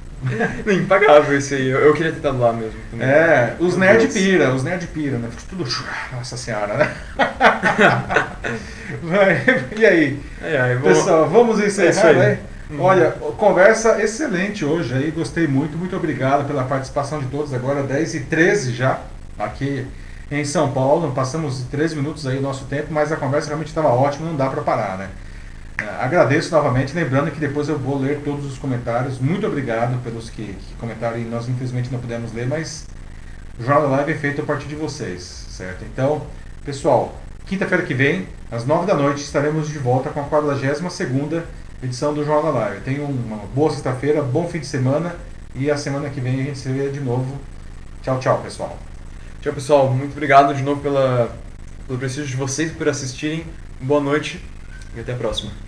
Impagável 0.74 1.38
esse 1.38 1.56
aí, 1.56 1.68
eu, 1.68 1.94
queria 1.94 2.12
ter 2.12 2.18
estado 2.18 2.40
lá 2.40 2.52
mesmo. 2.52 2.80
Também. 2.92 3.08
É, 3.08 3.56
os 3.60 3.78
nerd 3.78 4.08
pira, 4.08 4.54
os 4.54 4.64
nerd 4.64 4.88
pira, 4.88 5.18
né? 5.18 5.30
Tudo. 5.50 5.66
Nossa 6.12 6.38
senhora, 6.38 6.74
né? 6.76 6.92
e 9.78 9.86
aí? 9.86 10.20
Ai, 10.42 10.76
vou... 10.76 10.90
Pessoal, 10.90 11.30
vamos 11.30 11.60
encerrar, 11.60 12.10
é 12.10 12.14
né? 12.14 12.40
Uhum. 12.70 12.82
Olha, 12.82 13.12
conversa 13.38 14.02
excelente 14.02 14.66
hoje 14.66 14.96
aí, 14.96 15.12
gostei 15.12 15.48
muito, 15.48 15.78
muito 15.78 15.96
obrigado 15.96 16.48
pela 16.48 16.64
participação 16.64 17.20
de 17.20 17.28
todos. 17.28 17.54
Agora 17.54 17.84
10 17.84 18.16
e 18.16 18.20
13 18.22 18.74
já, 18.74 19.00
aqui 19.38 19.86
em 20.32 20.44
São 20.44 20.72
Paulo, 20.72 21.12
passamos 21.12 21.62
13 21.70 21.96
minutos 21.96 22.26
aí 22.26 22.40
o 22.40 22.42
nosso 22.42 22.66
tempo, 22.66 22.88
mas 22.90 23.12
a 23.12 23.16
conversa 23.16 23.48
realmente 23.48 23.68
estava 23.68 23.90
ótima, 23.90 24.28
não 24.28 24.36
dá 24.36 24.50
para 24.50 24.64
parar, 24.64 24.98
né? 24.98 25.10
É, 25.78 26.04
agradeço 26.04 26.52
novamente, 26.52 26.96
lembrando 26.96 27.32
que 27.32 27.40
depois 27.40 27.68
eu 27.68 27.78
vou 27.78 28.00
ler 28.00 28.22
todos 28.24 28.46
os 28.46 28.58
comentários. 28.58 29.20
Muito 29.20 29.46
obrigado 29.46 30.02
pelos 30.04 30.30
que, 30.30 30.44
que 30.44 30.74
comentaram 30.80 31.18
e 31.18 31.24
nós 31.24 31.50
infelizmente 31.50 31.92
não 31.92 32.00
pudemos 32.00 32.32
ler, 32.34 32.48
mas 32.48 32.86
o 33.60 33.64
Jornal 33.64 33.90
Live 33.92 34.12
é 34.12 34.16
feito 34.16 34.42
a 34.42 34.46
partir 34.46 34.68
de 34.68 34.76
vocês, 34.76 35.22
certo? 35.50 35.84
Então, 35.84 36.26
pessoal, 36.64 37.20
quinta-feira 37.46 37.84
que 37.84 37.94
vem, 37.94 38.28
às 38.52 38.66
nove 38.66 38.86
da 38.86 38.94
noite, 38.94 39.22
estaremos 39.22 39.68
de 39.68 39.78
volta 39.78 40.10
com 40.10 40.22
a 40.22 40.24
42 40.24 40.94
segunda 40.94 41.46
edição 41.84 42.14
do 42.14 42.24
Jornal 42.24 42.54
Live. 42.54 42.82
Tenham 42.82 43.06
uma 43.06 43.38
boa 43.54 43.70
sexta-feira, 43.70 44.22
bom 44.22 44.48
fim 44.48 44.60
de 44.60 44.68
semana 44.68 45.16
e 45.54 45.70
a 45.70 45.78
semana 45.78 46.10
que 46.10 46.22
vem 46.22 46.42
a 46.42 46.44
gente 46.46 46.58
se 46.58 46.70
vê 46.70 46.90
de 46.90 47.00
novo. 47.00 47.38
Tchau, 48.02 48.20
tchau, 48.20 48.42
pessoal. 48.42 48.78
Tchau, 49.42 49.54
pessoal. 49.54 49.92
Muito 49.92 50.14
obrigado 50.14 50.54
de 50.54 50.64
novo 50.64 50.82
pela, 50.82 51.30
pelo 51.88 52.00
prestígio 52.00 52.28
de 52.28 52.36
vocês 52.36 52.72
por 52.72 52.88
assistirem. 52.88 53.46
Boa 53.82 54.02
noite 54.02 54.44
e 54.96 55.00
até 55.00 55.14
a 55.14 55.16
próxima. 55.16 55.65